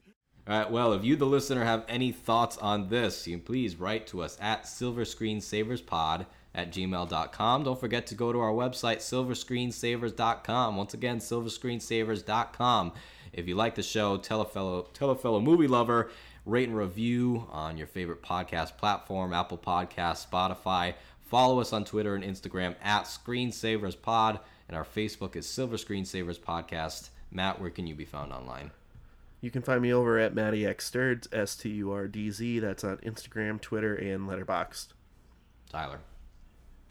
All 0.49 0.57
right. 0.57 0.71
Well, 0.71 0.93
if 0.93 1.03
you, 1.03 1.15
the 1.15 1.27
listener, 1.27 1.63
have 1.63 1.85
any 1.87 2.11
thoughts 2.11 2.57
on 2.57 2.89
this, 2.89 3.27
you 3.27 3.37
can 3.37 3.45
please 3.45 3.75
write 3.75 4.07
to 4.07 4.23
us 4.23 4.35
at 4.41 4.63
silverscreensaverspod 4.63 6.25
at 6.55 6.71
gmail.com. 6.71 7.63
Don't 7.63 7.79
forget 7.79 8.07
to 8.07 8.15
go 8.15 8.33
to 8.33 8.39
our 8.39 8.51
website, 8.51 8.97
silverscreensavers.com. 8.97 10.75
Once 10.75 10.95
again, 10.95 11.19
silverscreensavers.com. 11.19 12.93
If 13.31 13.47
you 13.47 13.53
like 13.53 13.75
the 13.75 13.83
show, 13.83 14.17
tell 14.17 14.41
a 14.41 14.45
fellow, 14.45 14.87
tell 14.91 15.11
a 15.11 15.15
fellow 15.15 15.39
movie 15.39 15.67
lover, 15.67 16.09
rate 16.47 16.67
and 16.67 16.77
review 16.77 17.45
on 17.51 17.77
your 17.77 17.85
favorite 17.85 18.23
podcast 18.23 18.75
platform, 18.75 19.33
Apple 19.33 19.59
Podcasts, 19.59 20.27
Spotify. 20.27 20.95
Follow 21.27 21.59
us 21.59 21.73
on 21.73 21.85
Twitter 21.85 22.15
and 22.15 22.23
Instagram 22.23 22.73
at 22.81 23.03
ScreensaversPod, 23.03 24.39
and 24.67 24.75
our 24.75 24.83
Facebook 24.83 25.35
is 25.35 25.45
Silver 25.45 25.77
Screensavers 25.77 26.39
Podcast. 26.39 27.09
Matt, 27.29 27.61
where 27.61 27.69
can 27.69 27.85
you 27.85 27.93
be 27.93 28.05
found 28.05 28.33
online? 28.33 28.71
You 29.41 29.51
can 29.51 29.61
find 29.61 29.81
me 29.81 29.93
over 29.93 30.19
at 30.19 30.35
Matty 30.35 30.65
X 30.65 30.89
Sturdz, 30.89 31.27
S 31.33 31.55
T 31.55 31.69
U 31.69 31.91
R 31.91 32.07
D 32.07 32.29
Z. 32.29 32.59
That's 32.59 32.83
on 32.83 32.97
Instagram, 32.97 33.61
Twitter, 33.61 33.95
and 33.95 34.27
Letterboxd. 34.27 34.89
Tyler. 35.69 35.99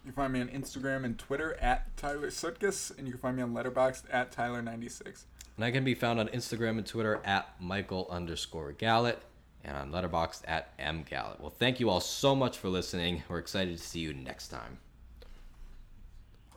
You 0.04 0.12
can 0.12 0.22
find 0.22 0.32
me 0.32 0.40
on 0.40 0.48
Instagram 0.48 1.04
and 1.04 1.18
Twitter 1.18 1.54
at 1.60 1.94
Tyler 1.96 2.30
Sutkus, 2.30 2.96
and 2.96 3.06
you 3.06 3.12
can 3.12 3.20
find 3.20 3.36
me 3.36 3.42
on 3.42 3.52
Letterboxd 3.52 4.04
at 4.10 4.32
Tyler96. 4.32 5.24
And 5.56 5.64
I 5.64 5.70
can 5.70 5.84
be 5.84 5.94
found 5.94 6.20
on 6.20 6.28
Instagram 6.28 6.78
and 6.78 6.86
Twitter 6.86 7.20
at 7.24 7.60
Michael 7.60 8.06
underscore 8.08 8.72
Gallet 8.72 9.20
and 9.64 9.76
on 9.76 9.90
Letterboxd 9.90 10.42
at 10.46 10.72
M 10.78 11.02
Gallet. 11.02 11.40
Well, 11.40 11.50
thank 11.50 11.80
you 11.80 11.90
all 11.90 12.00
so 12.00 12.34
much 12.34 12.56
for 12.56 12.68
listening. 12.68 13.24
We're 13.28 13.38
excited 13.38 13.76
to 13.76 13.82
see 13.82 14.00
you 14.00 14.14
next 14.14 14.48
time. 14.48 14.78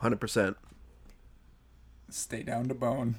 100%. 0.00 0.54
Stay 2.08 2.42
down 2.42 2.68
to 2.68 2.74
bone. 2.74 3.16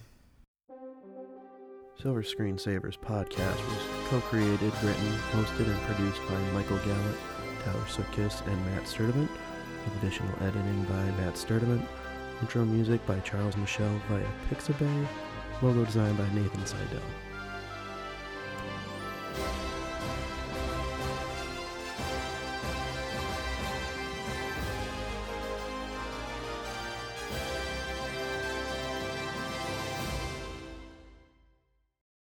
Silver 2.02 2.24
Screensavers 2.24 2.98
podcast 2.98 3.58
was 3.70 4.10
co 4.10 4.20
created, 4.22 4.74
written, 4.84 5.14
hosted, 5.32 5.68
and 5.68 5.82
produced 5.82 6.22
by 6.28 6.38
Michael 6.52 6.78
Gallant, 6.80 7.18
Tyler 7.64 7.80
Sutkiss, 7.86 8.46
and 8.48 8.66
Matt 8.66 8.84
Sturdivant, 8.84 9.30
with 9.30 10.04
additional 10.04 10.34
editing 10.42 10.84
by 10.86 11.04
Matt 11.22 11.36
Sturdivant, 11.36 11.86
intro 12.42 12.66
music 12.66 13.06
by 13.06 13.20
Charles 13.22 13.56
Michelle 13.58 14.02
via 14.10 14.26
Pixabay, 14.50 15.08
logo 15.62 15.86
design 15.86 16.16
by 16.16 16.28
Nathan 16.34 16.66
Seidel. 16.66 17.02